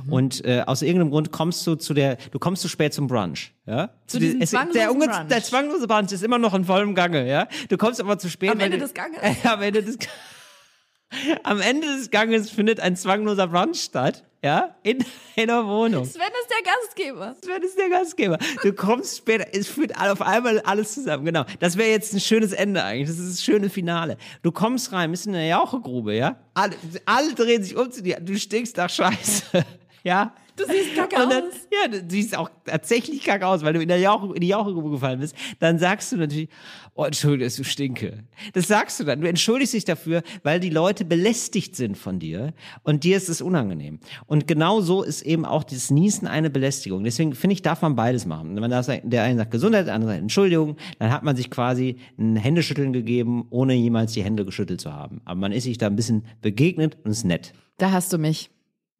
Mhm. 0.05 0.11
Und 0.13 0.43
äh, 0.45 0.63
aus 0.65 0.81
irgendeinem 0.81 1.11
Grund 1.11 1.31
kommst 1.31 1.65
du 1.67 1.75
zu 1.75 1.93
der, 1.93 2.17
du 2.31 2.39
kommst 2.39 2.61
zu 2.63 2.67
spät 2.67 2.93
zum 2.93 3.07
Brunch, 3.07 3.53
ja? 3.67 3.91
Zu 4.07 4.19
diesem 4.19 4.41
es, 4.41 4.49
der, 4.51 4.91
unge- 4.91 5.05
Brunch. 5.07 5.27
der 5.29 5.43
zwanglose 5.43 5.87
Brunch 5.87 6.11
ist 6.11 6.23
immer 6.23 6.39
noch 6.39 6.53
in 6.55 6.65
vollem 6.65 6.95
Gange, 6.95 7.27
ja? 7.27 7.47
Du 7.69 7.77
kommst 7.77 8.01
aber 8.01 8.17
zu 8.17 8.29
spät. 8.29 8.49
Am 8.49 8.59
Ende 8.59 8.79
des 8.79 8.93
Ganges? 8.93 9.19
Am 9.45 9.61
Ende 9.61 9.83
des 9.83 9.97
Am 11.43 11.61
Ende 11.61 11.87
des 11.87 12.09
Ganges 12.09 12.49
findet 12.49 12.79
ein 12.79 12.95
zwangloser 12.95 13.47
Brunch 13.47 13.81
statt, 13.83 14.23
ja? 14.43 14.75
In, 14.83 15.03
in 15.35 15.47
der 15.47 15.65
Wohnung. 15.65 16.05
Sven 16.05 16.21
ist 16.21 16.49
der 16.49 16.71
Gastgeber. 16.71 17.35
Sven 17.43 17.63
ist 17.63 17.77
der 17.77 17.89
Gastgeber. 17.89 18.37
Du 18.61 18.73
kommst 18.73 19.17
später, 19.17 19.47
es 19.53 19.67
führt 19.67 19.97
auf 19.97 20.21
einmal 20.21 20.59
alles 20.61 20.93
zusammen. 20.93 21.25
Genau. 21.25 21.45
Das 21.59 21.77
wäre 21.77 21.89
jetzt 21.89 22.13
ein 22.13 22.19
schönes 22.19 22.51
Ende 22.51 22.83
eigentlich. 22.83 23.07
Das 23.07 23.17
ist 23.17 23.37
das 23.37 23.43
schöne 23.43 23.69
Finale. 23.69 24.17
Du 24.43 24.51
kommst 24.51 24.91
rein, 24.91 25.09
bist 25.11 25.25
in 25.25 25.33
der 25.33 25.47
Jauchegrube, 25.47 26.13
ja? 26.13 26.35
Alle, 26.53 26.75
alle 27.05 27.33
drehen 27.33 27.63
sich 27.63 27.75
um 27.75 27.89
zu 27.89 28.03
dir. 28.03 28.19
Du 28.19 28.37
stinkst 28.37 28.77
nach 28.77 28.89
Scheiße. 28.89 29.65
Ja? 30.05 30.33
Du 30.55 30.65
siehst 30.65 30.95
kacke 30.95 31.15
dann, 31.15 31.31
aus. 31.31 31.67
ja, 31.71 31.87
du 31.87 32.03
siehst 32.07 32.37
auch 32.37 32.49
tatsächlich 32.65 33.23
kacke 33.23 33.47
aus, 33.47 33.63
weil 33.63 33.73
du 33.73 33.81
in, 33.81 33.87
der 33.87 33.99
Jauche, 33.99 34.33
in 34.35 34.41
die 34.41 34.47
Jauchegrube 34.47 34.91
gefallen 34.91 35.19
bist. 35.19 35.35
Dann 35.59 35.79
sagst 35.79 36.11
du 36.11 36.17
natürlich, 36.17 36.49
oh, 36.93 37.05
Entschuldigung, 37.05 37.45
dass 37.45 37.55
du 37.55 37.63
stinke. 37.63 38.23
Das 38.53 38.67
sagst 38.67 38.99
du 38.99 39.03
dann. 39.03 39.21
Du 39.21 39.27
entschuldigst 39.27 39.73
dich 39.73 39.85
dafür, 39.85 40.21
weil 40.43 40.59
die 40.59 40.69
Leute 40.69 41.05
belästigt 41.05 41.75
sind 41.75 41.97
von 41.97 42.19
dir 42.19 42.53
und 42.83 43.03
dir 43.03 43.17
ist 43.17 43.29
es 43.29 43.41
unangenehm. 43.41 43.99
Und 44.27 44.47
genau 44.47 44.81
so 44.81 45.01
ist 45.01 45.23
eben 45.23 45.45
auch 45.45 45.63
das 45.63 45.89
Niesen 45.89 46.27
eine 46.27 46.49
Belästigung. 46.49 47.03
Deswegen 47.03 47.33
finde 47.33 47.53
ich, 47.53 47.61
darf 47.61 47.81
man 47.81 47.95
beides 47.95 48.25
machen. 48.25 48.53
Man 48.53 48.69
darf 48.69 48.85
der 48.85 49.23
eine 49.23 49.37
sagt 49.37 49.51
Gesundheit, 49.51 49.87
der 49.87 49.95
andere 49.95 50.11
sagt 50.11 50.21
Entschuldigung. 50.21 50.77
Dann 50.99 51.11
hat 51.11 51.23
man 51.23 51.35
sich 51.35 51.49
quasi 51.49 51.97
ein 52.17 52.35
Händeschütteln 52.35 52.93
gegeben, 52.93 53.47
ohne 53.49 53.73
jemals 53.73 54.13
die 54.13 54.23
Hände 54.23 54.45
geschüttelt 54.45 54.81
zu 54.81 54.93
haben. 54.93 55.21
Aber 55.25 55.39
man 55.39 55.51
ist 55.51 55.63
sich 55.63 55.77
da 55.77 55.87
ein 55.87 55.95
bisschen 55.95 56.25
begegnet 56.41 56.97
und 57.03 57.11
ist 57.11 57.23
nett. 57.23 57.53
Da 57.77 57.91
hast 57.91 58.13
du 58.13 58.17
mich. 58.17 58.51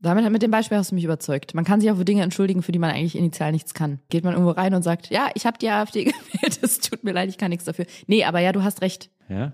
Damit, 0.03 0.29
mit 0.31 0.41
dem 0.41 0.51
Beispiel 0.51 0.77
hast 0.77 0.91
du 0.91 0.95
mich 0.95 1.03
überzeugt. 1.03 1.53
Man 1.55 1.63
kann 1.65 1.79
sich 1.81 1.89
auch 1.89 1.97
für 1.97 2.05
Dinge 2.05 2.21
entschuldigen, 2.23 2.61
für 2.61 2.71
die 2.71 2.79
man 2.79 2.91
eigentlich 2.91 3.15
initial 3.17 3.51
nichts 3.51 3.73
kann. 3.73 3.99
Geht 4.09 4.23
man 4.23 4.33
irgendwo 4.33 4.51
rein 4.51 4.73
und 4.75 4.83
sagt, 4.83 5.09
ja, 5.09 5.29
ich 5.33 5.45
habe 5.45 5.57
die 5.57 5.69
AfD 5.69 6.03
gewählt, 6.03 6.59
es 6.61 6.79
tut 6.79 7.03
mir 7.03 7.13
leid, 7.13 7.29
ich 7.29 7.37
kann 7.37 7.49
nichts 7.49 7.65
dafür. 7.65 7.85
Nee, 8.07 8.23
aber 8.25 8.39
ja, 8.39 8.51
du 8.51 8.63
hast 8.63 8.81
recht. 8.81 9.09
Ja? 9.29 9.53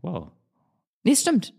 Wow. 0.00 0.28
Nee, 1.02 1.12
es 1.12 1.20
stimmt. 1.20 1.54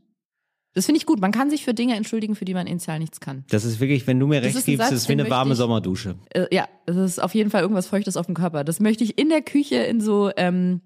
Das 0.74 0.86
finde 0.88 0.98
ich 0.98 1.06
gut. 1.06 1.22
Man 1.22 1.32
kann 1.32 1.50
sich 1.50 1.64
für 1.64 1.74
Dinge 1.74 1.96
entschuldigen, 1.96 2.36
für 2.36 2.44
die 2.46 2.54
man 2.54 2.68
initial 2.68 3.00
nichts 3.00 3.20
kann. 3.22 3.46
Das 3.50 3.64
ist 3.64 3.80
wirklich, 3.80 4.08
wenn 4.08 4.20
du 4.20 4.28
mir 4.28 4.42
Das 4.42 4.56
recht 4.56 4.68
ein 4.68 4.72
gibst, 4.72 4.80
Satz, 4.80 4.90
das 4.92 5.00
ist 5.04 5.10
wie 5.10 5.14
eine 5.14 5.30
warme 5.30 5.52
ich- 5.54 5.58
Sommerdusche. 5.58 6.16
Äh, 6.32 6.48
ja, 6.54 6.68
es 6.86 6.96
ist 6.98 7.20
auf 7.24 7.34
jeden 7.34 7.50
Fall 7.50 7.62
irgendwas 7.62 7.88
Feuchtes 7.88 8.18
auf 8.18 8.26
dem 8.26 8.36
Körper. 8.36 8.64
Das 8.66 8.80
möchte 8.82 9.04
ich 9.04 9.18
in 9.18 9.30
der 9.30 9.42
Küche 9.42 9.76
in 9.76 10.02
so 10.02 10.32
ähm, 10.36 10.82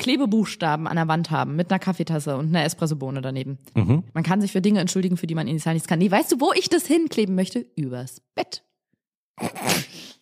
Klebebuchstaben 0.00 0.88
an 0.88 0.96
der 0.96 1.06
Wand 1.08 1.30
haben, 1.30 1.54
mit 1.54 1.70
einer 1.70 1.78
Kaffeetasse 1.78 2.36
und 2.36 2.48
einer 2.48 2.64
Espressobohne 2.64 3.20
daneben. 3.20 3.58
Mhm. 3.74 4.02
Man 4.12 4.24
kann 4.24 4.40
sich 4.40 4.50
für 4.50 4.60
Dinge 4.60 4.80
entschuldigen, 4.80 5.16
für 5.16 5.26
die 5.28 5.34
man 5.36 5.46
initial 5.46 5.74
nichts 5.74 5.86
kann. 5.88 5.98
Nee, 6.00 6.10
weißt 6.10 6.32
du, 6.32 6.40
wo 6.40 6.52
ich 6.54 6.68
das 6.68 6.86
hinkleben 6.86 7.34
möchte? 7.36 7.64
Übers 7.76 8.20
Bett. 8.34 8.64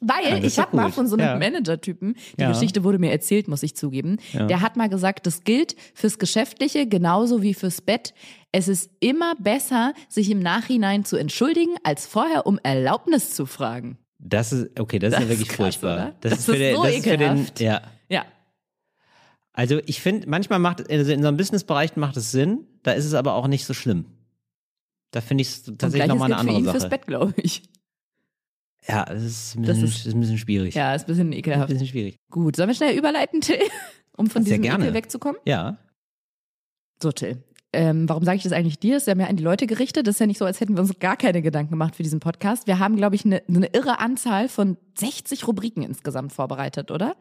Weil 0.01 0.29
Ja, 0.31 0.37
ich 0.45 0.59
habe 0.61 0.77
mal 0.77 0.93
von 0.93 1.09
so 1.09 1.17
einem 1.17 1.27
Ja. 1.27 1.37
Manager-Typen, 1.39 2.15
die 2.39 2.43
Ja. 2.43 2.49
Geschichte 2.53 2.85
wurde 2.85 2.99
mir 3.01 3.11
erzählt, 3.11 3.49
muss 3.49 3.65
ich 3.65 3.75
zugeben, 3.75 4.19
Ja. 4.33 4.47
der 4.47 4.61
hat 4.61 4.77
mal 4.77 4.89
gesagt, 4.89 5.27
das 5.27 5.43
gilt 5.43 5.75
fürs 5.95 6.19
Geschäftliche 6.21 6.87
genauso 6.87 7.43
wie 7.43 7.53
fürs 7.55 7.81
Bett. 7.81 8.15
Es 8.53 8.69
ist 8.69 8.91
immer 9.01 9.35
besser, 9.41 9.95
sich 10.09 10.31
im 10.31 10.39
Nachhinein 10.39 11.05
zu 11.05 11.17
entschuldigen, 11.17 11.75
als 11.83 12.07
vorher 12.07 12.47
um 12.47 12.61
Erlaubnis 12.63 13.35
zu 13.35 13.45
fragen. 13.47 13.99
Das 14.21 14.53
ist, 14.53 14.79
okay, 14.79 14.99
das, 15.01 15.13
Das 15.13 15.21
ist 15.21 15.25
ja 15.27 15.31
wirklich 15.31 15.49
krass, 15.49 15.77
furchtbar. 15.77 15.95
oder? 15.95 16.15
Das, 16.21 16.31
Das 16.31 16.39
ist 16.41 16.45
für 16.47 16.53
ist 16.53 16.59
den, 16.61 16.77
so 16.77 16.83
das 16.85 16.95
ist 16.95 17.05
für 17.05 17.17
den, 17.17 17.47
ja. 17.59 17.81
Also 19.59 19.81
ich 19.87 20.01
finde, 20.01 20.29
manchmal 20.29 20.61
macht, 20.61 20.89
also 20.89 21.11
in 21.13 21.21
so 21.23 21.27
einem 21.29 21.37
Businessbereich 21.37 21.97
macht 21.97 22.17
es 22.17 22.31
Sinn, 22.31 22.65
da 22.85 22.93
ist 22.93 23.05
es 23.05 23.15
aber 23.15 23.35
auch 23.35 23.49
nicht 23.49 23.65
so 23.65 23.75
schlimm. 23.75 24.05
Da 25.11 25.21
finde 25.21 25.43
ich 25.43 25.49
es 25.49 25.63
tatsächlich 25.65 26.07
nochmal 26.07 26.33
eine 26.33 26.37
gilt 26.37 26.37
für 26.37 26.49
andere 26.51 26.59
ihn 26.59 26.65
Sache. 26.67 26.79
fürs 26.79 26.89
Bett, 26.91 27.07
glaube 27.09 27.35
ich. 27.39 27.63
Ja, 28.87 29.05
das 29.05 29.25
ist 29.25 29.57
ein 29.57 29.63
bisschen, 29.63 29.85
ist- 29.85 29.99
das 29.99 30.07
ist 30.07 30.15
ein 30.15 30.21
bisschen 30.21 30.39
schwierig. 30.39 30.75
Ja, 30.77 30.95
ist 30.95 31.03
ein 31.03 31.07
bisschen 31.09 31.29
ein 31.31 31.33
ekelhaft. 31.33 31.69
bisschen 31.71 31.89
schwierig. 31.89 32.17
Gut, 32.31 32.55
sollen 32.55 32.69
wir 32.69 32.75
schnell 32.77 32.97
überleiten, 32.97 33.41
Till, 33.41 33.59
um 34.17 34.29
von 34.31 34.45
Sehr 34.45 34.59
diesem 34.59 34.63
gerne. 34.63 34.85
Ekel 34.85 34.95
wegzukommen? 34.95 35.41
Ja. 35.45 35.79
So, 37.03 37.11
Till. 37.11 37.43
Ähm, 37.73 38.09
warum 38.09 38.25
sage 38.25 38.37
ich 38.37 38.45
das 38.45 38.53
eigentlich 38.53 38.79
dir? 38.79 38.95
Das 38.95 39.03
ist 39.03 39.07
ja 39.09 39.15
mehr 39.17 39.29
an 39.29 39.37
die 39.37 39.43
Leute 39.43 39.67
gerichtet. 39.67 40.07
Das 40.07 40.15
ist 40.15 40.21
ja 40.21 40.27
nicht 40.27 40.39
so, 40.39 40.45
als 40.45 40.61
hätten 40.61 40.75
wir 40.77 40.81
uns 40.83 40.97
gar 41.01 41.17
keine 41.17 41.43
Gedanken 41.43 41.71
gemacht 41.71 41.97
für 41.97 42.03
diesen 42.05 42.21
Podcast. 42.21 42.67
Wir 42.69 42.79
haben, 42.79 42.97
glaube 42.97 43.17
ich, 43.17 43.25
eine, 43.25 43.43
eine 43.49 43.67
irre 43.75 43.99
Anzahl 43.99 44.49
von 44.49 44.77
60 44.97 45.47
Rubriken 45.49 45.83
insgesamt 45.83 46.33
vorbereitet, 46.33 46.91
oder? 46.91 47.17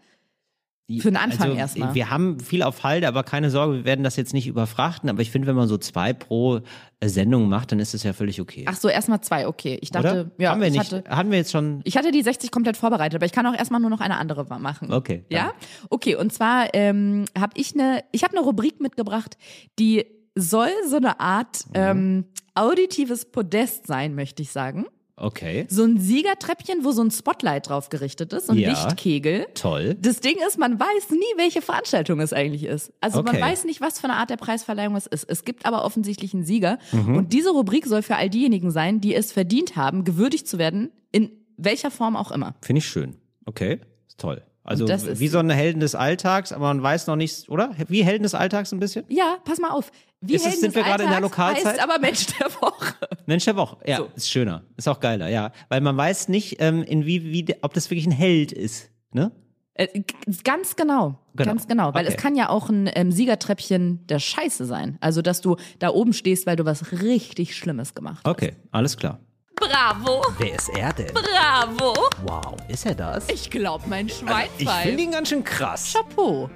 Für 0.90 1.12
den 1.12 1.18
Anfang 1.18 1.48
also, 1.50 1.58
erstmal. 1.58 1.96
Wir 1.96 2.10
haben 2.10 2.40
viel 2.40 2.64
auf 2.64 2.84
Halde, 2.86 3.10
aber 3.10 3.24
keine 3.24 3.50
Sorge, 3.50 3.74
wir 3.80 3.86
werden 3.86 4.06
das 4.06 4.16
jetzt 4.16 4.34
nicht 4.34 4.48
überfrachten. 4.48 5.10
Aber 5.10 5.22
ich 5.22 5.32
finde, 5.32 5.46
wenn 5.48 5.56
man 5.56 5.68
so 5.68 5.78
zwei 5.78 6.14
pro 6.14 6.62
äh, 7.02 7.10
Sendung 7.10 7.50
macht, 7.50 7.74
dann 7.74 7.80
ist 7.80 7.94
es 7.94 8.04
ja 8.04 8.14
völlig 8.14 8.40
okay. 8.40 8.64
Ach 8.70 8.76
so, 8.76 8.88
erstmal 8.88 9.20
zwei, 9.20 9.48
okay. 9.48 9.78
Ich 9.82 9.92
dachte, 9.92 10.22
Oder? 10.22 10.32
ja, 10.38 10.52
haben 10.52 10.62
wir 10.62 10.68
ich 10.70 10.74
nicht? 10.78 10.94
hatte, 10.94 11.04
Hatten 11.10 11.30
wir 11.30 11.38
jetzt 11.40 11.52
schon? 11.52 11.82
ich 11.84 11.98
hatte 11.98 12.12
die 12.12 12.22
60 12.22 12.52
komplett 12.52 12.78
vorbereitet, 12.78 13.18
aber 13.18 13.26
ich 13.26 13.34
kann 13.34 13.46
auch 13.48 13.54
erstmal 13.58 13.82
nur 13.82 13.90
noch 13.90 14.00
eine 14.00 14.16
andere 14.18 14.46
machen. 14.60 14.94
Okay, 14.94 15.26
dann. 15.30 15.38
Ja? 15.48 15.52
Okay, 15.90 16.16
und 16.16 16.32
zwar 16.32 16.74
ähm, 16.74 17.26
habe 17.38 17.52
ich 17.58 17.74
eine, 17.74 18.06
ich 18.14 18.24
habe 18.24 18.38
eine 18.38 18.46
Rubrik 18.46 18.80
mitgebracht, 18.80 19.38
die 19.80 20.06
soll 20.36 20.70
so 20.88 20.96
eine 20.98 21.20
Art 21.20 21.66
Mhm. 21.68 21.74
ähm, 21.76 22.26
auditives 22.56 23.26
Podest 23.26 23.88
sein, 23.88 24.16
möchte 24.16 24.42
ich 24.42 24.52
sagen. 24.52 24.86
Okay. 25.20 25.66
So 25.68 25.84
ein 25.84 25.98
Siegertreppchen, 26.00 26.84
wo 26.86 26.92
so 26.92 27.02
ein 27.02 27.10
Spotlight 27.10 27.70
drauf 27.70 27.90
gerichtet 27.90 28.34
ist, 28.34 28.46
so 28.48 28.54
ein 28.54 28.60
Ja. 28.60 28.70
Lichtkegel. 28.70 29.48
Toll. 29.56 29.96
Das 30.00 30.20
Ding 30.20 30.36
ist, 30.48 30.60
man 30.60 30.80
weiß 30.80 31.10
nie, 31.10 31.18
welche 31.38 31.64
Veranstaltung 31.64 32.20
es 32.20 32.34
eigentlich 32.34 32.64
ist. 32.66 32.94
Also 33.02 33.20
Okay. 33.22 33.32
man 33.34 33.42
weiß 33.42 33.66
nicht, 33.66 33.82
was 33.82 34.00
für 34.00 34.06
eine 34.06 34.14
Art 34.18 34.30
der 34.30 34.38
Preisverleihung 34.38 34.96
es 34.96 35.08
ist. 35.08 35.24
Es 35.28 35.44
gibt 35.44 35.66
aber 35.66 35.84
offensichtlich 35.86 36.36
einen 36.36 36.46
Sieger. 36.46 36.78
Mhm. 36.92 37.18
Und 37.18 37.34
diese 37.34 37.50
Rubrik 37.50 37.88
soll 37.88 38.04
für 38.04 38.16
all 38.16 38.30
diejenigen 38.30 38.70
sein, 38.70 39.02
die 39.02 39.16
es 39.16 39.32
verdient 39.32 39.76
haben, 39.76 40.04
gewürdigt 40.04 40.48
zu 40.48 40.60
werden, 40.60 40.92
in 41.12 41.32
welcher 41.58 41.90
Form 41.90 42.16
auch 42.16 42.32
immer. 42.32 42.54
Finde 42.62 42.78
ich 42.80 42.86
schön. 42.86 43.16
Okay. 43.46 43.80
Ist 44.08 44.20
toll. 44.20 44.44
Also 44.68 44.86
das 44.86 45.20
wie 45.20 45.28
so 45.30 45.40
eine 45.40 45.54
Helden 45.54 45.80
des 45.80 45.96
Alltags, 45.96 46.52
aber 46.52 46.66
man 46.68 46.84
weiß 46.84 47.08
noch 47.08 47.16
nicht, 47.16 47.50
oder? 47.50 47.72
Wie 47.88 48.04
Helden 48.04 48.24
des 48.24 48.36
Alltags 48.36 48.72
ein 48.74 48.80
bisschen? 48.80 49.06
Ja, 49.08 49.38
pass 49.46 49.60
mal 49.60 49.70
auf. 49.72 49.92
Wie 50.20 50.36
Ist 50.36 50.44
Helden 50.46 50.60
sind 50.60 50.76
des 50.76 50.76
wir 50.76 50.84
gerade 50.84 51.04
in 51.04 51.10
der 51.10 51.22
Lokalzeit? 51.22 51.66
Heißt 51.66 51.80
aber 51.82 52.00
Mensch 52.00 52.26
der 52.40 52.48
Woche. 52.62 52.94
Mensch 53.26 53.46
der 53.46 53.56
Woche. 53.56 53.78
Ja, 53.86 53.98
So. 53.98 54.10
ist 54.16 54.30
schöner. 54.30 54.64
Ist 54.76 54.88
auch 54.90 55.00
geiler, 55.00 55.30
ja. 55.30 55.52
Weil 55.70 55.80
man 55.82 55.96
weiß 55.96 56.28
nicht, 56.28 56.58
ähm, 56.60 56.84
in 56.84 57.06
wie, 57.06 57.24
wie, 57.32 57.56
ob 57.62 57.74
das 57.74 57.90
wirklich 57.90 58.06
ein 58.08 58.12
Held 58.12 58.52
ist. 58.52 58.90
Ne? 59.14 59.32
Äh, 59.76 60.02
ganz 60.44 60.76
genau, 60.76 61.20
Genau. 61.36 61.50
ganz 61.52 61.68
genau, 61.68 61.94
weil 61.94 62.06
Okay. 62.06 62.16
es 62.18 62.22
kann 62.22 62.36
ja 62.36 62.50
auch 62.50 62.68
ein 62.70 62.90
ähm, 62.96 63.12
Siegertreppchen 63.12 64.06
der 64.08 64.20
Scheiße 64.20 64.66
sein. 64.66 64.98
Also, 65.02 65.22
dass 65.22 65.40
du 65.42 65.56
da 65.80 65.90
oben 65.90 66.14
stehst, 66.14 66.46
weil 66.48 66.56
du 66.56 66.66
was 66.66 66.92
richtig 66.92 67.56
Schlimmes 67.56 67.94
gemacht 67.94 68.22
hast. 68.26 68.32
Okay, 68.32 68.54
alles 68.72 68.98
klar. 68.98 69.20
Bravo, 69.60 70.22
Wer 70.38 70.56
ist 70.56 70.70
er 70.70 70.94
denn? 70.94 71.14
bravo. 71.14 71.94
Wow, 72.26 72.56
ist 72.68 72.86
er 72.86 72.96
das? 72.96 73.28
Ich 73.30 73.50
glaub, 73.50 73.88
mein 73.88 74.08
Ich 74.08 74.18
Schweinfall. 74.18 74.84
finde 74.84 75.04
ihn 75.04 75.12
ganz 75.12 75.30
schön 75.30 75.44
krass. 75.44 75.94
Chapeau. 75.94 76.50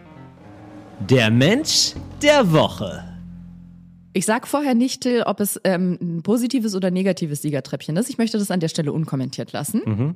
Der 1.00 1.32
Mensch 1.32 1.94
der 2.22 2.52
Woche. 2.52 3.04
Ich 4.14 4.26
sag 4.26 4.46
vorher 4.48 4.76
nicht, 4.76 5.02
Till, 5.02 5.24
ob 5.24 5.40
es 5.40 5.60
ähm, 5.64 5.98
ein 6.02 6.22
positives 6.24 6.76
oder 6.76 6.92
negatives 6.92 7.42
Siegertreppchen 7.42 7.96
ist. 7.98 8.10
Ich 8.10 8.18
möchte 8.18 8.38
das 8.38 8.52
an 8.52 8.60
der 8.60 8.68
Stelle 8.68 8.92
unkommentiert 8.92 9.52
lassen. 9.52 9.82
Mhm. 9.86 10.16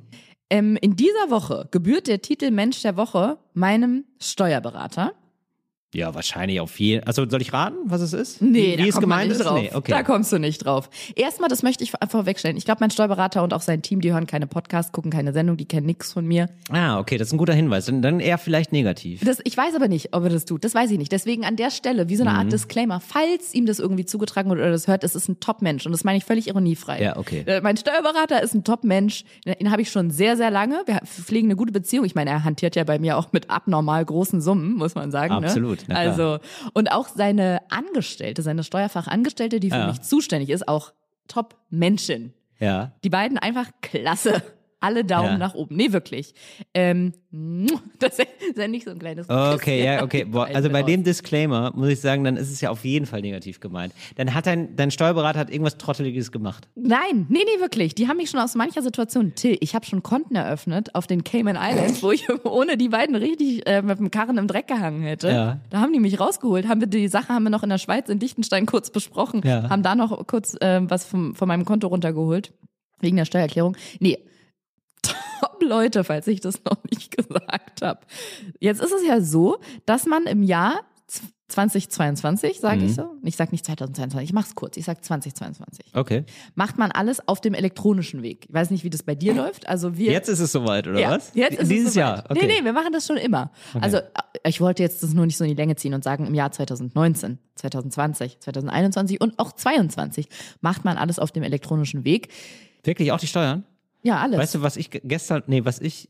Ähm, 0.50 0.78
in 0.80 0.96
dieser 0.96 1.30
Woche 1.30 1.68
gebührt 1.72 2.08
der 2.08 2.22
Titel 2.22 2.52
Mensch 2.52 2.82
der 2.84 2.98
Woche 2.98 3.38
meinem 3.54 4.04
Steuerberater. 4.22 5.14
Ja, 5.94 6.14
wahrscheinlich 6.14 6.60
auf 6.60 6.78
jeden. 6.82 7.06
Also 7.08 7.26
soll 7.30 7.42
ich 7.42 7.54
raten, 7.54 7.78
was 7.86 8.02
es 8.02 8.12
ist? 8.12 8.42
Nee, 8.42 8.78
wie, 8.78 8.84
wie 8.84 8.90
es 8.90 9.00
gemeint 9.00 9.32
ist? 9.32 9.38
drauf. 9.46 9.58
Nee, 9.62 9.72
okay. 9.74 9.92
Da 9.94 10.04
kommst 10.04 10.30
du 10.34 10.40
nicht 10.40 10.58
drauf. 10.66 10.90
Erstmal, 11.16 11.48
das 11.48 11.64
möchte 11.64 11.86
ich 11.86 11.92
vor- 11.92 12.00
vorwegstellen. 12.10 12.58
Ich 12.58 12.66
glaube, 12.66 12.80
mein 12.82 12.92
Steuerberater 12.92 13.42
und 13.44 13.54
auch 13.54 13.62
sein 13.62 13.82
Team, 13.82 14.02
die 14.02 14.12
hören 14.12 14.28
keine 14.28 14.46
Podcasts, 14.46 14.92
gucken 14.92 15.10
keine 15.10 15.32
Sendung, 15.32 15.56
die 15.56 15.64
kennen 15.66 15.86
nichts 15.86 16.12
von 16.12 16.26
mir. 16.26 16.50
ah, 16.70 17.00
okay, 17.00 17.18
das 17.18 17.28
ist 17.30 17.34
ein 17.34 17.38
guter 17.38 17.54
Hinweis. 17.54 17.86
Dann, 17.86 18.02
dann 18.02 18.20
eher 18.20 18.38
vielleicht 18.38 18.74
negativ. 18.74 19.22
Das, 19.24 19.38
ich 19.46 19.56
weiß 19.56 19.74
aber 19.74 19.88
nicht, 19.88 20.14
ob 20.14 20.24
er 20.24 20.32
das 20.32 20.44
tut. 20.44 20.66
Das 20.66 20.76
weiß 20.76 20.92
ich 20.92 20.98
nicht. 20.98 21.14
Deswegen 21.14 21.46
an 21.46 21.56
der 21.56 21.72
Stelle, 21.72 22.10
wie 22.10 22.18
so 22.18 22.24
eine 22.24 22.32
Mhm. 22.32 22.38
Art 22.40 22.52
Disclaimer, 22.52 23.00
falls 23.00 23.54
ihm 23.54 23.66
das 23.66 23.80
irgendwie 23.80 24.06
zugetragen 24.06 24.50
wird 24.50 24.60
oder 24.60 24.72
das 24.72 24.88
hört, 24.88 25.06
es 25.06 25.16
ist 25.16 25.30
ein 25.30 25.40
Top-Mensch. 25.40 25.86
Und 25.86 25.94
das 25.94 26.04
meine 26.04 26.18
ich 26.18 26.26
völlig 26.26 26.48
ironiefrei. 26.50 27.02
Ja, 27.02 27.16
okay. 27.16 27.44
Äh, 27.46 27.62
Mein 27.62 27.78
Steuerberater 27.78 28.44
ist 28.44 28.54
ein 28.54 28.66
Top-Mensch. 28.66 29.24
Den 29.46 29.72
habe 29.72 29.82
ich 29.82 29.90
schon 29.92 30.12
sehr, 30.12 30.36
sehr 30.36 30.52
lange. 30.52 30.82
Wir 30.88 31.00
pflegen 31.06 31.48
eine 31.48 31.56
gute 31.56 31.72
Beziehung. 31.72 32.04
Ich 32.04 32.16
meine, 32.16 32.32
er 32.32 32.44
hantiert 32.44 32.76
ja 32.76 32.84
bei 32.84 33.00
mir 33.00 33.18
auch 33.18 33.32
mit 33.32 33.50
abnormal 33.50 34.04
großen 34.04 34.42
Summen, 34.42 34.74
muss 34.76 34.96
man 34.96 35.10
sagen. 35.12 35.32
Absolut, 35.32 35.75
Ne? 35.75 35.75
Na 35.88 35.96
klar. 35.96 35.98
Also, 35.98 36.40
und 36.74 36.92
auch 36.92 37.08
seine 37.08 37.62
Angestellte, 37.70 38.42
seine 38.42 38.64
Steuerfachangestellte, 38.64 39.60
die 39.60 39.70
für 39.70 39.78
Ja. 39.78 39.88
mich 39.88 40.02
zuständig 40.02 40.50
ist, 40.50 40.68
auch 40.68 40.94
Top-Menschen. 41.28 42.34
Ja. 42.60 42.92
Die 43.04 43.10
beiden 43.10 43.38
einfach 43.38 43.70
klasse. 43.82 44.42
Alle 44.86 45.04
Daumen 45.04 45.26
Ja. 45.32 45.38
nach 45.40 45.56
oben. 45.56 45.76
Nee, 45.76 45.92
wirklich. 45.92 46.34
Ähm, 46.76 47.14
das 48.00 48.20
ist 48.20 48.58
ja 48.58 48.68
nicht 48.68 48.86
so 48.86 48.92
ein 48.92 49.00
kleines 49.00 49.28
Okay, 49.30 49.84
ja, 49.84 50.04
okay. 50.04 50.24
Boah, 50.32 50.46
also 50.54 50.70
bei 50.70 50.84
dem 50.84 51.04
Disclaimer 51.04 51.72
muss 51.76 51.90
ich 51.90 52.00
sagen, 52.00 52.24
dann 52.24 52.38
ist 52.38 52.52
es 52.52 52.62
ja 52.62 52.70
auf 52.70 52.86
jeden 52.86 53.06
Fall 53.08 53.22
negativ 53.22 53.60
gemeint. 53.60 53.94
Dann 54.16 54.34
hat 54.34 54.46
dein, 54.46 54.76
dein 54.76 54.92
Steuerberater 54.92 55.40
hat 55.40 55.50
irgendwas 55.50 55.78
Trotteliges 55.78 56.32
gemacht. 56.32 56.68
Nein, 56.76 57.26
nee, 57.30 57.40
nee, 57.44 57.60
wirklich. 57.62 57.96
Die 57.96 58.08
haben 58.08 58.18
mich 58.18 58.30
schon 58.30 58.40
aus 58.40 58.54
mancher 58.56 58.82
Situation, 58.84 59.34
Till, 59.36 59.58
ich 59.60 59.74
habe 59.76 59.86
schon 59.86 60.04
Konten 60.04 60.36
eröffnet 60.36 60.94
auf 60.96 61.08
den 61.08 61.24
Cayman 61.24 61.58
Islands, 61.60 62.04
wo 62.04 62.12
ich 62.12 62.28
ohne 62.46 62.78
die 62.78 62.90
beiden 62.90 63.16
richtig 63.16 63.68
äh, 63.68 63.82
mit 63.82 63.98
dem 64.00 64.12
Karren 64.12 64.38
im 64.38 64.48
Dreck 64.48 64.68
gehangen 64.68 65.02
hätte. 65.02 65.30
Ja. 65.30 65.60
Da 65.72 65.80
haben 65.82 65.92
die 65.94 66.00
mich 66.00 66.20
rausgeholt, 66.20 66.68
haben 66.68 66.80
wir 66.80 66.88
die 66.88 67.08
Sache 67.08 67.30
haben 67.30 67.44
wir 67.44 67.50
noch 67.50 67.64
in 67.64 67.70
der 67.70 67.80
Schweiz 67.80 68.08
in 68.10 68.20
Liechtenstein 68.20 68.66
kurz 68.66 68.92
besprochen, 68.92 69.42
Ja. 69.44 69.70
haben 69.70 69.84
da 69.84 69.96
noch 69.96 70.26
kurz 70.28 70.56
äh, 70.62 70.80
was 70.84 71.06
vom, 71.06 71.36
von 71.36 71.48
meinem 71.48 71.66
Konto 71.66 71.88
runtergeholt 71.88 72.54
wegen 73.02 73.18
der 73.18 73.26
Steuererklärung. 73.26 73.76
Nee. 74.00 74.20
Top 75.40 75.62
Leute, 75.62 76.04
falls 76.04 76.28
ich 76.28 76.42
das 76.42 76.64
noch 76.64 76.78
nicht 76.92 77.16
gesagt 77.16 77.82
habe. 77.82 78.00
Jetzt 78.60 78.82
ist 78.82 78.94
es 78.94 79.06
ja 79.08 79.22
so, 79.22 79.58
dass 79.86 80.06
man 80.06 80.24
im 80.26 80.44
Jahr 80.44 80.82
2022, 81.48 82.60
sage 82.60 82.80
Mhm. 82.82 82.86
ich 82.88 82.96
so, 82.96 83.16
ich 83.24 83.36
sag 83.36 83.52
nicht 83.52 83.64
2022, 83.66 84.30
ich 84.30 84.34
mach's 84.34 84.56
kurz, 84.56 84.78
ich 84.78 84.86
sag 84.86 85.04
2022 85.06 85.86
Okay. 85.94 86.26
macht 86.56 86.78
man 86.80 86.92
alles 86.92 87.28
auf 87.28 87.40
dem 87.40 87.54
elektronischen 87.54 88.24
Weg. 88.24 88.46
Ich 88.50 88.54
weiß 88.54 88.72
nicht, 88.72 88.84
wie 88.84 88.90
das 88.90 89.04
bei 89.04 89.14
dir 89.14 89.34
läuft. 89.36 89.68
Also 89.70 89.96
wir 89.96 90.12
Jetzt 90.12 90.28
ist 90.28 90.40
es 90.40 90.52
soweit, 90.52 90.88
oder 90.88 91.00
ja, 91.00 91.12
was? 91.12 91.32
Jetzt 91.36 91.60
ist 91.60 91.70
Dieses 91.70 91.90
es 91.90 91.94
soweit. 91.94 92.08
Jahr. 92.18 92.24
Okay. 92.30 92.48
Nee, 92.48 92.54
nee, 92.60 92.66
wir 92.66 92.74
machen 92.74 92.92
das 92.94 93.06
schon 93.06 93.18
immer. 93.18 93.52
Also 93.80 93.98
äh, 93.98 94.02
ich 94.48 94.60
wollte 94.60 94.82
jetzt 94.82 95.04
das 95.04 95.14
nur 95.14 95.26
nicht 95.28 95.38
so 95.38 95.44
in 95.44 95.52
die 95.52 95.56
Länge 95.56 95.76
ziehen 95.76 95.94
und 95.94 96.04
sagen, 96.04 96.26
im 96.26 96.34
Jahr 96.34 96.52
2019, 96.52 97.38
2020, 97.56 98.40
2021 98.40 99.22
und 99.22 99.38
auch 99.38 99.52
22 99.52 100.28
macht 100.62 100.84
man 100.84 100.98
alles 100.98 101.20
auf 101.20 101.32
dem 101.32 101.44
elektronischen 101.44 102.04
Weg. 102.06 102.30
Wirklich 102.84 103.12
auch 103.12 103.20
die 103.20 103.28
Steuern? 103.28 103.64
Ja, 104.06 104.18
alles. 104.20 104.40
Weißt 104.40 104.56
du, 104.56 104.62
was 104.62 104.78
ich 104.78 104.90
ge- 104.92 105.02
gestern, 105.04 105.44
nee, 105.48 105.66
was 105.66 105.80
ich 105.82 106.10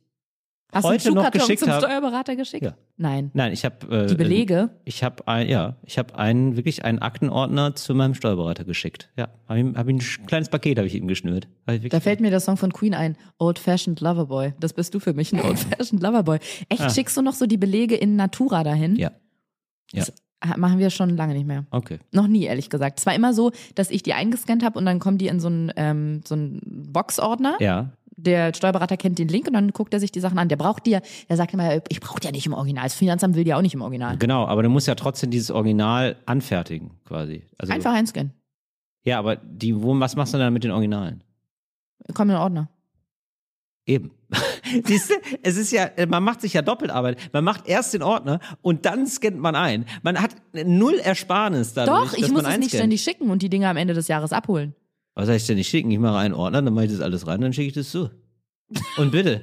Hast 0.74 0.84
du 0.84 0.90
heute 0.90 1.12
noch 1.14 1.32
geschickt 1.32 1.60
zum 1.62 1.70
hab- 1.70 1.82
Steuerberater 1.82 2.36
geschickt? 2.36 2.66
Ja. 2.66 2.76
Nein. 2.98 3.32
Nein, 3.34 3.54
ich 3.54 3.64
habe 3.64 4.04
äh, 4.04 4.08
Die 4.08 4.16
Belege? 4.16 4.72
Ich 4.84 5.04
habe 5.04 5.26
ein, 5.28 5.48
ja, 5.48 5.78
ich 5.84 5.98
habe 5.98 6.18
einen 6.18 6.58
wirklich 6.58 6.84
einen 6.84 7.00
Aktenordner 7.00 7.76
zu 7.76 7.94
meinem 7.96 8.14
Steuerberater 8.14 8.66
geschickt. 8.66 9.10
Ja, 9.16 9.30
habe 9.48 9.60
ihm, 9.60 9.78
hab 9.78 9.88
ihm 9.88 9.98
ein 9.98 10.26
kleines 10.28 10.50
Paket 10.50 10.78
habe 10.78 10.88
ich 10.88 10.96
ihm 10.96 11.08
geschnürt. 11.08 11.48
Ich 11.72 11.88
Da 11.90 12.02
fällt 12.02 12.20
mir 12.20 12.30
der 12.32 12.42
Song 12.42 12.58
von 12.58 12.74
Queen 12.74 12.94
ein. 12.94 13.16
Old 13.38 13.58
Fashioned 13.60 14.02
Loverboy. 14.02 14.54
Das 14.60 14.74
bist 14.74 14.94
du 14.94 15.00
für 15.00 15.14
mich, 15.14 15.32
ein 15.32 15.40
Old 15.46 15.60
Fashioned 15.60 16.04
Loverboy. 16.04 16.40
Echt, 16.68 16.82
Ah. 16.82 16.90
schickst 16.90 17.16
du 17.16 17.22
noch 17.22 17.34
so 17.36 17.46
die 17.46 17.58
Belege 17.58 17.96
in 17.96 18.18
Natura 18.18 18.64
dahin? 18.66 18.98
ja, 18.98 19.12
ja, 19.94 20.00
Das 20.04 20.14
machen 20.58 20.80
wir 20.80 20.90
schon 20.90 21.16
lange 21.16 21.34
nicht 21.34 21.48
mehr. 21.48 21.66
okay. 21.72 22.00
Noch 22.12 22.28
nie, 22.28 22.44
ehrlich 22.44 22.70
gesagt. 22.70 23.00
Es 23.00 23.06
war 23.06 23.14
immer 23.16 23.34
so, 23.34 23.52
dass 23.76 23.90
ich 23.92 24.04
die 24.04 24.14
eingescannt 24.14 24.64
habe 24.64 24.78
und 24.80 24.86
dann 24.86 25.00
kommen 25.00 25.18
die 25.18 25.28
in 25.28 25.40
so 25.40 25.48
einen, 25.48 25.72
ähm, 25.76 26.22
so 26.26 26.36
einen 26.36 26.62
Boxordner. 26.92 27.58
Ja, 27.60 27.90
Der 28.18 28.54
Steuerberater 28.54 28.96
kennt 28.96 29.20
den 29.20 29.28
Link 29.28 29.46
und 29.48 29.54
dann 29.54 29.72
guckt 29.72 29.94
er 29.94 30.00
sich 30.00 30.12
die 30.12 30.22
Sachen 30.22 30.38
an. 30.40 30.48
Der 30.48 30.56
braucht 30.56 30.86
die 30.86 30.92
ja, 30.92 31.02
der 31.30 31.36
sagt 31.38 31.54
immer, 31.54 31.82
ich 31.90 32.00
brauche 32.00 32.20
die 32.22 32.28
ja 32.28 32.32
nicht 32.32 32.46
im 32.46 32.54
Original. 32.54 32.84
Das 32.86 32.94
Finanzamt 32.96 33.36
will 33.36 33.44
die 33.44 33.54
auch 33.54 33.62
nicht 33.62 33.74
im 33.74 33.82
Original. 33.82 34.18
genau. 34.18 34.46
Aber 34.48 34.64
du 34.64 34.70
musst 34.70 34.88
ja 34.88 34.96
trotzdem 34.96 35.32
dieses 35.32 35.52
Original 35.52 36.16
anfertigen, 36.26 36.92
quasi. 37.04 37.44
Also, 37.58 37.74
Einfach 37.74 37.94
einscannen. 37.94 38.32
Ja, 39.04 39.20
aber 39.20 39.36
die, 39.36 39.76
wo, 39.82 40.00
was 40.00 40.16
machst 40.16 40.34
du 40.34 40.38
dann 40.38 40.54
mit 40.54 40.64
den 40.64 40.72
Originalen? 40.72 41.24
Komm 42.14 42.30
in 42.30 42.36
den 42.36 42.42
Ordner. 42.42 42.70
Eben. 43.86 44.12
Siehst 44.86 45.10
du, 45.10 45.14
es 45.44 45.58
ist 45.58 45.72
ja, 45.72 45.90
man 46.08 46.24
macht 46.24 46.42
sich 46.42 46.54
ja 46.54 46.62
Doppelarbeit. 46.62 47.18
Man 47.34 47.44
macht 47.44 47.68
erst 47.68 47.94
den 47.94 48.04
Ordner 48.04 48.40
und 48.62 48.86
dann 48.86 49.08
scannt 49.08 49.40
man 49.40 49.56
ein. 49.56 49.86
Man 50.04 50.22
hat 50.22 50.36
null 50.54 50.96
Ersparnis 50.96 51.74
dadurch, 51.74 52.12
Doch, 52.12 52.14
ich 52.14 52.22
dass 52.22 52.32
muss 52.32 52.44
man 52.44 52.54
es 52.54 52.58
nicht 52.60 52.76
ständig 52.76 53.02
schicken 53.02 53.30
und 53.30 53.42
die 53.42 53.50
Dinge 53.50 53.70
am 53.70 53.78
Ende 53.78 53.94
des 53.94 54.08
Jahres 54.08 54.32
abholen. 54.34 54.76
Was 55.16 55.46
denn 55.46 55.56
nicht 55.56 55.70
schicken? 55.70 55.90
Ich 55.92 56.00
mache 56.00 56.18
einen 56.18 56.34
Ordner, 56.34 56.62
dann 56.62 56.74
mache 56.74 56.86
ich 56.86 56.92
das 56.92 57.02
alles 57.02 57.26
rein, 57.26 57.40
dann 57.40 57.54
schicke 57.54 57.68
ich 57.68 57.74
das 57.74 57.90
zu. 57.90 58.10
Und 58.98 59.12
bitte. 59.12 59.42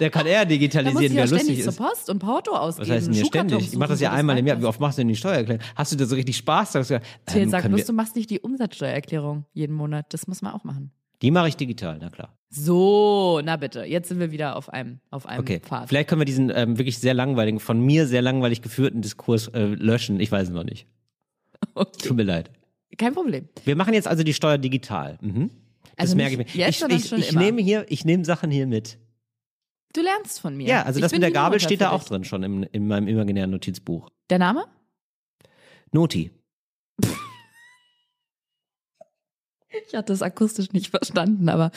Der 0.00 0.10
kann 0.10 0.26
er 0.26 0.46
digitalisieren, 0.46 1.06
ich 1.06 1.12
ja 1.12 1.26
ständig 1.26 1.48
lustig 1.48 1.64
zur 1.64 1.72
ist. 1.72 1.78
Post 1.78 2.10
und 2.10 2.20
Porto 2.20 2.52
ausgeben. 2.52 2.88
Was 2.88 2.94
heißt 2.94 3.06
denn 3.08 3.14
hier 3.14 3.24
ständig? 3.24 3.72
Ich 3.72 3.76
mache 3.76 3.90
das 3.90 4.00
ja 4.00 4.12
einmal 4.12 4.38
im 4.38 4.46
Jahr. 4.46 4.60
Wie 4.60 4.64
oft 4.64 4.78
machst 4.78 4.96
du 4.96 5.00
denn 5.00 5.08
die 5.08 5.16
Steuererklärung? 5.16 5.60
Hast 5.74 5.90
du 5.90 5.96
da 5.96 6.06
so 6.06 6.14
richtig 6.14 6.36
Spaß? 6.36 6.72
Sagst 6.72 6.90
du, 6.90 6.94
ähm, 6.94 7.00
Till, 7.26 7.48
sag 7.48 7.66
bloß, 7.66 7.84
du 7.84 7.92
machst 7.92 8.14
nicht 8.14 8.30
die 8.30 8.38
Umsatzsteuererklärung 8.38 9.46
jeden 9.54 9.74
Monat. 9.74 10.06
Das 10.12 10.28
muss 10.28 10.40
man 10.40 10.52
auch 10.52 10.62
machen. 10.62 10.92
Die 11.22 11.30
mache 11.30 11.48
ich 11.48 11.56
digital, 11.56 11.98
na 12.00 12.10
klar. 12.10 12.34
So, 12.50 13.40
na 13.44 13.56
bitte. 13.56 13.84
Jetzt 13.84 14.08
sind 14.08 14.20
wir 14.20 14.30
wieder 14.30 14.56
auf 14.56 14.70
einem, 14.70 15.00
auf 15.10 15.26
einem 15.26 15.40
Okay. 15.40 15.60
Pfad. 15.60 15.88
Vielleicht 15.88 16.08
können 16.08 16.20
wir 16.20 16.24
diesen 16.26 16.50
ähm, 16.54 16.78
wirklich 16.78 16.98
sehr 16.98 17.12
langweiligen, 17.14 17.60
von 17.60 17.80
mir 17.80 18.06
sehr 18.06 18.22
langweilig 18.22 18.62
geführten 18.62 19.02
Diskurs 19.02 19.48
äh, 19.48 19.66
löschen. 19.66 20.18
Ich 20.20 20.32
weiß 20.32 20.48
es 20.48 20.54
noch 20.54 20.64
nicht. 20.64 20.86
Okay. 21.74 22.08
Tut 22.08 22.16
mir 22.16 22.22
leid. 22.22 22.50
Kein 22.96 23.12
Problem. 23.14 23.48
Wir 23.64 23.76
machen 23.76 23.92
jetzt 23.94 24.08
also 24.08 24.22
die 24.22 24.32
Steuer 24.32 24.56
digital. 24.58 25.18
Mhm. 25.20 25.50
Das 25.96 26.06
Also 26.10 26.16
merke 26.16 26.32
ich 26.32 26.38
mir. 26.38 26.46
jetzt, 26.66 26.82
ich 26.82 26.94
ich, 26.94 27.12
ich 27.12 27.32
nehme 27.32 27.60
hier, 27.60 27.84
ich 27.88 28.04
nehme 28.04 28.24
Sachen 28.24 28.50
hier 28.50 28.66
mit. 28.66 28.98
Du 29.92 30.00
lernst 30.02 30.40
von 30.40 30.56
mir. 30.56 30.66
Ja, 30.68 30.82
also 30.82 31.00
das 31.00 31.12
mit 31.12 31.22
der 31.22 31.30
Gabel 31.32 31.60
steht 31.60 31.80
da 31.80 31.90
auch 31.90 32.04
drin 32.04 32.24
schon 32.24 32.42
im, 32.44 32.62
in 32.72 32.86
meinem 32.86 33.08
imaginären 33.08 33.50
Notizbuch. 33.50 34.08
Der 34.30 34.38
Name? 34.38 34.64
Noti. 35.92 36.30
Ich 39.86 39.94
hatte 39.94 40.12
es 40.12 40.22
akustisch 40.22 40.72
nicht 40.72 40.90
verstanden, 40.90 41.48
aber 41.48 41.70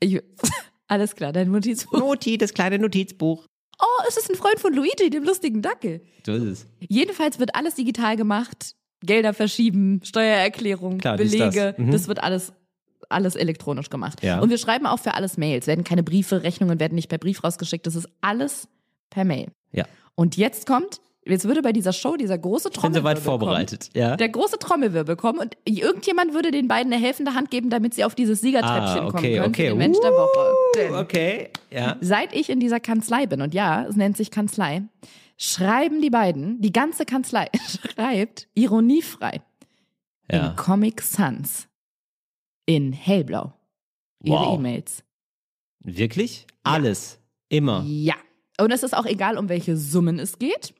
ich, 0.00 0.20
alles 0.88 1.14
klar, 1.16 1.32
dein 1.32 1.50
Notizbuch. 1.50 1.98
Noti, 1.98 2.38
das 2.38 2.54
kleine 2.54 2.78
Notizbuch. 2.78 3.44
Oh, 3.80 4.02
es 4.08 4.16
ist 4.16 4.30
ein 4.30 4.36
Freund 4.36 4.58
von 4.58 4.74
Luigi, 4.74 5.10
dem 5.10 5.24
lustigen 5.24 5.62
Dackel. 5.62 6.02
So 6.26 6.32
ist 6.34 6.42
es. 6.42 6.66
Jedenfalls 6.80 7.38
wird 7.38 7.54
alles 7.54 7.76
digital 7.76 8.16
gemacht. 8.16 8.74
Gelder 9.00 9.32
verschieben, 9.32 10.00
Steuererklärung, 10.02 10.98
Klar, 10.98 11.16
Belege. 11.16 11.74
das. 11.76 11.78
Mhm. 11.78 11.90
Das 11.92 12.08
wird 12.08 12.22
alles 12.22 12.52
alles 13.08 13.36
elektronisch 13.36 13.88
gemacht. 13.90 14.22
Ja. 14.22 14.40
Und 14.40 14.50
wir 14.50 14.58
schreiben 14.58 14.86
auch 14.86 14.98
für 14.98 15.14
alles 15.14 15.38
Mails. 15.38 15.66
Werden 15.66 15.84
keine 15.84 16.02
Briefe, 16.02 16.42
Rechnungen 16.42 16.78
werden 16.78 16.94
nicht 16.94 17.08
per 17.08 17.18
Brief 17.18 17.42
rausgeschickt. 17.42 17.86
Das 17.86 17.94
ist 17.94 18.08
alles 18.20 18.68
per 19.08 19.24
Mail. 19.24 19.48
Ja. 19.72 19.86
Und 20.14 20.36
jetzt 20.36 20.66
kommt, 20.66 21.00
jetzt 21.28 21.44
würde 21.46 21.62
bei 21.62 21.72
dieser 21.72 21.92
Show 21.92 22.16
dieser 22.16 22.36
große 22.38 22.68
Ich 22.68 22.72
bin 22.74 22.80
Trommelwirbel 22.80 23.16
soweit 23.16 23.18
vorbereitet. 23.24 23.90
Ja. 23.94 24.06
Kommen, 24.08 24.18
der 24.18 24.28
große 24.30 24.58
Trommelwirbel 24.58 25.16
kommen 25.16 25.38
und 25.38 25.56
irgendjemand 25.64 26.34
würde 26.34 26.50
den 26.50 26.66
beiden 26.68 26.92
eine 26.92 27.00
helfende 27.02 27.34
Hand 27.34 27.50
geben, 27.50 27.70
damit 27.70 27.94
sie 27.94 28.04
auf 28.04 28.14
dieses 28.14 28.40
Siegertreppchen 28.40 28.98
Ah, 29.06 29.10
kommen 29.10 29.14
okay, 29.18 29.34
können. 29.36 29.48
okay. 29.48 29.62
Für 29.64 29.68
den 29.70 29.78
Mensch 29.78 29.98
der 30.00 30.10
Woche. 30.10 30.54
Denn 30.76 30.94
Okay. 30.94 31.48
Ja. 31.70 31.96
Seit 32.00 32.34
ich 32.34 32.50
in 32.50 32.60
dieser 32.60 32.80
Kanzlei 32.80 33.26
bin, 33.26 33.40
und 33.42 33.54
ja, 33.54 33.84
es 33.86 33.96
nennt 33.96 34.16
sich 34.16 34.30
Kanzlei, 34.30 34.82
schreiben 35.36 36.00
die 36.02 36.10
beiden, 36.10 36.60
die 36.60 36.72
ganze 36.72 37.04
Kanzlei 37.04 37.48
schreibt 37.94 38.48
ironiefrei 38.54 39.40
Ja. 40.30 40.48
in 40.48 40.56
Comic 40.56 41.00
Sans 41.02 41.68
in 42.66 42.92
hellblau 42.92 43.52
ihre 44.22 44.36
Wow. 44.36 44.58
E-Mails. 44.58 45.04
Wirklich? 45.80 46.46
Alles. 46.64 47.18
Immer. 47.48 47.82
Ja. 47.86 48.14
Und 48.60 48.72
es 48.72 48.82
ist 48.82 48.94
auch 48.96 49.06
egal, 49.06 49.38
um 49.38 49.48
welche 49.48 49.76
Summen 49.76 50.18
es 50.18 50.38
geht. 50.38 50.74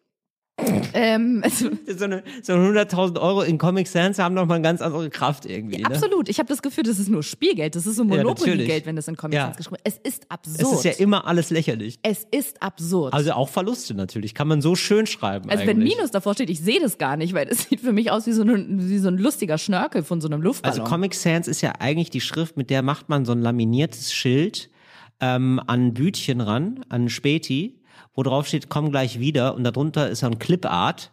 Ähm, 0.94 1.40
also, 1.44 1.70
So 1.98 2.04
eine, 2.04 2.22
so 2.42 2.52
eine 2.54 2.80
100.000 2.80 3.20
Euro 3.20 3.42
in 3.42 3.58
Comic 3.58 3.86
Sans 3.88 4.18
haben 4.18 4.34
nochmal 4.34 4.56
eine 4.56 4.62
ganz 4.64 4.80
andere 4.82 5.08
Kraft 5.10 5.46
irgendwie. 5.46 5.78
Ne? 5.78 5.86
absolut. 5.86 6.28
Ich 6.28 6.38
habe 6.38 6.48
das 6.48 6.62
Gefühl, 6.62 6.84
das 6.84 6.98
ist 6.98 7.08
nur 7.08 7.22
Spielgeld. 7.22 7.76
Das 7.76 7.86
ist 7.86 7.96
so. 7.96 8.04
Monopoly-Geld, 8.04 8.86
wenn 8.86 8.96
das 8.96 9.08
in 9.08 9.16
Comic 9.16 9.34
Ja. 9.36 9.46
Sans 9.46 9.56
geschrieben 9.56 9.76
wird. 9.84 9.96
Es 10.04 10.12
ist 10.12 10.24
Es 10.24 10.30
absurd. 10.30 10.72
ist 10.72 10.84
ja 10.84 10.92
immer 11.04 11.26
alles 11.26 11.50
lächerlich. 11.50 11.98
es 12.02 12.26
ist 12.30 12.62
absurd. 12.62 13.14
Also 13.14 13.32
auch 13.32 13.48
Verluste 13.48 13.94
natürlich. 13.94 14.34
Kann 14.34 14.48
man 14.48 14.60
so 14.62 14.74
schön 14.74 15.06
schreiben. 15.06 15.48
Also 15.50 15.66
wenn 15.66 15.76
eigentlich. 15.78 15.96
Minus 15.96 16.10
davor 16.10 16.34
steht, 16.34 16.50
ich 16.50 16.60
sehe 16.60 16.80
das 16.80 16.98
gar 16.98 17.16
nicht, 17.16 17.34
weil 17.34 17.48
es 17.48 17.62
sieht 17.68 17.80
für 17.80 17.92
mich 17.92 18.10
aus 18.10 18.26
wie 18.26 18.32
so, 18.32 18.42
ein, 18.42 18.88
wie 18.88 18.98
so 18.98 19.08
ein 19.08 19.18
lustiger 19.18 19.58
Schnörkel 19.58 20.02
von 20.02 20.20
so 20.20 20.28
einem 20.28 20.42
Luftballon. 20.42 20.80
Also 20.80 20.90
Comic 20.90 21.14
Sans 21.14 21.46
ist 21.48 21.60
ja 21.60 21.72
eigentlich 21.78 22.10
die 22.10 22.20
Schrift, 22.20 22.56
mit 22.56 22.70
der 22.70 22.82
macht 22.82 23.08
man 23.08 23.24
so 23.24 23.32
ein 23.32 23.40
laminiertes 23.42 24.12
Schild 24.12 24.70
ähm, 25.20 25.60
an 25.66 25.94
Bütchen 25.94 26.40
ran, 26.40 26.84
an 26.88 27.08
Späti, 27.08 27.74
wo 28.18 28.24
drauf 28.24 28.48
steht, 28.48 28.68
komm 28.68 28.90
gleich 28.90 29.20
wieder 29.20 29.54
und 29.54 29.62
darunter 29.62 30.08
ist 30.10 30.18
so 30.20 30.26
ein 30.26 30.40
Clipart, 30.40 31.12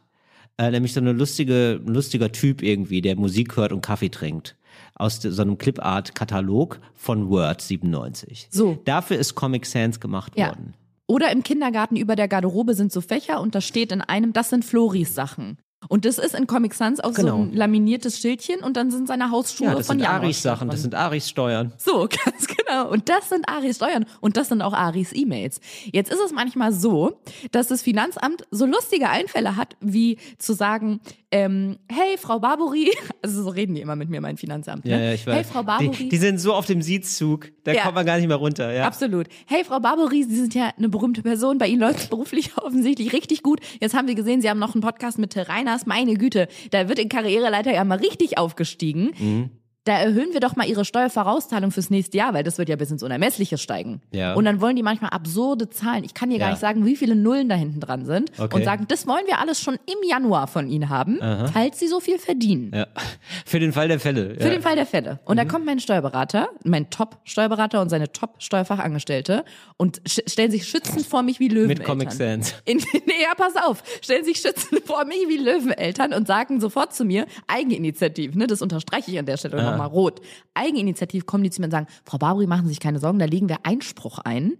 äh, 0.58 0.72
nämlich 0.72 0.92
so 0.92 1.00
eine 1.00 1.12
lustige, 1.12 1.80
ein 1.86 1.94
lustiger 1.94 2.32
Typ 2.32 2.64
irgendwie, 2.64 3.00
der 3.02 3.16
Musik 3.16 3.56
hört 3.58 3.72
und 3.72 3.82
Kaffee 3.82 4.10
trinkt. 4.10 4.56
Aus 4.96 5.22
so 5.22 5.40
einem 5.44 5.60
Clipart-Katalog 5.60 6.80
von 6.96 7.30
Word 7.30 7.62
97. 7.62 8.48
So. 8.50 8.80
Dafür 8.86 9.20
ist 9.20 9.36
Comic 9.36 9.68
Sans 9.68 10.00
gemacht 10.00 10.34
Ja. 10.36 10.48
worden. 10.48 10.74
Oder 11.06 11.32
im 11.32 11.44
Kindergarten 11.44 11.96
über 11.96 12.16
der 12.16 12.28
Garderobe 12.28 12.74
sind 12.74 12.92
so 12.92 13.02
Fächer 13.02 13.40
und 13.40 13.54
da 13.54 13.62
steht 13.62 13.92
in 13.92 14.02
einem, 14.02 14.34
das 14.34 14.50
sind 14.50 14.66
Floris 14.66 15.14
Sachen. 15.14 15.60
Und 15.90 16.06
das 16.06 16.18
ist 16.18 16.36
in 16.36 16.48
Comic 16.48 16.74
Sans 16.74 17.00
auch 17.00 17.14
so 17.14 17.22
Genau. 17.22 17.38
ein 17.44 17.54
laminiertes 17.54 18.20
Schildchen 18.20 18.60
und 18.62 18.78
dann 18.78 18.92
sind 18.92 19.08
seine 19.08 19.32
Hausschuhe 19.32 19.68
Ja, 19.68 19.76
das 19.76 19.88
von 19.88 20.00
sind 20.00 20.08
Aris 20.08 20.42
Sachen, 20.42 20.70
das 20.70 20.82
sind 20.82 20.96
Aris 20.96 21.30
Steuern. 21.30 21.74
So, 21.78 22.08
ganz 22.26 22.48
genau. 22.48 22.90
Und 22.90 23.10
das 23.10 23.30
sind 23.30 23.48
Aris 23.48 23.78
Steuern 23.78 24.06
und 24.22 24.38
das 24.38 24.50
sind 24.50 24.62
auch 24.62 24.74
Aris 24.74 25.12
E-Mails. 25.14 25.60
Jetzt 25.92 26.12
ist 26.12 26.20
es 26.20 26.32
manchmal 26.32 26.74
so, 26.74 27.20
dass 27.52 27.68
das 27.68 27.82
Finanzamt 27.82 28.44
so 28.52 28.66
lustige 28.66 29.10
Einfälle 29.10 29.56
hat, 29.56 29.76
wie 29.80 30.18
zu 30.38 30.54
sagen, 30.54 31.00
ähm, 31.36 31.78
hey, 31.92 32.18
Frau 32.18 32.40
Barbori, 32.40 32.92
also 33.22 33.44
so 33.44 33.50
reden 33.50 33.76
die 33.76 33.82
immer 33.82 33.96
mit 33.98 34.10
mir, 34.10 34.22
mein 34.22 34.38
Finanzamt. 34.38 34.86
Ne? 34.86 34.92
Ja, 34.92 35.00
ja, 35.00 35.14
ich 35.14 35.28
weiß. 35.28 35.36
Hey, 35.36 35.44
Frau 35.44 35.64
Barbori. 35.64 35.96
Die, 35.98 36.10
die 36.10 36.18
sind 36.18 36.40
so 36.40 36.54
auf 36.54 36.66
dem 36.66 36.82
Siezug, 36.82 37.52
da 37.66 37.74
Ja. 37.74 37.84
kommt 37.84 37.96
man 37.96 38.06
gar 38.06 38.18
nicht 38.18 38.28
mehr 38.28 38.38
runter. 38.38 38.72
Ja. 38.72 38.86
Absolut. 38.86 39.28
Hey, 39.46 39.64
Frau 39.66 39.80
Barbori, 39.82 40.24
Sie 40.24 40.36
sind 40.36 40.56
ja 40.56 40.72
eine 40.78 40.88
berühmte 40.88 41.22
Person. 41.24 41.58
Bei 41.58 41.68
Ihnen 41.68 41.82
läuft 41.82 42.00
es 42.00 42.08
beruflich 42.08 42.58
offensichtlich 42.62 43.12
richtig 43.12 43.44
gut. 43.44 43.60
Jetzt 43.82 43.94
haben 43.96 44.08
wir 44.08 44.16
gesehen, 44.16 44.42
Sie 44.42 44.50
haben 44.50 44.60
noch 44.60 44.74
einen 44.76 44.82
Podcast 44.82 45.20
mit 45.20 45.32
Till 45.32 45.42
Reiners. 45.44 45.86
Meine 45.86 46.14
Güte, 46.14 46.48
da 46.72 46.88
wird 46.88 47.00
in 47.00 47.10
Karriereleiter 47.10 47.74
ja 47.74 47.84
mal 47.84 47.98
richtig 47.98 48.38
aufgestiegen. 48.38 49.12
Mhm. 49.20 49.50
Da 49.86 49.94
erhöhen 50.00 50.30
wir 50.34 50.40
doch 50.40 50.56
mal 50.56 50.68
Ihre 50.68 50.84
Steuervorauszahlung 50.84 51.72
fürs 51.72 51.90
nächste 51.90 52.18
Jahr, 52.18 52.34
weil 52.34 52.44
das 52.44 52.58
wird 52.58 52.70
ja 52.70 52.76
bis 52.76 52.92
ins 52.92 53.04
Unermessliche 53.04 53.58
steigen. 53.58 54.02
Ja. 54.12 54.34
Und 54.34 54.46
dann 54.46 54.60
wollen 54.60 54.76
die 54.76 54.84
manchmal 54.84 55.12
absurde 55.12 55.70
Zahlen. 55.70 56.04
Ich 56.04 56.14
kann 56.14 56.30
dir 56.32 56.40
gar 56.40 56.48
Ja. 56.48 56.52
nicht 56.54 56.60
sagen, 56.62 56.86
wie 56.86 56.96
viele 56.96 57.16
Nullen 57.16 57.50
da 57.50 57.56
hinten 57.56 57.80
dran 57.80 58.06
sind. 58.06 58.32
Okay. 58.38 58.56
Und 58.56 58.64
sagen, 58.66 58.86
das 58.88 59.06
wollen 59.08 59.26
wir 59.28 59.40
alles 59.40 59.62
schon 59.62 59.76
im 59.76 60.10
Januar 60.10 60.48
von 60.48 60.68
Ihnen 60.70 60.90
haben, 60.90 61.20
falls 61.54 61.80
Sie 61.80 61.88
so 61.88 62.00
viel 62.00 62.18
verdienen. 62.18 62.72
Ja. 62.74 62.88
Für 63.46 63.60
den 63.60 63.74
Fall 63.74 63.88
der 63.88 64.00
Fälle. 64.00 64.36
Für 64.40 64.50
den 64.50 64.62
Fall 64.62 64.76
der 64.76 64.86
Fälle. 64.88 65.20
Und 65.26 65.38
da 65.38 65.46
kommt 65.46 65.66
mein 65.66 65.80
Steuerberater, 65.80 66.50
mein 66.64 66.90
Top-Steuerberater 66.90 67.80
und 67.82 67.90
seine 67.90 68.12
Top-Steuerfachangestellte 68.12 69.46
und 69.78 70.02
stellen 70.06 70.52
sich 70.52 70.68
schützend 70.68 71.06
vor 71.06 71.22
mich 71.22 71.40
wie 71.40 71.48
Löweneltern. 71.48 71.78
Mit 71.78 71.86
Comic 71.86 72.12
Sans. 72.12 72.56
In, 72.66 72.78
nee, 72.78 73.22
ja, 73.22 73.36
pass 73.38 73.54
auf. 73.56 73.84
Stellen 74.02 74.26
sich 74.26 74.38
schützend 74.40 74.82
vor 74.86 75.06
mich 75.06 75.28
wie 75.28 75.38
Löweneltern 75.38 76.14
und 76.14 76.28
sagen 76.28 76.60
sofort 76.60 76.94
zu 76.94 77.06
mir, 77.06 77.26
Eigeninitiativ, 77.48 78.36
ne, 78.36 78.48
das 78.48 78.62
unterstreiche 78.62 79.12
ich 79.12 79.20
an 79.20 79.26
der 79.28 79.38
Stelle 79.38 79.75
nochmal 79.78 79.90
rot. 79.90 80.22
Eigeninitiativ 80.54 81.26
kommen 81.26 81.44
die 81.44 81.50
zu 81.50 81.62
mir 81.62 81.66
und 81.66 81.72
sagen, 81.72 81.88
Frau 82.04 82.18
Barbary, 82.18 82.48
machen 82.48 82.64
Sie 82.64 82.70
sich 82.70 82.80
keine 82.80 83.00
Sorgen, 83.00 83.20
da 83.20 83.26
legen 83.26 83.50
wir 83.50 83.60
Einspruch 83.64 84.20
ein. 84.20 84.54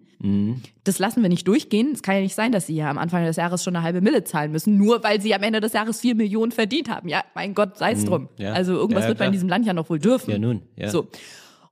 Das 0.86 0.98
lassen 0.98 1.22
wir 1.22 1.30
nicht 1.30 1.48
durchgehen. 1.48 1.92
Es 1.94 2.02
kann 2.02 2.16
ja 2.16 2.22
nicht 2.22 2.34
sein, 2.36 2.52
dass 2.52 2.66
Sie 2.68 2.76
ja 2.76 2.90
am 2.90 2.98
Anfang 2.98 3.24
des 3.26 3.36
Jahres 3.36 3.64
schon 3.64 3.76
eine 3.76 3.84
halbe 3.84 4.02
Mille 4.02 4.24
zahlen 4.24 4.52
müssen, 4.52 4.78
nur 4.78 5.04
weil 5.04 5.22
Sie 5.22 5.36
am 5.36 5.44
Ende 5.44 5.60
des 5.60 5.74
Jahres 5.74 6.00
vier 6.00 6.16
Millionen 6.16 6.52
verdient 6.52 6.90
haben. 6.90 7.10
Ja, 7.10 7.24
mein 7.36 7.54
Gott, 7.54 7.78
sei 7.78 7.92
es 7.92 8.06
drum. 8.06 8.30
ja. 8.38 8.54
Also 8.54 8.74
irgendwas 8.74 9.04
Ja, 9.04 9.10
wird 9.10 9.20
man 9.20 9.28
in 9.28 9.34
diesem 9.34 9.50
Land 9.50 9.66
ja 9.66 9.74
noch 9.74 9.90
wohl 9.90 10.00
dürfen. 10.00 10.32
Ja, 10.32 10.40
nun, 10.40 10.62
ja. 10.78 10.90
So. 10.90 11.08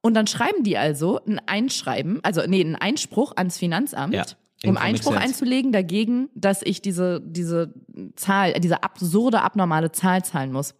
Und 0.02 0.14
dann 0.14 0.28
schreiben 0.28 0.64
die 0.64 0.78
also 0.78 1.20
ein 1.26 1.40
Einschreiben, 1.48 2.20
also 2.24 2.41
nee, 2.45 2.60
einen 2.61 2.76
Einspruch 2.76 3.32
ans 3.38 3.57
Finanzamt, 3.57 4.14
Ja, 4.14 4.26
um 4.65 4.76
Einspruch 4.78 5.15
einzulegen 5.15 5.72
dagegen, 5.72 6.30
dass 6.36 6.61
ich 6.61 6.82
diese, 6.82 7.22
diese 7.26 7.74
Zahl, 8.15 8.53
diese 8.60 8.84
absurde, 8.84 9.41
abnormale 9.41 9.91
Zahl 9.94 10.24
zahlen 10.24 10.52
muss. 10.52 10.76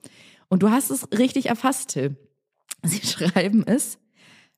Und 0.50 0.62
du 0.64 0.70
hast 0.70 0.92
es 0.92 1.08
richtig 1.18 1.48
erfasst, 1.48 1.90
Till. 1.92 2.18
Sie 2.84 3.02
schreiben 3.08 3.64
es 3.66 3.98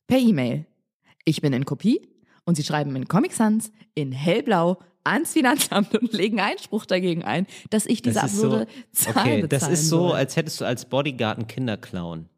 per 0.07 0.17
E-Mail. 0.17 0.65
Ich 1.23 1.41
bin 1.41 1.53
in 1.53 1.65
Kopie 1.65 2.01
und 2.45 2.55
sie 2.55 2.63
schreiben 2.63 2.95
in 2.95 3.07
Comic 3.07 3.33
Sans 3.33 3.71
in 3.95 4.11
hellblau 4.11 4.77
ans 5.03 5.33
Finanzamt 5.33 5.95
und 5.95 6.13
legen 6.13 6.39
Einspruch 6.39 6.85
dagegen 6.85 7.23
ein, 7.23 7.47
dass 7.69 7.85
ich 7.85 8.01
diese 8.01 8.19
ist 8.25 8.35
so, 8.35 8.47
absurde 8.47 8.67
Zahl 8.91 9.11
okay, 9.11 9.41
bezahlen 9.41 9.49
das 9.49 9.67
ist 9.67 9.89
so, 9.89 10.09
soll. 10.09 10.17
als 10.17 10.35
hättest 10.35 10.61
du 10.61 10.65
als 10.65 10.85
Bodyguard 10.85 11.37
einen 11.37 11.47
Kinderclown. 11.47 12.29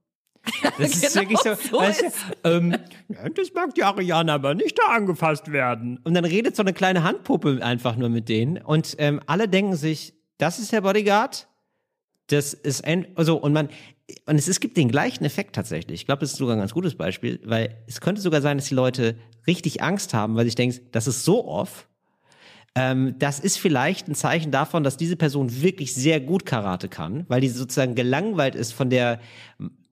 Das 0.77 0.91
ist 0.91 1.01
genau 1.01 1.30
wirklich 1.30 1.39
so, 1.39 1.55
so 1.55 1.77
weißt 1.77 2.03
ist 2.03 2.15
du, 2.43 2.49
ähm, 2.49 2.76
das 3.35 3.53
mag 3.53 3.76
die 3.76 3.84
Ariane 3.84 4.31
aber 4.31 4.53
nicht 4.53 4.77
da 4.80 4.93
angefasst 4.93 5.51
werden. 5.51 5.99
Und 6.05 6.14
dann 6.14 6.23
redet 6.23 6.55
so 6.55 6.64
eine 6.64 6.72
kleine 6.72 7.03
Handpuppe 7.03 7.59
einfach 7.61 7.97
nur 7.97 8.07
mit 8.07 8.30
denen 8.30 8.57
und 8.57 8.95
ähm, 8.97 9.19
alle 9.26 9.49
denken 9.49 9.76
sich, 9.76 10.14
das 10.38 10.59
ist 10.59 10.72
der 10.72 10.81
Bodyguard, 10.81 11.47
das 12.27 12.53
ist 12.53 12.85
ein, 12.85 13.07
also 13.15 13.38
und 13.38 13.51
man, 13.51 13.69
und 14.25 14.35
es, 14.35 14.47
es 14.47 14.59
gibt 14.59 14.77
den 14.77 14.89
gleichen 14.89 15.25
Effekt 15.25 15.55
tatsächlich. 15.55 16.01
Ich 16.01 16.05
glaube, 16.05 16.21
das 16.21 16.31
ist 16.31 16.38
sogar 16.38 16.55
ein 16.55 16.59
ganz 16.59 16.73
gutes 16.73 16.95
Beispiel, 16.95 17.39
weil 17.43 17.77
es 17.88 17.99
könnte 17.99 18.21
sogar 18.21 18.41
sein, 18.41 18.57
dass 18.57 18.67
die 18.67 18.75
Leute 18.75 19.17
richtig 19.45 19.84
Angst 19.84 20.13
haben, 20.13 20.35
weil 20.35 20.45
sich 20.45 20.55
denken, 20.55 20.79
das 20.91 21.07
ist 21.07 21.25
so 21.25 21.45
off, 21.45 21.88
ähm, 22.75 23.15
das 23.17 23.39
ist 23.39 23.57
vielleicht 23.57 24.07
ein 24.07 24.15
Zeichen 24.15 24.51
davon, 24.51 24.84
dass 24.84 24.97
diese 24.97 25.15
Person 25.15 25.61
wirklich 25.61 25.93
sehr 25.93 26.19
gut 26.19 26.45
Karate 26.45 26.89
kann, 26.89 27.25
weil 27.27 27.41
die 27.41 27.49
sozusagen 27.49 27.95
gelangweilt 27.95 28.55
ist 28.55 28.71
von 28.71 28.89
der 28.89 29.19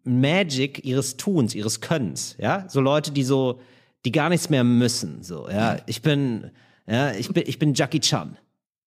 Magic 0.03 0.85
ihres 0.85 1.17
Tuns, 1.17 1.55
ihres 1.55 1.81
Könnens, 1.81 2.35
ja? 2.37 2.65
So 2.69 2.81
Leute, 2.81 3.11
die 3.11 3.23
so, 3.23 3.59
die 4.05 4.11
gar 4.11 4.29
nichts 4.29 4.49
mehr 4.49 4.63
müssen, 4.63 5.23
so, 5.23 5.49
ja? 5.49 5.79
Ich 5.87 6.03
bin, 6.03 6.51
ja, 6.87 7.11
ich 7.11 7.27
bin, 7.29 7.43
ich 7.47 7.57
bin 7.57 7.73
Jackie 7.73 8.01
Chan, 8.01 8.37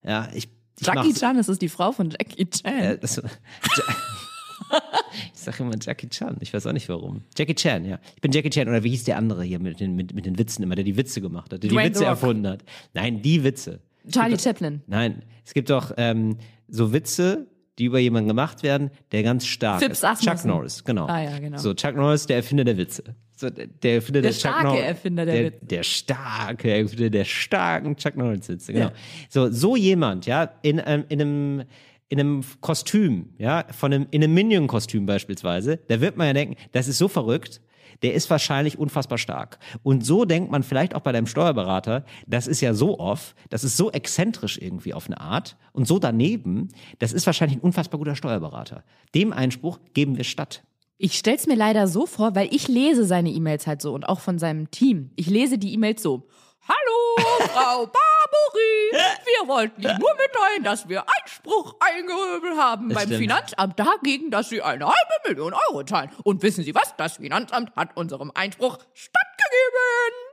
ja? 0.05 0.29
Ich, 0.33 0.49
ich 0.79 0.87
Jackie 0.87 1.13
Chan, 1.13 1.37
das 1.37 1.49
ist 1.49 1.61
die 1.61 1.69
Frau 1.69 1.91
von 1.91 2.11
Jackie 2.11 2.49
Chan. 2.49 2.73
äh, 2.73 2.99
das, 2.99 3.21
ich 5.35 5.41
sage 5.41 5.63
immer 5.63 5.75
Jackie 5.81 6.09
Chan. 6.09 6.37
Ich 6.41 6.53
weiß 6.53 6.67
auch 6.67 6.73
nicht 6.73 6.89
warum. 6.89 7.23
Jackie 7.37 7.55
Chan, 7.55 7.85
ja. 7.85 7.99
Ich 8.15 8.21
bin 8.21 8.33
Jackie 8.33 8.51
Chan. 8.51 8.69
Oder 8.69 8.85
wie 8.85 8.91
hieß 8.91 9.05
der 9.05 9.17
andere 9.17 9.45
hier 9.45 9.59
mit 9.59 9.81
den, 9.81 9.95
mit, 9.95 10.15
mit 10.15 10.27
den 10.27 10.39
Witzen 10.39 10.63
immer, 10.63 10.75
der 10.75 10.85
die 10.85 10.97
Witze 10.97 11.21
gemacht 11.21 11.53
hat, 11.53 11.63
der 11.63 11.71
Dwayne 11.71 11.91
die 11.91 11.97
Witze 11.97 12.05
erfunden 12.05 12.47
hat. 12.47 12.65
Nein, 12.95 13.23
die 13.23 13.45
Witze. 13.45 13.81
Charlie 14.11 14.39
Chaplin. 14.39 14.83
Nein, 14.87 15.23
es 15.45 15.55
gibt 15.55 15.71
doch 15.71 15.93
ähm, 15.97 16.39
so 16.69 16.93
Witze, 16.93 17.47
die 17.79 17.85
über 17.85 17.99
jemanden 17.99 18.29
gemacht 18.29 18.63
werden, 18.63 18.91
der 19.13 19.23
ganz 19.23 19.47
stark 19.47 19.81
Phipps 19.81 19.99
ist. 19.99 20.05
Asmussen. 20.05 20.37
Chuck 20.37 20.45
Norris, 20.45 20.85
genau. 20.85 21.07
Ah, 21.07 21.23
ja, 21.23 21.39
genau. 21.39 21.59
So, 21.59 21.75
Chuck 21.75 21.95
Norris, 21.95 22.27
der 22.27 22.37
Erfinder 22.37 22.65
der 22.65 22.77
Witze. 22.77 23.15
So, 23.37 23.51
der 23.51 23.69
der 23.69 23.95
Erfinder 23.95 24.23
Der 24.23 24.31
der, 24.31 24.39
Chuck 24.39 24.51
starke 24.51 24.67
Norris. 24.67 24.83
Erfinder 24.83 25.27
der 25.27 25.35
der, 25.35 25.45
Witze. 25.45 25.67
Der 25.67 25.83
starke 25.85 26.71
Erfinder 26.73 27.11
der 27.11 27.25
starken 27.25 27.97
Chuck 27.97 28.17
Norris 28.17 28.49
Witze, 28.49 28.73
genau. 28.73 28.87
Ja. 28.87 28.93
So, 29.29 29.51
so 29.51 29.77
jemand, 29.77 30.27
ja, 30.27 30.51
in, 30.63 30.83
ähm, 30.85 31.05
in 31.09 31.21
einem 31.21 31.65
in 32.09 32.21
einem 32.21 32.45
Kostüm, 32.61 33.35
ja, 33.39 33.65
von 33.71 33.93
einem, 33.93 34.07
in 34.11 34.23
einem 34.23 34.35
Minion-Kostüm 34.35 35.07
beispielsweise, 35.07 35.79
da 35.89 36.01
wird 36.01 36.17
man 36.17 36.29
ja 36.29 36.33
denken, 36.33 36.57
das 36.73 36.89
ist 36.89 36.99
so 36.99 37.09
verrückt, 37.09 37.61
der 38.03 38.15
ist 38.15 38.31
wahrscheinlich 38.31 38.79
unfassbar 38.79 39.19
stark. 39.19 39.59
Und 39.83 40.05
so 40.05 40.25
denkt 40.25 40.51
man 40.51 40.63
vielleicht 40.63 40.95
auch 40.95 41.01
bei 41.01 41.13
deinem 41.13 41.27
Steuerberater, 41.27 42.05
das 42.27 42.47
ist 42.47 42.61
ja 42.61 42.75
so 42.75 42.99
off, 42.99 43.35
das 43.51 43.65
ist 43.65 43.77
so 43.77 43.91
exzentrisch 43.91 44.59
irgendwie 44.59 44.95
auf 44.95 45.07
eine 45.07 45.21
Art 45.21 45.57
und 45.73 45.87
so 45.87 45.99
daneben, 45.99 46.69
das 46.99 47.13
ist 47.13 47.27
wahrscheinlich 47.27 47.59
ein 47.59 47.63
unfassbar 47.63 47.99
guter 47.99 48.17
Steuerberater. 48.17 48.85
Dem 49.15 49.33
Einspruch 49.33 49.79
geben 49.95 50.17
wir 50.17 50.25
statt. 50.25 50.63
Ich 50.97 51.17
stell's 51.17 51.47
mir 51.47 51.55
leider 51.55 51.87
so 51.87 52.07
vor, 52.07 52.35
weil 52.35 52.53
ich 52.53 52.67
lese 52.67 53.05
seine 53.05 53.31
E-Mails 53.31 53.67
halt 53.67 53.81
so 53.81 53.95
und 53.95 54.09
auch 54.09 54.19
von 54.21 54.39
seinem 54.39 54.71
Team. 54.71 55.11
Ich 55.15 55.29
lese 55.29 55.59
die 55.59 55.73
E-Mails 55.73 56.03
so. 56.03 56.27
Hallo, 56.69 57.49
Frau 57.49 57.87
Barbary, 57.87 58.93
wir 58.93 59.49
wollten 59.49 59.81
Ihnen 59.81 59.99
nur 59.99 60.15
mitteilen, 60.17 60.65
dass 60.65 60.87
wir 60.89 61.03
Einspruch 61.09 61.75
eingehoben 61.81 62.59
haben 62.59 62.89
beim 62.91 63.07
stimmt. 63.07 63.21
Finanzamt 63.21 63.79
dagegen, 63.79 64.31
dass 64.31 64.51
Sie 64.51 64.61
eine 64.61 64.85
halbe 64.87 65.29
Million 65.29 65.55
Euro 65.55 65.83
zahlen. 65.85 66.11
Und 66.25 66.43
wissen 66.43 66.65
Sie 66.65 66.75
was? 66.75 66.95
Das 66.97 67.17
Finanzamt 67.17 67.75
hat 67.75 67.97
unserem 67.97 68.31
Einspruch 68.35 68.79
stattgegeben. 68.93 70.28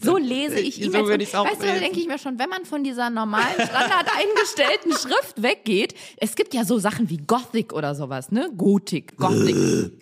So 0.00 0.16
lese 0.16 0.58
ich 0.60 0.76
So 0.76 0.82
E-Mails. 0.82 0.94
würde 1.04 1.14
und 1.14 1.20
ich's 1.22 1.34
auch 1.34 1.44
weißt 1.46 1.60
du, 1.62 1.66
da 1.66 1.72
lesen. 1.72 1.82
denke 1.84 2.00
ich 2.00 2.06
mir 2.08 2.18
schon, 2.18 2.38
wenn 2.38 2.48
man 2.48 2.64
von 2.64 2.84
dieser 2.84 3.10
normalen, 3.10 3.54
standard 3.54 4.06
eingestellten 4.18 4.92
Schrift 4.92 5.42
weggeht, 5.42 5.94
es 6.18 6.34
gibt 6.36 6.54
ja 6.54 6.64
so 6.64 6.78
Sachen 6.78 7.08
wie 7.10 7.18
Gothic 7.18 7.72
oder 7.72 7.94
sowas, 7.94 8.30
ne? 8.32 8.50
Gotik, 8.56 9.16
Gothic. 9.16 9.54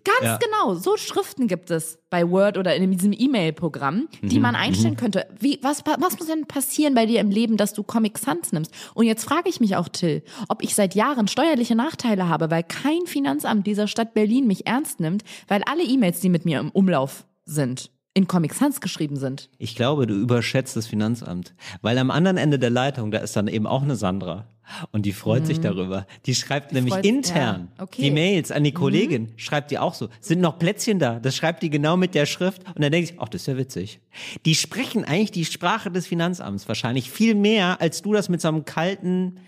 Ganz 0.05 0.23
Ja. 0.23 0.39
genau, 0.39 0.75
so 0.75 0.97
Schriften 0.97 1.47
gibt 1.49 1.71
es 1.71 1.99
bei 2.11 2.29
Word 2.31 2.59
oder 2.59 2.77
in 2.77 2.91
diesem 2.93 3.13
E-Mail-Programm, 3.13 4.09
Mhm, 4.23 4.29
die 4.29 4.39
man 4.39 4.55
einstellen 4.55 4.97
könnte. 4.97 5.27
Wie, 5.39 5.59
was, 5.63 5.83
was 5.85 6.19
muss 6.19 6.27
denn 6.29 6.47
passieren 6.47 6.95
bei 6.95 7.07
dir 7.07 7.21
im 7.21 7.31
Leben, 7.31 7.57
dass 7.57 7.73
du 7.75 7.83
Comic 7.83 8.19
Sans 8.19 8.53
nimmst? 8.53 8.73
Und 8.95 9.07
jetzt 9.07 9.25
frage 9.25 9.49
ich 9.49 9.61
mich 9.61 9.77
auch, 9.77 9.89
Till, 9.89 10.23
ob 10.49 10.63
ich 10.63 10.75
seit 10.75 10.95
Jahren 10.95 11.27
steuerliche 11.29 11.75
Nachteile 11.75 12.29
habe, 12.29 12.51
weil 12.51 12.63
kein 12.63 13.07
Finanzamt 13.07 13.67
dieser 13.67 13.89
Stadt 13.89 14.15
Berlin 14.15 14.47
mich 14.47 14.67
ernst 14.67 15.01
nimmt, 15.01 15.25
weil 15.49 15.63
alle 15.65 15.83
E-Mails, 15.83 16.21
die 16.21 16.29
mit 16.29 16.45
mir 16.45 16.61
im 16.61 16.71
Umlauf 16.71 17.25
sind, 17.45 17.91
in 18.15 18.29
Comic 18.29 18.55
Sans 18.55 18.81
geschrieben 18.81 19.17
sind. 19.17 19.51
Ich 19.59 19.75
glaube, 19.75 20.07
du 20.07 20.15
überschätzt 20.15 20.77
das 20.77 20.87
Finanzamt. 20.87 21.53
Weil 21.83 21.99
am 21.99 22.11
anderen 22.13 22.37
Ende 22.37 22.59
der 22.61 22.71
Leitung, 22.71 23.11
da 23.11 23.19
ist 23.19 23.35
dann 23.37 23.49
eben 23.49 23.67
auch 23.67 23.83
eine 23.83 23.97
Sandra. 23.97 24.47
Und 24.93 25.05
die 25.05 25.13
freut 25.13 25.47
sich 25.47 25.61
darüber. 25.61 26.07
Die 26.25 26.35
schreibt 26.35 26.73
nämlich 26.73 26.95
Mhm. 26.95 26.97
freut- 26.99 27.05
intern 27.07 27.69
ja, 27.77 27.83
okay. 27.85 28.01
die 28.03 28.11
Mails 28.11 28.51
an 28.51 28.65
die 28.65 28.73
Kollegin, 28.73 29.33
schreibt 29.37 29.71
die 29.71 29.79
auch 29.79 29.93
so. 29.93 30.09
Sind 30.21 30.41
noch 30.41 30.59
Plätzchen 30.59 30.99
da? 30.99 31.19
Das 31.21 31.37
schreibt 31.37 31.63
die 31.63 31.69
genau 31.69 31.99
mit 31.99 32.15
der 32.15 32.25
Schrift. 32.25 32.65
Und 32.69 32.81
dann 32.83 32.91
denke 32.91 33.11
ich, 33.13 33.21
ach, 33.21 33.29
das 33.29 33.43
ist 33.43 33.47
ja 33.49 33.59
witzig. 33.59 34.01
Die 34.47 34.55
sprechen 34.55 35.05
eigentlich 35.05 35.33
die 35.33 35.45
Sprache 35.45 35.91
des 35.91 36.07
Finanzamts 36.07 36.67
wahrscheinlich 36.67 37.11
viel 37.11 37.35
mehr, 37.35 37.79
als 37.83 38.01
du 38.01 38.15
das 38.15 38.31
mit 38.31 38.41
so 38.41 38.49
einem 38.49 38.65
kalten 38.65 39.39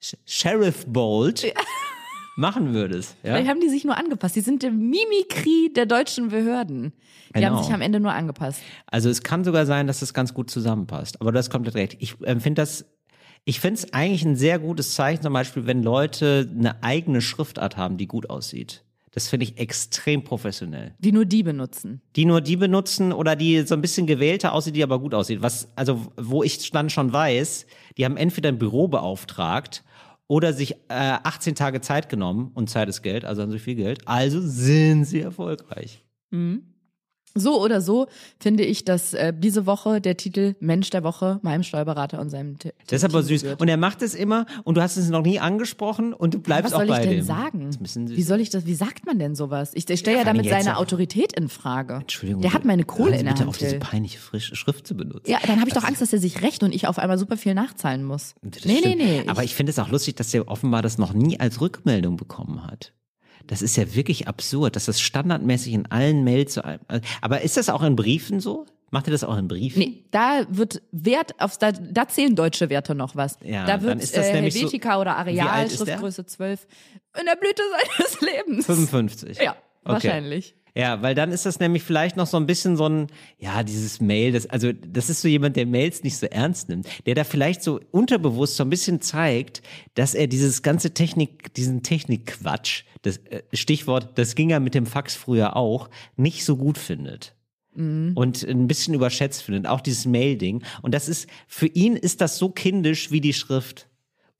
Sh 0.00 0.16
Sheriff 0.26 0.86
Bolt 0.86 1.44
machen 2.36 2.74
würdest. 2.74 3.16
Ja? 3.22 3.32
Vielleicht 3.34 3.48
haben 3.48 3.60
die 3.60 3.68
sich 3.68 3.84
nur 3.84 3.96
angepasst. 3.96 4.36
Die 4.36 4.40
sind 4.40 4.62
der 4.62 4.70
Mimikry 4.70 5.72
der 5.74 5.86
deutschen 5.86 6.28
Behörden. 6.28 6.92
Die 7.30 7.40
Genau. 7.40 7.56
haben 7.56 7.64
sich 7.64 7.72
am 7.72 7.80
Ende 7.80 7.98
nur 7.98 8.12
angepasst. 8.12 8.60
Also 8.86 9.08
es 9.10 9.22
kann 9.22 9.42
sogar 9.42 9.66
sein, 9.66 9.86
dass 9.86 10.00
das 10.00 10.14
ganz 10.14 10.34
gut 10.34 10.50
zusammenpasst. 10.50 11.20
Aber 11.20 11.32
das 11.32 11.50
komplett 11.50 11.74
recht. 11.74 11.96
Ich 11.98 12.14
empfinde 12.22 12.62
das, 12.62 12.84
ich 13.44 13.60
finde 13.60 13.80
es 13.80 13.92
eigentlich 13.92 14.24
ein 14.24 14.36
sehr 14.36 14.58
gutes 14.58 14.94
Zeichen, 14.94 15.22
zum 15.22 15.32
Beispiel, 15.32 15.66
wenn 15.66 15.82
Leute 15.82 16.48
eine 16.56 16.82
eigene 16.82 17.20
Schriftart 17.20 17.76
haben, 17.76 17.96
die 17.96 18.06
gut 18.06 18.28
aussieht. 18.30 18.82
Das 19.12 19.28
finde 19.28 19.44
ich 19.44 19.56
extrem 19.56 20.24
professionell. 20.24 20.94
Die 20.98 21.10
nur 21.10 21.24
die 21.24 21.42
benutzen. 21.42 22.02
Die 22.16 22.26
nur 22.26 22.42
die 22.42 22.56
benutzen 22.56 23.14
oder 23.14 23.34
die 23.34 23.62
so 23.62 23.74
ein 23.74 23.80
bisschen 23.80 24.06
gewählter 24.06 24.52
aussieht, 24.52 24.76
die 24.76 24.82
aber 24.82 24.98
gut 25.00 25.14
aussieht. 25.14 25.40
Was, 25.40 25.68
also, 25.74 26.12
wo 26.18 26.42
ich 26.42 26.70
dann 26.70 26.90
schon 26.90 27.14
weiß, 27.14 27.64
die 27.96 28.04
haben 28.04 28.18
entweder 28.18 28.50
ein 28.50 28.58
Büro 28.58 28.88
beauftragt 28.88 29.82
oder 30.28 30.52
sich 30.52 30.72
äh, 30.88 31.18
18 31.22 31.54
Tage 31.54 31.80
Zeit 31.80 32.08
genommen 32.08 32.50
und 32.54 32.68
Zeit 32.68 32.88
ist 32.88 33.02
Geld, 33.02 33.24
also 33.24 33.42
haben 33.42 33.52
sie 33.52 33.58
viel 33.58 33.76
Geld. 33.76 34.06
Also 34.06 34.40
sind 34.40 35.04
sie 35.04 35.20
erfolgreich. 35.20 36.04
So 37.38 37.62
oder 37.62 37.80
so 37.80 38.06
finde 38.40 38.64
ich, 38.64 38.84
dass 38.84 39.14
äh, 39.14 39.32
diese 39.36 39.66
Woche 39.66 40.00
der 40.00 40.16
Titel 40.16 40.54
Mensch 40.60 40.90
der 40.90 41.04
Woche 41.04 41.38
meinem 41.42 41.62
Steuerberater 41.62 42.20
und 42.20 42.30
seinem 42.30 42.58
T 42.58 42.72
Das 42.86 43.00
ist 43.02 43.04
aber 43.04 43.22
süß. 43.22 43.42
gebührt. 43.42 43.60
Und 43.60 43.68
er 43.68 43.76
macht 43.76 44.02
es 44.02 44.14
immer 44.14 44.46
und 44.64 44.76
du 44.76 44.82
hast 44.82 44.96
es 44.96 45.08
noch 45.08 45.22
nie 45.22 45.38
angesprochen 45.38 46.12
und 46.12 46.34
du 46.34 46.38
bleibst 46.40 46.72
Was 46.72 46.72
auch 46.74 46.78
soll 46.78 46.86
ich 46.86 46.96
bei 46.96 47.06
denn 47.06 47.16
dem. 47.18 47.24
sagen? 47.24 47.60
Das 47.66 47.70
ist 47.76 47.80
ein 47.80 47.82
bisschen 47.82 48.08
süß. 48.08 48.16
Wie 48.16 48.22
soll 48.22 48.40
ich 48.40 48.50
das, 48.50 48.66
wie 48.66 48.74
sagt 48.74 49.06
man 49.06 49.18
denn 49.18 49.34
sowas? 49.34 49.70
Ich, 49.74 49.88
ich 49.88 50.00
stelle 50.00 50.16
ja, 50.18 50.24
allem 50.24 50.36
damit 50.38 50.50
seine 50.50 50.76
Autorität 50.78 51.32
in 51.34 51.48
Frage. 51.48 51.94
Entschuldigung. 52.00 52.42
Der 52.42 52.52
hat 52.52 52.64
meine 52.64 52.84
Kohle 52.84 53.16
in 53.18 53.24
der 53.24 53.32
bitte 53.32 53.40
Hand. 53.40 53.48
auf 53.50 53.58
diese 53.58 53.78
peinliche 53.78 54.18
Frisch 54.18 54.50
Schrift 54.54 54.86
zu 54.86 54.96
benutzen. 54.96 55.30
Ja, 55.30 55.38
dann 55.46 55.58
habe 55.60 55.68
ich 55.68 55.74
doch 55.74 55.84
Angst, 55.84 56.00
dass 56.00 56.12
er 56.12 56.18
sich 56.18 56.42
rächt 56.42 56.62
und 56.62 56.74
ich 56.74 56.86
auf 56.86 56.98
einmal 56.98 57.18
super 57.18 57.36
viel 57.36 57.54
nachzahlen 57.54 58.04
muss. 58.04 58.34
Das 58.42 58.64
nee, 58.64 58.78
stimmt. 58.78 58.96
nee, 58.98 59.20
nee. 59.22 59.28
Aber 59.28 59.44
ich 59.44 59.54
finde 59.54 59.70
es 59.70 59.78
auch 59.78 59.88
lustig, 59.90 60.16
dass 60.16 60.30
der 60.30 60.48
offenbar 60.48 60.82
das 60.82 60.98
noch 60.98 61.12
nie 61.12 61.38
als 61.40 61.60
Rückmeldung 61.60 62.16
bekommen 62.16 62.64
hat. 62.66 62.92
Das 63.46 63.62
ist 63.62 63.76
ja 63.76 63.94
wirklich 63.94 64.28
absurd, 64.28 64.76
dass 64.76 64.86
das 64.86 65.00
standardmäßig 65.00 65.72
in 65.72 65.86
allen 65.90 66.24
Mails 66.24 66.54
so. 66.54 66.62
Aber 67.20 67.40
ist 67.42 67.56
das 67.56 67.68
auch 67.68 67.82
in 67.82 67.96
Briefen 67.96 68.40
so? 68.40 68.66
Macht 68.90 69.08
ihr 69.08 69.10
das 69.12 69.24
auch 69.24 69.36
in 69.36 69.48
Briefen? 69.48 69.80
Nee, 69.80 70.04
da 70.12 70.46
wird 70.48 70.80
Wert 70.92 71.40
aufs, 71.40 71.58
da, 71.58 71.72
da 71.72 72.06
zählen 72.08 72.36
deutsche 72.36 72.70
Werte 72.70 72.94
noch 72.94 73.16
was. 73.16 73.36
Ja, 73.42 73.66
da 73.66 73.78
dann 73.78 73.82
wird 73.82 74.02
ist 74.02 74.16
das 74.16 74.26
äh, 74.26 74.32
nämlich 74.34 74.54
so- 74.54 74.60
Helvetica 74.60 75.00
oder 75.00 75.16
Areal? 75.16 75.68
Schriftgröße 75.68 76.24
12, 76.26 76.66
in 77.20 77.26
der 77.26 77.34
Blüte 77.36 77.62
seines 77.98 78.20
Lebens. 78.20 78.66
55. 78.66 79.38
Ja, 79.38 79.56
Okay. 79.84 79.92
wahrscheinlich. 79.92 80.54
Ja, 80.76 81.00
weil 81.00 81.14
dann 81.14 81.32
ist 81.32 81.46
das 81.46 81.58
nämlich 81.58 81.82
vielleicht 81.82 82.18
noch 82.18 82.26
so 82.26 82.36
ein 82.36 82.44
bisschen 82.44 82.76
so 82.76 82.86
ein, 82.86 83.06
ja, 83.38 83.62
dieses 83.62 84.02
Mail, 84.02 84.32
das, 84.32 84.46
also 84.46 84.72
das 84.74 85.08
ist 85.08 85.22
so 85.22 85.28
jemand, 85.28 85.56
der 85.56 85.64
Mails 85.64 86.02
nicht 86.02 86.18
so 86.18 86.26
ernst 86.26 86.68
nimmt, 86.68 86.86
der 87.06 87.14
da 87.14 87.24
vielleicht 87.24 87.62
so 87.62 87.80
unterbewusst 87.92 88.56
so 88.56 88.62
ein 88.62 88.68
bisschen 88.68 89.00
zeigt, 89.00 89.62
dass 89.94 90.14
er 90.14 90.26
dieses 90.26 90.60
ganze 90.60 90.92
Technik, 90.92 91.54
diesen 91.54 91.82
Technikquatsch, 91.82 92.84
das 93.00 93.16
äh, 93.30 93.42
Stichwort, 93.54 94.18
das 94.18 94.34
ging 94.34 94.50
ja 94.50 94.60
mit 94.60 94.74
dem 94.74 94.84
Fax 94.84 95.14
früher 95.14 95.56
auch, 95.56 95.88
nicht 96.16 96.44
so 96.44 96.58
gut 96.58 96.76
findet. 96.76 97.34
Und 98.14 98.42
ein 98.42 98.68
bisschen 98.68 98.92
überschätzt 98.92 99.44
findet, 99.44 99.66
auch 99.66 99.80
dieses 99.80 100.04
Mail-Ding. 100.04 100.62
Und 100.82 100.92
das 100.92 101.08
ist, 101.08 101.26
für 101.48 101.68
ihn 101.68 101.96
ist 101.96 102.20
das 102.20 102.36
so 102.36 102.50
kindisch 102.50 103.10
wie 103.10 103.22
die 103.22 103.32
Schrift. 103.32 103.88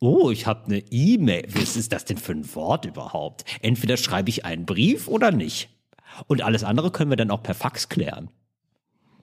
Oh, 0.01 0.31
ich 0.31 0.47
habe 0.47 0.67
eine 0.67 0.79
E-Mail. 0.91 1.47
Was 1.55 1.79
ist 1.79 1.93
das 1.93 2.05
denn 2.05 2.19
für 2.19 2.33
ein 2.33 2.55
Wort 2.55 2.85
überhaupt? 2.85 3.47
Entweder 3.63 3.97
schreibe 3.97 4.29
ich 4.29 4.45
einen 4.45 4.67
Brief 4.67 5.09
oder 5.09 5.31
nicht. 5.31 5.71
Und 6.27 6.43
alles 6.43 6.65
andere 6.65 6.91
können 6.91 7.11
wir 7.11 7.17
dann 7.17 7.31
auch 7.31 7.43
per 7.43 7.55
Fax 7.55 7.89
klären. 7.89 8.31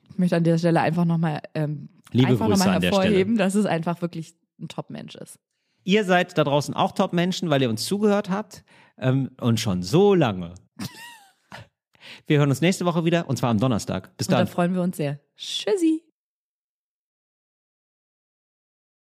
Ich 0.09 0.17
möchte 0.17 0.35
an 0.35 0.43
der 0.43 0.57
Stelle 0.57 0.81
einfach 0.81 1.05
nochmal 1.05 1.41
ähm, 1.55 1.89
Liebe 2.11 2.29
einfach 2.29 2.47
noch 2.47 2.57
mal 2.57 2.81
hervorheben, 2.81 3.37
dass 3.37 3.55
es 3.55 3.65
einfach 3.65 4.01
wirklich 4.01 4.35
ein 4.59 4.67
Top-Mensch 4.67 5.15
ist. 5.15 5.39
Ihr 5.83 6.05
seid 6.05 6.37
da 6.37 6.43
draußen 6.43 6.73
auch 6.73 6.91
Top-Menschen, 6.91 7.49
weil 7.49 7.61
ihr 7.61 7.69
uns 7.69 7.85
zugehört 7.85 8.29
habt. 8.29 8.63
Ähm, 8.97 9.31
und 9.41 9.59
schon 9.59 9.81
so 9.81 10.13
lange. 10.13 10.53
Wir 12.27 12.37
hören 12.37 12.49
uns 12.49 12.61
nächste 12.61 12.85
Woche 12.85 13.05
wieder, 13.05 13.27
und 13.27 13.37
zwar 13.37 13.49
am 13.49 13.59
Donnerstag. 13.59 14.15
Bis 14.17 14.27
Und 14.27 14.33
da 14.33 14.37
dann. 14.39 14.47
freuen 14.47 14.73
wir 14.75 14.81
uns 14.81 14.97
sehr. 14.97 15.19
Tschüssi. 15.35 16.02